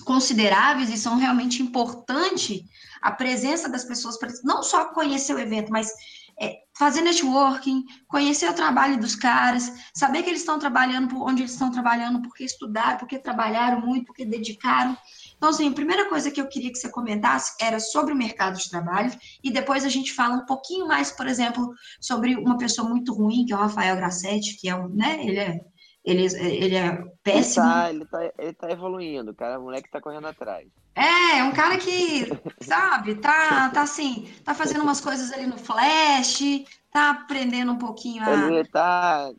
consideráveis 0.04 0.90
e 0.90 0.96
são 0.96 1.16
realmente 1.16 1.62
importantes 1.62 2.62
a 3.02 3.10
presença 3.10 3.68
das 3.68 3.84
pessoas 3.84 4.18
para 4.18 4.32
não 4.44 4.62
só 4.62 4.86
conhecer 4.86 5.34
o 5.34 5.38
evento, 5.38 5.72
mas 5.72 5.90
é, 6.40 6.58
fazer 6.76 7.02
networking, 7.02 7.84
conhecer 8.08 8.50
o 8.50 8.54
trabalho 8.54 8.98
dos 8.98 9.14
caras, 9.14 9.72
saber 9.94 10.22
que 10.22 10.30
eles 10.30 10.40
estão 10.40 10.58
trabalhando 10.58 11.08
por 11.08 11.22
onde 11.22 11.42
eles 11.42 11.52
estão 11.52 11.70
trabalhando, 11.70 12.22
porque 12.22 12.44
estudaram, 12.44 12.98
porque 12.98 13.18
trabalharam 13.18 13.80
muito, 13.80 14.06
porque 14.06 14.24
dedicaram. 14.24 14.96
Então, 15.36 15.50
assim, 15.50 15.68
a 15.68 15.72
primeira 15.72 16.08
coisa 16.08 16.30
que 16.30 16.40
eu 16.40 16.48
queria 16.48 16.72
que 16.72 16.78
você 16.78 16.88
comentasse 16.88 17.54
era 17.60 17.78
sobre 17.78 18.12
o 18.12 18.16
mercado 18.16 18.58
de 18.58 18.68
trabalho, 18.68 19.12
e 19.42 19.52
depois 19.52 19.84
a 19.84 19.88
gente 19.88 20.12
fala 20.12 20.36
um 20.36 20.46
pouquinho 20.46 20.88
mais, 20.88 21.12
por 21.12 21.26
exemplo, 21.26 21.72
sobre 22.00 22.34
uma 22.36 22.58
pessoa 22.58 22.88
muito 22.88 23.14
ruim, 23.14 23.44
que 23.44 23.52
é 23.52 23.56
o 23.56 23.60
Rafael 23.60 23.96
Grassetti, 23.96 24.56
que 24.56 24.68
é 24.68 24.74
um, 24.74 24.88
né, 24.88 25.24
ele 25.24 25.38
é 25.38 25.60
ele, 26.04 26.26
ele 26.26 26.76
é 26.76 27.02
péssimo. 27.22 27.64
Ele 27.64 27.72
tá, 27.74 27.90
ele, 27.90 28.04
tá, 28.04 28.32
ele 28.38 28.52
tá 28.52 28.70
evoluindo, 28.70 29.34
cara. 29.34 29.58
O 29.58 29.62
moleque 29.62 29.90
tá 29.90 30.00
correndo 30.00 30.26
atrás. 30.26 30.68
É, 30.94 31.38
é 31.38 31.44
um 31.44 31.52
cara 31.52 31.78
que, 31.78 32.28
sabe, 32.60 33.16
tá, 33.16 33.70
tá 33.70 33.82
assim, 33.82 34.30
tá 34.44 34.54
fazendo 34.54 34.82
umas 34.82 35.00
coisas 35.00 35.32
ali 35.32 35.46
no 35.46 35.58
Flash, 35.58 36.40
tá 36.92 37.10
aprendendo 37.10 37.72
um 37.72 37.78
pouquinho 37.78 38.22
a. 38.22 38.52
Ele 38.52 38.68
tá. 38.68 39.32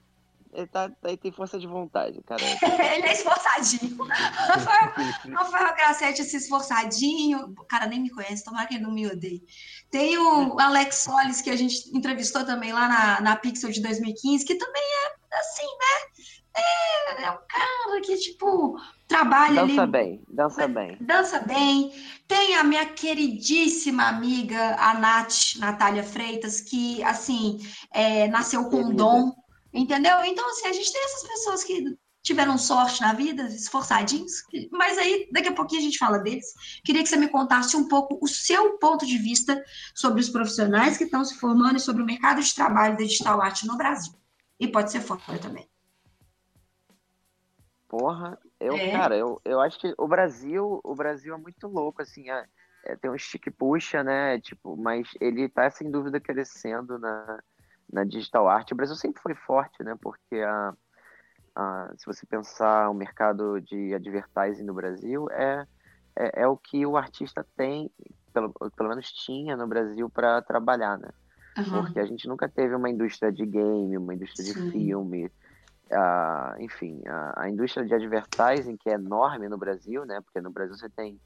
Ele, 0.52 0.68
tá, 0.68 0.90
ele 1.04 1.18
tem 1.18 1.34
força 1.34 1.60
de 1.60 1.68
vontade, 1.68 2.22
cara. 2.24 2.42
ele 2.96 3.06
é 3.06 3.12
esforçadinho. 3.12 3.98
Rafael 4.08 5.76
Grassetti, 5.76 6.22
esse 6.22 6.38
esforçadinho. 6.38 7.54
O 7.60 7.66
cara 7.66 7.88
nem 7.88 8.02
me 8.02 8.10
conhece, 8.10 8.44
tomara 8.44 8.66
que 8.66 8.76
ele 8.76 8.84
não 8.84 8.92
me 8.92 9.06
odeie. 9.06 9.44
Tem 9.92 10.18
o 10.18 10.58
Alex 10.58 10.96
Solis, 10.96 11.42
que 11.42 11.50
a 11.50 11.58
gente 11.58 11.96
entrevistou 11.96 12.46
também 12.46 12.72
lá 12.72 12.88
na, 12.88 13.22
na 13.22 13.36
Pixel 13.36 13.70
de 13.70 13.82
2015, 13.82 14.46
que 14.46 14.56
também 14.56 14.82
é 14.82 15.40
assim, 15.40 15.66
né? 15.66 16.15
É, 16.58 17.24
é 17.24 17.32
um 17.32 17.38
cara 17.48 18.02
que, 18.02 18.18
tipo, 18.18 18.80
trabalha 19.08 19.66
dança 19.66 19.82
ali. 19.82 19.92
bem, 19.92 20.24
dança 20.28 20.68
bem. 20.68 20.98
Dança 21.02 21.40
bem. 21.40 21.92
Tem 22.28 22.56
a 22.56 22.64
minha 22.64 22.86
queridíssima 22.86 24.08
amiga, 24.08 24.76
a 24.80 24.94
Nath, 24.94 25.58
Natália 25.58 26.04
Freitas, 26.04 26.62
que, 26.62 27.04
assim, 27.04 27.60
é, 27.92 28.28
nasceu 28.28 28.66
com 28.70 28.78
um 28.78 28.96
dom, 28.96 29.34
entendeu? 29.74 30.24
Então, 30.24 30.50
assim, 30.50 30.68
a 30.68 30.74
gente 30.74 30.92
tem 30.92 31.04
essas 31.04 31.28
pessoas 31.28 31.64
que 31.64 31.98
tiveram 32.26 32.58
sorte 32.58 33.02
na 33.02 33.14
vida, 33.14 33.44
esforçadinhos, 33.44 34.44
mas 34.72 34.98
aí 34.98 35.30
daqui 35.32 35.50
a 35.50 35.54
pouquinho 35.54 35.82
a 35.82 35.84
gente 35.84 36.00
fala 36.00 36.18
deles. 36.18 36.48
Queria 36.84 37.04
que 37.04 37.10
você 37.10 37.18
me 37.18 37.28
contasse 37.28 37.78
um 37.78 37.88
pouco 37.88 38.18
o 38.20 38.28
seu 38.28 38.80
ponto 38.80 39.06
de 39.06 39.18
vista 39.20 39.64
sobre 39.94 40.22
os 40.22 40.30
profissionais 40.30 40.98
que 40.98 41.04
estão 41.04 41.24
se 41.24 41.36
formando 41.36 41.78
e 41.78 41.80
sobre 41.80 42.02
o 42.02 42.06
mercado 42.06 42.42
de 42.42 42.56
trabalho 42.56 42.98
da 42.98 43.04
digital 43.04 43.40
art 43.40 43.64
no 43.64 43.78
Brasil. 43.78 44.14
E 44.60 44.68
pode 44.68 44.92
ser 44.92 45.02
fora 45.02 45.38
também. 45.38 45.70
Porra, 47.98 48.38
eu, 48.60 48.76
é. 48.76 48.92
cara, 48.92 49.16
eu, 49.16 49.40
eu 49.46 49.62
acho 49.62 49.80
que 49.80 49.94
o 49.98 50.06
Brasil, 50.06 50.82
o 50.84 50.94
Brasil 50.94 51.34
é 51.34 51.38
muito 51.38 51.66
louco, 51.66 52.02
assim, 52.02 52.30
é, 52.30 52.46
é, 52.84 52.96
tem 52.98 53.10
um 53.10 53.18
stick 53.18 53.50
puxa, 53.52 54.04
né, 54.04 54.38
tipo, 54.42 54.76
mas 54.76 55.08
ele 55.22 55.48
tá 55.48 55.70
sem 55.70 55.90
dúvida 55.90 56.20
crescendo 56.20 57.00
na, 57.00 57.40
na 57.92 58.04
digital 58.04 58.50
art. 58.50 58.70
O 58.70 58.76
Brasil 58.76 58.98
sempre 58.98 59.22
foi 59.22 59.34
forte, 59.34 59.82
né, 59.82 59.98
porque 60.02 60.36
a, 60.36 60.74
a, 61.56 61.94
se 61.98 62.06
você 62.06 62.26
pensar 62.26 62.90
o 62.90 62.94
mercado 62.94 63.62
de 63.62 63.94
advertising 63.94 64.66
no 64.66 64.74
Brasil, 64.74 65.30
é, 65.32 65.66
é, 66.18 66.42
é 66.42 66.48
o 66.48 66.58
que 66.58 66.86
o 66.86 66.98
artista 66.98 67.48
tem, 67.56 67.90
pelo, 68.34 68.54
pelo 68.76 68.90
menos 68.90 69.10
tinha 69.10 69.56
no 69.56 69.68
Brasil 69.68 70.10
para 70.10 70.42
trabalhar, 70.42 70.98
né, 70.98 71.12
uhum. 71.60 71.84
porque 71.86 72.02
a 72.02 72.06
gente 72.06 72.28
nunca 72.28 72.50
teve 72.50 72.76
uma 72.76 72.90
indústria 72.90 73.32
de 73.32 73.46
game, 73.46 73.98
uma 73.98 74.14
indústria 74.14 74.44
Sim. 74.44 74.66
de 74.66 74.72
filme, 74.72 75.32
a, 75.92 76.56
enfim, 76.60 77.02
a, 77.08 77.44
a, 77.44 77.50
indústria 77.50 77.86
de 77.86 77.94
advertising, 77.94 78.78
que 78.78 78.90
é 78.90 78.94
enorme 78.94 79.48
no 79.48 79.58
Brasil, 79.58 80.06
né? 80.06 80.20
Porque 80.22 80.42
no 80.42 80.52
Brasil 80.52 80.76
você 80.76 80.90
tem 80.90 81.20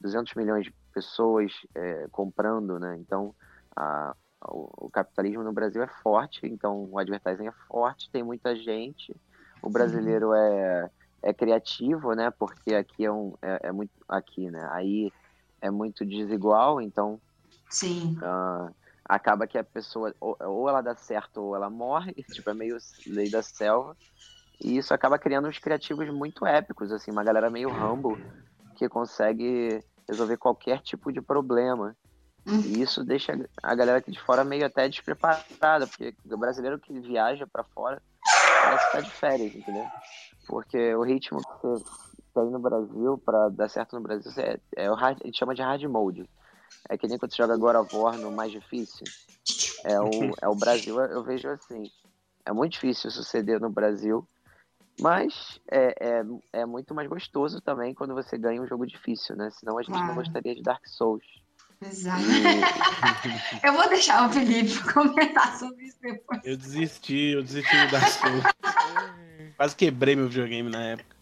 200 0.00 0.34
milhões 0.34 0.64
de 0.64 0.74
pessoas 0.92 1.52
é, 1.74 2.08
comprando, 2.10 2.78
né? 2.78 2.96
Então, 2.98 3.34
a, 3.76 4.14
o, 4.48 4.86
o, 4.86 4.90
capitalismo 4.90 5.42
no 5.42 5.52
Brasil 5.52 5.82
é 5.82 5.86
forte, 5.86 6.46
então 6.46 6.88
o 6.90 6.98
advertising 6.98 7.48
é 7.48 7.52
forte, 7.68 8.10
tem 8.10 8.22
muita 8.22 8.56
gente. 8.56 9.14
O 9.62 9.68
brasileiro 9.68 10.32
é, 10.32 10.90
é 11.22 11.32
criativo, 11.32 12.14
né? 12.14 12.30
Porque 12.30 12.74
aqui 12.74 13.04
é, 13.04 13.12
um, 13.12 13.34
é, 13.42 13.68
é 13.68 13.72
muito... 13.72 13.92
Aqui, 14.08 14.50
né? 14.50 14.66
Aí 14.72 15.12
é 15.60 15.70
muito 15.70 16.04
desigual, 16.04 16.80
então... 16.80 17.20
Sim. 17.68 18.18
Uh, 18.18 18.74
acaba 19.10 19.46
que 19.46 19.58
a 19.58 19.64
pessoa 19.64 20.14
ou, 20.20 20.36
ou, 20.40 20.68
ela 20.68 20.80
dá 20.80 20.94
certo 20.94 21.42
ou 21.42 21.56
ela 21.56 21.68
morre, 21.68 22.14
tipo, 22.32 22.48
é 22.48 22.54
meio 22.54 22.78
lei 23.04 23.28
da 23.28 23.42
selva. 23.42 23.96
E 24.62 24.76
isso 24.76 24.94
acaba 24.94 25.18
criando 25.18 25.48
uns 25.48 25.58
criativos 25.58 26.08
muito 26.10 26.46
épicos, 26.46 26.92
assim, 26.92 27.10
uma 27.10 27.24
galera 27.24 27.50
meio 27.50 27.70
Rambo 27.70 28.16
que 28.76 28.88
consegue 28.88 29.82
resolver 30.08 30.36
qualquer 30.36 30.80
tipo 30.80 31.12
de 31.12 31.20
problema. 31.20 31.96
E 32.46 32.80
isso 32.80 33.04
deixa 33.04 33.32
a 33.62 33.74
galera 33.74 33.98
aqui 33.98 34.10
de 34.10 34.20
fora 34.20 34.44
meio 34.44 34.64
até 34.64 34.88
despreparada, 34.88 35.86
porque 35.86 36.14
o 36.24 36.36
brasileiro 36.38 36.78
que 36.78 36.98
viaja 37.00 37.46
para 37.46 37.64
fora 37.64 38.00
parece 38.62 38.86
que 38.86 38.92
tá 38.92 39.00
de 39.00 39.10
férias, 39.10 39.54
entendeu? 39.54 39.86
Porque 40.46 40.94
o 40.94 41.02
ritmo 41.02 41.40
que 41.40 41.66
você 41.66 41.84
tem 42.34 42.50
no 42.50 42.58
Brasil, 42.58 43.18
para 43.24 43.48
dar 43.50 43.68
certo 43.68 43.96
no 43.96 44.02
Brasil, 44.02 44.30
é, 44.38 44.60
é 44.76 44.90
o 44.90 44.94
hard, 44.94 45.18
a 45.22 45.26
gente 45.26 45.38
chama 45.38 45.54
de 45.54 45.62
hard 45.62 45.82
mode. 45.84 46.28
É 46.88 46.96
que 46.96 47.06
nem 47.06 47.18
quando 47.18 47.32
você 47.32 47.42
joga 47.42 47.56
God 47.56 47.76
of 47.76 47.96
War 47.96 48.16
no 48.18 48.30
mais 48.32 48.52
difícil. 48.52 49.04
É 49.84 50.00
o, 50.00 50.10
é 50.42 50.48
o 50.48 50.54
Brasil, 50.54 50.98
eu 51.00 51.22
vejo 51.22 51.48
assim. 51.48 51.90
É 52.44 52.52
muito 52.52 52.72
difícil 52.72 53.10
suceder 53.10 53.60
no 53.60 53.70
Brasil. 53.70 54.26
Mas 55.00 55.58
é, 55.70 55.94
é, 56.00 56.24
é 56.52 56.66
muito 56.66 56.94
mais 56.94 57.08
gostoso 57.08 57.60
também 57.60 57.94
quando 57.94 58.14
você 58.14 58.36
ganha 58.36 58.60
um 58.60 58.66
jogo 58.66 58.86
difícil, 58.86 59.34
né? 59.34 59.50
Senão 59.50 59.78
a 59.78 59.82
gente 59.82 59.92
claro. 59.92 60.08
não 60.08 60.14
gostaria 60.14 60.54
de 60.54 60.62
Dark 60.62 60.86
Souls. 60.86 61.24
Exato. 61.80 62.22
E... 62.22 63.64
eu 63.66 63.72
vou 63.72 63.88
deixar 63.88 64.28
o 64.28 64.32
Felipe 64.32 64.92
comentar 64.92 65.56
sobre 65.56 65.84
isso 65.84 65.96
depois. 66.02 66.40
Eu 66.44 66.56
desisti, 66.56 67.32
eu 67.32 67.42
desisti 67.42 67.86
do 67.86 67.90
Dark 67.92 68.08
Souls. 68.08 68.44
Quase 69.56 69.76
quebrei 69.76 70.16
meu 70.16 70.28
videogame 70.28 70.70
na 70.70 70.82
época. 70.82 71.16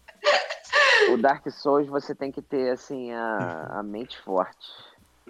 O 1.11 1.17
Dark 1.17 1.49
Souls 1.49 1.87
você 1.87 2.13
tem 2.13 2.31
que 2.31 2.41
ter 2.41 2.71
assim 2.71 3.11
a, 3.13 3.79
a 3.79 3.83
mente 3.83 4.19
forte. 4.21 4.67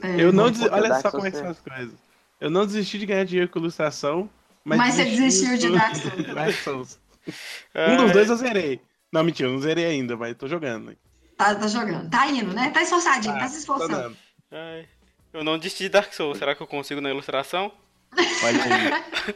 É, 0.02 0.22
eu 0.22 0.32
não 0.32 0.50
des... 0.50 0.62
Olha 0.62 1.00
só 1.02 1.12
como 1.12 1.26
é 1.26 1.32
que 1.32 1.38
são 1.38 1.50
as 1.50 1.60
coisas. 1.60 1.94
Eu 2.40 2.50
não 2.50 2.66
desisti 2.66 2.98
de 2.98 3.06
ganhar 3.06 3.26
dinheiro 3.26 3.50
com 3.50 3.60
ilustração, 3.60 4.30
mas. 4.64 4.78
Mas 4.78 4.96
você 4.96 5.06
desistiu 5.06 5.58
de 5.58 5.72
Dark 5.72 5.96
Souls. 5.98 6.34
Dark 6.34 6.56
Souls. 6.56 7.00
um 7.76 7.98
dos 7.98 8.12
dois 8.12 8.30
eu 8.30 8.36
zerei. 8.38 8.82
Não, 9.12 9.24
mentira, 9.24 9.50
eu 9.50 9.54
não 9.54 9.60
zerei 9.60 9.86
ainda, 9.86 10.16
mas 10.16 10.38
tô 10.38 10.48
jogando. 10.48 10.96
Tá, 11.38 11.56
tá 11.56 11.68
jogando. 11.68 12.10
Tá 12.10 12.28
indo, 12.28 12.54
né? 12.54 12.70
Tá 12.70 12.82
esforçadinho, 12.82 13.34
tá, 13.34 13.42
tá 13.42 13.48
se 13.48 13.60
esforçando. 13.60 14.16
Eu 15.34 15.44
não 15.44 15.58
desisti 15.58 15.84
de 15.84 15.90
Dark 15.90 16.14
Souls. 16.14 16.38
Será 16.38 16.56
que 16.56 16.62
eu 16.62 16.68
consigo 16.68 17.02
na 17.02 17.10
ilustração? 17.10 17.72
Aí. 18.18 19.36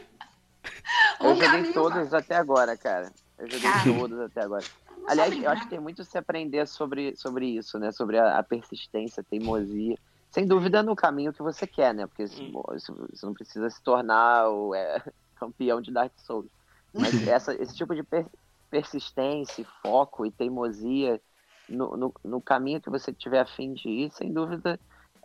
eu 1.20 1.36
joguei 1.36 1.72
todos 1.72 2.14
até 2.14 2.36
agora, 2.36 2.76
cara. 2.76 3.12
Eu 3.38 3.50
joguei 3.50 3.70
cara. 3.70 3.84
todos 3.84 4.20
até 4.20 4.42
agora. 4.42 4.64
Aliás, 5.06 5.34
eu 5.34 5.50
acho 5.50 5.62
que 5.62 5.70
tem 5.70 5.80
muito 5.80 6.02
a 6.02 6.04
se 6.04 6.16
aprender 6.16 6.66
sobre, 6.66 7.14
sobre 7.16 7.46
isso, 7.46 7.78
né? 7.78 7.92
Sobre 7.92 8.18
a, 8.18 8.38
a 8.38 8.42
persistência, 8.42 9.20
a 9.20 9.24
teimosia 9.24 9.96
sem 10.34 10.48
dúvida 10.48 10.82
no 10.82 10.96
caminho 10.96 11.32
que 11.32 11.44
você 11.44 11.64
quer, 11.64 11.94
né? 11.94 12.08
Porque 12.08 12.24
hum. 12.24 12.50
você 12.52 13.24
não 13.24 13.32
precisa 13.32 13.70
se 13.70 13.80
tornar 13.80 14.48
o 14.48 14.74
é, 14.74 15.00
campeão 15.38 15.80
de 15.80 15.92
Dark 15.92 16.12
Souls. 16.16 16.50
Mas 16.92 17.14
essa, 17.28 17.54
esse 17.54 17.72
tipo 17.76 17.94
de 17.94 18.02
per, 18.02 18.26
persistência, 18.68 19.64
foco 19.80 20.26
e 20.26 20.32
teimosia 20.32 21.20
no, 21.68 21.96
no, 21.96 22.14
no, 22.24 22.40
caminho 22.40 22.80
que 22.80 22.90
você 22.90 23.12
tiver 23.12 23.38
a 23.38 23.46
fim 23.46 23.74
de 23.74 23.88
ir, 23.88 24.10
sem 24.10 24.32
dúvida, 24.32 24.80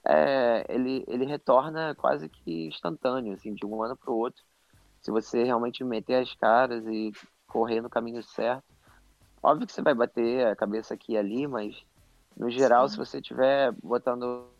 é, 0.05 0.63
ele, 0.69 1.03
ele 1.07 1.25
retorna 1.25 1.95
quase 1.95 2.29
que 2.29 2.67
instantâneo, 2.67 3.33
assim, 3.33 3.55
de 3.55 3.65
um 3.65 3.81
ano 3.81 3.97
para 3.97 4.11
o 4.11 4.15
outro. 4.15 4.43
Se 5.01 5.09
você 5.09 5.43
realmente 5.43 5.83
meter 5.83 6.21
as 6.21 6.35
caras 6.35 6.85
e 6.85 7.11
correr 7.47 7.81
no 7.81 7.89
caminho 7.89 8.21
certo. 8.21 8.63
Óbvio 9.41 9.65
que 9.65 9.73
você 9.73 9.81
vai 9.81 9.95
bater 9.95 10.45
a 10.45 10.55
cabeça 10.55 10.93
aqui 10.93 11.13
e 11.13 11.17
ali, 11.17 11.47
mas 11.47 11.83
no 12.37 12.51
geral, 12.51 12.87
Sim. 12.87 12.91
se 12.91 12.97
você 12.99 13.17
estiver 13.17 13.71
botando 13.81 14.58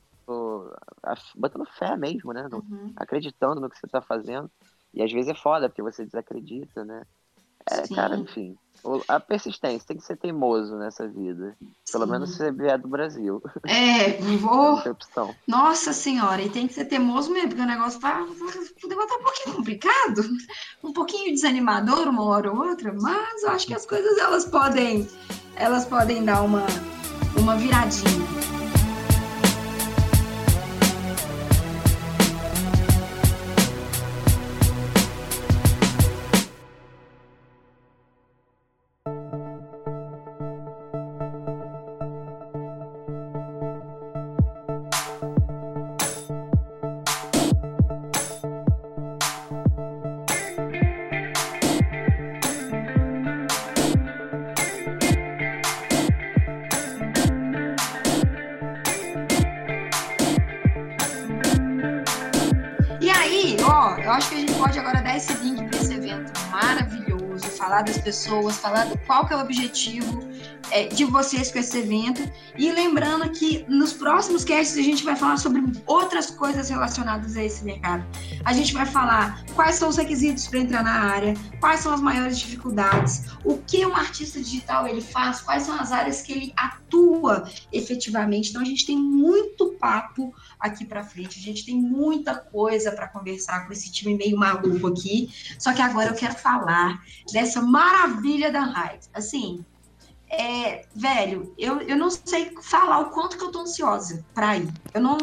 botando 1.36 1.66
fé 1.78 1.96
mesmo, 1.98 2.34
né? 2.34 2.48
Uhum. 2.52 2.94
Acreditando 2.96 3.60
no 3.60 3.70
que 3.70 3.78
você 3.78 3.86
está 3.86 4.02
fazendo. 4.02 4.50
E 4.94 5.04
às 5.04 5.12
vezes 5.12 5.30
é 5.30 5.36
foda, 5.36 5.70
porque 5.70 5.82
você 5.82 6.06
desacredita, 6.06 6.84
né? 6.84 7.04
É, 7.70 7.86
Sim. 7.86 7.96
cara, 7.96 8.18
enfim. 8.18 8.58
A 9.10 9.20
persistência, 9.20 9.86
tem 9.86 9.98
que 9.98 10.04
ser 10.04 10.16
teimoso 10.16 10.78
nessa 10.78 11.06
vida. 11.08 11.56
Pelo 11.92 12.06
Sim. 12.06 12.12
menos 12.12 12.30
se 12.32 12.38
você 12.38 12.52
vier 12.52 12.78
do 12.80 12.88
Brasil. 12.88 13.42
É, 13.68 14.14
vou. 14.40 14.78
opção. 14.90 15.36
Nossa 15.46 15.92
senhora, 15.92 16.42
e 16.42 16.50
tem 16.50 16.68
que 16.68 16.74
ser 16.74 16.86
teimoso 16.86 17.32
mesmo, 17.32 17.50
porque 17.50 17.62
o 17.62 17.68
negócio 17.68 18.00
tá, 18.00 18.22
o 18.22 18.88
negócio 18.88 19.10
tá 19.10 19.16
um 19.18 19.24
pouquinho 19.24 19.56
complicado, 19.58 20.22
um 20.84 20.94
pouquinho 20.94 21.34
desanimador 21.34 22.08
uma 22.08 22.24
hora 22.24 22.52
ou 22.52 22.70
outra, 22.70 22.94
mas 22.94 23.44
eu 23.44 23.50
acho 23.50 23.68
que 23.68 23.74
as 23.74 23.86
coisas 23.86 24.18
elas 24.18 24.46
podem, 24.46 25.08
elas 25.56 25.86
podem 25.86 26.24
dar 26.24 26.42
uma, 26.42 26.66
uma 27.38 27.58
viradinha. 27.58 28.29
Pessoas, 68.10 68.58
falar 68.58 68.88
qual 69.06 69.28
que 69.28 69.34
é 69.34 69.38
o 69.38 69.42
objetivo 69.42 70.28
é, 70.72 70.88
de 70.88 71.06
vocês 71.06 71.52
com 71.52 71.60
esse 71.60 71.78
evento. 71.78 72.22
E 72.58 72.72
lembrando 72.72 73.30
que 73.30 73.66
nos 73.68 73.94
próximos 73.94 74.44
casts 74.44 74.78
a 74.78 74.82
gente 74.82 75.04
vai 75.04 75.16
falar 75.16 75.38
sobre 75.38 75.62
outras 75.86 76.30
coisas 76.30 76.70
relacionadas 76.70 77.36
a 77.38 77.44
esse 77.44 77.64
mercado. 77.64 78.06
A 78.46 78.54
gente 78.54 78.74
vai 78.74 78.86
falar 78.86 79.44
quais 79.56 79.76
são 79.76 79.90
os 79.90 79.98
requisitos 79.98 80.48
para 80.48 80.60
entrar 80.60 80.84
na 80.84 80.92
área, 80.92 81.34
quais 81.60 81.82
são 81.82 81.94
as 81.94 82.02
maiores 82.02 82.40
dificuldades, 82.40 83.24
o 83.44 83.58
que 83.58 83.86
um 83.86 83.96
artista 83.96 84.40
digital 84.40 84.88
ele 84.88 85.02
faz, 85.02 85.42
quais 85.42 85.64
são 85.64 85.80
as 85.80 85.92
áreas 85.92 86.22
que 86.22 86.32
ele 86.32 86.54
atua 86.56 87.50
efetivamente. 87.72 88.50
Então 88.50 88.62
a 88.62 88.66
gente 88.66 88.86
tem 88.86 88.98
muito 88.98 89.76
papo 89.80 90.34
aqui 90.60 90.86
para 90.86 91.04
frente, 91.04 91.40
a 91.40 91.42
gente 91.42 91.66
tem 91.66 91.76
muita 91.76 92.36
coisa 92.36 92.92
para 92.92 93.08
conversar 93.08 93.66
com 93.66 93.74
esse 93.74 93.92
time 93.92 94.16
meio 94.16 94.38
maluco 94.38 94.88
aqui. 94.88 95.30
Só 95.58 95.74
que 95.74 95.82
agora 95.82 96.10
eu 96.10 96.16
quero 96.16 96.36
falar 96.36 97.02
dessa 97.32 97.62
maravilha 97.62 98.52
da 98.52 98.62
Hyde. 98.62 99.08
Assim, 99.14 99.66
é, 100.30 100.86
velho, 100.96 101.54
eu, 101.58 101.82
eu 101.82 101.98
não 101.98 102.10
sei 102.10 102.52
falar 102.62 103.00
o 103.00 103.10
quanto 103.10 103.38
que 103.38 103.44
eu 103.44 103.52
tô 103.52 103.60
ansiosa 103.62 104.24
pra 104.34 104.58
ir. 104.58 104.70
Eu 104.94 105.02
não, 105.02 105.18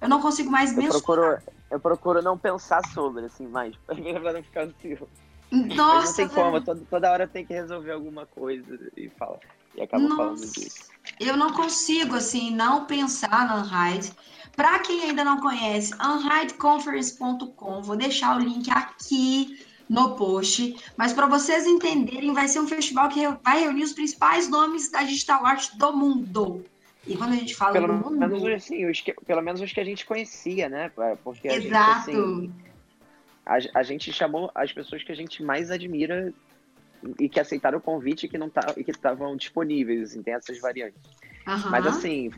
eu 0.00 0.08
não 0.08 0.20
consigo 0.20 0.50
mais 0.50 0.72
eu 0.72 0.78
mensurar. 0.78 1.02
Procuro, 1.02 1.38
eu 1.70 1.80
procuro 1.80 2.22
não 2.22 2.36
pensar 2.36 2.86
sobre, 2.92 3.24
assim, 3.26 3.46
mais, 3.46 3.74
pra 3.86 4.32
não 4.32 4.42
ficar 4.42 4.64
ansioso. 4.64 5.08
Nossa, 5.50 6.22
não 6.22 6.28
tem 6.28 6.28
como, 6.28 6.60
toda, 6.60 6.82
toda 6.90 7.10
hora 7.10 7.26
tem 7.26 7.46
que 7.46 7.54
resolver 7.54 7.92
alguma 7.92 8.26
coisa 8.26 8.78
e 8.96 9.08
fala. 9.10 9.38
E 9.76 9.82
acaba 9.82 10.08
falando 10.08 10.40
disso. 10.40 10.90
Eu 11.20 11.36
não 11.36 11.52
consigo, 11.52 12.16
assim, 12.16 12.50
não 12.50 12.84
pensar 12.84 13.46
na 13.46 13.62
Unhide. 13.62 14.12
Para 14.56 14.78
quem 14.78 15.02
ainda 15.02 15.22
não 15.22 15.40
conhece, 15.40 15.92
unhideconference.com, 15.94 17.82
vou 17.82 17.96
deixar 17.96 18.36
o 18.36 18.40
link 18.40 18.70
aqui 18.70 19.65
no 19.88 20.16
post. 20.16 20.76
Mas 20.96 21.12
para 21.12 21.26
vocês 21.26 21.66
entenderem, 21.66 22.32
vai 22.32 22.48
ser 22.48 22.60
um 22.60 22.68
festival 22.68 23.08
que 23.08 23.26
vai 23.44 23.60
reunir 23.60 23.84
os 23.84 23.92
principais 23.92 24.48
nomes 24.48 24.90
da 24.90 25.02
digital 25.02 25.44
art 25.44 25.74
do 25.76 25.92
mundo. 25.92 26.64
E 27.06 27.16
quando 27.16 27.32
a 27.32 27.36
gente 27.36 27.54
fala 27.54 27.72
pelo 27.72 27.86
do 27.86 27.94
mundo... 27.94 28.18
Menos, 28.18 28.44
assim, 28.44 28.88
os 28.88 29.00
que, 29.00 29.12
pelo 29.26 29.40
menos 29.40 29.60
os 29.60 29.72
que 29.72 29.80
a 29.80 29.84
gente 29.84 30.04
conhecia, 30.04 30.68
né? 30.68 30.90
Porque 31.22 31.46
Exato. 31.46 32.10
A 32.10 32.14
gente, 32.14 32.18
assim, 32.18 32.52
a, 33.46 33.78
a 33.78 33.82
gente 33.84 34.12
chamou 34.12 34.50
as 34.54 34.72
pessoas 34.72 35.04
que 35.04 35.12
a 35.12 35.14
gente 35.14 35.42
mais 35.42 35.70
admira 35.70 36.32
e 37.20 37.28
que 37.28 37.38
aceitaram 37.38 37.78
o 37.78 37.80
convite 37.80 38.26
e 38.26 38.28
que 38.28 38.36
não 38.36 38.50
tá, 38.50 38.74
e 38.76 38.82
que 38.82 38.90
estavam 38.90 39.36
disponíveis, 39.36 40.10
assim, 40.10 40.22
tem 40.22 40.34
essas 40.34 40.58
variantes. 40.58 41.00
Uhum. 41.46 41.70
Mas 41.70 41.86
assim, 41.86 42.32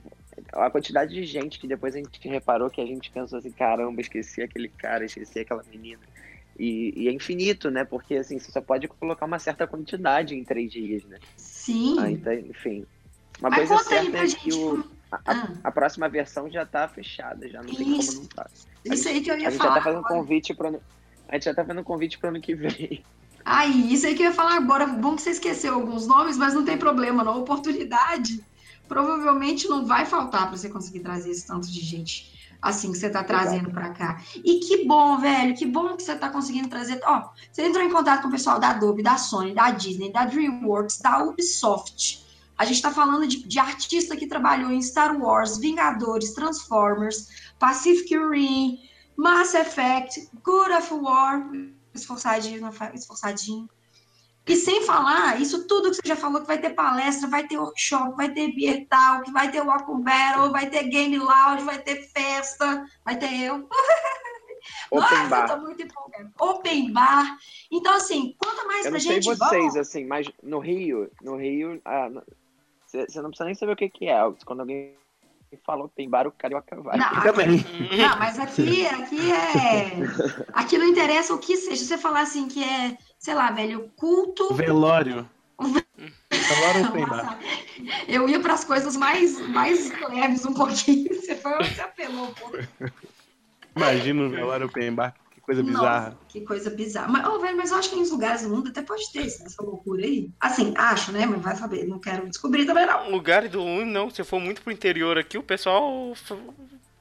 a 0.53 0.71
quantidade 0.71 1.15
de 1.15 1.25
gente 1.25 1.59
que 1.59 1.67
depois 1.67 1.95
a 1.95 1.99
gente 1.99 2.29
reparou 2.29 2.69
que 2.69 2.81
a 2.81 2.87
gente 2.87 3.11
pensou 3.11 3.39
assim, 3.39 3.51
caramba, 3.51 4.01
esqueci 4.01 4.43
aquele 4.43 4.69
cara, 4.69 5.05
esqueci 5.05 5.41
aquela 5.41 5.63
menina. 5.71 6.01
E, 6.59 6.93
e, 6.97 7.09
é 7.09 7.13
infinito, 7.13 7.71
né? 7.71 7.85
Porque 7.85 8.17
assim, 8.17 8.39
você 8.39 8.51
só 8.51 8.61
pode 8.61 8.89
colocar 8.89 9.27
uma 9.27 9.39
certa 9.39 9.67
quantidade 9.67 10.35
em 10.35 10.43
três 10.43 10.73
dias, 10.73 11.05
né? 11.05 11.19
Sim. 11.37 11.97
Ah, 12.01 12.11
então, 12.11 12.33
enfim. 12.33 12.85
Uma 13.39 13.51
Mas 13.51 13.69
coisa 13.69 13.85
certa 13.85 14.19
é 14.19 14.27
que 14.27 14.53
o, 14.53 14.85
a, 15.13 15.21
ah. 15.25 15.49
a, 15.63 15.71
próxima 15.71 16.09
versão 16.09 16.51
já 16.51 16.67
tá 16.67 16.89
fechada, 16.89 17.49
já 17.49 17.63
não 17.63 17.73
tem 17.73 17.97
como 17.97 18.13
não 18.13 18.27
tá. 18.27 18.51
Isso 18.85 19.09
aí 19.09 19.21
que 19.21 19.31
eu 19.31 19.39
ia 19.39 19.49
a 19.49 19.51
gente 19.51 19.59
falar. 19.59 19.75
Já 19.75 19.77
tá 19.77 19.85
fazendo 19.85 20.03
convite 20.03 20.55
pro, 20.55 20.81
a 21.29 21.35
gente 21.35 21.45
já 21.45 21.55
tá 21.55 21.65
fazendo 21.65 21.85
convite 21.85 22.19
para 22.19 22.31
ano 22.31 22.41
que 22.41 22.55
vem. 22.55 23.05
Aí, 23.45 23.93
isso 23.93 24.07
aí 24.07 24.15
que 24.15 24.23
eu 24.23 24.27
ia 24.27 24.35
falar 24.35 24.57
agora. 24.57 24.87
Bom 24.87 25.15
que 25.15 25.23
você 25.23 25.31
esqueceu 25.31 25.75
alguns 25.75 26.07
nomes, 26.07 26.37
mas 26.37 26.55
não 26.55 26.65
tem 26.65 26.77
problema, 26.77 27.23
não. 27.23 27.41
Oportunidade 27.41 28.45
provavelmente 28.89 29.69
não 29.69 29.87
vai 29.87 30.07
faltar 30.07 30.49
para 30.49 30.57
você 30.57 30.69
conseguir 30.69 31.01
trazer 31.01 31.31
esse 31.31 31.47
tanto 31.47 31.71
de 31.71 31.81
gente 31.81 32.38
assim 32.61 32.93
que 32.93 32.99
você 32.99 33.07
está 33.07 33.23
trazendo 33.23 33.71
para 33.71 33.91
cá. 33.91 34.23
E 34.37 34.61
que 34.61 34.85
bom, 34.85 35.19
velho, 35.19 35.55
que 35.55 35.67
bom 35.67 35.97
que 35.97 36.03
você 36.03 36.13
está 36.13 36.29
conseguindo 36.29 36.69
trazer. 36.69 37.01
Ó, 37.05 37.31
você 37.51 37.67
entrou 37.67 37.85
em 37.85 37.93
contato 37.93 38.23
com 38.23 38.29
o 38.29 38.33
pessoal 38.33 38.59
da 38.59 38.71
Adobe, 38.71 39.03
da 39.03 39.17
Sony, 39.17 39.55
da 39.55 39.71
Disney, 39.71 40.13
da 40.13 40.25
DreamWorks, 40.25 40.99
da 40.99 41.23
Ubisoft. 41.25 42.27
A 42.57 42.65
gente 42.65 42.77
está 42.77 42.91
falando 42.91 43.27
de, 43.27 43.47
de, 43.47 43.59
artista 43.61 44.17
que 44.17 44.27
trabalhou 44.27 44.73
em 44.73 44.83
Star 44.83 45.17
Wars, 45.17 45.59
Vingadores, 45.59 46.33
Transformers, 46.33 47.29
Pacific 47.59 48.17
Rim, 48.17 48.79
Mass 49.17 49.55
Effect, 49.55 50.29
God 50.43 50.71
of 50.73 50.93
War, 50.95 51.49
esforçadinho, 51.95 52.69
esforçadinho. 52.95 53.69
E 54.49 54.57
sem 54.57 54.83
falar, 54.83 55.41
isso 55.41 55.67
tudo 55.67 55.91
que 55.91 55.97
você 55.97 56.09
já 56.09 56.17
falou, 56.17 56.41
que 56.41 56.47
vai 56.47 56.59
ter 56.59 56.71
palestra, 56.71 57.29
vai 57.29 57.47
ter 57.47 57.59
workshop, 57.59 58.17
vai 58.17 58.31
ter 58.31 58.55
beer 58.55 58.87
talk, 58.89 59.31
vai 59.31 59.51
ter 59.51 59.61
walk 59.61 59.85
battle, 60.03 60.51
vai 60.51 60.71
ter 60.71 60.85
game 60.85 61.19
lounge, 61.19 61.65
vai 61.65 61.79
ter 61.79 62.03
festa, 62.09 62.87
vai 63.05 63.17
ter 63.17 63.43
eu. 63.43 63.69
Open 64.91 65.01
Nossa, 65.01 65.29
bar. 65.29 65.49
eu 65.49 65.57
tô 65.57 65.63
muito 65.63 65.83
empolgada. 65.83 66.31
Open 66.41 66.93
bar. 66.93 67.37
Então, 67.71 67.95
assim, 67.95 68.35
conta 68.39 68.65
mais 68.65 68.85
eu 68.85 68.91
pra 68.91 68.99
gente. 68.99 69.29
Eu 69.29 69.37
não 69.37 69.49
sei 69.49 69.61
vocês, 69.61 69.77
assim, 69.77 70.05
mas 70.07 70.31
no 70.43 70.59
Rio, 70.59 71.11
no 71.23 71.37
Rio, 71.37 71.81
ah, 71.85 72.09
você 72.87 73.21
não 73.21 73.29
precisa 73.29 73.45
nem 73.45 73.55
saber 73.55 73.73
o 73.73 73.77
que, 73.77 73.89
que 73.89 74.09
é. 74.09 74.19
Quando 74.45 74.61
alguém 74.61 74.95
fala 75.65 75.85
open 75.85 76.09
bar, 76.09 76.27
o 76.27 76.33
carioca 76.33 76.81
vai. 76.81 76.99
Não, 76.99 77.23
também. 77.23 77.65
Não, 77.97 78.19
mas 78.19 78.39
aqui, 78.39 78.87
aqui 78.87 79.33
é... 79.33 79.93
Aqui 80.53 80.79
não 80.79 80.87
interessa 80.87 81.35
o 81.35 81.39
que 81.39 81.57
seja. 81.57 81.85
Você 81.85 81.99
falar 81.99 82.21
assim 82.23 82.49
que 82.49 82.63
é 82.63 82.97
sei 83.19 83.35
lá, 83.35 83.51
velho, 83.51 83.91
culto. 83.97 84.55
Velório. 84.55 85.29
Velório 85.59 86.89
open 86.89 87.07
bar. 87.07 87.39
Eu 88.07 88.29
ia 88.29 88.41
para 88.41 88.55
as 88.55 88.65
coisas 88.65 88.97
mais, 88.97 89.39
mais 89.49 89.93
leves 90.09 90.45
um 90.47 90.55
pouquinho. 90.55 91.09
Você, 91.19 91.35
foi, 91.35 91.53
você 91.59 91.81
apelou 91.81 92.25
um 92.25 92.35
pouco. 92.35 92.57
Imagina 93.77 94.23
o 94.23 94.31
velório 94.31 94.67
open 94.67 94.93
bar. 94.93 95.15
Que 95.31 95.41
coisa 95.41 95.63
bizarra. 95.63 96.11
Nossa, 96.11 96.19
que 96.29 96.41
coisa 96.43 96.71
bizarra. 96.71 97.09
Mas, 97.09 97.27
oh, 97.27 97.39
velho, 97.39 97.57
mas 97.57 97.71
eu 97.71 97.79
acho 97.79 97.91
que 97.91 97.97
em 97.97 98.09
lugares 98.09 98.43
do 98.43 98.51
mundo 98.51 98.69
até 98.71 98.83
pode 98.83 99.11
ter 99.13 99.27
essa 99.27 99.63
loucura 99.63 100.05
aí. 100.05 100.31
Assim, 100.41 100.73
acho, 100.77 101.13
né? 101.13 101.27
Mas 101.27 101.43
vai 101.43 101.57
saber. 101.57 101.87
Não 101.87 101.99
quero 101.99 102.29
descobrir 102.29 102.65
também, 102.65 102.87
não. 102.87 103.11
Lugares 103.11 103.51
do 103.51 103.61
mundo, 103.61 103.87
não. 103.87 104.11
Se 104.11 104.21
eu 104.21 104.25
for 104.25 104.41
muito 104.41 104.63
pro 104.63 104.73
interior 104.73 105.19
aqui, 105.19 105.37
o 105.37 105.43
pessoal 105.43 106.13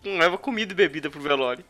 não 0.03 0.17
leva 0.17 0.37
comida 0.37 0.73
e 0.73 0.75
bebida 0.75 1.09
pro 1.09 1.21
velório. 1.21 1.63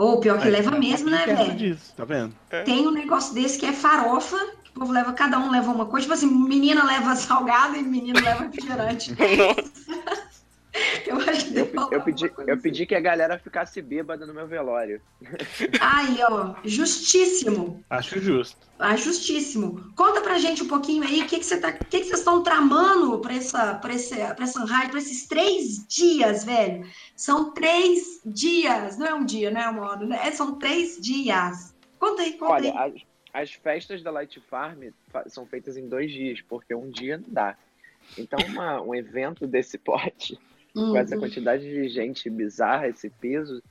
Ou 0.00 0.18
pior 0.18 0.38
que 0.38 0.46
Aí, 0.46 0.50
leva 0.50 0.70
mesmo, 0.70 1.10
né, 1.10 1.26
velho? 1.26 1.54
Disso, 1.54 1.92
tá 1.94 2.06
vendo? 2.06 2.34
É. 2.48 2.62
Tem 2.62 2.88
um 2.88 2.90
negócio 2.90 3.34
desse 3.34 3.58
que 3.58 3.66
é 3.66 3.72
farofa, 3.74 4.38
que 4.64 4.70
o 4.70 4.80
povo 4.80 4.92
leva, 4.92 5.12
cada 5.12 5.38
um 5.38 5.50
leva 5.50 5.70
uma 5.70 5.84
coisa. 5.84 6.04
Tipo 6.04 6.14
assim, 6.14 6.26
menina 6.26 6.82
leva 6.82 7.14
salgado 7.16 7.76
e 7.76 7.82
menino 7.82 8.18
leva 8.18 8.44
refrigerante. 8.44 9.14
Eu 11.06 11.16
acho 11.16 11.52
que 11.52 11.58
eu, 11.58 11.68
eu 11.90 12.02
pedi, 12.02 12.32
eu 12.46 12.58
pedi 12.58 12.86
que 12.86 12.94
a 12.94 13.00
galera 13.00 13.38
ficasse 13.38 13.82
bêbada 13.82 14.24
no 14.26 14.32
meu 14.32 14.46
velório. 14.46 15.00
Aí, 15.80 16.18
ó, 16.22 16.54
justíssimo. 16.64 17.82
Acho 17.90 18.20
justo. 18.20 18.68
Acho 18.78 19.04
justíssimo. 19.04 19.92
Conta 19.96 20.20
pra 20.20 20.38
gente 20.38 20.62
um 20.62 20.68
pouquinho 20.68 21.02
aí 21.02 21.22
o 21.22 21.26
que, 21.26 21.38
que, 21.38 21.44
você 21.44 21.60
tá, 21.60 21.72
que, 21.72 21.84
que 21.84 22.04
vocês 22.04 22.20
estão 22.20 22.42
tramando 22.42 23.18
pra 23.18 23.34
essa, 23.34 23.74
pra, 23.74 23.92
esse, 23.92 24.14
pra 24.14 24.44
essa 24.44 24.64
rádio, 24.64 24.90
pra 24.90 24.98
esses 25.00 25.26
três 25.26 25.86
dias, 25.86 26.44
velho. 26.44 26.86
São 27.16 27.52
três 27.52 28.20
dias, 28.24 28.96
não 28.96 29.06
é 29.06 29.14
um 29.14 29.24
dia, 29.24 29.50
não 29.50 29.60
é 29.60 30.06
né? 30.06 30.30
São 30.30 30.58
três 30.58 30.98
dias. 31.00 31.74
Conta 31.98 32.22
aí, 32.22 32.34
conta 32.34 32.52
Olha, 32.52 32.80
aí. 32.80 33.04
As, 33.34 33.42
as 33.42 33.52
festas 33.52 34.02
da 34.02 34.10
Light 34.10 34.40
Farm 34.48 34.84
são 35.26 35.44
feitas 35.46 35.76
em 35.76 35.88
dois 35.88 36.10
dias, 36.10 36.40
porque 36.40 36.74
um 36.74 36.88
dia 36.88 37.18
não 37.18 37.28
dá. 37.28 37.56
Então, 38.16 38.38
uma, 38.46 38.80
um 38.80 38.94
evento 38.94 39.46
desse 39.46 39.76
porte 39.78 40.38
uhum. 40.74 40.90
com 40.90 40.96
essa 40.96 41.14
uhum. 41.14 41.20
quantidade 41.20 41.62
de 41.62 41.88
gente 41.88 42.28
bizarra, 42.28 42.88
esse 42.88 43.10
peso. 43.10 43.62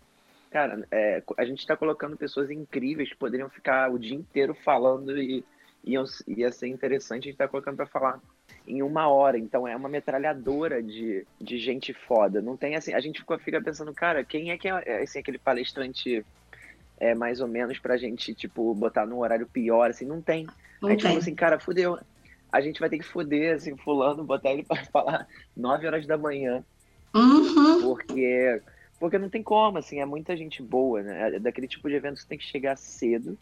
Cara, 0.49 0.85
é, 0.91 1.21
a 1.37 1.45
gente 1.45 1.59
está 1.59 1.77
colocando 1.77 2.17
pessoas 2.17 2.49
incríveis 2.49 3.09
que 3.09 3.15
poderiam 3.15 3.49
ficar 3.49 3.91
o 3.91 3.99
dia 3.99 4.15
inteiro 4.15 4.55
falando 4.55 5.17
e, 5.17 5.43
iam, 5.83 6.03
ia 6.27 6.51
ser 6.51 6.67
interessante 6.67 7.23
a 7.23 7.25
gente 7.25 7.33
estar 7.33 7.45
tá 7.45 7.51
colocando 7.51 7.77
para 7.77 7.85
falar 7.85 8.19
em 8.67 8.81
uma 8.81 9.07
hora. 9.07 9.37
Então 9.37 9.67
é 9.67 9.75
uma 9.75 9.89
metralhadora 9.89 10.81
de, 10.81 11.25
de 11.39 11.57
gente 11.57 11.93
foda. 11.93 12.41
Não 12.41 12.57
tem 12.57 12.75
assim. 12.75 12.93
A 12.93 12.99
gente 12.99 13.19
fica, 13.19 13.37
fica 13.39 13.61
pensando, 13.61 13.93
cara, 13.93 14.23
quem 14.23 14.51
é 14.51 14.57
que 14.57 14.67
é, 14.67 14.83
é 14.85 15.01
assim, 15.03 15.19
aquele 15.19 15.37
palestrante 15.37 16.25
é 16.99 17.15
mais 17.15 17.39
ou 17.39 17.47
menos 17.47 17.79
pra 17.79 17.97
gente, 17.97 18.33
tipo, 18.33 18.73
botar 18.75 19.05
num 19.05 19.19
horário 19.19 19.47
pior, 19.47 19.89
assim, 19.89 20.05
não 20.05 20.21
tem. 20.21 20.45
Não 20.81 20.89
a 20.89 20.91
gente 20.91 21.01
tem. 21.01 21.09
falou 21.11 21.21
assim, 21.21 21.35
cara, 21.35 21.59
fudeu. 21.59 21.97
A 22.51 22.61
gente 22.61 22.79
vai 22.79 22.89
ter 22.89 22.97
que 22.97 23.05
fuder, 23.05 23.55
assim, 23.55 23.77
fulano, 23.77 24.23
botar 24.23 24.51
ele 24.51 24.63
para 24.63 24.83
falar 24.91 25.27
9 25.55 25.87
horas 25.87 26.05
da 26.05 26.17
manhã. 26.17 26.63
Uhum. 27.13 27.81
Porque 27.81 28.61
porque 28.99 29.17
não 29.17 29.29
tem 29.29 29.41
como, 29.41 29.77
assim, 29.77 30.01
é 30.01 30.05
muita 30.05 30.35
gente 30.35 30.61
boa, 30.61 31.01
né? 31.01 31.35
É 31.35 31.39
daquele 31.39 31.67
tipo 31.67 31.87
de 31.87 31.95
evento 31.95 32.15
que 32.15 32.23
você 32.23 32.27
tem 32.27 32.37
que 32.37 32.43
chegar 32.43 32.75
cedo, 32.75 33.37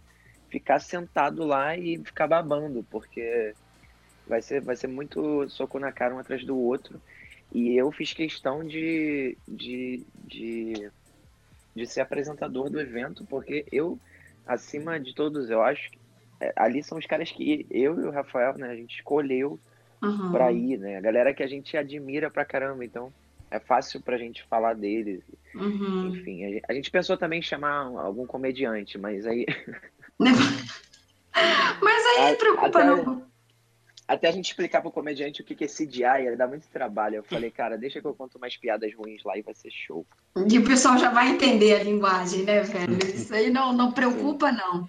ficar 0.50 0.80
sentado 0.80 1.44
lá 1.44 1.76
e 1.76 1.98
ficar 1.98 2.28
babando, 2.28 2.86
porque 2.92 3.56
vai 4.28 4.42
ser, 4.42 4.62
vai 4.62 4.76
ser 4.76 4.88
muito 4.88 5.50
soco 5.50 5.80
na 5.80 5.92
cara 5.92 6.14
um 6.14 6.20
atrás 6.20 6.46
do 6.46 6.56
outro. 6.56 7.02
E 7.52 7.76
eu 7.76 7.92
fiz 7.92 8.14
questão 8.14 8.64
de, 8.64 9.36
de, 9.48 10.06
de, 10.26 10.92
de 11.76 11.88
ser 11.88 12.02
apresentador 12.02 12.70
do 12.70 12.80
evento, 12.80 13.26
porque 13.26 13.66
eu, 13.72 13.98
acima 14.46 15.00
de 15.00 15.16
todos, 15.16 15.50
eu 15.50 15.64
acho 15.64 15.90
que 15.90 15.98
é, 16.40 16.54
ali 16.56 16.84
são 16.84 17.00
os 17.00 17.06
caras 17.08 17.32
que 17.32 17.66
eu 17.72 18.00
e 18.00 18.04
o 18.06 18.12
Rafael, 18.12 18.58
né, 18.60 18.70
a 18.70 18.76
gente 18.76 18.98
escolheu 18.98 19.60
uhum. 20.04 20.32
pra 20.32 20.52
ir, 20.52 20.78
né? 20.78 20.98
A 20.98 21.02
galera 21.02 21.34
que 21.34 21.42
a 21.42 21.48
gente 21.48 21.76
admira 21.76 22.30
pra 22.30 22.46
caramba, 22.46 22.86
então 22.86 23.12
é 23.50 23.60
fácil 23.60 24.02
pra 24.02 24.18
gente 24.18 24.44
falar 24.44 24.74
deles. 24.76 25.22
Uhum. 25.56 26.08
Enfim, 26.10 26.62
a 26.68 26.74
gente 26.74 26.92
pensou 26.92 27.18
também 27.18 27.40
em 27.40 27.44
chamar 27.44 27.86
algum 27.86 28.26
comediante, 28.26 28.98
mas 28.98 29.26
aí. 29.26 29.46
mas 30.20 32.06
aí 32.18 32.32
não 32.32 32.36
preocupa, 32.36 32.80
até, 32.80 32.86
não. 32.86 33.28
Até 34.08 34.30
a 34.30 34.32
gente 34.32 34.46
explicar 34.46 34.82
pro 34.82 34.92
comediante 34.92 35.42
o 35.42 35.44
que 35.44 35.64
é 35.64 35.68
CGI, 35.68 36.28
ele 36.28 36.36
dá 36.36 36.48
muito 36.48 36.68
trabalho. 36.70 37.16
Eu 37.18 37.24
falei, 37.24 37.52
cara, 37.52 37.78
deixa 37.78 38.00
que 38.00 38.08
eu 38.08 38.14
conto 38.14 38.38
umas 38.38 38.56
piadas 38.56 38.94
ruins 38.96 39.24
lá 39.24 39.38
e 39.38 39.42
vai 39.42 39.54
ser 39.54 39.70
show. 39.70 40.06
E 40.50 40.58
o 40.58 40.64
pessoal 40.64 40.98
já 40.98 41.10
vai 41.10 41.30
entender 41.30 41.76
a 41.76 41.84
linguagem, 41.84 42.44
né, 42.44 42.62
velho? 42.62 42.98
Isso 43.04 43.34
aí 43.34 43.50
não, 43.50 43.74
não 43.74 43.92
preocupa, 43.92 44.52
não. 44.52 44.88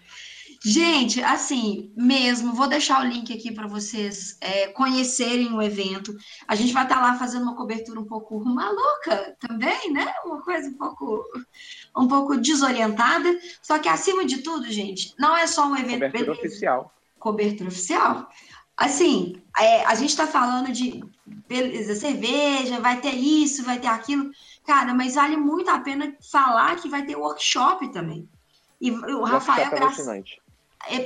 Gente, 0.64 1.22
assim, 1.22 1.92
mesmo, 1.96 2.52
vou 2.52 2.66
deixar 2.66 3.00
o 3.00 3.06
link 3.06 3.32
aqui 3.32 3.52
para 3.52 3.68
vocês 3.68 4.36
é, 4.40 4.66
conhecerem 4.68 5.52
o 5.52 5.62
evento. 5.62 6.16
A 6.48 6.56
gente 6.56 6.72
vai 6.72 6.82
estar 6.82 6.96
tá 6.96 7.00
lá 7.00 7.14
fazendo 7.14 7.42
uma 7.42 7.54
cobertura 7.54 8.00
um 8.00 8.04
pouco 8.04 8.44
maluca 8.44 9.36
também, 9.38 9.92
né? 9.92 10.12
Uma 10.24 10.42
coisa 10.42 10.68
um 10.68 10.74
pouco, 10.74 11.24
um 11.96 12.08
pouco 12.08 12.36
desorientada. 12.36 13.38
Só 13.62 13.78
que, 13.78 13.88
acima 13.88 14.24
de 14.24 14.38
tudo, 14.38 14.70
gente, 14.70 15.14
não 15.18 15.36
é 15.36 15.46
só 15.46 15.66
um 15.68 15.76
evento. 15.76 16.00
Cobertura 16.00 16.24
beleza. 16.24 16.40
oficial. 16.40 16.94
Cobertura 17.18 17.68
oficial. 17.68 18.28
Assim, 18.76 19.40
é, 19.58 19.84
a 19.84 19.94
gente 19.94 20.10
está 20.10 20.26
falando 20.26 20.72
de 20.72 21.04
beleza, 21.48 21.94
cerveja, 21.94 22.80
vai 22.80 23.00
ter 23.00 23.14
isso, 23.14 23.64
vai 23.64 23.78
ter 23.78 23.88
aquilo. 23.88 24.30
Cara, 24.66 24.92
mas 24.92 25.14
vale 25.14 25.36
muito 25.36 25.70
a 25.70 25.78
pena 25.78 26.16
falar 26.20 26.76
que 26.76 26.88
vai 26.88 27.04
ter 27.04 27.16
workshop 27.16 27.92
também. 27.92 28.28
E 28.80 28.90
o 28.90 29.24
Rafael, 29.24 29.66
é 29.66 29.70
graças, 29.70 30.06
é, 30.06 30.22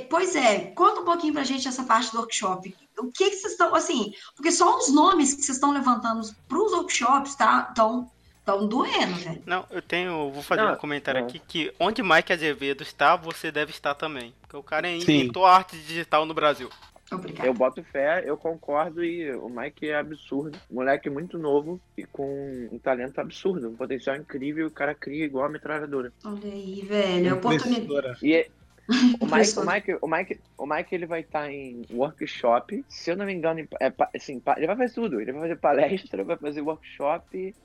pois 0.09 0.35
é, 0.35 0.59
conta 0.75 1.01
um 1.01 1.05
pouquinho 1.05 1.33
pra 1.33 1.43
gente 1.43 1.67
essa 1.67 1.83
parte 1.83 2.11
do 2.11 2.19
workshop. 2.19 2.75
O 2.97 3.11
que, 3.11 3.29
que 3.29 3.35
vocês 3.35 3.53
estão, 3.53 3.73
assim, 3.73 4.13
porque 4.35 4.51
só 4.51 4.77
os 4.77 4.93
nomes 4.93 5.33
que 5.33 5.41
vocês 5.41 5.57
estão 5.57 5.71
levantando 5.71 6.29
para 6.47 6.57
os 6.57 6.71
workshops, 6.71 7.35
tá? 7.35 7.67
Estão 7.69 8.09
tão 8.45 8.67
doendo, 8.67 9.15
velho. 9.15 9.41
Não, 9.45 9.65
eu 9.71 9.81
tenho, 9.81 10.29
vou 10.31 10.43
fazer 10.43 10.63
não, 10.63 10.73
um 10.73 10.77
comentário 10.77 11.21
não. 11.21 11.27
aqui 11.27 11.39
que 11.39 11.73
onde 11.79 12.03
Mike 12.03 12.33
Azevedo 12.33 12.83
está, 12.83 13.15
você 13.15 13.51
deve 13.51 13.71
estar 13.71 13.95
também. 13.95 14.33
Porque 14.41 14.57
o 14.57 14.63
cara 14.63 14.87
é 14.87 14.97
inventou 14.97 15.45
arte 15.45 15.77
digital 15.77 16.25
no 16.25 16.33
Brasil. 16.33 16.69
Obrigado. 17.11 17.45
Eu 17.45 17.53
boto 17.53 17.83
fé, 17.83 18.23
eu 18.25 18.35
concordo 18.35 19.03
e 19.03 19.31
o 19.35 19.47
Mike 19.47 19.89
é 19.89 19.97
absurdo. 19.97 20.57
Moleque 20.69 21.09
muito 21.09 21.37
novo 21.37 21.79
e 21.97 22.03
com 22.05 22.69
um 22.71 22.79
talento 22.79 23.19
absurdo, 23.19 23.69
um 23.69 23.75
potencial 23.75 24.15
incrível. 24.15 24.67
O 24.67 24.71
cara 24.71 24.95
cria 24.95 25.25
igual 25.25 25.45
a 25.45 25.49
metralhadora. 25.49 26.11
Olha 26.25 26.51
aí, 26.51 26.81
velho. 26.81 27.35
Oportunidade. 27.35 28.17
E, 28.23 28.49
o 29.19 29.25
Mike, 29.25 29.59
o 29.59 29.65
Mike, 29.65 29.97
o 30.01 30.07
Mike, 30.07 30.39
o 30.57 30.65
Mike, 30.65 30.95
ele 30.95 31.05
vai 31.05 31.21
estar 31.21 31.43
tá 31.43 31.51
em 31.51 31.85
workshop. 31.91 32.83
Se 32.89 33.11
eu 33.11 33.17
não 33.17 33.25
me 33.25 33.33
engano, 33.33 33.65
é, 33.79 33.93
assim, 34.15 34.41
ele 34.57 34.67
vai 34.67 34.75
fazer 34.75 34.93
tudo. 34.93 35.21
Ele 35.21 35.31
vai 35.31 35.41
fazer 35.41 35.55
palestra, 35.57 36.23
vai 36.23 36.37
fazer 36.37 36.61
workshop, 36.61 37.55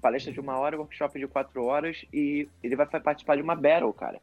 palestra 0.00 0.32
de 0.32 0.40
uma 0.40 0.56
hora, 0.56 0.78
workshop 0.78 1.18
de 1.18 1.26
quatro 1.26 1.64
horas 1.64 2.04
e 2.12 2.48
ele 2.62 2.76
vai 2.76 2.86
participar 2.86 3.36
de 3.36 3.42
uma 3.42 3.56
battle, 3.56 3.92
cara. 3.92 4.20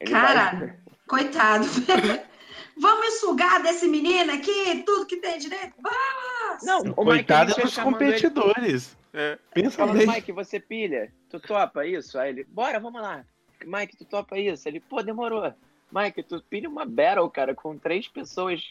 Ele 0.00 0.10
cara, 0.10 0.58
vai... 0.58 0.74
coitado. 1.06 1.66
Vamos 2.76 3.20
sugar 3.20 3.62
desse 3.62 3.86
menino 3.86 4.32
aqui, 4.32 4.82
tudo 4.84 5.06
que 5.06 5.18
tem 5.18 5.38
direito. 5.38 5.74
Vamos! 5.80 6.64
Não, 6.64 6.80
o 6.92 6.94
coitado 6.94 7.50
Mike, 7.50 7.62
dos 7.62 7.78
competidores. 7.78 8.96
Ele... 9.12 9.22
É. 9.24 9.38
Pensa 9.52 9.76
Falando, 9.76 10.06
Mike, 10.06 10.32
você 10.32 10.58
pilha? 10.58 11.12
Tu 11.28 11.38
topa 11.38 11.86
isso? 11.86 12.18
Aí 12.18 12.30
ele, 12.30 12.44
bora, 12.44 12.80
vamos 12.80 13.00
lá. 13.00 13.24
Mike, 13.64 13.96
tu 13.96 14.04
topa 14.04 14.38
isso? 14.38 14.66
Ele, 14.68 14.80
pô, 14.80 15.02
demorou. 15.02 15.52
Mike, 15.92 16.22
tu 16.22 16.42
pilha 16.42 16.68
uma 16.68 16.86
battle, 16.86 17.28
cara, 17.30 17.54
com 17.54 17.76
três 17.76 18.08
pessoas 18.08 18.70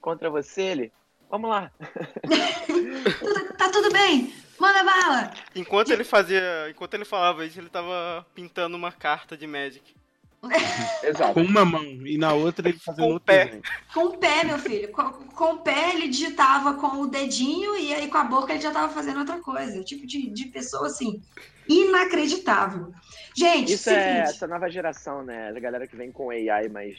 contra 0.00 0.28
você, 0.28 0.62
ele. 0.62 0.92
Vamos 1.30 1.48
lá. 1.50 1.70
tá 3.56 3.70
tudo 3.70 3.90
bem. 3.90 4.32
Manda 4.58 4.82
bala. 4.82 5.30
Enquanto 5.54 5.90
ele 5.90 6.04
fazia, 6.04 6.68
enquanto 6.68 6.94
ele 6.94 7.04
falava 7.04 7.44
isso, 7.46 7.58
ele 7.58 7.68
tava 7.68 8.26
pintando 8.34 8.76
uma 8.76 8.92
carta 8.92 9.36
de 9.36 9.46
Magic. 9.46 9.94
Exato. 11.02 11.34
Com 11.34 11.42
uma 11.42 11.64
mão 11.64 11.82
e 11.82 12.16
na 12.16 12.32
outra 12.32 12.68
ele 12.68 12.78
fazendo 12.78 13.06
com 13.06 13.12
outro 13.12 13.26
pé. 13.26 13.44
Desenho. 13.44 13.62
Com 13.92 14.04
o 14.04 14.18
pé, 14.18 14.44
meu 14.44 14.58
filho. 14.58 14.92
Com, 14.92 15.10
com, 15.12 15.52
o 15.54 15.58
pé 15.58 15.94
ele 15.94 16.08
digitava 16.08 16.74
com 16.74 17.00
o 17.00 17.06
dedinho 17.06 17.76
e 17.76 17.92
aí 17.92 18.08
com 18.08 18.18
a 18.18 18.24
boca 18.24 18.52
ele 18.52 18.62
já 18.62 18.70
tava 18.70 18.92
fazendo 18.92 19.18
outra 19.18 19.40
coisa. 19.40 19.82
Tipo 19.82 20.06
de, 20.06 20.30
de 20.30 20.46
pessoa 20.46 20.86
assim, 20.86 21.20
inacreditável. 21.68 22.92
Gente, 23.36 23.72
isso 23.72 23.84
seguinte. 23.84 24.00
é 24.00 24.20
essa 24.20 24.46
nova 24.46 24.70
geração, 24.70 25.24
né? 25.24 25.48
A 25.48 25.60
galera 25.60 25.86
que 25.86 25.96
vem 25.96 26.12
com 26.12 26.30
AI 26.30 26.68
mais 26.68 26.96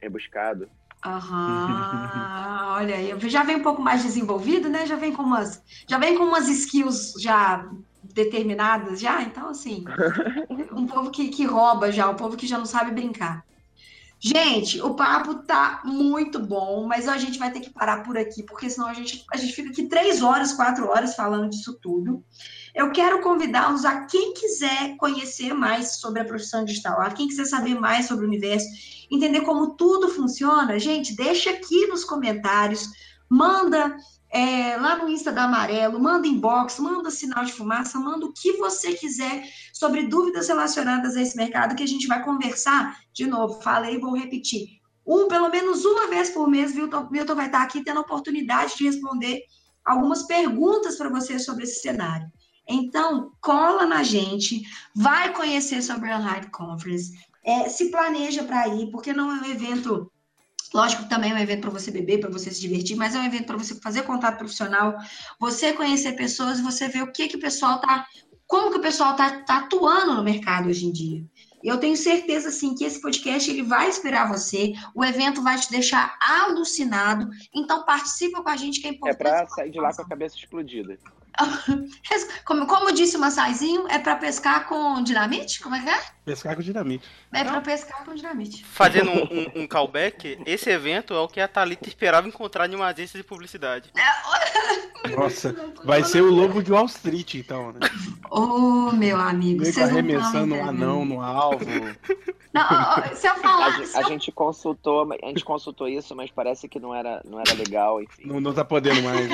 rebuscado. 0.00 0.68
Aham, 1.04 2.76
olha 2.76 2.96
aí, 2.96 3.12
já 3.28 3.42
vem 3.42 3.56
um 3.56 3.62
pouco 3.62 3.82
mais 3.82 4.02
desenvolvido, 4.02 4.70
né? 4.70 4.86
Já 4.86 4.96
vem 4.96 5.12
com 5.12 5.22
umas, 5.22 5.62
já 5.86 5.98
vem 5.98 6.16
com 6.16 6.24
umas 6.24 6.48
skills 6.48 7.12
já 7.20 7.68
determinadas 8.12 9.00
já, 9.00 9.22
então 9.22 9.48
assim, 9.48 9.84
um 10.72 10.86
povo 10.86 11.10
que, 11.10 11.28
que 11.28 11.44
rouba 11.44 11.90
já, 11.90 12.08
um 12.08 12.16
povo 12.16 12.36
que 12.36 12.46
já 12.46 12.58
não 12.58 12.66
sabe 12.66 12.90
brincar. 12.90 13.44
Gente, 14.26 14.80
o 14.80 14.94
papo 14.94 15.34
tá 15.42 15.82
muito 15.84 16.38
bom, 16.38 16.86
mas 16.86 17.06
a 17.06 17.18
gente 17.18 17.38
vai 17.38 17.52
ter 17.52 17.60
que 17.60 17.68
parar 17.68 18.02
por 18.02 18.16
aqui, 18.16 18.42
porque 18.42 18.70
senão 18.70 18.88
a 18.88 18.94
gente, 18.94 19.22
a 19.30 19.36
gente 19.36 19.52
fica 19.52 19.68
aqui 19.68 19.86
três 19.86 20.22
horas, 20.22 20.54
quatro 20.54 20.88
horas 20.88 21.14
falando 21.14 21.50
disso 21.50 21.78
tudo. 21.80 22.24
Eu 22.74 22.90
quero 22.90 23.20
convidá-los 23.20 23.84
a 23.84 24.06
quem 24.06 24.32
quiser 24.32 24.96
conhecer 24.96 25.52
mais 25.52 25.96
sobre 25.96 26.22
a 26.22 26.24
profissão 26.24 26.64
digital, 26.64 27.02
a 27.02 27.10
quem 27.10 27.28
quiser 27.28 27.44
saber 27.44 27.78
mais 27.78 28.06
sobre 28.06 28.24
o 28.24 28.28
universo, 28.28 28.66
entender 29.10 29.42
como 29.42 29.74
tudo 29.74 30.08
funciona, 30.08 30.78
gente, 30.78 31.14
deixa 31.14 31.50
aqui 31.50 31.86
nos 31.88 32.02
comentários, 32.02 32.88
manda 33.28 33.94
é, 34.34 34.76
lá 34.76 34.96
no 34.96 35.08
Insta 35.08 35.30
da 35.30 35.44
Amarelo, 35.44 36.00
manda 36.00 36.26
inbox, 36.26 36.80
manda 36.80 37.08
sinal 37.08 37.44
de 37.44 37.52
fumaça, 37.52 38.00
manda 38.00 38.26
o 38.26 38.32
que 38.32 38.54
você 38.54 38.92
quiser 38.92 39.48
sobre 39.72 40.08
dúvidas 40.08 40.48
relacionadas 40.48 41.16
a 41.16 41.22
esse 41.22 41.36
mercado 41.36 41.76
que 41.76 41.84
a 41.84 41.86
gente 41.86 42.08
vai 42.08 42.20
conversar. 42.20 42.98
De 43.12 43.28
novo, 43.28 43.62
falei 43.62 43.96
vou 43.96 44.16
repetir. 44.16 44.80
Um, 45.06 45.28
pelo 45.28 45.48
menos 45.50 45.84
uma 45.84 46.08
vez 46.08 46.30
por 46.30 46.48
mês, 46.48 46.74
Milton, 46.74 47.08
Milton 47.12 47.34
vai 47.36 47.46
estar 47.46 47.62
aqui 47.62 47.84
tendo 47.84 47.98
a 47.98 48.02
oportunidade 48.02 48.76
de 48.76 48.84
responder 48.84 49.40
algumas 49.84 50.24
perguntas 50.24 50.96
para 50.96 51.08
você 51.08 51.38
sobre 51.38 51.62
esse 51.62 51.80
cenário. 51.80 52.26
Então, 52.68 53.30
cola 53.40 53.86
na 53.86 54.02
gente, 54.02 54.62
vai 54.96 55.32
conhecer 55.32 55.80
sobre 55.80 56.10
a 56.10 56.18
Online 56.18 56.50
Conference, 56.50 57.12
é, 57.44 57.68
se 57.68 57.88
planeja 57.88 58.42
para 58.42 58.66
ir, 58.66 58.90
porque 58.90 59.12
não 59.12 59.30
é 59.30 59.42
um 59.42 59.52
evento 59.52 60.10
Lógico 60.74 61.04
que 61.04 61.08
também 61.08 61.30
é 61.30 61.34
um 61.34 61.38
evento 61.38 61.60
para 61.60 61.70
você 61.70 61.90
beber, 61.92 62.18
para 62.18 62.30
você 62.30 62.50
se 62.50 62.60
divertir, 62.60 62.96
mas 62.96 63.14
é 63.14 63.18
um 63.20 63.24
evento 63.24 63.46
para 63.46 63.56
você 63.56 63.76
fazer 63.76 64.02
contato 64.02 64.38
profissional, 64.38 64.96
você 65.38 65.72
conhecer 65.72 66.12
pessoas, 66.14 66.60
você 66.60 66.88
ver 66.88 67.04
o 67.04 67.12
que, 67.12 67.28
que 67.28 67.36
o 67.36 67.40
pessoal 67.40 67.76
está, 67.76 68.04
como 68.44 68.72
que 68.72 68.78
o 68.78 68.82
pessoal 68.82 69.12
está 69.12 69.42
tá 69.42 69.58
atuando 69.58 70.14
no 70.14 70.24
mercado 70.24 70.68
hoje 70.68 70.84
em 70.84 70.90
dia. 70.92 71.24
Eu 71.62 71.78
tenho 71.78 71.96
certeza, 71.96 72.50
sim, 72.50 72.74
que 72.74 72.84
esse 72.84 73.00
podcast 73.00 73.48
ele 73.48 73.62
vai 73.62 73.88
inspirar 73.88 74.28
você, 74.28 74.74
o 74.94 75.04
evento 75.04 75.42
vai 75.42 75.56
te 75.58 75.70
deixar 75.70 76.18
alucinado, 76.20 77.30
então 77.54 77.84
participa 77.84 78.42
com 78.42 78.48
a 78.50 78.56
gente 78.56 78.80
que 78.80 78.88
é, 78.88 78.90
é 78.90 78.94
importante. 78.94 79.20
É 79.20 79.24
para 79.24 79.46
sair 79.46 79.70
de 79.70 79.78
lá 79.78 79.94
com 79.94 80.02
a 80.02 80.08
cabeça 80.08 80.36
explodida. 80.36 80.98
Como, 82.44 82.66
como 82.68 82.92
disse 82.92 83.16
o 83.16 83.20
Massaizinho, 83.20 83.88
é 83.88 83.98
para 83.98 84.14
pescar 84.14 84.68
com 84.68 85.02
dinamite? 85.02 85.60
Como 85.60 85.74
é 85.74 85.82
que 85.82 85.88
é? 85.88 86.13
Pescar 86.24 86.56
com 86.56 86.62
dinamite. 86.62 87.06
É 87.32 87.44
para 87.44 87.60
pescar 87.60 88.02
com 88.02 88.14
dinamite. 88.14 88.64
Fazendo 88.64 89.10
um, 89.10 89.24
um, 89.24 89.62
um, 89.62 89.66
callback, 89.66 90.38
esse 90.46 90.70
evento 90.70 91.12
é 91.12 91.18
o 91.18 91.28
que 91.28 91.38
a 91.38 91.46
Thalita 91.46 91.86
esperava 91.86 92.26
encontrar 92.26 92.70
em 92.70 92.74
uma 92.74 92.86
agência 92.86 93.18
de 93.18 93.24
publicidade. 93.24 93.92
Nossa, 95.14 95.54
vai 95.84 96.02
ser 96.02 96.22
o 96.22 96.30
lobo 96.30 96.62
de 96.62 96.72
Wall 96.72 96.86
Street, 96.86 97.34
então, 97.34 97.72
né? 97.72 97.80
Ô, 98.30 98.40
oh, 98.88 98.92
meu 98.92 99.18
amigo. 99.18 99.64
Vem 99.64 99.84
arremessando 99.84 100.54
um 100.54 100.64
anão 100.66 101.04
no 101.04 101.20
alvo. 101.20 101.66
Não, 102.54 103.16
se 103.16 103.26
eu 103.26 103.34
falar. 103.34 103.80
A, 103.80 103.84
se 103.84 103.96
a 103.98 104.02
eu... 104.02 104.08
gente 104.08 104.30
consultou, 104.30 105.12
a 105.22 105.26
gente 105.26 105.44
consultou 105.44 105.88
isso, 105.88 106.14
mas 106.14 106.30
parece 106.30 106.68
que 106.68 106.78
não 106.78 106.94
era, 106.94 107.20
não 107.28 107.38
era 107.40 107.52
legal, 107.52 108.00
enfim. 108.00 108.22
Não, 108.24 108.40
não 108.40 108.54
tá 108.54 108.64
podendo 108.64 109.02
mais. 109.02 109.28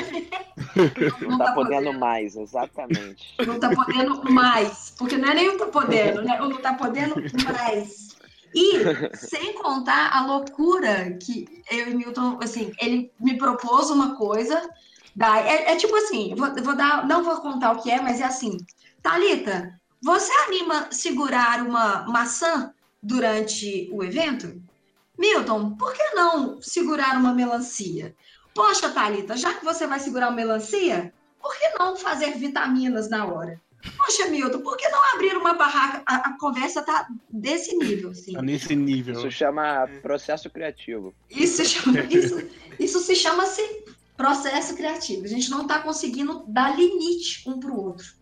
Não, 1.21 1.39
tá, 1.39 1.53
podendo, 1.53 1.93
mais, 1.93 2.37
exatamente. 2.37 3.35
Não 3.47 3.59
tá 3.59 3.71
podendo 3.71 4.23
mais. 4.31 4.95
Porque 4.99 5.17
não 5.17 5.31
é 5.31 5.35
nem 5.35 5.49
o 5.49 5.59
tá 5.59 5.67
podendo, 5.67 6.23
né? 6.23 6.41
O 6.41 6.49
não 6.49 6.59
tá 6.59 6.75
podendo 6.81 7.15
mais. 7.44 8.09
E 8.55 9.16
sem 9.16 9.55
contar 9.55 10.11
a 10.12 10.27
loucura 10.27 11.16
que 11.23 11.62
eu 11.70 11.89
e 11.89 11.94
Milton, 11.94 12.39
assim, 12.43 12.73
ele 12.81 13.12
me 13.20 13.39
propôs 13.39 13.90
uma 13.90 14.16
coisa. 14.16 14.69
Da, 15.15 15.39
é, 15.39 15.73
é 15.73 15.77
tipo 15.77 15.94
assim, 15.94 16.35
vou, 16.35 16.52
vou 16.62 16.74
dar, 16.74 17.07
não 17.07 17.23
vou 17.23 17.36
contar 17.36 17.73
o 17.73 17.82
que 17.82 17.90
é, 17.90 18.01
mas 18.01 18.20
é 18.20 18.24
assim. 18.24 18.57
Talita, 19.02 19.78
você 20.02 20.32
anima 20.47 20.89
segurar 20.90 21.62
uma 21.62 22.07
maçã 22.09 22.73
durante 23.02 23.89
o 23.93 24.02
evento? 24.02 24.61
Milton, 25.19 25.77
por 25.77 25.93
que 25.93 26.15
não 26.15 26.61
segurar 26.62 27.16
uma 27.16 27.35
melancia? 27.35 28.16
Poxa, 28.55 28.90
Thalita, 28.90 29.36
já 29.36 29.55
que 29.55 29.65
você 29.65 29.86
vai 29.86 30.01
segurar 30.01 30.28
uma 30.28 30.36
melancia, 30.36 31.12
por 31.40 31.57
que 31.57 31.78
não 31.78 31.97
fazer 31.97 32.32
vitaminas 32.39 33.09
na 33.09 33.27
hora? 33.27 33.61
Poxa, 33.97 34.28
Milton, 34.28 34.61
por 34.61 34.77
que 34.77 34.89
não 34.89 35.15
abrir 35.15 35.36
uma 35.36 35.55
barraca? 35.55 36.02
A, 36.07 36.16
a 36.16 36.39
conversa 36.39 36.82
tá 36.82 37.07
desse 37.31 37.77
nível, 37.77 38.11
assim. 38.11 38.32
Tá 38.32 38.43
nesse 38.43 38.77
nível. 38.77 39.15
Isso 39.15 39.31
chama 39.31 39.89
processo 40.02 40.51
criativo. 40.51 41.15
Isso, 41.31 41.65
chama, 41.65 42.01
isso, 42.11 42.43
isso 42.78 43.01
se 43.01 43.15
chama-se 43.15 43.62
processo 44.16 44.74
criativo. 44.77 45.24
A 45.24 45.28
gente 45.28 45.51
não 45.51 45.62
está 45.62 45.78
conseguindo 45.78 46.44
dar 46.47 46.77
limite 46.78 47.43
um 47.48 47.59
para 47.59 47.70
o 47.70 47.82
outro. 47.82 48.20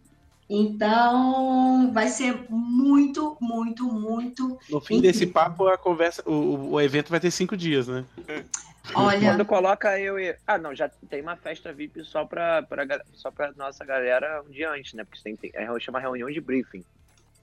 Então, 0.51 1.93
vai 1.93 2.09
ser 2.09 2.47
muito, 2.49 3.37
muito, 3.41 3.85
muito. 3.85 4.59
No 4.71 4.81
fim 4.81 5.01
desse 5.01 5.27
papo, 5.27 5.67
a 5.67 5.77
conversa, 5.77 6.23
o, 6.25 6.71
o 6.71 6.81
evento 6.81 7.11
vai 7.11 7.21
ter 7.21 7.31
cinco 7.31 7.57
dias, 7.57 7.87
né? 7.87 8.05
Olha. 8.95 9.31
Quando 9.31 9.45
coloca 9.45 9.99
eu 9.99 10.19
e. 10.19 10.35
Ah, 10.47 10.59
não, 10.59 10.75
já 10.75 10.89
tem 10.89 11.21
uma 11.21 11.37
festa 11.37 11.73
VIP 11.73 12.05
só 12.05 12.25
pra, 12.25 12.63
pra, 12.63 12.87
só 13.13 13.31
pra 13.31 13.53
nossa 13.53 13.85
galera 13.85 14.43
um 14.47 14.51
dia 14.51 14.71
antes, 14.71 14.95
né? 14.95 15.05
Porque 15.05 15.23
tem, 15.23 15.37
tem, 15.37 15.51
é, 15.55 15.67
chama 15.81 16.01
reunião 16.01 16.31
de 16.31 16.41
briefing. 16.41 16.85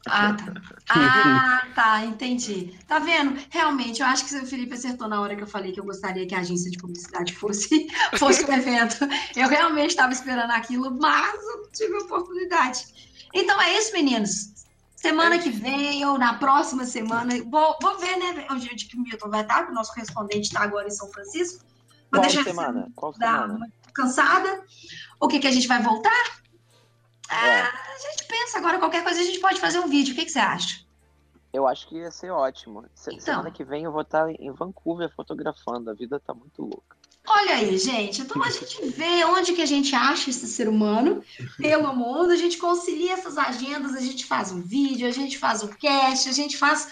Ah, 0.08 0.34
tá. 0.34 0.54
Ah, 0.90 1.68
tá, 1.74 2.06
entendi. 2.06 2.78
Tá 2.88 3.00
vendo? 3.00 3.40
Realmente, 3.50 4.02
eu 4.02 4.08
acho 4.08 4.26
que 4.26 4.36
o 4.36 4.46
Felipe 4.46 4.76
acertou 4.76 5.08
na 5.08 5.20
hora 5.20 5.36
que 5.36 5.42
eu 5.42 5.48
falei 5.48 5.72
que 5.72 5.80
eu 5.80 5.84
gostaria 5.84 6.28
que 6.28 6.36
a 6.36 6.40
agência 6.40 6.70
de 6.70 6.78
publicidade 6.78 7.34
fosse, 7.34 7.88
fosse 8.18 8.46
um 8.46 8.54
evento. 8.54 8.98
Eu 9.36 9.50
realmente 9.50 9.92
estava 9.92 10.14
esperando 10.14 10.52
aquilo, 10.52 10.96
mas 11.00 11.44
eu 11.44 11.70
tive 11.72 11.96
oportunidade. 11.98 12.86
Então 13.34 13.60
é 13.60 13.78
isso, 13.78 13.94
meninos. 13.94 14.65
Semana 15.06 15.38
que 15.40 15.50
vem 15.52 16.04
ou 16.06 16.18
na 16.18 16.34
próxima 16.40 16.84
semana, 16.86 17.34
vou, 17.46 17.78
vou 17.82 17.98
ver, 18.00 18.16
né, 18.18 18.48
onde, 18.50 18.68
que 18.70 18.98
o 18.98 19.02
Milton 19.02 19.30
vai 19.30 19.42
estar, 19.42 19.64
que 19.66 19.72
o 19.72 19.74
nosso 19.76 19.94
correspondente 19.94 20.48
está 20.48 20.62
agora 20.62 20.88
em 20.88 20.92
São 20.92 21.08
Francisco. 21.12 21.64
Vou 22.12 22.20
Qual 22.20 22.22
deixar 22.24 22.44
semana? 22.44 22.92
Qual 22.96 23.14
semana? 23.14 23.72
cansada. 23.94 24.64
O 25.20 25.28
que, 25.28 25.40
que 25.40 25.48
a 25.48 25.52
gente 25.52 25.68
vai 25.68 25.82
voltar? 25.82 26.42
Ah, 27.30 27.48
É. 27.48 27.62
a 27.62 27.98
gente 28.12 28.26
pensa 28.28 28.58
agora, 28.58 28.80
qualquer 28.80 29.04
coisa 29.04 29.20
a 29.20 29.24
gente 29.24 29.40
pode 29.40 29.60
fazer 29.60 29.80
um 29.80 29.88
vídeo. 29.88 30.14
O 30.14 30.16
que, 30.16 30.26
que 30.26 30.32
você 30.32 30.40
acha? 30.40 30.84
Eu 31.54 31.66
acho 31.68 31.88
que 31.88 31.96
ia 31.98 32.12
ser 32.12 32.32
ótimo. 32.32 32.84
Se- 32.94 33.12
Então. 33.12 33.22
Semana 33.24 33.52
que 33.52 33.64
vem 33.64 33.84
eu 33.86 33.92
vou 33.92 34.02
estar 34.02 34.30
em 34.30 34.52
Vancouver 34.52 35.10
fotografando. 35.16 35.90
A 35.90 35.94
vida 35.94 36.20
tá 36.20 36.34
muito 36.34 36.62
louca. 36.64 36.98
Olha 37.28 37.56
aí, 37.56 37.78
gente. 37.78 38.22
Então 38.22 38.42
a 38.44 38.50
gente 38.50 38.86
vê 38.88 39.24
onde 39.26 39.54
que 39.54 39.62
a 39.62 39.66
gente 39.66 39.96
acha 39.96 40.30
esse 40.30 40.48
ser 40.48 40.68
humano 40.68 41.24
pelo 41.58 41.96
mundo, 41.96 42.32
a 42.32 42.36
gente 42.36 42.58
concilia 42.58 43.14
essas 43.14 43.38
agendas, 43.38 43.96
a 43.96 44.00
gente 44.00 44.26
faz 44.26 44.52
um 44.52 44.62
vídeo, 44.62 45.08
a 45.08 45.12
gente 45.12 45.38
faz 45.38 45.64
um 45.64 45.68
cast, 45.68 46.30
a 46.30 46.34
gente 46.34 46.58
faz 46.58 46.88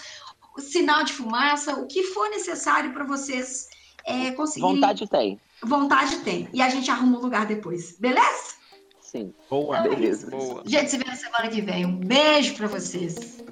o 0.56 0.60
sinal 0.60 1.04
de 1.04 1.12
fumaça, 1.12 1.74
o 1.74 1.86
que 1.86 2.02
for 2.04 2.28
necessário 2.30 2.92
para 2.92 3.04
vocês 3.04 3.68
é, 4.04 4.32
conseguirem. 4.32 4.74
Vontade 4.74 5.08
tem. 5.08 5.40
Vontade 5.62 6.16
tem. 6.18 6.48
E 6.52 6.60
a 6.60 6.68
gente 6.68 6.90
arruma 6.90 7.18
um 7.18 7.20
lugar 7.20 7.46
depois. 7.46 7.96
Beleza? 7.98 8.54
Sim. 9.00 9.32
Boa. 9.48 9.80
Beleza. 9.80 10.28
Boa. 10.30 10.62
Gente, 10.66 10.90
se 10.90 10.98
vê 10.98 11.04
na 11.04 11.16
semana 11.16 11.48
que 11.48 11.60
vem. 11.60 11.86
Um 11.86 11.96
beijo 11.96 12.54
para 12.54 12.66
vocês. 12.66 13.42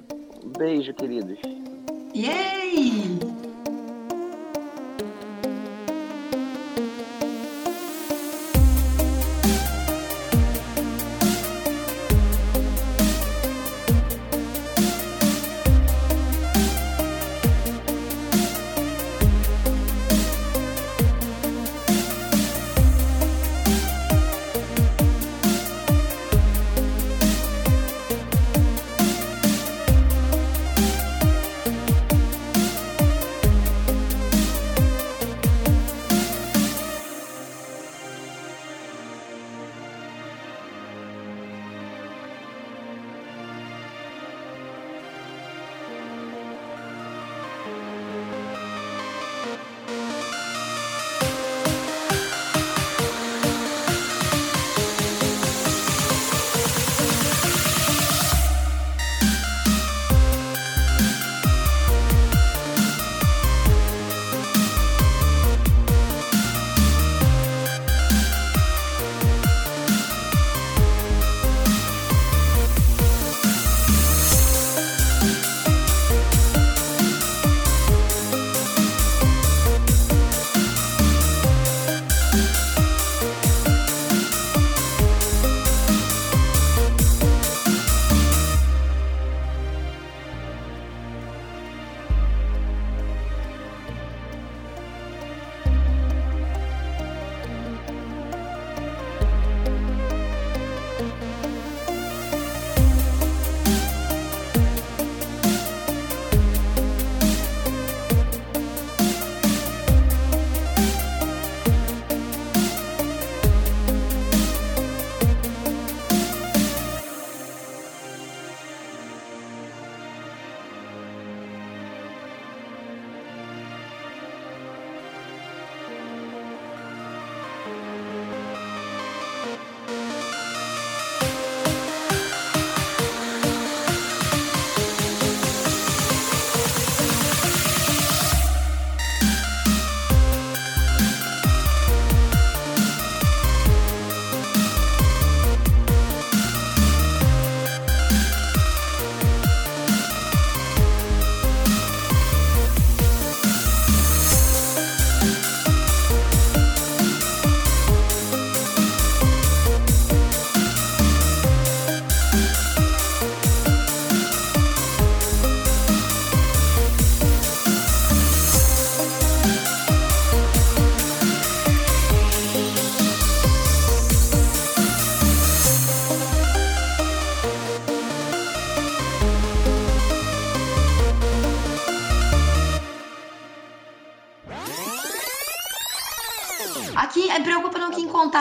Um 0.43 0.49
beijo, 0.49 0.93
queridos. 0.93 1.39
Yay! 2.13 3.32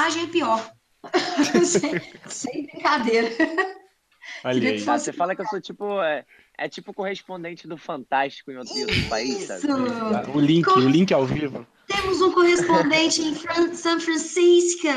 Não 0.03 0.11
que 0.11 0.19
em 0.19 0.23
contagem 0.23 0.23
é 0.25 0.27
pior. 0.27 0.73
sem, 1.65 2.01
sem 2.29 2.67
brincadeira. 2.67 3.29
Olha 4.45 4.71
aí. 4.71 4.81
Fosse... 4.81 5.05
Você 5.05 5.13
fala 5.13 5.35
que 5.35 5.43
eu 5.43 5.47
sou 5.47 5.61
tipo. 5.61 6.01
É, 6.01 6.25
é 6.59 6.69
tipo 6.69 6.93
correspondente 6.93 7.67
do 7.67 7.77
Fantástico 7.77 8.51
em 8.51 8.57
outro, 8.57 8.75
outro 8.79 9.09
país, 9.09 9.45
sabe? 9.45 9.67
O 10.35 10.41
link, 10.41 10.69
o 10.69 10.89
link 10.89 11.13
ao 11.13 11.27
vivo. 11.27 11.67
Temos 11.87 12.21
um 12.21 12.33
correspondente 12.33 13.23
em 13.23 13.35
San 13.75 14.01
Francisco. 14.01 14.89